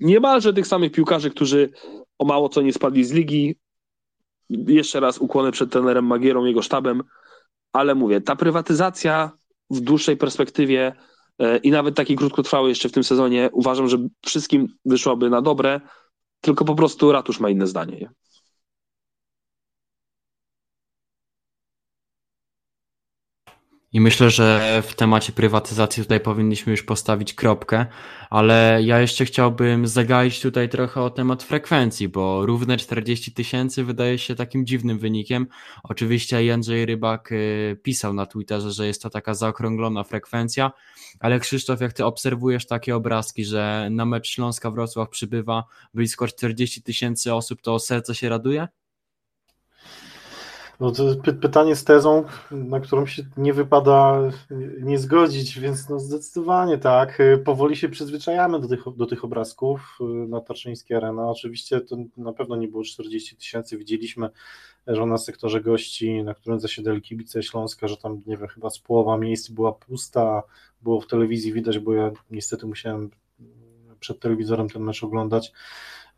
niemalże 0.00 0.52
tych 0.52 0.66
samych 0.66 0.92
piłkarzy, 0.92 1.30
którzy 1.30 1.70
o 2.18 2.24
mało 2.24 2.48
co 2.48 2.62
nie 2.62 2.72
spadli 2.72 3.04
z 3.04 3.12
ligi. 3.12 3.56
Jeszcze 4.50 5.00
raz 5.00 5.18
ukłony 5.18 5.52
przed 5.52 5.72
trenerem 5.72 6.06
Magierą, 6.06 6.44
jego 6.44 6.62
sztabem, 6.62 7.02
ale 7.72 7.94
mówię, 7.94 8.20
ta 8.20 8.36
prywatyzacja 8.36 9.30
w 9.70 9.80
dłuższej 9.80 10.16
perspektywie 10.16 10.92
e, 11.38 11.56
i 11.56 11.70
nawet 11.70 11.94
taki 11.94 12.16
krótkotrwały 12.16 12.68
jeszcze 12.68 12.88
w 12.88 12.92
tym 12.92 13.04
sezonie, 13.04 13.50
uważam, 13.52 13.88
że 13.88 13.98
wszystkim 14.26 14.68
wyszłoby 14.84 15.30
na 15.30 15.42
dobre, 15.42 15.80
tylko 16.40 16.64
po 16.64 16.74
prostu 16.74 17.12
ratusz 17.12 17.40
ma 17.40 17.50
inne 17.50 17.66
zdanie. 17.66 18.10
I 23.96 24.00
myślę, 24.00 24.30
że 24.30 24.82
w 24.86 24.94
temacie 24.94 25.32
prywatyzacji 25.32 26.02
tutaj 26.02 26.20
powinniśmy 26.20 26.70
już 26.70 26.82
postawić 26.82 27.34
kropkę, 27.34 27.86
ale 28.30 28.78
ja 28.82 29.00
jeszcze 29.00 29.24
chciałbym 29.24 29.86
zagaić 29.86 30.40
tutaj 30.40 30.68
trochę 30.68 31.02
o 31.02 31.10
temat 31.10 31.42
frekwencji, 31.42 32.08
bo 32.08 32.46
równe 32.46 32.76
40 32.76 33.32
tysięcy 33.32 33.84
wydaje 33.84 34.18
się 34.18 34.34
takim 34.34 34.66
dziwnym 34.66 34.98
wynikiem. 34.98 35.46
Oczywiście 35.82 36.44
Jędrzej 36.44 36.86
Rybak 36.86 37.32
y, 37.32 37.80
pisał 37.82 38.12
na 38.12 38.26
Twitterze, 38.26 38.72
że 38.72 38.86
jest 38.86 39.02
to 39.02 39.10
taka 39.10 39.34
zaokrąglona 39.34 40.04
frekwencja, 40.04 40.72
ale 41.20 41.40
Krzysztof, 41.40 41.80
jak 41.80 41.92
ty 41.92 42.04
obserwujesz 42.04 42.66
takie 42.66 42.96
obrazki, 42.96 43.44
że 43.44 43.88
na 43.90 44.04
mecz 44.04 44.28
Śląska 44.28 44.70
Wrocław 44.70 45.08
przybywa 45.08 45.64
blisko 45.94 46.28
40 46.28 46.82
tysięcy 46.82 47.34
osób, 47.34 47.62
to 47.62 47.78
serce 47.78 48.14
się 48.14 48.28
raduje? 48.28 48.68
No 50.80 50.92
py 51.24 51.32
pytanie 51.32 51.76
z 51.76 51.84
tezą, 51.84 52.24
na 52.50 52.80
którą 52.80 53.06
się 53.06 53.22
nie 53.36 53.52
wypada 53.52 54.20
nie 54.80 54.98
zgodzić, 54.98 55.60
więc 55.60 55.88
no 55.88 56.00
zdecydowanie 56.00 56.78
tak. 56.78 57.22
Powoli 57.44 57.76
się 57.76 57.88
przyzwyczajamy 57.88 58.60
do 58.60 58.68
tych, 58.68 58.80
do 58.96 59.06
tych 59.06 59.24
obrazków 59.24 59.98
na 60.28 60.40
Tarczyńskiej 60.40 60.96
Arena. 60.96 61.30
Oczywiście 61.30 61.80
to 61.80 61.96
na 62.16 62.32
pewno 62.32 62.56
nie 62.56 62.68
było 62.68 62.84
40 62.84 63.36
tysięcy. 63.36 63.78
Widzieliśmy, 63.78 64.28
że 64.86 65.06
na 65.06 65.18
sektorze 65.18 65.60
gości, 65.60 66.22
na 66.22 66.34
którym 66.34 66.60
zasiedli 66.60 67.02
kibice 67.02 67.42
Śląska, 67.42 67.88
że 67.88 67.96
tam, 67.96 68.22
nie 68.26 68.36
wiem, 68.36 68.48
chyba 68.48 68.70
z 68.70 68.78
połowa 68.78 69.18
miejsc 69.18 69.50
była 69.50 69.72
pusta, 69.72 70.42
było 70.82 71.00
w 71.00 71.06
telewizji 71.06 71.52
widać, 71.52 71.78
bo 71.78 71.92
ja 71.92 72.10
niestety 72.30 72.66
musiałem 72.66 73.10
przed 74.00 74.20
telewizorem 74.20 74.68
ten 74.68 74.82
mecz 74.82 75.04
oglądać 75.04 75.52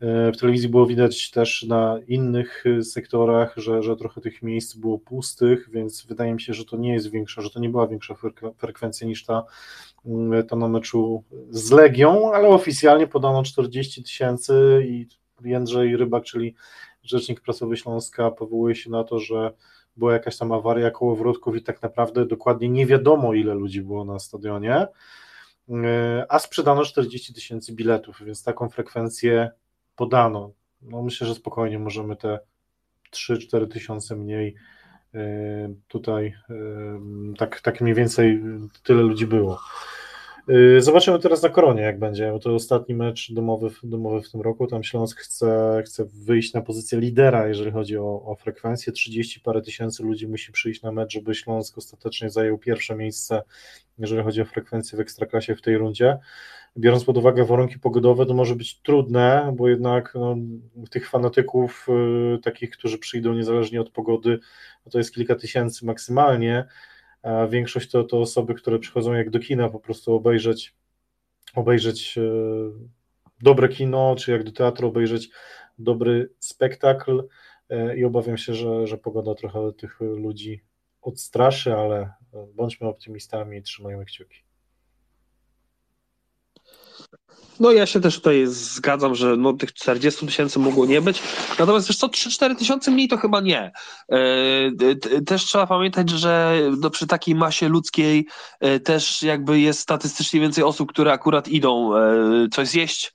w 0.01 0.37
telewizji 0.39 0.69
było 0.69 0.85
widać 0.85 1.31
też 1.31 1.63
na 1.63 1.99
innych 2.07 2.65
y, 2.65 2.83
sektorach, 2.83 3.53
że, 3.57 3.83
że 3.83 3.95
trochę 3.95 4.21
tych 4.21 4.41
miejsc 4.41 4.75
było 4.75 4.99
pustych, 4.99 5.69
więc 5.71 6.05
wydaje 6.05 6.33
mi 6.33 6.41
się, 6.41 6.53
że 6.53 6.65
to 6.65 6.77
nie 6.77 6.93
jest 6.93 7.09
większa, 7.11 7.41
że 7.41 7.49
to 7.49 7.59
nie 7.59 7.69
była 7.69 7.87
większa 7.87 8.15
frekwencja 8.57 9.07
niż 9.07 9.25
ta, 9.25 9.45
mm, 10.05 10.47
ta 10.47 10.55
na 10.55 10.67
meczu 10.67 11.23
z 11.49 11.71
Legią, 11.71 12.31
ale 12.33 12.47
oficjalnie 12.47 13.07
podano 13.07 13.43
40 13.43 14.03
tysięcy 14.03 14.85
i 14.87 15.07
Jędrzej 15.43 15.97
Rybak, 15.97 16.23
czyli 16.23 16.55
rzecznik 17.03 17.41
prasowy 17.41 17.77
Śląska, 17.77 18.31
powołuje 18.31 18.75
się 18.75 18.89
na 18.89 19.03
to, 19.03 19.19
że 19.19 19.53
była 19.97 20.13
jakaś 20.13 20.37
tam 20.37 20.51
awaria 20.51 20.91
kołowrotków 20.91 21.55
i 21.55 21.61
tak 21.61 21.81
naprawdę 21.81 22.25
dokładnie 22.25 22.69
nie 22.69 22.85
wiadomo, 22.85 23.33
ile 23.33 23.53
ludzi 23.53 23.81
było 23.81 24.05
na 24.05 24.19
stadionie, 24.19 24.87
y, 25.69 25.73
a 26.29 26.39
sprzedano 26.39 26.85
40 26.85 27.33
tysięcy 27.33 27.73
biletów, 27.73 28.21
więc 28.25 28.43
taką 28.43 28.69
frekwencję 28.69 29.51
podano. 29.99 30.51
No 30.81 31.01
myślę, 31.01 31.27
że 31.27 31.35
spokojnie 31.35 31.79
możemy 31.79 32.15
te 32.15 32.39
3-4 33.11 33.67
tysiące 33.67 34.15
mniej 34.15 34.55
y, 35.15 35.19
tutaj, 35.87 36.33
y, 36.49 37.37
tak, 37.37 37.61
tak 37.61 37.81
mniej 37.81 37.95
więcej 37.95 38.41
tyle 38.83 39.01
ludzi 39.01 39.27
było. 39.27 39.59
Y, 40.49 40.81
zobaczymy 40.81 41.19
teraz 41.19 41.43
na 41.43 41.49
koronie, 41.49 41.81
jak 41.81 41.99
będzie. 41.99 42.31
Bo 42.31 42.39
to 42.39 42.55
ostatni 42.55 42.95
mecz 42.95 43.33
domowy, 43.33 43.69
domowy 43.83 44.21
w 44.21 44.31
tym 44.31 44.41
roku. 44.41 44.67
Tam 44.67 44.83
Śląsk 44.83 45.19
chce, 45.19 45.83
chce 45.85 46.05
wyjść 46.05 46.53
na 46.53 46.61
pozycję 46.61 46.99
lidera, 46.99 47.47
jeżeli 47.47 47.71
chodzi 47.71 47.97
o, 47.97 48.21
o 48.25 48.35
frekwencję. 48.35 48.93
30 48.93 49.39
parę 49.39 49.61
tysięcy 49.61 50.03
ludzi 50.03 50.27
musi 50.27 50.51
przyjść 50.51 50.81
na 50.81 50.91
mecz, 50.91 51.13
żeby 51.13 51.35
Śląsk 51.35 51.77
ostatecznie 51.77 52.29
zajął 52.29 52.57
pierwsze 52.57 52.95
miejsce, 52.95 53.41
jeżeli 53.97 54.23
chodzi 54.23 54.41
o 54.41 54.45
frekwencję 54.45 54.97
w 54.97 55.01
ekstraklasie 55.01 55.55
w 55.55 55.61
tej 55.61 55.77
rundzie 55.77 56.17
biorąc 56.77 57.03
pod 57.03 57.17
uwagę 57.17 57.45
warunki 57.45 57.79
pogodowe, 57.79 58.25
to 58.25 58.33
może 58.33 58.55
być 58.55 58.81
trudne, 58.81 59.53
bo 59.55 59.69
jednak 59.69 60.13
no, 60.15 60.35
tych 60.89 61.09
fanatyków, 61.09 61.87
y, 62.35 62.39
takich, 62.41 62.69
którzy 62.69 62.97
przyjdą 62.97 63.33
niezależnie 63.33 63.81
od 63.81 63.89
pogody, 63.89 64.39
no 64.85 64.91
to 64.91 64.97
jest 64.97 65.13
kilka 65.13 65.35
tysięcy 65.35 65.85
maksymalnie, 65.85 66.65
a 67.23 67.47
większość 67.47 67.91
to, 67.91 68.03
to 68.03 68.21
osoby, 68.21 68.53
które 68.53 68.79
przychodzą 68.79 69.13
jak 69.13 69.29
do 69.29 69.39
kina 69.39 69.69
po 69.69 69.79
prostu 69.79 70.13
obejrzeć, 70.13 70.75
obejrzeć 71.55 72.17
y, 72.17 72.21
dobre 73.41 73.69
kino, 73.69 74.15
czy 74.17 74.31
jak 74.31 74.43
do 74.43 74.51
teatru 74.51 74.87
obejrzeć 74.87 75.29
dobry 75.79 76.29
spektakl 76.39 77.23
y, 77.71 77.97
i 77.97 78.05
obawiam 78.05 78.37
się, 78.37 78.53
że, 78.53 78.87
że 78.87 78.97
pogoda 78.97 79.35
trochę 79.35 79.73
tych 79.73 79.99
ludzi 79.99 80.63
odstraszy, 81.01 81.73
ale 81.73 82.13
bądźmy 82.55 82.87
optymistami 82.87 83.57
i 83.57 83.61
trzymajmy 83.61 84.05
kciuki. 84.05 84.48
No 87.59 87.71
ja 87.71 87.85
się 87.85 87.99
też 87.99 88.15
tutaj 88.15 88.43
zgadzam, 88.47 89.15
że 89.15 89.37
no, 89.37 89.53
tych 89.53 89.73
40 89.73 90.25
tysięcy 90.25 90.59
mogło 90.59 90.85
nie 90.85 91.01
być. 91.01 91.21
Natomiast 91.59 91.87
wiesz 91.87 91.97
co, 91.97 92.07
3-4 92.07 92.55
tysiące 92.55 92.91
mniej 92.91 93.07
to 93.07 93.17
chyba 93.17 93.41
nie. 93.41 93.71
E, 94.11 94.17
też 95.25 95.45
trzeba 95.45 95.67
pamiętać, 95.67 96.09
że 96.09 96.55
no, 96.79 96.89
przy 96.89 97.07
takiej 97.07 97.35
masie 97.35 97.69
ludzkiej 97.69 98.27
e, 98.59 98.79
też 98.79 99.23
jakby 99.23 99.59
jest 99.59 99.79
statystycznie 99.79 100.39
więcej 100.39 100.63
osób, 100.63 100.89
które 100.89 101.11
akurat 101.11 101.47
idą 101.47 101.95
e, 101.95 101.99
coś 102.51 102.67
zjeść, 102.67 103.13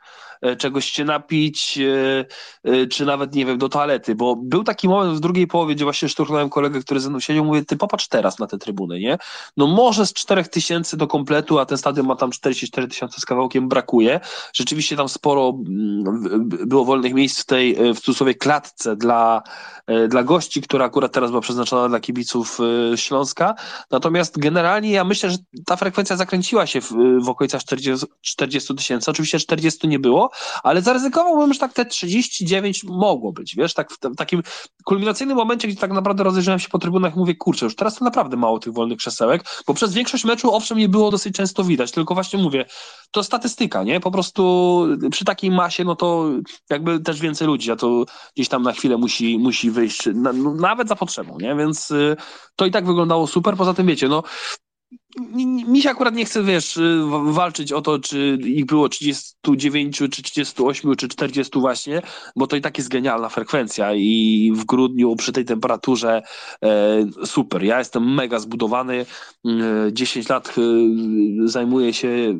czegoś 0.58 0.90
się 0.90 1.04
napić, 1.04 1.78
e, 1.78 2.24
e, 2.64 2.86
czy 2.86 3.04
nawet, 3.04 3.34
nie 3.34 3.46
wiem, 3.46 3.58
do 3.58 3.68
toalety, 3.68 4.14
bo 4.14 4.36
był 4.36 4.64
taki 4.64 4.88
moment 4.88 5.16
w 5.16 5.20
drugiej 5.20 5.46
połowie, 5.46 5.74
gdzie 5.74 5.84
właśnie 5.84 6.08
szturchnąłem 6.08 6.50
kolegę, 6.50 6.80
który 6.80 7.00
ze 7.00 7.10
mną 7.10 7.20
siedział, 7.20 7.44
mówię, 7.44 7.64
ty 7.64 7.76
popatrz 7.76 8.08
teraz 8.08 8.38
na 8.38 8.46
te 8.46 8.58
trybuny, 8.58 9.00
nie? 9.00 9.18
No 9.56 9.66
może 9.66 10.06
z 10.06 10.12
4 10.12 10.44
tysięcy 10.44 10.96
do 10.96 11.06
kompletu, 11.06 11.58
a 11.58 11.66
ten 11.66 11.78
stadion 11.78 12.06
ma 12.06 12.16
tam 12.16 12.30
44 12.30 12.88
tysiące 12.88 13.20
z 13.20 13.24
kawałkiem, 13.24 13.68
brakuje. 13.68 14.20
Rzeczywiście 14.52 14.96
tam 14.96 15.08
sporo 15.08 15.58
mm, 15.66 16.48
było 16.48 16.84
wolnych 16.84 17.14
miejsc 17.14 17.42
w 17.42 17.46
tej, 17.46 17.94
w 17.94 18.00
cudzysłowie, 18.00 18.34
klatce 18.34 18.96
dla, 18.96 19.42
dla 20.08 20.22
gości, 20.22 20.62
która 20.62 20.84
akurat 20.84 21.12
teraz 21.12 21.30
była 21.30 21.40
przeznaczona 21.40 21.88
dla 21.88 22.00
kibiców 22.00 22.58
Śląska. 22.96 23.54
Natomiast 23.90 24.38
generalnie 24.38 24.90
ja 24.90 25.04
myślę, 25.04 25.30
że 25.30 25.36
ta 25.66 25.76
frekwencja 25.76 26.16
zakręciła 26.16 26.66
się 26.66 26.80
w, 26.80 26.92
w 27.24 27.28
okolicach 27.28 27.62
40 28.22 28.74
tysięcy. 28.74 29.10
Oczywiście 29.10 29.38
40 29.38 29.88
nie 29.88 29.98
było, 29.98 30.23
ale 30.62 30.82
zaryzykowałbym, 30.82 31.52
że 31.52 31.60
tak 31.60 31.72
te 31.72 31.84
39 31.84 32.84
mogło 32.84 33.32
być, 33.32 33.56
wiesz, 33.56 33.74
tak 33.74 33.92
w, 33.92 33.98
w 33.98 34.16
takim 34.16 34.42
kulminacyjnym 34.84 35.36
momencie, 35.36 35.68
gdzie 35.68 35.76
tak 35.76 35.92
naprawdę 35.92 36.24
rozejrzałem 36.24 36.58
się 36.58 36.68
po 36.68 36.78
trybunach 36.78 37.16
i 37.16 37.18
mówię, 37.18 37.34
kurczę, 37.34 37.66
już 37.66 37.76
teraz 37.76 37.94
to 37.94 38.04
naprawdę 38.04 38.36
mało 38.36 38.58
tych 38.58 38.72
wolnych 38.72 38.98
krzesełek, 38.98 39.44
bo 39.66 39.74
przez 39.74 39.94
większość 39.94 40.24
meczu 40.24 40.54
owszem 40.54 40.78
je 40.78 40.88
było 40.88 41.10
dosyć 41.10 41.36
często 41.36 41.64
widać, 41.64 41.92
tylko 41.92 42.14
właśnie 42.14 42.38
mówię, 42.38 42.64
to 43.10 43.22
statystyka, 43.22 43.82
nie, 43.82 44.00
po 44.00 44.10
prostu 44.10 44.84
przy 45.10 45.24
takiej 45.24 45.50
masie, 45.50 45.84
no 45.84 45.96
to 45.96 46.30
jakby 46.70 47.00
też 47.00 47.20
więcej 47.20 47.46
ludzi, 47.46 47.70
a 47.70 47.76
to 47.76 48.04
gdzieś 48.36 48.48
tam 48.48 48.62
na 48.62 48.72
chwilę 48.72 48.96
musi, 48.96 49.38
musi 49.38 49.70
wyjść, 49.70 50.08
na, 50.14 50.32
no, 50.32 50.54
nawet 50.54 50.88
za 50.88 50.96
potrzebą, 50.96 51.38
nie, 51.40 51.56
więc 51.56 51.90
y, 51.90 52.16
to 52.56 52.66
i 52.66 52.70
tak 52.70 52.86
wyglądało 52.86 53.26
super, 53.26 53.56
poza 53.56 53.74
tym 53.74 53.86
wiecie, 53.86 54.08
no 54.08 54.22
mi 55.68 55.82
się 55.82 55.90
akurat 55.90 56.14
nie 56.14 56.24
chce, 56.24 56.42
wiesz, 56.42 56.76
y, 56.76 57.02
walczyć 57.24 57.72
o 57.72 57.82
to, 57.82 57.98
czy 57.98 58.38
ich 58.44 58.66
było 58.66 58.88
39, 58.88 59.96
czy 59.96 60.08
38, 60.08 60.96
czy 60.96 61.08
40 61.08 61.60
właśnie, 61.60 62.02
bo 62.36 62.46
to 62.46 62.56
i 62.56 62.60
tak 62.60 62.78
jest 62.78 62.90
genialna 62.90 63.28
frekwencja 63.28 63.94
i 63.94 64.52
w 64.54 64.64
grudniu 64.64 65.16
przy 65.16 65.32
tej 65.32 65.44
temperaturze 65.44 66.22
e, 66.62 67.06
super. 67.24 67.62
Ja 67.62 67.78
jestem 67.78 68.14
mega 68.14 68.38
zbudowany, 68.38 69.06
10 69.92 70.30
e, 70.30 70.34
lat 70.34 70.48
e, 70.48 70.60
zajmuję 71.48 71.92
się 71.92 72.38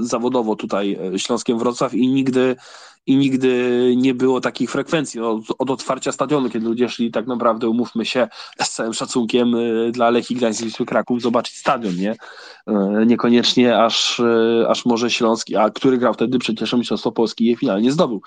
zawodowo 0.00 0.56
tutaj 0.56 0.98
Śląskiem 1.16 1.58
Wrocław 1.58 1.94
i 1.94 2.08
nigdy 2.08 2.56
i 3.06 3.16
nigdy 3.16 3.94
nie 3.96 4.14
było 4.14 4.40
takich 4.40 4.70
frekwencji 4.70 5.20
od, 5.20 5.40
od, 5.58 5.70
otwarcia 5.70 6.12
stadionu, 6.12 6.50
kiedy 6.50 6.66
ludzie 6.66 6.88
szli 6.88 7.10
tak 7.10 7.26
naprawdę, 7.26 7.68
umówmy 7.68 8.04
się, 8.04 8.28
z 8.62 8.70
całym 8.70 8.94
szacunkiem 8.94 9.54
y, 9.54 9.90
dla 9.92 10.10
Lechii 10.10 10.36
Gdańsk 10.36 10.62
Wisły 10.62 10.86
Kraków 10.86 11.22
zobaczyć 11.22 11.56
stadion, 11.56 11.96
nie? 11.96 12.12
Y, 12.12 13.06
niekoniecznie 13.06 13.78
aż, 13.78 14.20
y, 14.20 14.64
aż 14.68 14.86
może 14.86 15.10
Śląski, 15.10 15.56
a 15.56 15.70
który 15.70 15.98
grał 15.98 16.14
wtedy 16.14 16.38
przecież 16.38 16.72
Mistrzostwo 16.72 17.12
Polski 17.12 17.44
je 17.44 17.56
finalnie 17.56 17.92
zdobył. 17.92 18.22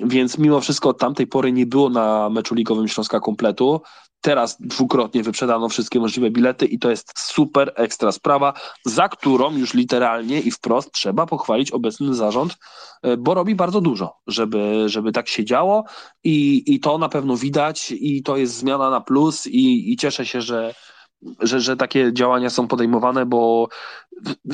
Więc 0.00 0.38
mimo 0.38 0.60
wszystko 0.60 0.88
od 0.88 0.98
tamtej 0.98 1.26
pory 1.26 1.52
nie 1.52 1.66
było 1.66 1.88
na 1.90 2.30
meczu 2.30 2.54
ligowym 2.54 2.88
Śląska 2.88 3.20
kompletu. 3.20 3.80
Teraz 4.22 4.56
dwukrotnie 4.60 5.22
wyprzedano 5.22 5.68
wszystkie 5.68 6.00
możliwe 6.00 6.30
bilety 6.30 6.66
i 6.66 6.78
to 6.78 6.90
jest 6.90 7.12
super 7.18 7.72
ekstra 7.76 8.12
sprawa, 8.12 8.52
za 8.84 9.08
którą 9.08 9.56
już 9.56 9.74
literalnie 9.74 10.40
i 10.40 10.50
wprost 10.50 10.92
trzeba 10.92 11.26
pochwalić 11.26 11.70
obecny 11.70 12.14
zarząd, 12.14 12.56
e, 13.02 13.16
bo 13.16 13.34
robi 13.34 13.54
bardzo 13.54 13.80
dużo, 13.80 14.16
żeby, 14.26 14.84
żeby 14.86 15.12
tak 15.12 15.28
się 15.28 15.44
działo 15.44 15.84
i, 16.24 16.62
i 16.66 16.80
to 16.80 16.98
na 16.98 17.08
pewno 17.08 17.36
widać 17.36 17.90
i 17.90 18.22
to 18.22 18.36
jest 18.36 18.54
zmiana 18.54 18.90
na 18.90 19.00
plus 19.00 19.46
i, 19.46 19.92
i 19.92 19.96
cieszę 19.96 20.26
się, 20.26 20.40
że, 20.40 20.74
że, 21.40 21.60
że 21.60 21.76
takie 21.76 22.12
działania 22.12 22.50
są 22.50 22.68
podejmowane, 22.68 23.26
bo 23.26 23.68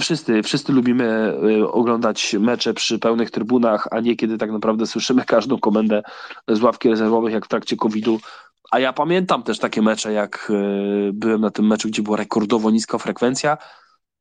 wszyscy, 0.01 0.43
wszyscy 0.43 0.73
lubimy 0.73 1.35
y, 1.61 1.69
oglądać 1.69 2.37
mecze 2.41 2.75
przy 2.75 2.99
pełnych 2.99 3.31
trybunach, 3.31 3.89
a 3.91 4.01
nie 4.01 4.17
kiedy 4.17 4.39
tak 4.39 4.53
naprawdę 4.53 4.87
słyszymy 4.87 5.25
każdą 5.25 5.59
komendę 5.59 6.03
z 6.49 6.63
ławki 6.63 6.89
rezerwowych, 6.89 7.33
jak 7.33 7.45
w 7.45 7.49
trakcie 7.49 7.77
COVID-u. 7.77 8.19
A 8.71 8.79
ja 8.79 8.93
pamiętam 8.93 9.43
też 9.43 9.59
takie 9.59 9.83
mecze, 9.83 10.13
jak 10.13 10.51
y, 10.51 11.11
byłem 11.13 11.41
na 11.41 11.51
tym 11.51 11.67
meczu, 11.67 11.89
gdzie 11.89 12.03
była 12.03 12.17
rekordowo 12.17 12.71
niska 12.71 12.99
frekwencja. 12.99 13.59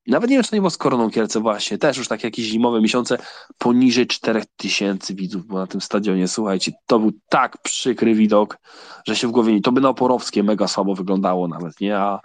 Nawet 0.07 0.29
nie 0.29 0.35
wiem, 0.35 0.43
czy 0.43 0.49
to 0.49 0.55
nie 0.55 0.61
było 0.61 0.69
z 0.69 0.77
Koroną 0.77 1.09
Kielce 1.09 1.39
właśnie, 1.39 1.77
też 1.77 1.97
już 1.97 2.07
takie 2.07 2.27
jakieś 2.27 2.45
zimowe 2.45 2.81
miesiące, 2.81 3.17
poniżej 3.57 4.07
4000 4.07 5.13
widzów 5.13 5.45
było 5.45 5.59
na 5.59 5.67
tym 5.67 5.81
stadionie, 5.81 6.27
słuchajcie, 6.27 6.71
to 6.85 6.99
był 6.99 7.11
tak 7.29 7.57
przykry 7.57 8.15
widok, 8.15 8.57
że 9.07 9.15
się 9.15 9.27
w 9.27 9.31
głowie 9.31 9.53
nie, 9.53 9.61
to 9.61 9.71
by 9.71 9.81
na 9.81 9.89
Oporowskie 9.89 10.43
mega 10.43 10.67
słabo 10.67 10.95
wyglądało 10.95 11.47
nawet, 11.47 11.81
nie, 11.81 11.97
a, 11.97 12.19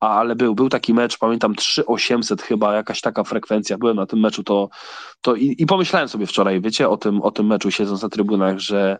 ale 0.00 0.36
był, 0.36 0.54
był 0.54 0.68
taki 0.68 0.94
mecz, 0.94 1.18
pamiętam 1.18 1.54
3800 1.54 2.42
chyba, 2.42 2.74
jakaś 2.74 3.00
taka 3.00 3.24
frekwencja, 3.24 3.78
byłem 3.78 3.96
na 3.96 4.06
tym 4.06 4.20
meczu, 4.20 4.44
to, 4.44 4.68
to 5.20 5.34
i, 5.34 5.54
i 5.58 5.66
pomyślałem 5.66 6.08
sobie 6.08 6.26
wczoraj, 6.26 6.60
wiecie, 6.60 6.88
o 6.88 6.96
tym, 6.96 7.22
o 7.22 7.30
tym 7.30 7.46
meczu 7.46 7.70
siedząc 7.70 8.02
na 8.02 8.08
trybunach, 8.08 8.58
że 8.58 8.98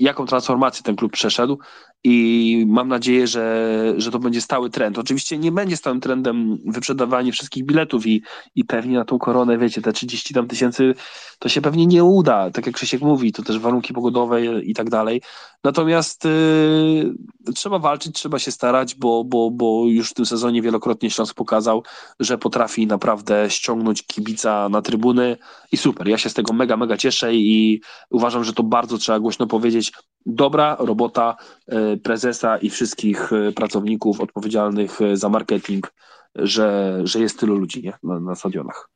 jaką 0.00 0.26
transformację 0.26 0.82
ten 0.82 0.96
klub 0.96 1.12
przeszedł 1.12 1.58
i 2.04 2.64
mam 2.68 2.88
nadzieję, 2.88 3.26
że, 3.26 3.94
że 3.96 4.10
to 4.10 4.18
będzie 4.18 4.40
stały 4.40 4.70
trend. 4.70 4.98
Oczywiście 4.98 5.38
nie 5.38 5.52
będzie 5.52 5.76
stałym 5.76 6.00
trendem 6.00 6.58
wyprzedawanie 6.66 7.32
wszystkich 7.32 7.64
biletów 7.64 8.06
i, 8.06 8.22
i 8.54 8.64
pewnie 8.64 8.98
na 8.98 9.04
tą 9.04 9.18
koronę, 9.18 9.58
wiecie, 9.58 9.82
te 9.82 9.92
30 9.92 10.34
tam 10.34 10.48
tysięcy 10.48 10.94
to 11.38 11.48
się 11.48 11.60
pewnie 11.60 11.86
nie 11.86 12.04
uda, 12.04 12.50
tak 12.50 12.66
jak 12.66 12.74
Krzysiek 12.74 13.00
mówi, 13.00 13.32
to 13.32 13.42
też 13.42 13.58
warunki 13.58 13.94
pogodowe 13.94 14.44
i 14.44 14.74
tak 14.74 14.90
dalej. 14.90 15.22
Natomiast 15.64 16.24
yy, 16.24 17.52
trzeba 17.54 17.78
walczyć, 17.78 18.14
trzeba 18.14 18.38
się 18.38 18.52
starać, 18.52 18.94
bo, 18.94 19.24
bo, 19.24 19.50
bo 19.50 19.84
już 19.86 20.10
w 20.10 20.14
tym 20.14 20.26
sezonie 20.26 20.62
wielokrotnie 20.62 21.10
Śląsk 21.10 21.34
pokazał, 21.34 21.82
że 22.20 22.38
potrafi 22.38 22.86
naprawdę 22.86 23.50
ściągnąć 23.50 24.06
kibica 24.06 24.68
na 24.68 24.82
trybuny 24.82 25.36
i 25.72 25.76
super. 25.76 26.08
Ja 26.08 26.18
się 26.18 26.30
z 26.30 26.34
tego 26.34 26.52
mega, 26.52 26.76
mega 26.76 26.96
cieszę 26.96 27.34
i 27.34 27.80
uważam, 28.10 28.44
że 28.44 28.52
to 28.52 28.62
bardzo 28.62 28.98
trzeba 28.98 29.20
głośno 29.20 29.46
powiedzieć. 29.46 29.92
Dobra 30.30 30.76
robota 30.80 31.36
yy, 31.68 31.96
prezesa 31.96 32.58
i 32.58 32.70
wszystkich 32.70 33.30
yy, 33.30 33.52
pracowników 33.52 34.20
odpowiedzialnych 34.20 35.00
yy, 35.00 35.16
za 35.16 35.28
marketing, 35.28 35.92
że, 36.34 36.98
że 37.04 37.20
jest 37.20 37.40
tylu 37.40 37.56
ludzi 37.56 37.82
nie? 37.82 37.98
Na, 38.02 38.20
na 38.20 38.34
stadionach. 38.34 38.90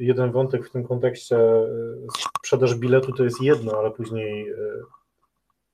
Jeden 0.00 0.32
wątek 0.32 0.68
w 0.68 0.70
tym 0.70 0.86
kontekście. 0.86 1.38
Sprzedaż 2.38 2.74
biletu 2.74 3.12
to 3.12 3.24
jest 3.24 3.42
jedno, 3.42 3.72
ale 3.78 3.90
później 3.90 4.54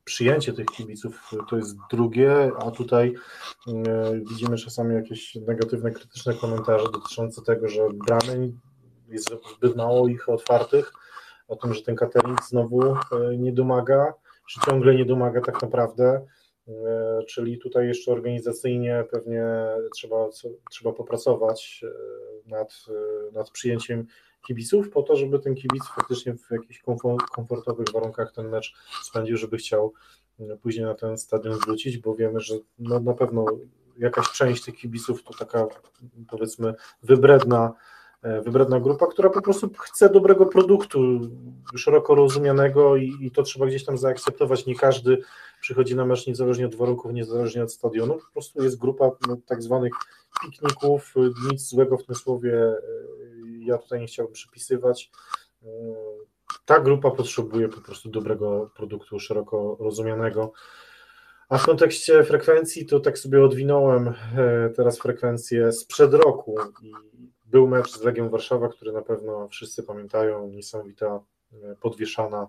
przyjęcie 0.04 0.52
tych 0.52 0.66
kibiców 0.66 1.30
to 1.50 1.56
jest 1.56 1.76
drugie, 1.90 2.50
a 2.58 2.70
tutaj 2.70 3.14
widzimy 4.28 4.56
czasami 4.56 4.94
jakieś 4.94 5.34
negatywne, 5.34 5.90
krytyczne 5.90 6.34
komentarze 6.34 6.84
dotyczące 6.92 7.42
tego, 7.42 7.68
że 7.68 7.80
bramy 8.06 8.52
jest 9.08 9.30
zbyt 9.56 9.76
mało 9.76 10.08
ich 10.08 10.28
otwartych, 10.28 10.92
o 11.48 11.56
tym, 11.56 11.74
że 11.74 11.82
ten 11.82 11.97
catering 11.97 12.44
znowu 12.44 12.97
nie 13.39 13.52
domaga, 13.52 14.14
czy 14.51 14.60
ciągle 14.60 14.94
nie 14.94 15.05
domaga 15.05 15.40
tak 15.40 15.62
naprawdę. 15.62 16.27
Czyli 17.28 17.59
tutaj 17.59 17.89
jeszcze 17.89 18.12
organizacyjnie 18.12 19.05
pewnie 19.10 19.44
trzeba, 19.94 20.28
trzeba 20.70 20.93
popracować 20.93 21.85
nad, 22.47 22.85
nad 23.32 23.51
przyjęciem 23.51 24.06
kibiców, 24.47 24.90
po 24.90 25.02
to, 25.02 25.16
żeby 25.16 25.39
ten 25.39 25.55
kibic 25.55 25.85
faktycznie 25.97 26.35
w 26.35 26.51
jakichś 26.51 26.82
komfortowych 27.32 27.86
warunkach 27.93 28.32
ten 28.32 28.48
mecz 28.48 28.74
spędził, 29.02 29.36
żeby 29.36 29.56
chciał 29.56 29.93
później 30.62 30.85
na 30.85 30.94
ten 30.94 31.18
stadion 31.18 31.59
wrócić, 31.59 31.98
bo 31.98 32.14
wiemy, 32.14 32.40
że 32.40 32.55
no, 32.78 33.01
na 33.01 33.14
pewno 33.14 33.47
jakaś 33.98 34.28
część 34.32 34.64
tych 34.64 34.77
kibiców 34.77 35.23
to 35.23 35.35
taka 35.35 35.66
powiedzmy 36.31 36.74
wybredna, 37.02 37.73
wybredna 38.44 38.81
grupa, 38.81 39.07
która 39.07 39.31
po 39.31 39.43
prostu 39.43 39.70
chce 39.78 40.11
dobrego 40.11 40.47
produktu, 40.47 40.98
szeroko 41.77 42.15
rozumianego 42.15 42.97
i, 42.97 43.15
i 43.20 43.31
to 43.31 43.43
trzeba 43.43 43.66
gdzieś 43.66 43.85
tam 43.85 43.98
zaakceptować. 43.98 44.66
Nie 44.66 44.74
każdy 44.74 45.19
przychodzi 45.61 45.97
na 45.97 46.07
mecz 46.07 46.27
niezależnie 46.27 46.66
od 46.66 46.74
warunków, 46.74 47.12
niezależnie 47.12 47.62
od 47.62 47.73
stadionu, 47.73 48.15
po 48.15 48.32
prostu 48.32 48.62
jest 48.62 48.78
grupa 48.78 49.11
no, 49.28 49.36
tak 49.47 49.62
zwanych 49.62 49.93
pikników, 50.43 51.15
nic 51.51 51.69
złego 51.69 51.98
w 51.98 52.05
tym 52.05 52.15
słowie 52.15 52.74
ja 53.59 53.78
tutaj 53.78 54.01
nie 54.01 54.07
chciałbym 54.07 54.35
przypisywać. 54.35 55.11
Ta 56.65 56.81
grupa 56.81 57.11
potrzebuje 57.11 57.69
po 57.69 57.81
prostu 57.81 58.09
dobrego 58.09 58.70
produktu, 58.77 59.20
szeroko 59.20 59.77
rozumianego. 59.81 60.53
A 61.48 61.59
w 61.59 61.66
kontekście 61.66 62.24
frekwencji, 62.24 62.86
to 62.86 63.01
tak 63.01 63.19
sobie 63.19 63.44
odwinąłem 63.44 64.12
teraz 64.77 64.98
frekwencję 64.98 65.73
sprzed 65.73 66.15
roku 66.15 66.57
i 66.82 66.93
był 67.47 67.68
mecz 67.68 67.90
z 67.90 68.02
Legią 68.02 68.28
Warszawa, 68.28 68.68
który 68.68 68.93
na 68.93 69.02
pewno 69.02 69.48
wszyscy 69.48 69.82
pamiętają, 69.82 70.48
niesamowita 70.48 71.20
podwieszana 71.81 72.47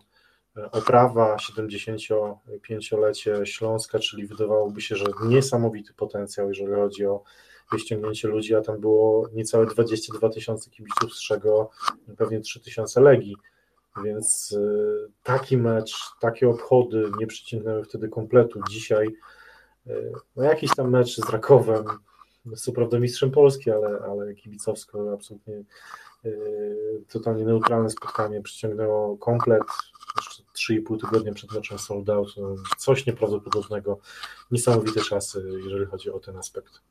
oprawa, 0.71 1.35
75-lecie 1.35 3.45
Śląska, 3.45 3.99
czyli 3.99 4.27
wydawałoby 4.27 4.81
się, 4.81 4.95
że 4.95 5.05
niesamowity 5.25 5.93
potencjał, 5.93 6.47
jeżeli 6.47 6.73
chodzi 6.73 7.05
o 7.05 7.23
ściągnięcie 7.77 8.27
ludzi, 8.27 8.55
a 8.55 8.61
tam 8.61 8.79
było 8.79 9.29
niecałe 9.33 9.65
22 9.65 10.29
tysiące 10.29 10.69
kibiców, 10.69 11.13
z 11.13 11.21
czego 11.21 11.69
pewnie 12.17 12.39
3 12.39 12.59
tysiące 12.59 13.01
Legii, 13.01 13.35
więc 14.03 14.51
y, 14.51 15.11
taki 15.23 15.57
mecz, 15.57 15.95
takie 16.19 16.49
obchody 16.49 17.11
nie 17.19 17.27
przyciągnęły 17.27 17.83
wtedy 17.83 18.09
kompletu. 18.09 18.59
Dzisiaj 18.69 19.07
no 20.35 20.43
jakiś 20.43 20.75
tam 20.75 20.89
mecz 20.89 21.15
z 21.15 21.29
Rakowem, 21.29 21.85
co 22.55 22.71
prawda 22.71 22.99
mistrzem 22.99 23.31
Polski, 23.31 23.71
ale, 23.71 23.99
ale 23.99 24.33
kibicowsko 24.33 25.13
absolutnie 25.13 25.63
y, 26.25 27.03
totalnie 27.09 27.45
neutralne 27.45 27.89
spotkanie 27.89 28.41
przyciągnęło 28.41 29.17
komplet, 29.17 29.63
jeszcze 30.17 30.43
3,5 30.73 30.99
tygodnia 30.99 31.33
przed 31.33 31.51
meczem 31.51 31.79
sold 31.79 32.09
out, 32.09 32.33
no, 32.37 32.55
coś 32.77 33.05
nieprawdopodobnego, 33.05 33.99
niesamowite 34.51 35.01
czasy, 35.01 35.43
jeżeli 35.63 35.85
chodzi 35.85 36.11
o 36.11 36.19
ten 36.19 36.37
aspekt. 36.37 36.81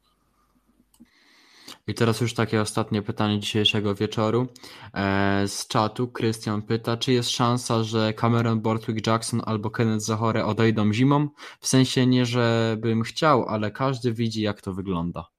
I 1.88 1.94
teraz 1.94 2.20
już 2.20 2.34
takie 2.34 2.60
ostatnie 2.60 3.02
pytanie 3.02 3.40
dzisiejszego 3.40 3.94
wieczoru. 3.94 4.46
E, 4.94 5.48
z 5.48 5.66
czatu 5.66 6.08
Krystian 6.08 6.62
pyta, 6.62 6.96
czy 6.96 7.12
jest 7.12 7.30
szansa, 7.30 7.84
że 7.84 8.14
Cameron 8.14 8.60
Bortwick 8.60 9.06
Jackson 9.06 9.42
albo 9.44 9.70
Kenneth 9.70 10.04
Zachore 10.04 10.44
odejdą 10.44 10.92
zimą? 10.92 11.28
W 11.60 11.66
sensie 11.66 12.06
nie, 12.06 12.26
żebym 12.26 13.02
chciał, 13.02 13.48
ale 13.48 13.70
każdy 13.70 14.12
widzi, 14.12 14.42
jak 14.42 14.62
to 14.62 14.72
wygląda. 14.72 15.35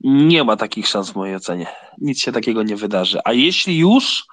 Nie 0.00 0.44
ma 0.44 0.56
takich 0.56 0.88
szans 0.88 1.10
w 1.10 1.16
mojej 1.16 1.36
ocenie. 1.36 1.66
Nic 1.98 2.20
się 2.20 2.32
takiego 2.32 2.62
nie 2.62 2.76
wydarzy. 2.76 3.18
A 3.24 3.32
jeśli 3.32 3.78
już, 3.78 4.24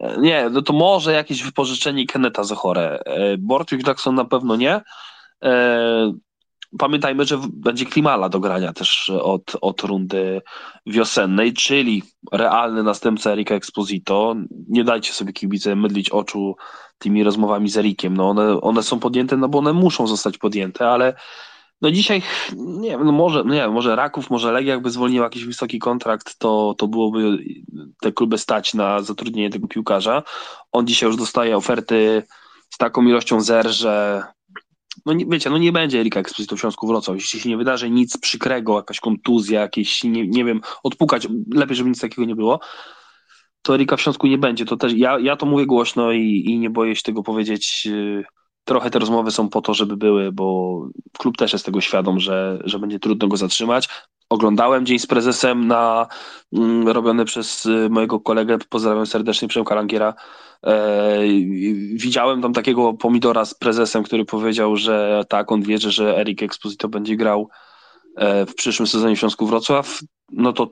e, 0.00 0.20
nie, 0.20 0.50
no 0.50 0.62
to 0.62 0.72
może 0.72 1.12
jakieś 1.12 1.42
wypożyczenie 1.42 2.06
Kenneta 2.06 2.44
Zachore. 2.44 2.98
E, 3.06 3.36
Bortwick 3.38 3.86
Jackson 3.86 4.14
na 4.14 4.24
pewno 4.24 4.56
nie 4.56 4.80
pamiętajmy, 6.78 7.24
że 7.24 7.38
będzie 7.52 7.86
Klimala 7.86 8.28
do 8.28 8.40
grania 8.40 8.72
też 8.72 9.10
od, 9.10 9.56
od 9.60 9.80
rundy 9.80 10.42
wiosennej, 10.86 11.52
czyli 11.52 12.02
realny 12.32 12.82
następca 12.82 13.30
Erika 13.30 13.54
Exposito. 13.54 14.36
Nie 14.68 14.84
dajcie 14.84 15.12
sobie 15.12 15.32
kibice 15.32 15.76
mydlić 15.76 16.10
oczu 16.10 16.56
tymi 16.98 17.24
rozmowami 17.24 17.68
z 17.68 17.76
Erikiem. 17.76 18.16
No 18.16 18.28
one, 18.28 18.60
one 18.60 18.82
są 18.82 19.00
podjęte, 19.00 19.36
no 19.36 19.48
bo 19.48 19.58
one 19.58 19.72
muszą 19.72 20.06
zostać 20.06 20.38
podjęte, 20.38 20.88
ale 20.88 21.14
no 21.80 21.90
dzisiaj, 21.90 22.22
nie 22.56 22.90
wiem, 22.90 23.04
no 23.04 23.12
może, 23.12 23.44
no 23.44 23.54
nie 23.54 23.60
wiem, 23.60 23.72
może 23.72 23.96
Raków, 23.96 24.30
może 24.30 24.52
Legia 24.52 24.72
jakby 24.72 24.90
zwolnił 24.90 25.22
jakiś 25.22 25.44
wysoki 25.44 25.78
kontrakt, 25.78 26.38
to, 26.38 26.74
to 26.78 26.88
byłoby 26.88 27.38
te 28.00 28.12
kluby 28.12 28.38
stać 28.38 28.74
na 28.74 29.02
zatrudnienie 29.02 29.50
tego 29.50 29.68
piłkarza. 29.68 30.22
On 30.72 30.86
dzisiaj 30.86 31.08
już 31.08 31.16
dostaje 31.16 31.56
oferty 31.56 32.22
z 32.70 32.78
taką 32.78 33.02
ilością 33.02 33.40
zer, 33.40 33.68
że 33.68 34.22
no 35.06 35.12
nie, 35.12 35.26
wiecie, 35.26 35.50
no 35.50 35.58
nie 35.58 35.72
będzie 35.72 36.00
Erika 36.00 36.20
Exposito 36.20 36.56
w 36.56 36.60
Śląsku 36.60 36.86
Wrocław, 36.86 37.16
jeśli 37.16 37.40
się 37.40 37.48
nie 37.48 37.56
wydarzy 37.56 37.90
nic 37.90 38.18
przykrego, 38.18 38.76
jakaś 38.76 39.00
kontuzja, 39.00 39.60
jakieś, 39.60 40.04
nie, 40.04 40.26
nie 40.26 40.44
wiem, 40.44 40.60
odpukać, 40.82 41.28
lepiej, 41.54 41.76
żeby 41.76 41.88
nic 41.88 42.00
takiego 42.00 42.24
nie 42.24 42.36
było, 42.36 42.60
to 43.62 43.74
Erika 43.74 43.96
w 43.96 44.00
Śląsku 44.00 44.26
nie 44.26 44.38
będzie. 44.38 44.64
To 44.64 44.76
też, 44.76 44.92
ja, 44.92 45.18
ja 45.18 45.36
to 45.36 45.46
mówię 45.46 45.66
głośno 45.66 46.12
i, 46.12 46.44
i 46.46 46.58
nie 46.58 46.70
boję 46.70 46.96
się 46.96 47.02
tego 47.02 47.22
powiedzieć. 47.22 47.88
Trochę 48.66 48.90
te 48.90 48.98
rozmowy 48.98 49.30
są 49.30 49.48
po 49.48 49.60
to, 49.60 49.74
żeby 49.74 49.96
były, 49.96 50.32
bo 50.32 50.80
klub 51.18 51.36
też 51.36 51.52
jest 51.52 51.64
tego 51.64 51.80
świadom, 51.80 52.20
że, 52.20 52.58
że 52.64 52.78
będzie 52.78 52.98
trudno 52.98 53.28
go 53.28 53.36
zatrzymać. 53.36 53.88
Oglądałem 54.28 54.86
dzień 54.86 54.98
z 54.98 55.06
prezesem 55.06 55.66
na 55.66 56.06
mm, 56.52 56.88
robiony 56.88 57.24
przez 57.24 57.68
mojego 57.90 58.20
kolegę, 58.20 58.58
pozdrawiam 58.68 59.06
serdecznie 59.06 59.48
Przemka 59.48 59.74
Langiera, 59.74 60.14
E, 60.66 61.18
widziałem 61.92 62.42
tam 62.42 62.52
takiego 62.52 62.94
pomidora 62.94 63.44
z 63.44 63.54
prezesem, 63.54 64.02
który 64.02 64.24
powiedział, 64.24 64.76
że 64.76 65.24
tak, 65.28 65.52
on 65.52 65.62
wierzy, 65.62 65.90
że 65.90 66.18
Erik 66.18 66.42
Exposito 66.42 66.88
będzie 66.88 67.16
grał 67.16 67.48
e, 68.16 68.46
w 68.46 68.54
przyszłym 68.54 68.86
sezonie 68.86 69.16
w 69.16 69.18
Śląsku 69.18 69.46
Wrocław, 69.46 70.00
no 70.32 70.52
to 70.52 70.70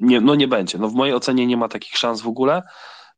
nie, 0.00 0.20
no 0.20 0.34
nie 0.34 0.48
będzie. 0.48 0.78
No 0.78 0.88
w 0.88 0.94
mojej 0.94 1.14
ocenie 1.14 1.46
nie 1.46 1.56
ma 1.56 1.68
takich 1.68 1.96
szans 1.96 2.20
w 2.20 2.28
ogóle 2.28 2.62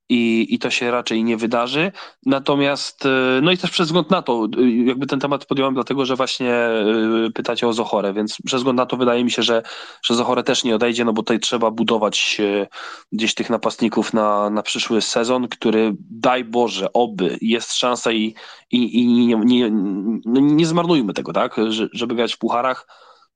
i, 0.09 0.55
i 0.55 0.59
to 0.59 0.70
się 0.70 0.90
raczej 0.90 1.24
nie 1.24 1.36
wydarzy. 1.36 1.93
Natomiast, 2.26 3.06
e, 3.06 3.40
no 3.43 3.52
i 3.52 3.59
też 3.59 3.70
przez 3.70 3.86
wzgląd 3.86 4.10
na 4.10 4.22
to, 4.22 4.48
e, 4.59 4.70
jakby 4.70 5.06
ten 5.06 5.20
temat 5.20 5.47
podjąłem 5.47 5.74
dlatego, 5.74 6.06
że 6.06 6.16
właśnie 6.16 6.55
e, 6.55 6.85
pytacie 7.35 7.68
o 7.68 7.72
Zochorę, 7.72 8.12
więc 8.12 8.36
przez 8.44 8.60
wzgląd 8.60 8.76
na 8.76 8.86
to 8.86 8.97
wydaje 8.97 9.24
mi 9.24 9.30
się, 9.30 9.43
że, 9.43 9.62
że 10.02 10.14
Zochorę 10.14 10.43
też 10.43 10.64
nie 10.64 10.74
odejdzie, 10.74 11.05
no 11.05 11.12
bo 11.12 11.22
tutaj 11.22 11.40
trzeba 11.40 11.70
budować 11.70 12.40
gdzieś 13.12 13.35
tych 13.35 13.51
napastników 13.51 14.12
na, 14.12 14.51
na 14.51 14.62
przyszły 14.62 15.02
sezon, 15.02 15.48
który 15.48 15.97
daj 16.10 16.44
Boże, 16.44 16.93
oby 16.93 17.39
jest 17.40 17.74
szansa 17.74 18.12
i, 18.12 18.35
i, 18.70 19.01
i 19.02 19.06
nie, 19.06 19.36
nie, 19.44 19.70
no 20.24 20.40
nie 20.40 20.66
zmarnujmy 20.66 21.14
tego, 21.14 21.32
tak, 21.32 21.56
żeby 21.93 22.14
grać 22.14 22.35
w 22.35 22.39
pucharach, 22.39 22.86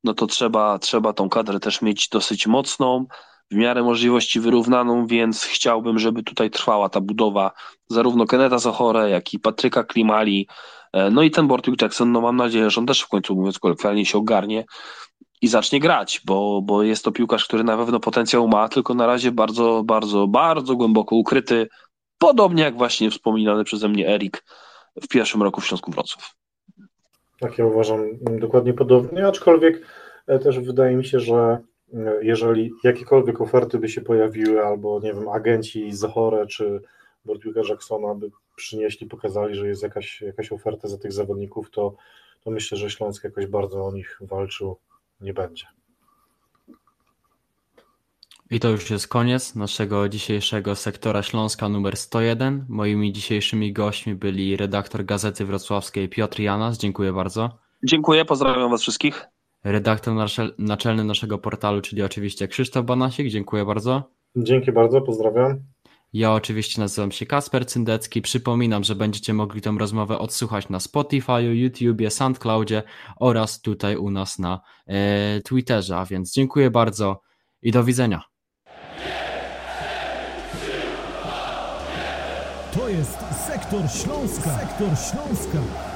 no 0.05 0.15
to 0.15 0.27
trzeba, 0.27 0.79
trzeba 0.79 1.13
tą 1.13 1.29
kadrę 1.29 1.61
też 1.61 1.83
mieć 1.83 2.09
dosyć 2.09 2.47
mocną, 2.47 3.07
w 3.53 3.55
miarę 3.55 3.83
możliwości 3.83 4.41
wyrównaną, 4.41 5.07
więc 5.07 5.45
chciałbym, 5.45 5.99
żeby 5.99 6.23
tutaj 6.23 6.51
trwała 6.51 6.89
ta 6.89 7.01
budowa 7.01 7.53
zarówno 7.89 8.27
Keneta 8.27 8.59
Zachore, 8.59 9.11
jak 9.11 9.35
i 9.35 9.39
Patryka 9.39 9.85
Klimali, 9.85 10.49
e, 10.93 11.11
no 11.11 11.23
i 11.23 11.31
ten 11.31 11.47
Bortwick 11.47 11.83
Jackson, 11.83 12.13
no 12.13 12.21
mam 12.21 12.37
nadzieję, 12.37 12.71
że 12.71 12.81
on 12.81 12.87
też 12.87 13.01
w 13.01 13.09
końcu, 13.09 13.35
mówiąc 13.35 13.59
kolokwialnie, 13.59 14.07
się 14.07 14.19
ogarnie 14.19 14.65
i 15.43 15.49
zacznie 15.49 15.81
grać, 15.81 16.21
bo, 16.25 16.63
bo 16.63 16.83
jest 16.83 17.05
to 17.05 17.13
piłkarz, 17.13 17.45
który 17.45 17.65
na 17.65 17.77
pewno 17.77 18.01
potencjał 18.01 18.49
ma, 18.49 18.69
tylko 18.69 18.95
na 18.95 19.07
razie 19.07 19.33
bardzo, 19.33 19.83
bardzo, 19.85 20.27
bardzo 20.27 20.77
głęboko 20.77 21.17
ukryty, 21.17 21.69
podobnie 22.19 22.63
jak 22.63 22.77
właśnie 22.77 23.11
wspominany 23.11 23.65
przeze 23.65 23.89
mnie 23.89 24.09
Erik 24.09 24.45
w 25.03 25.09
pierwszym 25.09 25.43
roku 25.43 25.61
w 25.61 25.67
Śląsku 25.67 25.91
Wrocław. 25.91 26.35
Tak, 27.41 27.59
ja 27.59 27.67
uważam 27.67 28.01
dokładnie 28.41 28.73
podobnie, 28.75 29.27
aczkolwiek 29.27 29.87
e, 30.27 30.39
też 30.39 30.59
wydaje 30.59 30.97
mi 30.97 31.05
się, 31.05 31.21
że 31.21 31.59
jeżeli 32.23 32.71
jakiekolwiek 32.85 33.41
oferty 33.41 33.79
by 33.79 33.89
się 33.89 34.01
pojawiły, 34.01 34.65
albo 34.67 35.01
nie 35.01 35.15
wiem, 35.15 35.29
agenci 35.29 35.93
Zachore 35.93 36.47
czy 36.47 36.81
Bortwicka 37.25 37.61
Jacksona 37.69 38.15
by 38.15 38.31
przynieśli, 38.57 39.07
pokazali, 39.07 39.55
że 39.55 39.69
jest 39.69 39.83
jakaś, 39.83 40.21
jakaś 40.21 40.53
oferta 40.53 40.89
za 40.89 40.99
tych 40.99 41.13
zawodników, 41.13 41.71
to, 41.71 41.95
to 42.45 42.51
myślę, 42.51 42.79
że 42.79 42.91
Śląsk 42.91 43.25
jakoś 43.25 43.47
bardzo 43.47 43.87
o 43.87 43.93
nich 43.93 44.19
walczył 44.21 44.77
nie 45.21 45.35
będzie. 45.35 45.67
I 48.51 48.61
to 48.61 48.69
już 48.69 48.91
jest 48.91 49.09
koniec 49.09 49.55
naszego 49.55 50.09
dzisiejszego 50.09 50.77
sektora 50.77 51.23
Śląska 51.23 51.69
numer 51.69 51.97
101. 51.97 52.67
Moimi 52.69 53.13
dzisiejszymi 53.13 53.73
gośćmi 53.73 54.15
byli 54.15 54.57
redaktor 54.57 55.05
Gazety 55.05 55.45
Wrocławskiej 55.45 56.09
Piotr 56.09 56.41
Janas, 56.41 56.79
dziękuję 56.79 57.13
bardzo. 57.13 57.59
Dziękuję, 57.83 58.25
pozdrawiam 58.25 58.71
Was 58.71 58.83
wszystkich. 58.83 59.27
Redaktor 59.65 60.15
naczelny 60.59 61.05
naszego 61.05 61.39
portalu, 61.39 61.81
czyli 61.81 62.03
oczywiście 62.03 62.49
Krzysztof 62.49 62.87
Banasik, 62.87 63.29
dziękuję 63.29 63.65
bardzo. 63.65 64.13
Dzięki 64.37 64.73
bardzo, 64.73 65.01
pozdrawiam. 65.01 65.59
Ja 66.13 66.33
oczywiście 66.33 66.81
nazywam 66.81 67.13
się 67.13 67.27
Kasper 67.27 67.67
Cyndecki. 67.67 68.23
Przypominam, 68.23 68.85
że 68.85 68.95
będziecie 68.95 69.35
mogli 69.35 69.61
tę 69.61 69.75
rozmowę 69.79 70.19
odsłuchać 70.19 70.69
na 70.69 70.81
Spotify, 70.81 71.43
YouTubie, 71.43 72.11
SoundCloudzie 72.11 72.83
oraz 73.17 73.61
tutaj 73.61 73.97
u 73.97 74.11
nas 74.11 74.39
na 74.39 74.61
e, 74.87 75.41
Twitterze. 75.41 75.97
A 75.97 76.05
więc 76.05 76.33
dziękuję 76.33 76.71
bardzo 76.71 77.21
i 77.63 77.73
do 77.73 77.85
widzenia. 77.85 78.23
To 82.75 82.89
jest 82.89 83.19
sektor 83.47 83.91
Śląska. 83.91 84.51
Sektor 84.51 84.89
Śląska. 84.89 85.92